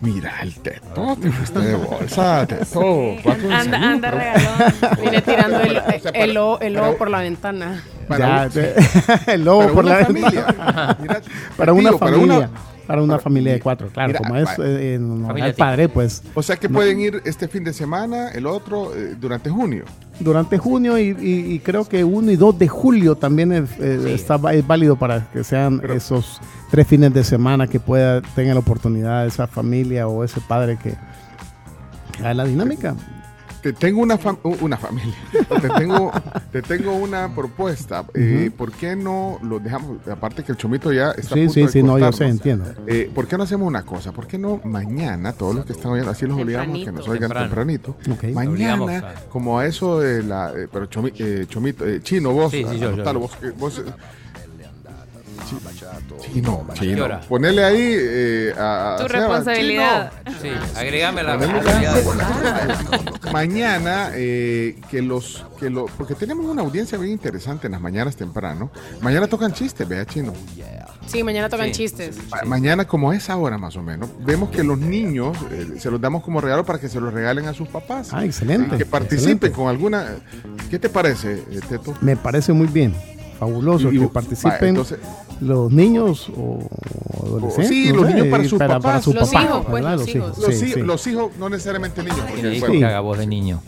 [0.00, 2.81] Mira el teto, te fuiste de bolsa, teto.
[3.23, 4.74] Cuatro Anda, anda regalón.
[5.00, 7.82] Viene tirando el, lobo- el lobo por la ventana.
[8.08, 10.31] Para Ya, un- el lobo para por una la familia.
[10.47, 10.97] ventana.
[11.00, 11.20] Mira,
[11.56, 12.50] para una para familia.
[12.84, 14.98] Una- Para una familia de cuatro, claro, Mira, como es eh,
[15.42, 16.74] al padre, pues O sea que No.
[16.74, 19.84] pueden ir este fin de semana, el otro eh, durante junio.
[20.20, 24.12] durante junio y, y- y creo que 1 y 2 de julio también es, eh,
[24.14, 26.40] está, es válido para que sean esos
[26.70, 30.94] tres fines de semana que pueda tenga la oportunidad esa familia o ese padre que
[32.12, 32.94] que haga la dinámica.
[33.64, 35.14] Te tengo una, fam- una familia.
[35.62, 36.12] te, tengo,
[36.52, 38.04] te tengo una propuesta.
[38.12, 40.06] Eh, ¿Por qué no lo dejamos?
[40.06, 42.26] Aparte que el chomito ya está a Sí, punto sí, de sí, no, yo sé,
[42.26, 42.66] entiendo.
[42.86, 44.12] Eh, ¿Por qué no hacemos una cosa?
[44.12, 47.30] ¿Por qué no mañana, todos los que están oyendo, así los obligamos que nos oigan
[47.30, 47.46] Temprano.
[47.46, 47.96] tempranito?
[48.34, 50.52] Mañana, como a eso de la.
[50.54, 52.50] eh, pero Chomi- eh, Chomito, eh, Chino, vos.
[52.50, 53.26] Sí, sí, yo, yo, anotalo, yo.
[53.28, 53.82] vos, eh, vos,
[55.52, 57.05] eh, Chino, ¿Qué Chino.
[57.05, 57.20] hora?
[57.20, 60.12] Ponele ahí eh, a, a Tu Seba, responsabilidad.
[60.40, 61.94] Sí, agregame la responsabilidad.
[63.32, 68.16] mañana eh, que los que lo porque tenemos una audiencia bien interesante en las mañanas
[68.16, 70.32] temprano mañana tocan chistes vea chino
[71.06, 71.73] Sí, mañana tocan Sí.
[71.73, 72.16] chistes.
[72.31, 76.00] Ma- mañana como es ahora más o menos vemos que los niños eh, se los
[76.00, 78.76] damos como regalo para que se los regalen a sus papás Ah, excelente.
[78.78, 79.52] que participen excelente.
[79.52, 80.06] con alguna
[80.70, 81.94] ¿qué te parece Teto?
[82.00, 82.94] Me parece muy bien.
[83.34, 84.98] Fabuloso Y- que participen entonces-
[85.40, 86.58] los niños o
[87.26, 87.68] adolescentes.
[87.68, 89.04] Sí, no los sé, niños para sus papás.
[89.04, 90.38] su Los papá, hijos, pues, los hijos.
[90.38, 90.80] Los, sí, sí.
[90.80, 92.18] los hijos, no necesariamente niños.
[92.20, 93.60] Porque, ¿Quién dijo bueno, que haga voz de niño?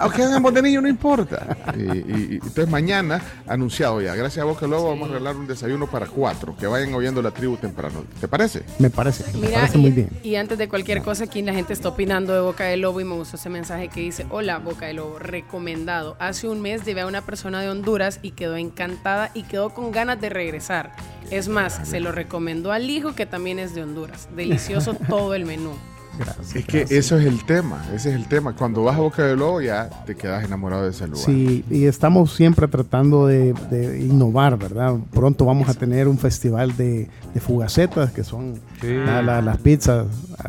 [0.00, 1.56] Aunque hagan niño, no importa.
[1.76, 5.46] Y, y- y entonces mañana, anunciado ya, gracias a Boca Lobo, vamos a arreglar un
[5.46, 8.04] desayuno para cuatro, que vayan oyendo la tribu temprano.
[8.20, 8.62] ¿Te parece?
[8.78, 10.08] Me parece, me Mira, parece y, muy bien.
[10.22, 13.04] y antes de cualquier cosa, aquí la gente está opinando de Boca de Lobo y
[13.04, 16.16] me gustó ese mensaje que dice, hola Boca de Lobo, recomendado.
[16.18, 19.92] Hace un mes llevé a una persona de Honduras y quedó encantada y quedó con
[19.92, 20.92] ganas de regresar.
[21.30, 24.28] Es más, se lo recomendó al hijo que también es de Honduras.
[24.34, 25.72] Delicioso todo el menú.
[26.54, 28.54] Es que eso es el tema, ese es el tema.
[28.54, 31.24] Cuando vas a Boca de Lobo ya te quedas enamorado de ese lugar.
[31.24, 34.94] Sí, y estamos siempre tratando de, de innovar, ¿verdad?
[35.12, 40.06] Pronto vamos a tener un festival de, de fugacetas, que son la- la- las pizzas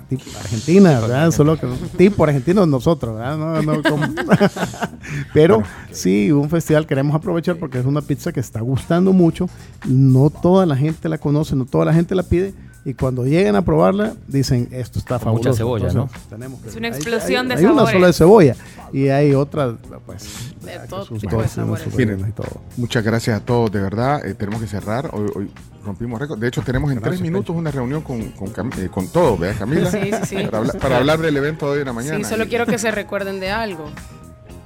[0.07, 1.31] tipo argentinas, ¿verdad?
[1.31, 1.67] Solo que
[1.97, 3.37] tipo argentinos nosotros, ¿verdad?
[3.37, 4.05] No, no como-
[5.33, 9.49] Pero sí, un festival queremos aprovechar porque es una pizza que está gustando mucho.
[9.87, 12.53] No toda la gente la conoce, no toda la gente la pide.
[12.85, 15.57] Y cuando lleguen a probarla, dicen, esto está Con mucha fabuloso.
[15.57, 16.29] cebolla, Entonces, ¿no?
[16.37, 17.93] tenemos que- Es una explosión hay- de Hay una sabores.
[17.93, 18.55] sola de cebolla.
[18.93, 19.73] Y hay otras,
[20.05, 21.93] pues, De todo sus tipo de sabores.
[21.95, 22.61] Miren, y todo.
[22.77, 24.25] muchas gracias a todos, de verdad.
[24.25, 25.09] eh, tenemos que cerrar.
[25.13, 25.51] Hoy, hoy
[25.85, 26.39] rompimos récord.
[26.39, 29.37] De hecho, tenemos en Gracias, tres minutos una reunión con, con, Cam- eh, con todos,
[29.39, 29.91] ¿verdad, Camila?
[29.91, 30.35] Sí, sí, sí.
[30.45, 32.17] Para, hablar, para hablar del evento de hoy en la mañana.
[32.17, 33.85] Sí, solo Y- quiero que se recuerden de algo.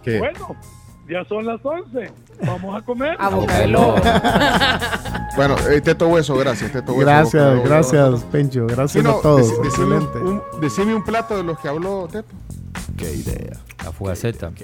[0.03, 0.19] ¿Qué?
[0.19, 0.55] Bueno,
[1.09, 2.11] ya son las 11.
[2.45, 3.15] Vamos a comer.
[3.19, 3.95] A Boca Lobo.
[5.35, 6.71] Bueno, eh, Teto Hueso, gracias.
[6.71, 8.67] Teto Hueso, Boca Gracias, gracias, Pencho.
[8.67, 9.41] Gracias Sí, no, a todos.
[9.41, 10.19] deci- decime, Excelente.
[10.19, 12.29] un, decime un plato de los que habló Teto.
[12.95, 13.57] Qué idea.
[13.83, 14.51] La fugaceta.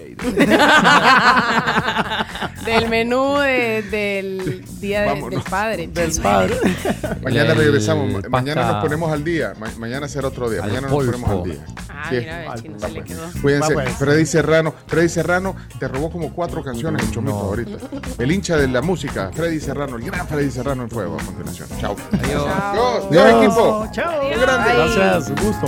[2.65, 5.29] del menú de- del Día de- Vámonos.
[5.31, 5.87] del Padre.
[5.87, 6.55] Del padre.
[7.23, 8.11] Mañana El regresamos.
[8.11, 9.53] Ma- Mañana pasta nos ponemos al día.
[9.59, 10.61] Ma- mañana será otro día.
[10.63, 11.53] al Mañana nos ponemos al polpo.
[11.53, 11.65] día.
[11.89, 12.15] Ah, Sí.
[12.15, 13.21] mira, el chino se le quedó.
[13.41, 13.75] Cuídense.
[13.75, 13.95] Va, pues.
[13.97, 14.73] Freddy Serrano.
[14.87, 17.77] Freddy Serrano te robó como cuatro canciones en Chomito ahorita.
[18.17, 21.67] El hincha de la música, Freddy Serrano, el gran Freddy Serrano en fuego a continuación.
[21.81, 21.95] Chao.
[22.13, 22.45] Adiós.
[22.73, 23.43] Dios, Dios, Adiós.
[23.43, 23.87] equipo.
[23.91, 24.23] Chao.
[24.23, 24.73] Muy grande.
[24.75, 25.67] Gracias, un gusto.